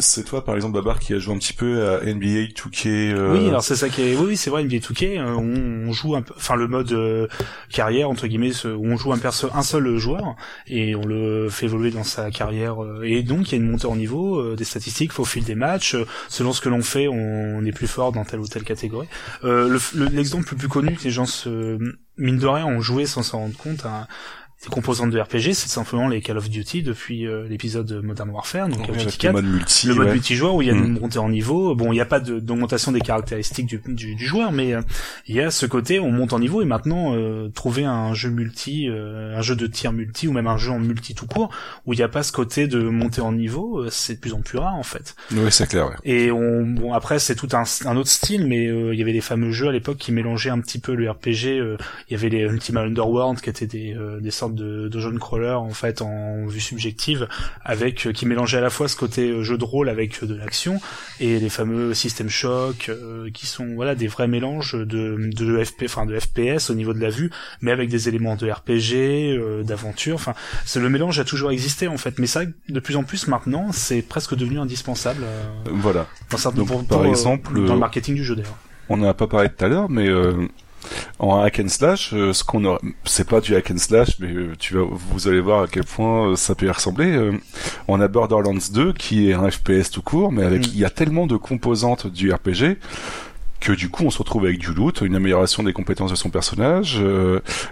c'est 0.00 0.24
toi 0.24 0.44
par 0.44 0.54
exemple 0.54 0.74
Babar 0.74 0.98
qui 0.98 1.14
a 1.14 1.18
joué 1.18 1.34
un 1.34 1.38
petit 1.38 1.52
peu 1.52 1.86
à 1.86 2.04
NBA 2.04 2.52
2K 2.54 3.32
oui 3.32 3.48
alors 3.48 3.62
c'est 3.62 3.76
ça 3.76 3.88
qui 3.88 4.02
est 4.02 4.16
oui 4.16 4.36
c'est 4.36 4.50
vrai 4.50 4.64
NBA 4.64 4.78
2K, 4.78 5.18
euh, 5.18 5.34
on, 5.34 5.92
joue 5.92 6.16
un 6.16 6.22
peu, 6.22 6.34
enfin 6.36 6.56
le 6.56 6.68
mode 6.68 6.92
euh, 6.92 7.26
carrière 7.70 8.08
entre 8.08 8.26
guillemets, 8.26 8.64
où 8.66 8.86
on 8.86 8.96
joue 8.96 9.12
un 9.12 9.18
perso, 9.18 9.48
un 9.54 9.62
seul 9.62 9.96
joueur 9.96 10.36
et 10.66 10.94
on 10.94 11.04
le 11.04 11.48
fait 11.50 11.66
évoluer 11.66 11.90
dans 11.90 12.04
sa 12.04 12.30
carrière. 12.30 12.82
Euh, 12.82 13.02
et 13.04 13.22
donc 13.22 13.48
il 13.48 13.52
y 13.52 13.54
a 13.60 13.64
une 13.64 13.70
montée 13.70 13.86
en 13.86 13.96
niveau, 13.96 14.54
des 14.54 14.64
statistiques 14.64 15.18
au 15.18 15.24
fil 15.24 15.44
des 15.44 15.54
matchs. 15.54 15.96
selon 16.28 16.52
ce 16.52 16.60
que 16.60 16.68
l'on 16.68 16.82
fait, 16.82 17.08
on 17.12 17.64
est 17.64 17.72
plus 17.72 17.86
fort 17.86 18.12
dans 18.12 18.24
telle 18.24 18.40
ou 18.40 18.46
telle 18.46 18.64
catégorie. 18.64 19.08
L'exemple 19.42 20.52
le, 20.52 20.56
plus 20.56 20.68
connu 20.68 20.96
que 20.96 21.04
les 21.04 21.10
gens 21.10 21.26
se 21.26 21.78
mine 22.18 22.38
de 22.38 22.46
rien 22.46 22.66
ont 22.66 22.80
joué 22.80 23.06
sans 23.06 23.22
s'en 23.22 23.38
rendre 23.38 23.56
compte. 23.56 23.84
Les 24.64 24.70
composantes 24.70 25.10
de 25.10 25.18
RPG, 25.18 25.54
c'est 25.54 25.68
simplement 25.68 26.08
les 26.08 26.20
Call 26.20 26.38
of 26.38 26.48
Duty 26.48 26.82
depuis 26.82 27.26
euh, 27.26 27.48
l'épisode 27.48 28.00
Modern 28.04 28.30
Warfare, 28.30 28.68
donc 28.68 28.86
le 28.86 29.32
mode 29.32 29.44
multi, 29.44 29.88
le 29.88 29.94
mode 29.94 30.10
multijoueur 30.10 30.54
où 30.54 30.62
il 30.62 30.68
y 30.68 30.70
a 30.70 30.74
une 30.74 30.92
mm. 30.92 31.00
montée 31.00 31.18
en 31.18 31.28
niveau. 31.28 31.74
Bon, 31.74 31.90
il 31.90 31.96
n'y 31.96 32.00
a 32.00 32.06
pas 32.06 32.20
d'augmentation 32.20 32.92
des 32.92 33.00
caractéristiques 33.00 33.66
du, 33.66 33.82
du, 33.84 34.14
du 34.14 34.24
joueur, 34.24 34.52
mais 34.52 34.74
euh, 34.74 34.82
il 35.26 35.34
y 35.34 35.40
a 35.40 35.50
ce 35.50 35.66
côté 35.66 35.98
on 35.98 36.12
monte 36.12 36.32
en 36.32 36.38
niveau 36.38 36.62
et 36.62 36.64
maintenant 36.64 37.16
euh, 37.16 37.48
trouver 37.48 37.84
un 37.84 38.14
jeu 38.14 38.30
multi, 38.30 38.88
un 38.88 39.42
jeu 39.42 39.56
de 39.56 39.66
tir 39.66 39.92
multi 39.92 40.28
ou 40.28 40.32
même 40.32 40.46
un 40.46 40.56
jeu 40.56 40.70
en 40.70 40.78
multi 40.78 41.14
tout 41.14 41.26
court 41.26 41.50
où 41.86 41.92
il 41.92 41.96
n'y 41.96 42.02
a 42.02 42.08
pas 42.08 42.22
ce 42.22 42.30
côté 42.30 42.68
de 42.68 42.82
monter 42.82 43.20
en 43.20 43.32
niveau, 43.32 43.88
c'est 43.90 44.14
de 44.14 44.20
plus 44.20 44.32
en 44.32 44.42
plus 44.42 44.58
rare 44.58 44.74
en 44.74 44.82
fait. 44.84 45.16
Oui, 45.32 45.50
c'est 45.50 45.68
clair. 45.68 45.88
Ouais. 45.88 45.96
Et 46.04 46.30
on, 46.30 46.64
bon 46.64 46.92
après 46.92 47.18
c'est 47.18 47.34
tout 47.34 47.48
un, 47.52 47.64
un, 47.84 47.96
autre 47.96 48.10
style, 48.10 48.46
mais 48.46 48.64
il 48.66 48.94
y 48.94 49.02
avait 49.02 49.12
les 49.12 49.20
fameux 49.20 49.50
jeux 49.50 49.68
à 49.68 49.72
l'époque 49.72 49.98
qui 49.98 50.12
mélangeaient 50.12 50.50
un 50.50 50.60
petit 50.60 50.78
peu 50.78 50.94
le 50.94 51.10
RPG. 51.10 51.46
il 51.46 51.76
y 52.10 52.14
avait 52.14 52.28
les 52.28 52.42
Ultima 52.42 52.82
Underworld 52.82 53.40
qui 53.40 53.50
étaient 53.50 53.66
des, 53.66 53.96
des 54.20 54.30
sortes 54.30 54.51
de, 54.52 54.88
de 54.88 55.00
John 55.00 55.18
Crawler 55.18 55.52
en 55.52 55.70
fait 55.70 56.02
en 56.02 56.46
vue 56.46 56.60
subjective 56.60 57.28
avec 57.64 58.06
euh, 58.06 58.12
qui 58.12 58.26
mélangeait 58.26 58.58
à 58.58 58.60
la 58.60 58.70
fois 58.70 58.88
ce 58.88 58.96
côté 58.96 59.30
euh, 59.30 59.42
jeu 59.42 59.58
de 59.58 59.64
rôle 59.64 59.88
avec 59.88 60.22
euh, 60.22 60.26
de 60.26 60.34
l'action 60.34 60.80
et 61.20 61.38
les 61.38 61.48
fameux 61.48 61.94
System 61.94 62.28
Shock 62.28 62.90
qui 63.34 63.46
sont 63.46 63.74
voilà 63.74 63.94
des 63.94 64.08
vrais 64.08 64.28
mélanges 64.28 64.74
de 64.74 65.30
de 65.32 65.64
FP 65.64 65.84
enfin 65.84 66.06
de 66.06 66.18
FPS 66.18 66.70
au 66.70 66.74
niveau 66.74 66.92
de 66.92 67.00
la 67.00 67.10
vue 67.10 67.30
mais 67.60 67.70
avec 67.72 67.88
des 67.88 68.08
éléments 68.08 68.36
de 68.36 68.50
RPG 68.50 69.64
d'aventure. 69.64 70.14
Enfin 70.14 70.34
c'est 70.64 70.80
le 70.80 70.88
mélange 70.88 71.18
a 71.18 71.24
toujours 71.24 71.50
existé 71.50 71.88
en 71.88 71.96
fait. 71.96 72.18
Mais 72.18 72.26
ça 72.26 72.42
de 72.68 72.80
plus 72.80 72.96
en 72.96 73.04
plus 73.04 73.26
maintenant 73.28 73.72
c'est 73.72 74.02
presque 74.02 74.34
devenu 74.34 74.58
indispensable 74.58 75.24
voilà. 75.70 76.06
Donc, 76.54 76.88
par 76.88 77.06
exemple 77.06 77.54
dans 77.66 77.74
le 77.74 77.80
marketing 77.80 78.14
du 78.14 78.24
jeu 78.24 78.36
d'ailleurs. 78.36 78.58
on 78.88 78.96
n'en 78.96 79.08
a 79.08 79.14
pas 79.14 79.26
parlé 79.26 79.48
tout 79.48 79.64
à 79.64 79.68
l'heure 79.68 79.88
mais 79.88 80.08
en 81.18 81.40
hack 81.40 81.60
and 81.60 81.68
slash, 81.68 82.12
euh, 82.12 82.32
ce 82.32 82.44
qu'on 82.44 82.78
c'est 83.04 83.28
pas 83.28 83.40
du 83.40 83.54
hack 83.54 83.70
and 83.70 83.78
slash, 83.78 84.18
mais 84.18 84.32
euh, 84.32 84.54
tu 84.58 84.74
vas, 84.74 84.84
vous 84.84 85.28
allez 85.28 85.40
voir 85.40 85.62
à 85.62 85.66
quel 85.66 85.84
point 85.84 86.30
euh, 86.30 86.36
ça 86.36 86.54
peut 86.54 86.66
y 86.66 86.70
ressembler. 86.70 87.30
on 87.88 88.00
a 88.00 88.08
Borderlands 88.08 88.72
2 88.72 88.92
qui 88.92 89.30
est 89.30 89.34
un 89.34 89.50
FPS 89.50 89.90
tout 89.90 90.02
court, 90.02 90.32
mais 90.32 90.44
avec 90.44 90.62
mm. 90.62 90.70
il 90.72 90.78
y 90.78 90.84
a 90.84 90.90
tellement 90.90 91.26
de 91.26 91.36
composantes 91.36 92.06
du 92.06 92.32
RPG 92.32 92.78
que 93.62 93.72
du 93.72 93.88
coup 93.88 94.04
on 94.04 94.10
se 94.10 94.18
retrouve 94.18 94.44
avec 94.44 94.58
du 94.58 94.74
loot, 94.74 95.00
une 95.00 95.16
amélioration 95.16 95.62
des 95.62 95.72
compétences 95.72 96.10
de 96.10 96.16
son 96.16 96.30
personnage, 96.30 97.02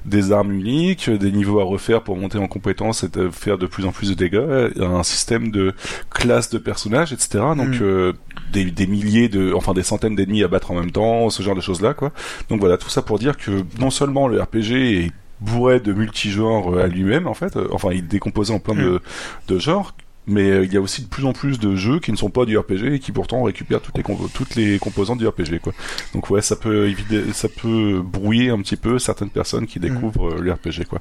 des 0.05 0.33
armes 0.33 0.53
uniques, 0.53 1.11
des 1.11 1.33
niveaux 1.33 1.61
à 1.61 1.65
refaire 1.65 2.03
pour 2.03 2.17
monter 2.17 2.39
en 2.39 2.47
compétences 2.47 3.05
et 3.05 3.09
de 3.09 3.29
faire 3.29 3.59
de 3.59 3.67
plus 3.67 3.85
en 3.85 3.93
plus 3.93 4.11
de 4.11 4.15
dégâts, 4.15 4.71
un 4.81 5.03
système 5.03 5.51
de 5.51 5.75
classes 6.11 6.51
de 6.51 6.59
personnages, 6.59 7.13
etc. 7.13 7.45
Donc 7.57 7.81
mm 7.81 8.13
des, 8.53 8.87
milliers 8.87 9.29
de, 9.29 9.53
enfin 9.55 9.75
des 9.75 9.83
centaines 9.83 10.17
d'ennemis 10.17 10.43
à 10.43 10.49
battre 10.49 10.71
en 10.71 10.75
même 10.75 10.91
temps, 10.91 11.31
ce 11.31 11.43
genre 11.43 11.55
de 11.55 11.61
choses 11.61 11.81
là, 11.81 11.95
quoi. 11.95 12.13
Donc 12.49 12.61
voilà, 12.61 12.77
tout 12.77 12.89
ça 12.89 13.03
pour 13.03 13.19
dire 13.19 13.37
que 13.37 13.63
non 13.79 13.91
seulement 13.91 14.29
le 14.29 14.41
RPG 14.43 14.73
est 14.73 15.13
bourré 15.41 15.81
de 15.81 15.93
multigenres 15.93 16.79
à 16.79 16.87
lui-même, 16.87 17.27
en 17.27 17.35
fait, 17.35 17.57
euh, 17.57 17.69
enfin 17.73 17.91
il 17.93 17.99
est 17.99 18.03
décomposé 18.03 18.53
en 18.53 18.59
plein 18.59 18.75
de, 18.75 18.91
mm. 18.91 19.01
de 19.49 19.59
genres, 19.59 19.95
mais 20.27 20.51
euh, 20.51 20.65
il 20.65 20.73
y 20.73 20.77
a 20.77 20.81
aussi 20.81 21.03
de 21.03 21.09
plus 21.09 21.25
en 21.25 21.33
plus 21.33 21.59
de 21.59 21.75
jeux 21.77 21.99
qui 21.99 22.13
ne 22.13 22.17
sont 22.17 22.31
pas 22.31 22.45
du 22.45 22.57
RPG 22.57 22.93
et 22.93 22.99
qui 22.99 23.13
pourtant 23.13 23.43
récupèrent 23.43 23.81
toutes 23.81 23.97
les 23.97 24.05
toutes 24.35 24.55
les 24.55 24.79
composantes 24.79 25.19
du 25.19 25.27
RPG 25.27 25.61
quoi. 25.63 25.73
Donc 26.15 26.31
ouais, 26.31 26.43
ça 26.43 26.57
peut 26.57 26.89
éviter 26.89 27.33
ça 27.33 27.49
peut 27.49 28.01
brouiller 28.05 28.51
un 28.51 28.61
petit 28.61 28.77
peu 28.77 28.99
certaines 28.99 29.31
personnes 29.31 29.67
qui 29.67 29.79
mm. 29.79 29.83
découvrent 29.83 30.35
euh, 30.35 30.41
le 30.41 30.53
RPG 30.53 30.87
quoi. 30.89 31.01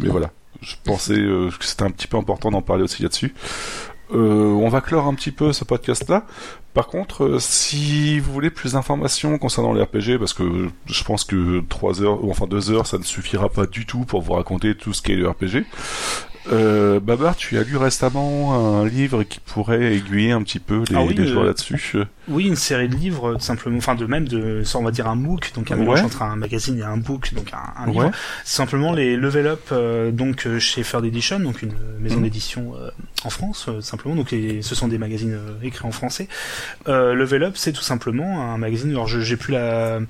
Mais 0.00 0.08
voilà, 0.08 0.30
je 0.60 0.74
pensais 0.84 1.14
que 1.14 1.50
c'était 1.60 1.84
un 1.84 1.90
petit 1.90 2.06
peu 2.06 2.16
important 2.16 2.50
d'en 2.50 2.62
parler 2.62 2.82
aussi 2.84 3.02
là-dessus. 3.02 3.34
Euh, 4.14 4.52
on 4.52 4.68
va 4.68 4.80
clore 4.80 5.06
un 5.06 5.14
petit 5.14 5.32
peu 5.32 5.52
ce 5.52 5.64
podcast-là. 5.64 6.24
Par 6.72 6.86
contre, 6.86 7.24
euh, 7.24 7.38
si 7.38 8.18
vous 8.20 8.32
voulez 8.32 8.50
plus 8.50 8.72
d'informations 8.72 9.36
concernant 9.38 9.74
les 9.74 9.82
RPG, 9.82 10.18
parce 10.18 10.32
que 10.32 10.68
je 10.86 11.04
pense 11.04 11.24
que 11.24 11.62
3 11.68 12.02
heures, 12.02 12.24
ou 12.24 12.30
enfin 12.30 12.46
2 12.46 12.70
heures, 12.70 12.86
ça 12.86 12.98
ne 12.98 13.02
suffira 13.02 13.48
pas 13.50 13.66
du 13.66 13.84
tout 13.84 14.04
pour 14.04 14.22
vous 14.22 14.32
raconter 14.32 14.74
tout 14.74 14.94
ce 14.94 15.02
qu'est 15.02 15.14
le 15.14 15.28
RPG, 15.28 15.64
Euh, 16.50 17.00
Babar, 17.00 17.36
tu 17.36 17.58
as 17.58 17.62
lu 17.62 17.76
récemment 17.76 18.80
un 18.80 18.86
livre 18.86 19.22
qui 19.22 19.40
pourrait 19.40 19.94
aiguiller 19.94 20.32
un 20.32 20.42
petit 20.42 20.58
peu 20.58 20.84
les, 20.88 20.96
ah 20.96 21.04
les 21.04 21.26
joueurs 21.26 21.44
là-dessus? 21.44 21.98
Oui, 22.28 22.46
une 22.46 22.56
série 22.56 22.88
de 22.88 22.94
livres, 22.94 23.34
tout 23.34 23.40
simplement, 23.40 23.78
enfin 23.78 23.94
de 23.94 24.06
même 24.06 24.26
de, 24.28 24.62
on 24.74 24.82
va 24.82 24.90
dire 24.90 25.06
un 25.08 25.14
MOOC, 25.14 25.52
donc 25.54 25.70
un 25.70 25.76
mélange 25.76 26.02
entre 26.02 26.22
un 26.22 26.36
magazine 26.36 26.78
et 26.78 26.82
un 26.82 26.96
book, 26.96 27.32
donc 27.34 27.52
un, 27.52 27.82
un 27.82 27.86
livre. 27.90 28.10
C'est 28.44 28.56
simplement 28.56 28.92
les 28.92 29.16
Level 29.16 29.46
Up, 29.46 30.14
donc 30.14 30.46
chez 30.58 30.82
Third 30.82 31.04
Edition, 31.04 31.40
donc 31.40 31.62
une 31.62 31.74
maison 32.00 32.16
mhm. 32.16 32.24
d'édition 32.24 32.74
en 33.24 33.30
France, 33.30 33.68
simplement. 33.80 34.14
Donc 34.14 34.30
ce 34.30 34.74
sont 34.74 34.88
des 34.88 34.98
magazines 34.98 35.38
écrits 35.62 35.86
en 35.86 35.92
français. 35.92 36.28
Level 36.86 37.42
Up, 37.42 37.52
c'est 37.56 37.72
tout 37.72 37.82
simplement 37.82 38.52
un 38.52 38.58
magazine. 38.58 38.90
Alors 38.90 39.06
j'ai 39.06 39.36
plus 39.36 39.52
la 39.52 40.00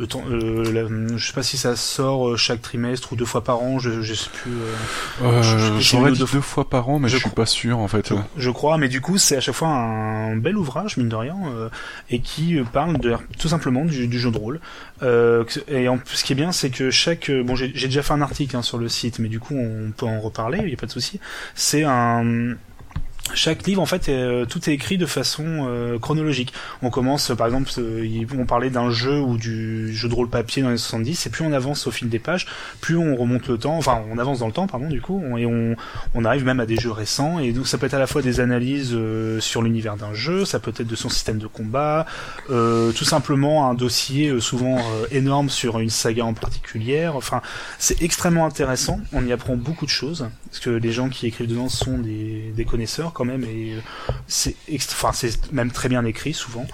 euh, 0.00 1.08
je 1.16 1.26
sais 1.26 1.32
pas 1.32 1.42
si 1.42 1.56
ça 1.56 1.74
sort 1.74 2.28
euh, 2.28 2.36
chaque 2.36 2.62
trimestre 2.62 3.12
ou 3.12 3.16
deux 3.16 3.24
fois 3.24 3.42
par 3.42 3.62
an, 3.62 3.78
je, 3.78 4.02
je 4.02 4.14
sais 4.14 4.30
plus. 4.30 4.52
Euh, 4.52 5.24
euh 5.24 5.80
J'aurais 5.80 6.12
dit 6.12 6.18
deux, 6.18 6.40
fois 6.40 6.68
par 6.68 6.88
an, 6.88 6.98
mais 6.98 7.08
je, 7.08 7.16
suis 7.16 7.30
pas 7.30 7.46
sûr 7.46 7.78
en 7.78 7.88
fait. 7.88 8.12
Je, 8.36 8.50
crois, 8.50 8.78
mais 8.78 8.88
du 8.88 9.00
coup 9.00 9.18
c'est 9.18 9.36
à 9.36 9.40
chaque 9.40 9.54
fois 9.54 9.68
un 9.68 10.36
bel 10.36 10.56
ouvrage 10.56 10.96
mine 10.96 11.08
de 11.08 11.16
rien 11.16 11.36
euh, 11.48 11.68
et 12.10 12.20
qui 12.20 12.58
parle 12.72 12.98
de 12.98 13.16
tout 13.38 13.48
simplement 13.48 13.84
du, 13.84 14.06
du 14.06 14.20
jeu 14.20 14.30
de 14.30 14.38
rôle. 14.38 14.60
et 15.02 15.88
en, 15.88 15.98
ce 16.04 16.24
qui 16.24 16.32
est 16.32 16.36
bien, 16.36 16.52
c'est 16.52 16.70
que 16.70 16.90
chaque 16.90 17.30
bon, 17.30 17.56
j'ai 17.56 17.68
déjà 17.68 18.02
fait 18.02 18.14
un 18.14 18.22
article 18.22 18.56
hein, 18.56 18.62
sur 18.62 18.78
le 18.78 18.88
site, 18.88 19.18
mais 19.18 19.28
du 19.28 19.40
coup 19.40 19.56
on 19.56 19.90
peut 19.90 20.06
en 20.06 20.20
reparler, 20.20 20.60
il 20.62 20.70
y 20.70 20.74
a 20.74 20.76
pas 20.76 20.86
de 20.86 20.92
souci. 20.92 21.18
C'est 21.54 21.84
un 21.84 22.54
chaque 23.34 23.66
livre 23.66 23.82
en 23.82 23.86
fait 23.86 24.08
euh, 24.08 24.44
tout 24.44 24.68
est 24.68 24.72
écrit 24.72 24.98
de 24.98 25.06
façon 25.06 25.66
euh, 25.68 25.98
chronologique. 25.98 26.52
On 26.82 26.90
commence 26.90 27.32
par 27.36 27.46
exemple 27.46 27.70
on 28.38 28.46
parlait 28.46 28.70
d'un 28.70 28.90
jeu 28.90 29.20
ou 29.20 29.36
du 29.36 29.94
jeu 29.94 30.08
de 30.08 30.14
rôle 30.14 30.28
papier 30.28 30.62
dans 30.62 30.70
les 30.70 30.78
70 30.78 31.26
et 31.26 31.30
plus 31.30 31.44
on 31.44 31.52
avance 31.52 31.86
au 31.86 31.90
fil 31.90 32.08
des 32.08 32.18
pages, 32.18 32.46
plus 32.80 32.96
on 32.96 33.16
remonte 33.16 33.46
le 33.48 33.58
temps, 33.58 33.76
enfin 33.76 34.02
on 34.10 34.18
avance 34.18 34.40
dans 34.40 34.46
le 34.46 34.52
temps 34.52 34.66
pardon 34.66 34.88
du 34.88 35.00
coup 35.00 35.22
et 35.36 35.46
on, 35.46 35.76
on 36.14 36.24
arrive 36.24 36.44
même 36.44 36.60
à 36.60 36.66
des 36.66 36.76
jeux 36.76 36.90
récents 36.90 37.38
et 37.38 37.52
donc 37.52 37.66
ça 37.66 37.78
peut 37.78 37.86
être 37.86 37.94
à 37.94 37.98
la 37.98 38.06
fois 38.06 38.22
des 38.22 38.40
analyses 38.40 38.92
euh, 38.94 39.40
sur 39.40 39.62
l'univers 39.62 39.96
d'un 39.96 40.14
jeu, 40.14 40.44
ça 40.44 40.58
peut 40.58 40.72
être 40.76 40.86
de 40.86 40.96
son 40.96 41.08
système 41.08 41.38
de 41.38 41.46
combat, 41.46 42.06
tout 42.46 43.04
simplement 43.04 43.68
un 43.70 43.74
dossier 43.74 44.40
souvent 44.40 44.78
énorme 45.10 45.50
sur 45.50 45.78
une 45.78 45.90
saga 45.90 46.24
en 46.24 46.34
particulière. 46.34 47.16
Enfin 47.16 47.42
c'est 47.78 48.02
extrêmement 48.02 48.46
intéressant, 48.46 49.00
on 49.12 49.26
y 49.26 49.32
apprend 49.32 49.56
beaucoup 49.56 49.84
de 49.84 49.90
choses 49.90 50.28
parce 50.50 50.60
que 50.60 50.70
les 50.70 50.92
gens 50.92 51.08
qui 51.08 51.26
écrivent 51.26 51.48
dedans 51.48 51.68
sont 51.68 51.98
des, 51.98 52.52
des 52.56 52.64
connaisseurs 52.64 53.12
quand 53.18 53.24
même 53.24 53.42
et 53.42 53.74
euh, 53.74 53.80
c'est 54.28 54.54
enfin 54.92 55.10
c'est 55.12 55.52
même 55.52 55.72
très 55.72 55.88
bien 55.88 56.04
écrit 56.04 56.32
souvent 56.32 56.66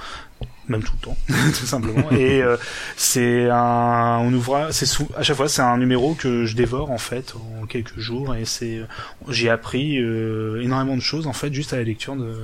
même 0.68 0.82
tout 0.82 0.92
le 1.00 1.06
temps, 1.06 1.16
tout 1.28 1.66
simplement. 1.66 2.10
Et 2.12 2.42
euh, 2.42 2.56
c'est 2.96 3.48
un, 3.50 4.18
on 4.20 4.32
ouvre, 4.32 4.68
c'est 4.70 4.86
à 5.16 5.22
chaque 5.22 5.36
fois 5.36 5.48
c'est 5.48 5.62
un 5.62 5.76
numéro 5.78 6.14
que 6.14 6.46
je 6.46 6.56
dévore 6.56 6.90
en 6.90 6.98
fait 6.98 7.34
en 7.34 7.66
quelques 7.66 7.98
jours 7.98 8.34
et 8.34 8.44
c'est, 8.44 8.80
j'ai 9.28 9.50
appris 9.50 9.98
euh, 9.98 10.62
énormément 10.62 10.96
de 10.96 11.02
choses 11.02 11.26
en 11.26 11.32
fait 11.32 11.52
juste 11.52 11.72
à 11.72 11.76
la 11.76 11.82
lecture 11.84 12.16
de 12.16 12.34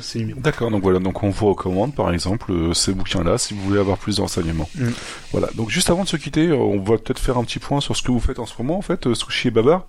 ces 0.00 0.18
numéros. 0.20 0.40
D'accord, 0.40 0.70
donc 0.70 0.82
voilà, 0.82 0.98
donc 0.98 1.22
on 1.22 1.30
vous 1.30 1.46
recommande 1.48 1.94
par 1.94 2.12
exemple 2.12 2.52
euh, 2.52 2.74
ces 2.74 2.92
bouquins-là 2.92 3.38
si 3.38 3.54
vous 3.54 3.62
voulez 3.62 3.80
avoir 3.80 3.98
plus 3.98 4.16
d'enseignements. 4.16 4.68
Mm. 4.74 4.88
Voilà, 5.32 5.48
donc 5.54 5.70
juste 5.70 5.90
avant 5.90 6.04
de 6.04 6.08
se 6.08 6.16
quitter, 6.16 6.52
on 6.52 6.80
va 6.80 6.98
peut-être 6.98 7.18
faire 7.18 7.38
un 7.38 7.44
petit 7.44 7.58
point 7.58 7.80
sur 7.80 7.96
ce 7.96 8.02
que 8.02 8.10
vous 8.10 8.20
faites 8.20 8.38
en 8.38 8.46
ce 8.46 8.54
moment 8.58 8.78
en 8.78 8.82
fait, 8.82 9.12
Sushi 9.14 9.48
et 9.48 9.50
Babar. 9.50 9.86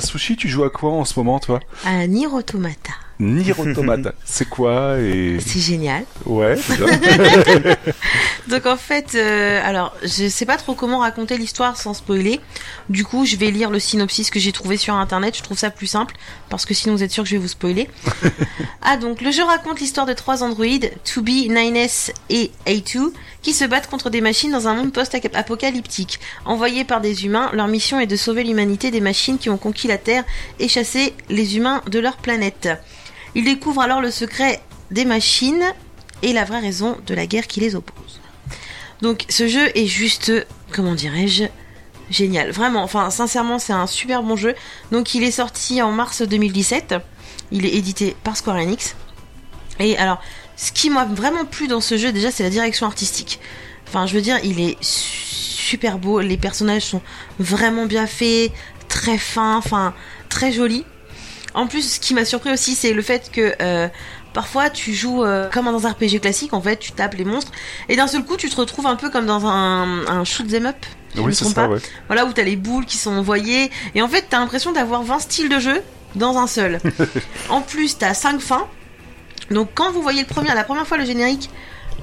Sushi, 0.00 0.36
tu 0.36 0.48
joues 0.48 0.64
à 0.64 0.70
quoi 0.70 0.92
en 0.92 1.04
ce 1.04 1.18
moment 1.18 1.38
toi? 1.38 1.60
À 1.84 2.06
Nier 2.06 2.26
Automata. 2.26 2.92
Nier 3.18 3.54
Automata. 3.58 4.12
c'est 4.24 4.48
quoi 4.48 4.98
et 4.98 5.38
C'est 5.40 5.60
génial. 5.60 6.04
Ouais. 6.26 6.56
Donc 8.48 8.66
en 8.66 8.76
fait, 8.76 9.14
euh, 9.14 9.60
alors 9.64 9.94
je 10.02 10.28
sais 10.28 10.44
pas 10.44 10.56
trop 10.56 10.74
comment 10.74 10.98
raconter 10.98 11.38
l'histoire 11.38 11.76
sans 11.76 11.94
spoiler. 11.94 12.40
Du 12.88 13.04
coup, 13.04 13.24
je 13.24 13.36
vais 13.36 13.50
lire 13.50 13.70
le 13.70 13.78
synopsis 13.78 14.30
que 14.30 14.38
j'ai 14.38 14.52
trouvé 14.52 14.76
sur 14.76 14.94
internet. 14.94 15.36
Je 15.36 15.42
trouve 15.42 15.58
ça 15.58 15.70
plus 15.70 15.86
simple 15.86 16.14
parce 16.50 16.66
que 16.66 16.74
sinon 16.74 16.94
vous 16.94 17.02
êtes 17.02 17.10
sûr 17.10 17.22
que 17.24 17.28
je 17.28 17.36
vais 17.36 17.42
vous 17.42 17.48
spoiler. 17.48 17.88
ah 18.82 18.96
donc 18.96 19.22
le 19.22 19.30
jeu 19.30 19.44
raconte 19.44 19.80
l'histoire 19.80 20.06
de 20.06 20.12
trois 20.12 20.42
androïdes, 20.42 20.92
2B, 21.06 21.50
9S 21.50 22.12
et 22.28 22.50
A2, 22.66 23.12
qui 23.42 23.52
se 23.52 23.64
battent 23.64 23.88
contre 23.88 24.10
des 24.10 24.20
machines 24.20 24.52
dans 24.52 24.68
un 24.68 24.74
monde 24.74 24.92
post-apocalyptique. 24.92 26.20
Envoyés 26.44 26.84
par 26.84 27.00
des 27.00 27.24
humains, 27.24 27.50
leur 27.54 27.68
mission 27.68 27.98
est 27.98 28.06
de 28.06 28.16
sauver 28.16 28.44
l'humanité 28.44 28.90
des 28.90 29.00
machines 29.00 29.38
qui 29.38 29.50
ont 29.50 29.58
conquis 29.58 29.88
la 29.88 29.98
Terre 29.98 30.24
et 30.58 30.68
chasser 30.68 31.14
les 31.30 31.56
humains 31.56 31.82
de 31.90 31.98
leur 31.98 32.18
planète. 32.18 32.68
Ils 33.36 33.44
découvrent 33.44 33.82
alors 33.82 34.00
le 34.00 34.10
secret 34.10 34.62
des 34.90 35.04
machines 35.04 35.62
et 36.22 36.32
la 36.32 36.44
vraie 36.44 36.60
raison 36.60 36.96
de 37.06 37.14
la 37.14 37.26
guerre 37.26 37.46
qui 37.46 37.60
les 37.60 37.76
oppose. 37.76 38.18
Donc 39.02 39.26
ce 39.28 39.46
jeu 39.46 39.68
est 39.76 39.86
juste, 39.86 40.32
comment 40.72 40.94
dirais-je, 40.94 41.44
génial. 42.08 42.50
Vraiment, 42.50 42.82
enfin 42.82 43.10
sincèrement 43.10 43.58
c'est 43.58 43.74
un 43.74 43.86
super 43.86 44.22
bon 44.22 44.36
jeu. 44.36 44.54
Donc 44.90 45.14
il 45.14 45.22
est 45.22 45.30
sorti 45.30 45.82
en 45.82 45.92
mars 45.92 46.22
2017. 46.22 46.94
Il 47.52 47.66
est 47.66 47.74
édité 47.74 48.16
par 48.24 48.38
Square 48.38 48.56
Enix. 48.56 48.96
Et 49.80 49.98
alors, 49.98 50.18
ce 50.56 50.72
qui 50.72 50.88
m'a 50.88 51.04
vraiment 51.04 51.44
plu 51.44 51.68
dans 51.68 51.82
ce 51.82 51.98
jeu 51.98 52.12
déjà 52.12 52.30
c'est 52.30 52.42
la 52.42 52.48
direction 52.48 52.86
artistique. 52.86 53.38
Enfin 53.86 54.06
je 54.06 54.14
veux 54.14 54.22
dire, 54.22 54.38
il 54.44 54.60
est 54.60 54.78
super 54.80 55.98
beau, 55.98 56.20
les 56.20 56.38
personnages 56.38 56.86
sont 56.86 57.02
vraiment 57.38 57.84
bien 57.84 58.06
faits, 58.06 58.50
très 58.88 59.18
fins, 59.18 59.58
enfin 59.58 59.92
très 60.30 60.52
jolis. 60.52 60.86
En 61.56 61.66
plus, 61.66 61.94
ce 61.94 62.00
qui 62.00 62.12
m'a 62.12 62.26
surpris 62.26 62.52
aussi, 62.52 62.74
c'est 62.74 62.92
le 62.92 63.00
fait 63.00 63.30
que 63.32 63.54
euh, 63.62 63.88
parfois 64.34 64.68
tu 64.68 64.92
joues 64.92 65.24
euh, 65.24 65.48
comme 65.50 65.64
dans 65.64 65.86
un 65.86 65.90
RPG 65.90 66.20
classique, 66.20 66.52
en 66.52 66.60
fait, 66.60 66.76
tu 66.76 66.92
tapes 66.92 67.14
les 67.14 67.24
monstres, 67.24 67.50
et 67.88 67.96
d'un 67.96 68.06
seul 68.06 68.24
coup, 68.24 68.36
tu 68.36 68.50
te 68.50 68.56
retrouves 68.56 68.86
un 68.86 68.96
peu 68.96 69.08
comme 69.08 69.24
dans 69.24 69.46
un, 69.46 70.06
un 70.06 70.24
shoot 70.24 70.46
them 70.46 70.66
up. 70.66 70.76
Oui, 71.16 71.34
c'est 71.34 71.46
ça, 71.46 71.66
ouais. 71.66 71.78
Voilà, 72.08 72.26
où 72.26 72.32
t'as 72.34 72.42
les 72.42 72.56
boules 72.56 72.84
qui 72.84 72.98
sont 72.98 73.12
envoyées, 73.12 73.70
et 73.94 74.02
en 74.02 74.08
fait, 74.08 74.26
t'as 74.28 74.38
l'impression 74.38 74.72
d'avoir 74.72 75.02
20 75.02 75.18
styles 75.18 75.48
de 75.48 75.58
jeu 75.58 75.82
dans 76.14 76.36
un 76.36 76.46
seul. 76.46 76.78
en 77.48 77.62
plus, 77.62 77.96
t'as 77.96 78.12
5 78.12 78.38
fins. 78.38 78.66
Donc, 79.50 79.70
quand 79.74 79.90
vous 79.92 80.02
voyez 80.02 80.20
le 80.20 80.26
premier, 80.28 80.52
la 80.54 80.64
première 80.64 80.86
fois 80.86 80.98
le 80.98 81.06
générique, 81.06 81.48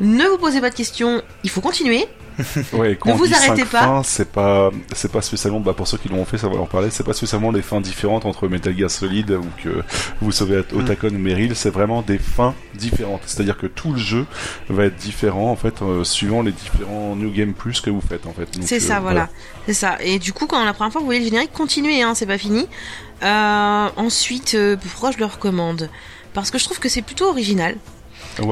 ne 0.01 0.25
vous 0.25 0.39
posez 0.39 0.61
pas 0.61 0.71
de 0.71 0.75
questions, 0.75 1.21
il 1.43 1.51
faut 1.51 1.61
continuer. 1.61 2.07
ouais, 2.73 2.97
ne 3.05 3.13
vous 3.13 3.33
arrêtez 3.33 3.65
pas. 3.65 4.01
C'est 4.03 4.31
pas, 4.31 4.71
c'est 4.93 5.11
pas 5.11 5.21
spécialement, 5.21 5.59
bah 5.59 5.73
pour 5.73 5.87
ceux 5.87 5.97
qui 5.97 6.09
l'ont 6.09 6.25
fait, 6.25 6.37
ça 6.37 6.47
va 6.47 6.57
en 6.57 6.65
parler. 6.65 6.89
C'est 6.89 7.03
pas 7.03 7.13
spécialement 7.13 7.51
les 7.51 7.61
fins 7.61 7.81
différentes 7.81 8.25
entre 8.25 8.47
Metal 8.47 8.75
Gear 8.77 8.89
Solid 8.89 9.31
ou 9.31 9.45
que 9.63 9.83
vous 10.21 10.31
sauvez 10.31 10.57
mm. 10.57 10.77
Otakon 10.77 11.09
ou 11.09 11.19
Meryl. 11.19 11.55
C'est 11.55 11.69
vraiment 11.69 12.01
des 12.01 12.17
fins 12.17 12.53
différentes. 12.75 13.21
C'est-à-dire 13.25 13.57
que 13.57 13.67
tout 13.67 13.93
le 13.93 13.99
jeu 13.99 14.25
va 14.69 14.85
être 14.85 14.95
différent 14.95 15.51
en 15.51 15.55
fait 15.55 15.81
euh, 15.81 16.03
suivant 16.03 16.41
les 16.41 16.51
différents 16.51 17.15
New 17.15 17.31
Game 17.31 17.53
Plus 17.53 17.81
que 17.81 17.89
vous 17.89 18.01
faites 18.01 18.25
en 18.25 18.33
fait. 18.33 18.47
C'est 18.61 18.79
ça, 18.79 18.97
euh, 18.97 19.01
voilà. 19.01 19.29
C'est 19.65 19.73
ça. 19.73 19.97
Et 20.01 20.19
du 20.19 20.33
coup, 20.33 20.47
quand 20.47 20.63
la 20.63 20.73
première 20.73 20.91
fois 20.91 21.01
vous 21.01 21.05
voyez 21.05 21.21
le 21.21 21.25
générique, 21.25 21.53
continuez, 21.53 22.01
hein, 22.01 22.15
c'est 22.15 22.25
pas 22.25 22.37
fini. 22.37 22.67
Euh, 23.23 23.87
ensuite, 23.95 24.57
pourquoi 24.91 25.11
je 25.11 25.17
le 25.17 25.25
recommande? 25.25 25.89
Parce 26.33 26.49
que 26.49 26.57
je 26.57 26.65
trouve 26.65 26.79
que 26.79 26.89
c'est 26.89 27.03
plutôt 27.03 27.27
original. 27.29 27.75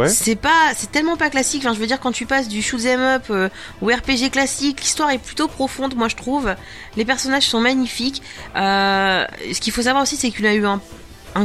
C'est 0.08 0.36
pas, 0.36 0.72
c'est 0.76 0.92
tellement 0.92 1.18
pas 1.18 1.30
classique. 1.30 1.64
Enfin, 1.66 1.74
je 1.74 1.80
veux 1.80 1.88
dire, 1.88 2.00
quand 2.00 2.12
tu 2.12 2.26
passes 2.26 2.48
du 2.48 2.62
shoot 2.62 2.86
'em 2.86 3.00
up 3.00 3.24
euh, 3.30 3.50
au 3.82 3.88
RPG 3.88 4.30
classique, 4.32 4.82
l'histoire 4.82 5.10
est 5.10 5.18
plutôt 5.18 5.48
profonde, 5.48 5.96
moi 5.96 6.08
je 6.08 6.16
trouve. 6.16 6.54
Les 6.98 7.06
personnages 7.06 7.48
sont 7.48 7.60
magnifiques. 7.60 8.22
Euh, 8.56 9.26
ce 9.52 9.60
qu'il 9.60 9.74
faut 9.74 9.82
savoir 9.82 10.04
aussi, 10.04 10.18
c'est 10.18 10.32
qu'il 10.32 10.46
a 10.46 10.54
eu 10.54 10.66
un, 10.66 10.80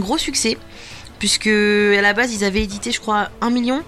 gros 0.01 0.19
succès, 0.19 0.59
puisque 1.19 1.47
à 1.47 2.03
la 2.03 2.13
base 2.13 2.35
ils 2.35 2.45
avaient 2.45 2.63
édité, 2.63 2.93
je 2.93 3.01
crois, 3.01 3.31
un 3.41 3.51
million 3.51 3.83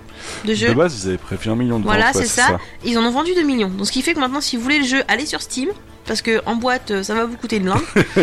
de 0.44 0.54
jeux. 0.54 0.68
De 0.68 0.74
base, 0.74 1.02
ils 1.02 1.08
avaient 1.08 1.18
prévu 1.18 1.50
un 1.50 1.56
million 1.56 1.78
de 1.78 1.84
Voilà, 1.84 2.12
c'est 2.12 2.26
ça. 2.26 2.58
Ils 2.84 2.96
en 2.98 3.04
ont 3.04 3.10
vendu 3.10 3.34
2 3.34 3.42
millions. 3.42 3.68
Donc, 3.68 3.86
ce 3.86 3.92
qui 3.92 4.02
fait 4.02 4.14
que 4.14 4.20
maintenant, 4.20 4.40
si 4.40 4.56
vous 4.56 4.62
voulez 4.62 4.78
le 4.78 4.86
jeu, 4.86 5.02
allez 5.08 5.26
sur 5.26 5.42
Steam, 5.42 5.68
parce 6.06 6.22
que 6.22 6.40
en 6.46 6.56
boîte, 6.56 7.02
ça 7.02 7.14
va 7.14 7.26
vous 7.26 7.36
coûter 7.36 7.56
une 7.56 7.64
blinde. 7.64 7.82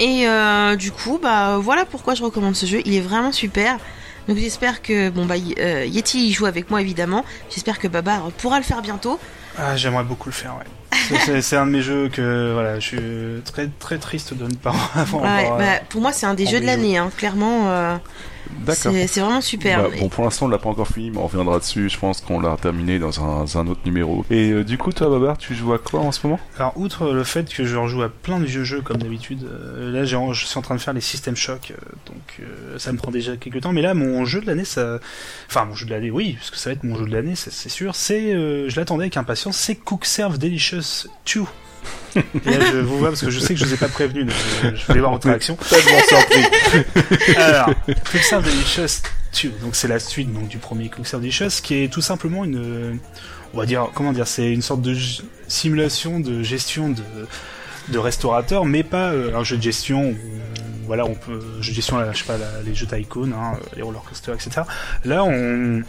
Et 0.00 0.28
euh, 0.28 0.76
du 0.76 0.92
coup, 0.92 1.18
bah 1.20 1.58
voilà 1.60 1.84
pourquoi 1.84 2.14
je 2.14 2.22
recommande 2.22 2.54
ce 2.54 2.66
jeu. 2.66 2.80
Il 2.84 2.94
est 2.94 3.00
vraiment 3.00 3.32
super. 3.32 3.78
Donc 4.28 4.36
j'espère 4.36 4.82
que 4.82 5.08
bon 5.08 5.24
bah 5.24 5.36
euh, 5.58 5.86
Yeti 5.86 6.32
joue 6.32 6.46
avec 6.46 6.70
moi 6.70 6.80
évidemment. 6.82 7.24
J'espère 7.50 7.78
que 7.78 7.88
Babar 7.88 8.30
pourra 8.32 8.58
le 8.58 8.64
faire 8.64 8.82
bientôt. 8.82 9.18
Ah, 9.56 9.74
j'aimerais 9.74 10.04
beaucoup 10.04 10.28
le 10.28 10.34
faire, 10.34 10.54
ouais. 10.56 11.40
c'est 11.40 11.56
un 11.56 11.66
de 11.66 11.72
mes 11.72 11.82
jeux 11.82 12.08
que 12.08 12.52
voilà, 12.52 12.78
je 12.78 12.86
suis 12.86 13.42
très 13.44 13.68
très 13.78 13.98
triste 13.98 14.34
de 14.34 14.44
ne 14.44 14.54
pas 14.54 14.74
avoir. 14.94 15.22
Ouais, 15.24 15.48
bah, 15.58 15.80
pour 15.88 16.00
moi, 16.00 16.12
c'est 16.12 16.26
un 16.26 16.34
des 16.34 16.46
jeux 16.46 16.60
de 16.60 16.66
l'année, 16.66 16.96
hein, 16.96 17.10
clairement. 17.16 17.70
Euh... 17.70 17.96
D'accord. 18.64 18.92
C'est 19.06 19.20
vraiment 19.20 19.40
super. 19.40 19.82
Bah, 19.82 19.88
bon, 19.98 20.08
pour 20.08 20.24
l'instant, 20.24 20.46
on 20.46 20.48
l'a 20.48 20.58
pas 20.58 20.68
encore 20.68 20.88
fini, 20.88 21.10
mais 21.10 21.18
on 21.18 21.26
reviendra 21.26 21.58
dessus. 21.58 21.88
Je 21.88 21.98
pense 21.98 22.20
qu'on 22.20 22.40
l'a 22.40 22.56
terminé 22.56 22.98
dans 22.98 23.22
un, 23.22 23.66
autre 23.66 23.80
numéro. 23.84 24.24
Et 24.30 24.50
euh, 24.50 24.64
du 24.64 24.78
coup, 24.78 24.92
toi, 24.92 25.08
Babar, 25.08 25.38
tu 25.38 25.54
joues 25.54 25.72
à 25.72 25.78
quoi 25.78 26.00
en 26.00 26.12
ce 26.12 26.26
moment? 26.26 26.40
Alors, 26.56 26.72
outre 26.76 27.12
le 27.12 27.24
fait 27.24 27.52
que 27.52 27.64
je 27.64 27.76
rejoue 27.76 28.02
à 28.02 28.08
plein 28.08 28.38
de 28.38 28.44
vieux 28.44 28.64
jeux 28.64 28.80
comme 28.80 28.98
d'habitude, 28.98 29.44
euh, 29.44 29.92
là, 29.92 30.04
je 30.04 30.46
suis 30.46 30.58
en 30.58 30.62
train 30.62 30.74
de 30.74 30.80
faire 30.80 30.94
les 30.94 31.00
System 31.00 31.36
Shock, 31.36 31.72
euh, 31.72 31.80
donc 32.06 32.48
ça 32.78 32.92
me 32.92 32.98
prend 32.98 33.10
déjà 33.10 33.36
quelques 33.36 33.60
temps. 33.60 33.72
Mais 33.72 33.82
là, 33.82 33.94
mon 33.94 34.24
jeu 34.24 34.40
de 34.40 34.46
l'année, 34.46 34.64
ça, 34.64 34.98
enfin, 35.48 35.64
mon 35.64 35.74
jeu 35.74 35.86
de 35.86 35.90
l'année, 35.90 36.10
oui, 36.10 36.34
parce 36.34 36.50
que 36.50 36.56
ça 36.56 36.70
va 36.70 36.74
être 36.74 36.84
mon 36.84 36.96
jeu 36.96 37.06
de 37.06 37.12
l'année, 37.12 37.34
c'est 37.34 37.68
sûr. 37.68 37.94
C'est, 37.94 38.32
je 38.32 38.76
l'attendais 38.76 39.04
avec 39.04 39.16
impatience. 39.16 39.56
C'est 39.56 39.74
Cook 39.74 40.04
Serve 40.04 40.38
Delicious 40.38 41.08
2 41.34 41.42
et 42.46 42.50
là, 42.50 42.66
je 42.72 42.78
vous 42.78 42.98
vois 42.98 43.08
parce 43.08 43.20
que 43.20 43.30
je 43.30 43.40
sais 43.40 43.54
que 43.54 43.60
je 43.60 43.64
vous 43.64 43.74
ai 43.74 43.76
pas 43.76 43.88
prévenu, 43.88 44.24
donc 44.24 44.34
je 44.62 44.86
voulais 44.86 45.00
voir 45.00 45.12
votre 45.12 45.28
réaction. 45.28 45.56
Tellement 45.56 45.98
surpris. 46.08 47.36
Alors, 47.36 47.70
Quicksand 48.10 48.42
Delicious 48.42 49.02
2, 49.42 49.50
donc 49.62 49.74
c'est 49.74 49.88
la 49.88 49.98
suite 49.98 50.32
donc 50.32 50.48
du 50.48 50.58
premier 50.58 50.88
Quicksand 50.88 51.20
Delicious, 51.20 51.60
qui 51.62 51.82
est 51.82 51.92
tout 51.92 52.02
simplement 52.02 52.44
une, 52.44 52.98
on 53.54 53.58
va 53.58 53.66
dire, 53.66 53.88
comment 53.94 54.12
dire, 54.12 54.26
c'est 54.26 54.52
une 54.52 54.62
sorte 54.62 54.82
de 54.82 54.96
simulation 55.46 56.20
de 56.20 56.42
gestion 56.42 56.90
de 56.90 57.02
de 57.88 57.98
restaurateur, 57.98 58.66
mais 58.66 58.82
pas 58.82 59.12
un 59.12 59.44
jeu 59.44 59.56
de 59.56 59.62
gestion 59.62 60.14
voilà, 60.88 61.04
on 61.04 61.14
peut, 61.14 61.38
jeu 61.60 61.70
de 61.70 61.76
gestion, 61.76 61.98
je 62.12 62.18
sais 62.18 62.24
pas, 62.24 62.38
les 62.64 62.74
jeux 62.74 62.86
tycoon, 62.86 63.30
hein, 63.32 63.58
les 63.76 63.82
roller 63.82 64.02
coasters, 64.02 64.34
etc. 64.34 64.62
Là, 65.04 65.22
on, 65.22 65.82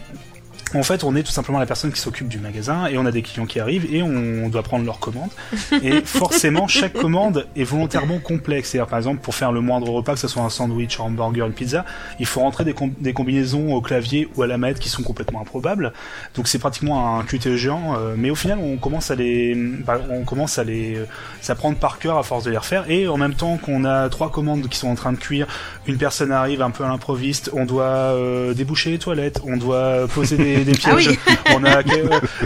en 0.75 0.83
fait, 0.83 1.03
on 1.03 1.15
est 1.15 1.23
tout 1.23 1.31
simplement 1.31 1.59
la 1.59 1.65
personne 1.65 1.91
qui 1.91 1.99
s'occupe 1.99 2.27
du 2.27 2.39
magasin 2.39 2.87
et 2.87 2.97
on 2.97 3.05
a 3.05 3.11
des 3.11 3.21
clients 3.21 3.45
qui 3.45 3.59
arrivent 3.59 3.93
et 3.93 4.03
on 4.03 4.49
doit 4.49 4.63
prendre 4.63 4.85
leurs 4.85 4.99
commandes. 4.99 5.31
Et 5.83 6.01
forcément, 6.05 6.67
chaque 6.67 6.93
commande 6.93 7.47
est 7.55 7.63
volontairement 7.63 8.19
complexe. 8.19 8.69
C'est-à-dire, 8.69 8.87
par 8.87 8.99
exemple, 8.99 9.21
pour 9.21 9.33
faire 9.33 9.51
le 9.51 9.61
moindre 9.61 9.89
repas, 9.89 10.13
que 10.13 10.19
ce 10.19 10.27
soit 10.27 10.43
un 10.43 10.49
sandwich, 10.49 10.99
un 10.99 11.03
hamburger, 11.03 11.47
une 11.47 11.53
pizza, 11.53 11.85
il 12.19 12.25
faut 12.25 12.41
rentrer 12.41 12.65
des, 12.65 12.75
des 12.99 13.13
combinaisons 13.13 13.73
au 13.73 13.81
clavier 13.81 14.27
ou 14.35 14.43
à 14.43 14.47
la 14.47 14.57
manette 14.57 14.79
qui 14.79 14.89
sont 14.89 15.03
complètement 15.03 15.41
improbables. 15.41 15.93
Donc 16.35 16.47
c'est 16.47 16.59
pratiquement 16.59 17.17
un 17.17 17.23
QTE 17.23 17.55
géant. 17.55 17.95
Euh, 17.97 18.15
mais 18.17 18.29
au 18.29 18.35
final, 18.35 18.59
on 18.59 18.77
commence 18.77 19.11
à 19.11 19.15
les, 19.15 19.55
bah, 19.55 19.99
on 20.09 20.23
commence 20.23 20.59
à 20.59 20.63
les, 20.63 20.97
euh, 20.97 21.05
s'apprendre 21.41 21.77
par 21.77 21.99
cœur 21.99 22.17
à 22.17 22.23
force 22.23 22.43
de 22.43 22.51
les 22.51 22.57
refaire. 22.57 22.89
Et 22.89 23.07
en 23.07 23.17
même 23.17 23.33
temps 23.33 23.57
qu'on 23.57 23.85
a 23.85 24.09
trois 24.09 24.31
commandes 24.31 24.67
qui 24.67 24.77
sont 24.77 24.89
en 24.89 24.95
train 24.95 25.13
de 25.13 25.17
cuire, 25.17 25.47
une 25.87 25.97
personne 25.97 26.31
arrive 26.31 26.61
un 26.61 26.71
peu 26.71 26.83
à 26.83 26.87
l'improviste, 26.87 27.49
on 27.53 27.65
doit 27.65 27.83
euh, 27.83 28.53
déboucher 28.53 28.91
les 28.91 28.99
toilettes, 28.99 29.41
on 29.45 29.57
doit 29.57 30.07
poser 30.07 30.37
des 30.37 30.58
des, 30.63 30.73
ah 30.85 30.95
pièges. 30.95 31.17
On 31.55 31.63
a, 31.63 31.81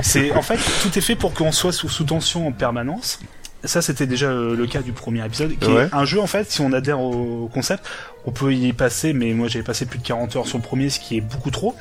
c'est 0.01 0.31
en 0.31 0.41
fait 0.41 0.59
tout 0.81 0.97
est 0.97 1.01
fait 1.01 1.15
pour 1.15 1.33
qu'on 1.33 1.51
soit 1.51 1.71
sous, 1.71 1.89
sous 1.89 2.03
tension 2.03 2.47
en 2.47 2.51
permanence. 2.51 3.19
Ça 3.63 3.81
c'était 3.81 4.07
déjà 4.07 4.33
le 4.33 4.67
cas 4.67 4.81
du 4.81 4.91
premier 4.91 5.25
épisode 5.25 5.57
qui 5.57 5.71
est 5.71 5.93
un 5.93 6.05
jeu 6.05 6.19
en 6.19 6.27
fait 6.27 6.51
si 6.51 6.59
on 6.61 6.73
adhère 6.73 6.99
au 6.99 7.49
concept 7.53 7.85
on 8.25 8.31
peut 8.31 8.53
y 8.53 8.71
passer, 8.73 9.13
mais 9.13 9.33
moi 9.33 9.47
j'avais 9.47 9.63
passé 9.63 9.85
plus 9.85 9.99
de 9.99 10.03
40 10.03 10.35
heures 10.35 10.47
sur 10.47 10.57
le 10.57 10.63
premier, 10.63 10.89
ce 10.89 10.99
qui 10.99 11.17
est 11.17 11.21
beaucoup 11.21 11.51
trop. 11.51 11.75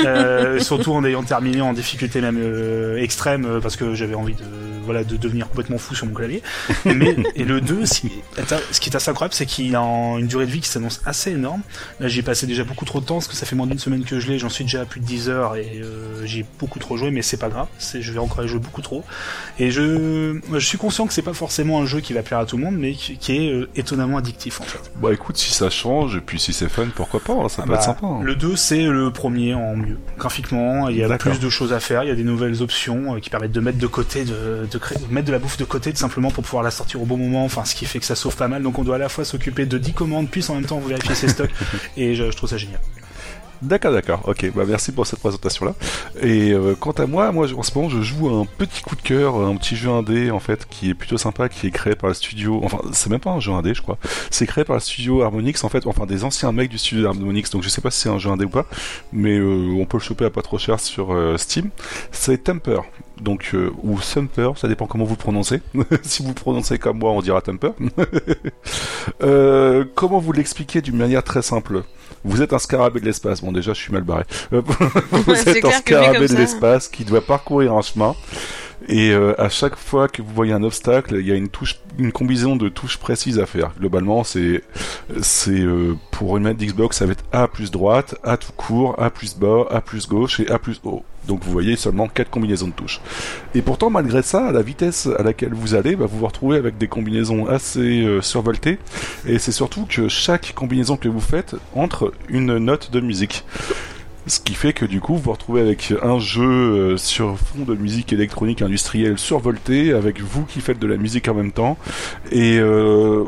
Euh, 0.00 0.58
surtout 0.60 0.92
en 0.92 1.04
ayant 1.04 1.22
terminé 1.22 1.60
en 1.60 1.72
difficulté 1.72 2.20
même 2.20 2.38
euh, 2.38 3.02
extrême, 3.02 3.46
euh, 3.46 3.60
parce 3.60 3.76
que 3.76 3.94
j'avais 3.94 4.14
envie 4.14 4.34
de 4.34 4.44
voilà 4.84 5.02
de 5.02 5.16
devenir 5.16 5.48
complètement 5.48 5.78
fou 5.78 5.94
sur 5.94 6.06
mon 6.06 6.14
clavier. 6.14 6.42
Mais 6.84 7.16
et 7.34 7.44
le 7.44 7.60
2, 7.60 7.86
ce 7.86 8.00
qui 8.00 8.88
est 8.88 8.94
assez 8.94 9.10
incroyable, 9.10 9.34
c'est 9.34 9.46
qu'il 9.46 9.74
a 9.74 9.80
une 9.80 10.26
durée 10.26 10.46
de 10.46 10.50
vie 10.50 10.60
qui 10.60 10.68
s'annonce 10.68 11.00
assez 11.04 11.32
énorme. 11.32 11.62
Là 11.98 12.08
j'ai 12.08 12.22
passé 12.22 12.46
déjà 12.46 12.64
beaucoup 12.64 12.84
trop 12.84 13.00
de 13.00 13.06
temps, 13.06 13.14
parce 13.14 13.28
que 13.28 13.34
ça 13.34 13.46
fait 13.46 13.56
moins 13.56 13.66
d'une 13.66 13.78
semaine 13.78 14.04
que 14.04 14.20
je 14.20 14.28
l'ai, 14.28 14.38
j'en 14.38 14.48
suis 14.48 14.64
déjà 14.64 14.82
à 14.82 14.84
plus 14.84 15.00
de 15.00 15.06
10 15.06 15.28
heures 15.28 15.56
et 15.56 15.82
j'ai 16.24 16.44
beaucoup 16.58 16.78
trop 16.78 16.96
joué, 16.96 17.10
mais 17.10 17.22
c'est 17.22 17.36
pas 17.36 17.48
grave, 17.48 17.66
je 17.78 18.12
vais 18.12 18.18
encore 18.18 18.44
y 18.44 18.48
jouer 18.48 18.60
beaucoup 18.60 18.82
trop. 18.82 19.02
Et 19.58 19.70
je, 19.70 20.38
je 20.52 20.66
suis 20.66 20.78
conscient 20.78 21.06
que 21.06 21.12
c'est 21.12 21.22
pas 21.22 21.34
forcément 21.34 21.80
un 21.80 21.86
jeu 21.86 22.00
qui 22.00 22.12
va 22.12 22.22
plaire 22.22 22.38
à 22.38 22.46
tout 22.46 22.56
le 22.56 22.64
monde, 22.64 22.76
mais 22.76 22.92
qui, 22.92 23.32
est 23.32 23.66
étonnamment 23.74 24.18
addictif 24.18 24.60
en 24.60 24.64
fait. 24.64 24.90
Bah 24.96 25.12
écoute, 25.12 25.36
si 25.36 25.52
ça 25.52 25.68
change 25.68 25.85
et 26.16 26.20
puis 26.20 26.38
si 26.38 26.52
c'est 26.52 26.68
fun, 26.68 26.86
pourquoi 26.94 27.20
pas, 27.20 27.32
hein, 27.32 27.48
ça 27.48 27.62
peut 27.62 27.70
bah, 27.70 27.76
être 27.76 27.82
sympa. 27.82 28.06
Hein. 28.06 28.20
Le 28.22 28.34
2, 28.34 28.56
c'est 28.56 28.82
le 28.82 29.10
premier 29.10 29.54
en 29.54 29.76
mieux. 29.76 29.98
Graphiquement, 30.18 30.88
il 30.88 30.96
y 30.96 31.04
a 31.04 31.18
plus 31.18 31.38
de 31.38 31.48
choses 31.48 31.72
à 31.72 31.80
faire, 31.80 32.02
il 32.02 32.08
y 32.08 32.12
a 32.12 32.14
des 32.14 32.24
nouvelles 32.24 32.62
options 32.62 33.14
euh, 33.14 33.20
qui 33.20 33.30
permettent 33.30 33.52
de 33.52 33.60
mettre 33.60 33.78
de 33.78 33.86
côté, 33.86 34.24
de, 34.24 34.66
de, 34.70 34.78
créer, 34.78 34.98
de 34.98 35.12
mettre 35.12 35.26
de 35.26 35.32
la 35.32 35.38
bouffe 35.38 35.56
de 35.56 35.64
côté 35.64 35.92
tout 35.92 35.98
simplement 35.98 36.30
pour 36.30 36.44
pouvoir 36.44 36.62
la 36.62 36.70
sortir 36.70 37.00
au 37.02 37.06
bon 37.06 37.16
moment, 37.16 37.44
enfin 37.44 37.64
ce 37.64 37.74
qui 37.74 37.86
fait 37.86 37.98
que 37.98 38.06
ça 38.06 38.16
sauve 38.16 38.36
pas 38.36 38.48
mal. 38.48 38.62
Donc 38.62 38.78
on 38.78 38.84
doit 38.84 38.96
à 38.96 38.98
la 38.98 39.08
fois 39.08 39.24
s'occuper 39.24 39.66
de 39.66 39.78
10 39.78 39.92
commandes, 39.92 40.28
puis 40.28 40.44
en 40.48 40.54
même 40.54 40.66
temps 40.66 40.78
vérifier 40.78 41.14
ses 41.14 41.28
stocks, 41.28 41.52
et 41.96 42.14
je 42.14 42.24
trouve 42.24 42.50
ça 42.50 42.56
génial. 42.56 42.80
D'accord, 43.62 43.92
d'accord. 43.92 44.20
Ok, 44.26 44.50
bah 44.54 44.64
merci 44.66 44.92
pour 44.92 45.06
cette 45.06 45.20
présentation-là. 45.20 45.74
Et 46.20 46.52
euh, 46.52 46.74
quant 46.78 46.92
à 46.92 47.06
moi, 47.06 47.32
moi 47.32 47.46
en 47.56 47.62
ce 47.62 47.74
moment, 47.74 47.88
je 47.88 48.02
joue 48.02 48.28
un 48.28 48.44
petit 48.44 48.82
coup 48.82 48.96
de 48.96 49.00
cœur, 49.00 49.36
un 49.36 49.56
petit 49.56 49.76
jeu 49.76 49.88
indé 49.88 50.30
en 50.30 50.40
fait, 50.40 50.66
qui 50.68 50.90
est 50.90 50.94
plutôt 50.94 51.16
sympa, 51.16 51.48
qui 51.48 51.66
est 51.66 51.70
créé 51.70 51.94
par 51.94 52.08
le 52.08 52.14
studio. 52.14 52.60
Enfin, 52.62 52.78
c'est 52.92 53.08
même 53.08 53.20
pas 53.20 53.30
un 53.30 53.40
jeu 53.40 53.52
indé, 53.52 53.72
je 53.72 53.80
crois. 53.80 53.98
C'est 54.30 54.46
créé 54.46 54.64
par 54.64 54.76
le 54.76 54.80
studio 54.80 55.22
Harmonix 55.22 55.64
en 55.64 55.68
fait, 55.70 55.86
enfin 55.86 56.04
des 56.04 56.24
anciens 56.24 56.52
mecs 56.52 56.68
du 56.70 56.78
studio 56.78 57.06
Harmonix. 57.06 57.50
Donc 57.50 57.62
je 57.62 57.68
sais 57.68 57.80
pas 57.80 57.90
si 57.90 58.00
c'est 58.00 58.10
un 58.10 58.18
jeu 58.18 58.30
indé 58.30 58.44
ou 58.44 58.50
pas, 58.50 58.66
mais 59.12 59.38
euh, 59.38 59.74
on 59.78 59.86
peut 59.86 59.96
le 59.96 60.02
choper 60.02 60.26
à 60.26 60.30
pas 60.30 60.42
trop 60.42 60.58
cher 60.58 60.78
sur 60.78 61.14
euh, 61.14 61.36
Steam. 61.38 61.70
C'est 62.12 62.44
Temper. 62.44 62.80
Donc 63.20 63.56
ou 63.82 63.98
Sumper, 64.02 64.50
ça 64.56 64.68
dépend 64.68 64.86
comment 64.86 65.04
vous 65.04 65.16
prononcez. 65.16 65.62
si 66.02 66.22
vous 66.22 66.34
prononcez 66.34 66.78
comme 66.78 66.98
moi, 66.98 67.12
on 67.12 67.22
dira 67.22 67.40
Temper. 67.40 67.70
comment 69.94 70.18
vous 70.18 70.32
l'expliquer 70.32 70.82
d'une 70.82 70.96
manière 70.96 71.24
très 71.24 71.40
simple? 71.40 71.84
Vous 72.26 72.42
êtes 72.42 72.52
un 72.52 72.58
scarabée 72.58 73.00
de 73.00 73.04
l'espace. 73.06 73.40
Bon, 73.40 73.52
déjà, 73.52 73.72
je 73.72 73.80
suis 73.80 73.92
mal 73.92 74.02
barré. 74.02 74.24
vous 74.50 75.32
êtes 75.32 75.64
un 75.64 75.70
scarabée 75.70 76.28
de 76.28 76.36
l'espace 76.36 76.88
qui 76.88 77.04
doit 77.04 77.24
parcourir 77.24 77.72
un 77.72 77.82
chemin. 77.82 78.14
Et 78.88 79.10
euh, 79.10 79.34
à 79.40 79.48
chaque 79.48 79.76
fois 79.76 80.08
que 80.08 80.22
vous 80.22 80.32
voyez 80.34 80.52
un 80.52 80.62
obstacle, 80.62 81.16
il 81.18 81.26
y 81.26 81.32
a 81.32 81.34
une 81.34 82.12
combinaison 82.12 82.56
de 82.56 82.68
touches 82.68 82.98
précises 82.98 83.38
à 83.38 83.46
faire. 83.46 83.72
Globalement, 83.78 84.22
c'est 84.24 84.62
euh, 85.48 85.94
pour 86.10 86.36
une 86.36 86.44
manette 86.44 86.58
d'Xbox, 86.58 86.98
ça 86.98 87.06
va 87.06 87.12
être 87.12 87.24
A 87.32 87.48
plus 87.48 87.70
droite, 87.70 88.16
A 88.22 88.36
tout 88.36 88.52
court, 88.56 88.94
A 88.98 89.10
plus 89.10 89.36
bas, 89.36 89.66
A 89.70 89.80
plus 89.80 90.08
gauche 90.08 90.40
et 90.40 90.48
A 90.50 90.58
plus 90.58 90.80
haut. 90.84 91.04
Donc 91.26 91.42
vous 91.42 91.50
voyez 91.50 91.76
seulement 91.76 92.06
quatre 92.06 92.30
combinaisons 92.30 92.68
de 92.68 92.72
touches. 92.72 93.00
Et 93.54 93.62
pourtant, 93.62 93.90
malgré 93.90 94.22
ça, 94.22 94.46
à 94.46 94.52
la 94.52 94.62
vitesse 94.62 95.08
à 95.18 95.22
laquelle 95.22 95.54
vous 95.54 95.74
allez, 95.74 95.96
bah, 95.96 96.06
vous 96.06 96.18
vous 96.18 96.26
retrouvez 96.26 96.56
avec 96.56 96.78
des 96.78 96.86
combinaisons 96.86 97.46
assez 97.46 98.04
euh, 98.04 98.20
survoltées. 98.22 98.78
Et 99.26 99.38
c'est 99.38 99.52
surtout 99.52 99.86
que 99.88 100.08
chaque 100.08 100.52
combinaison 100.54 100.96
que 100.96 101.08
vous 101.08 101.20
faites 101.20 101.56
entre 101.74 102.12
une 102.28 102.58
note 102.58 102.92
de 102.92 103.00
musique. 103.00 103.44
Ce 104.26 104.40
qui 104.40 104.54
fait 104.54 104.72
que 104.72 104.84
du 104.84 105.00
coup, 105.00 105.14
vous 105.14 105.22
vous 105.22 105.32
retrouvez 105.32 105.60
avec 105.60 105.94
un 106.02 106.18
jeu 106.18 106.42
euh, 106.42 106.96
sur 106.96 107.38
fond 107.38 107.64
de 107.64 107.74
musique 107.74 108.12
électronique 108.12 108.60
industrielle 108.60 109.18
survolté, 109.18 109.92
avec 109.92 110.20
vous 110.20 110.44
qui 110.44 110.60
faites 110.60 110.80
de 110.80 110.86
la 110.88 110.96
musique 110.96 111.28
en 111.28 111.34
même 111.34 111.52
temps. 111.52 111.78
Et 112.32 112.58
euh, 112.58 113.22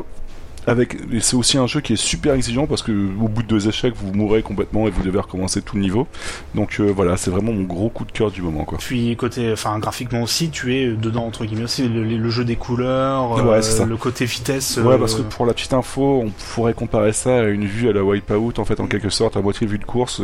avec, 0.67 0.97
c'est 1.21 1.37
aussi 1.37 1.57
un 1.57 1.67
jeu 1.67 1.79
qui 1.79 1.93
est 1.93 1.95
super 1.95 2.33
exigeant 2.33 2.67
parce 2.67 2.81
que 2.81 2.91
au 2.91 3.29
bout 3.29 3.43
de 3.43 3.47
deux 3.47 3.69
échecs, 3.69 3.93
vous 3.95 4.11
mourrez 4.11 4.41
complètement 4.41 4.87
et 4.87 4.89
vous 4.89 5.01
devez 5.01 5.19
recommencer 5.19 5.61
tout 5.61 5.77
le 5.77 5.81
niveau. 5.81 6.05
Donc 6.53 6.81
euh, 6.81 6.91
voilà, 6.93 7.15
c'est 7.15 7.31
vraiment 7.31 7.53
mon 7.53 7.63
gros 7.63 7.87
coup 7.87 8.03
de 8.03 8.11
cœur 8.11 8.29
du 8.29 8.41
moment, 8.41 8.65
quoi. 8.65 8.77
Puis 8.77 9.15
côté, 9.15 9.53
enfin 9.53 9.79
graphiquement 9.79 10.23
aussi, 10.23 10.49
tu 10.49 10.75
es 10.75 10.87
dedans 10.89 11.25
entre 11.25 11.45
guillemets 11.45 11.63
aussi 11.63 11.87
le, 11.87 12.29
jeu 12.29 12.43
des 12.43 12.57
couleurs, 12.57 13.37
le 13.37 13.95
côté 13.95 14.25
vitesse. 14.25 14.77
Ouais, 14.83 14.97
parce 14.97 15.15
que 15.15 15.21
pour 15.21 15.45
la 15.45 15.53
petite 15.53 15.73
info, 15.73 16.23
on 16.25 16.29
pourrait 16.53 16.73
comparer 16.73 17.13
ça 17.13 17.39
à 17.39 17.43
une 17.45 17.65
vue 17.65 17.87
à 17.87 17.93
la 17.93 18.03
Wipeout 18.03 18.59
en 18.59 18.65
fait, 18.65 18.81
en 18.81 18.87
quelque 18.87 19.09
sorte, 19.09 19.37
à 19.37 19.41
moitié 19.41 19.65
vue 19.65 19.79
de 19.79 19.85
course 19.85 20.23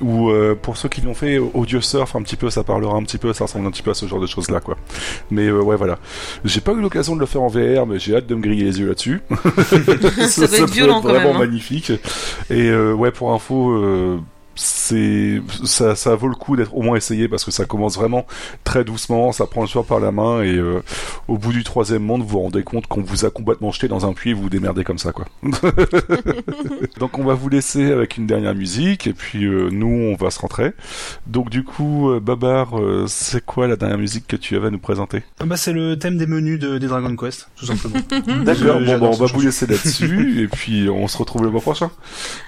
ou 0.00 0.30
euh, 0.30 0.54
pour 0.60 0.76
ceux 0.76 0.88
qui 0.88 1.00
l'ont 1.00 1.14
fait 1.14 1.38
audio 1.38 1.80
surf 1.80 2.14
un 2.16 2.22
petit 2.22 2.36
peu 2.36 2.50
ça 2.50 2.64
parlera 2.64 2.96
un 2.96 3.02
petit 3.02 3.18
peu 3.18 3.32
ça 3.32 3.44
ressemble 3.44 3.66
un 3.66 3.70
petit 3.70 3.82
peu 3.82 3.90
à 3.90 3.94
ce 3.94 4.06
genre 4.06 4.20
de 4.20 4.26
choses 4.26 4.50
là 4.50 4.60
quoi. 4.60 4.76
Mais 5.30 5.46
euh, 5.46 5.60
ouais 5.60 5.76
voilà. 5.76 5.98
J'ai 6.44 6.60
pas 6.60 6.72
eu 6.72 6.80
l'occasion 6.80 7.14
de 7.14 7.20
le 7.20 7.26
faire 7.26 7.42
en 7.42 7.48
VR 7.48 7.86
mais 7.86 7.98
j'ai 7.98 8.16
hâte 8.16 8.26
de 8.26 8.34
me 8.34 8.40
griller 8.40 8.64
les 8.64 8.80
yeux 8.80 8.88
là-dessus. 8.88 9.22
Ça, 10.28 10.46
ça, 10.46 10.56
être 10.56 10.70
violent 10.70 11.00
quand 11.00 11.08
vraiment 11.08 11.32
même, 11.32 11.36
hein. 11.36 11.38
magnifique. 11.38 11.90
Et 12.50 12.68
euh, 12.68 12.92
ouais 12.92 13.10
pour 13.10 13.32
info 13.32 14.20
c'est 14.58 15.40
ça, 15.64 15.94
ça 15.94 16.16
vaut 16.16 16.26
le 16.26 16.34
coup 16.34 16.56
d'être 16.56 16.74
au 16.74 16.82
moins 16.82 16.96
essayé 16.96 17.28
parce 17.28 17.44
que 17.44 17.52
ça 17.52 17.64
commence 17.64 17.96
vraiment 17.96 18.26
très 18.64 18.82
doucement, 18.82 19.30
ça 19.30 19.46
prend 19.46 19.60
le 19.60 19.68
soir 19.68 19.84
par 19.84 20.00
la 20.00 20.10
main 20.10 20.42
et 20.42 20.56
euh, 20.56 20.82
au 21.28 21.38
bout 21.38 21.52
du 21.52 21.62
troisième 21.62 22.02
monde 22.02 22.22
vous 22.22 22.28
vous 22.28 22.40
rendez 22.40 22.64
compte 22.64 22.88
qu'on 22.88 23.00
vous 23.00 23.24
a 23.24 23.30
complètement 23.30 23.70
jeté 23.70 23.86
dans 23.86 24.04
un 24.04 24.12
puits 24.12 24.30
et 24.30 24.34
vous 24.34 24.42
vous 24.42 24.50
démerdez 24.50 24.82
comme 24.82 24.98
ça 24.98 25.12
quoi. 25.12 25.26
Donc 26.98 27.18
on 27.18 27.24
va 27.24 27.34
vous 27.34 27.48
laisser 27.48 27.92
avec 27.92 28.16
une 28.16 28.26
dernière 28.26 28.54
musique 28.54 29.06
et 29.06 29.12
puis 29.12 29.44
euh, 29.44 29.68
nous 29.70 29.86
on 29.86 30.16
va 30.16 30.30
se 30.30 30.40
rentrer. 30.40 30.72
Donc 31.28 31.50
du 31.50 31.62
coup 31.62 32.10
euh, 32.10 32.18
Babar, 32.18 32.72
c'est 33.06 33.44
quoi 33.44 33.68
la 33.68 33.76
dernière 33.76 33.98
musique 33.98 34.26
que 34.26 34.36
tu 34.36 34.56
avais 34.56 34.66
à 34.66 34.70
nous 34.70 34.80
présenter? 34.80 35.22
Ah 35.38 35.46
bah 35.46 35.56
c'est 35.56 35.72
le 35.72 35.96
thème 35.96 36.18
des 36.18 36.26
menus 36.26 36.58
de, 36.58 36.78
des 36.78 36.88
Dragon 36.88 37.14
Quest 37.14 37.48
tout 37.56 37.66
simplement. 37.66 38.00
D'accord, 38.44 38.80
bon, 38.80 38.98
bon 38.98 39.08
on 39.08 39.16
va 39.16 39.26
vous 39.26 39.40
laisser 39.40 39.66
là-dessus 39.66 40.42
et 40.42 40.48
puis 40.48 40.88
on 40.88 41.06
se 41.06 41.16
retrouve 41.16 41.44
le 41.44 41.50
mois 41.50 41.60
prochain. 41.60 41.90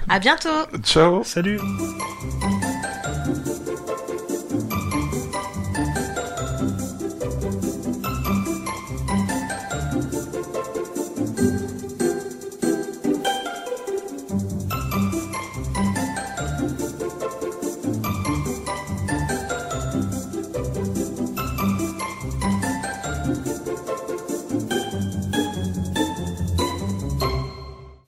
À 0.09 0.19
bientôt. 0.19 0.49
Ciao. 0.83 1.23
Salut. 1.23 1.61
Thank 2.01 3.05
you. 3.05 3.10